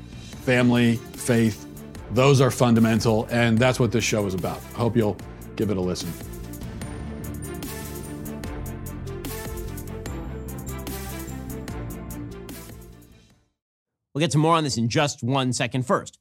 family, 0.45 0.95
faith, 0.95 1.67
those 2.13 2.41
are 2.41 2.53
fundamental, 2.53 3.27
and 3.33 3.59
that's 3.59 3.81
what 3.81 3.91
this 3.91 4.05
show 4.05 4.27
is 4.27 4.35
about. 4.35 4.59
I 4.75 4.79
hope 4.79 4.97
you'll 4.97 5.17
give 5.57 5.71
it 5.71 5.77
a 5.77 5.81
listen. 5.81 6.13
We'll 14.15 14.21
get 14.21 14.31
to 14.31 14.39
more 14.39 14.55
on 14.55 14.63
this 14.63 14.77
in 14.77 14.89
just 14.89 15.25
one 15.25 15.53
second. 15.53 15.85
First, 15.85 16.21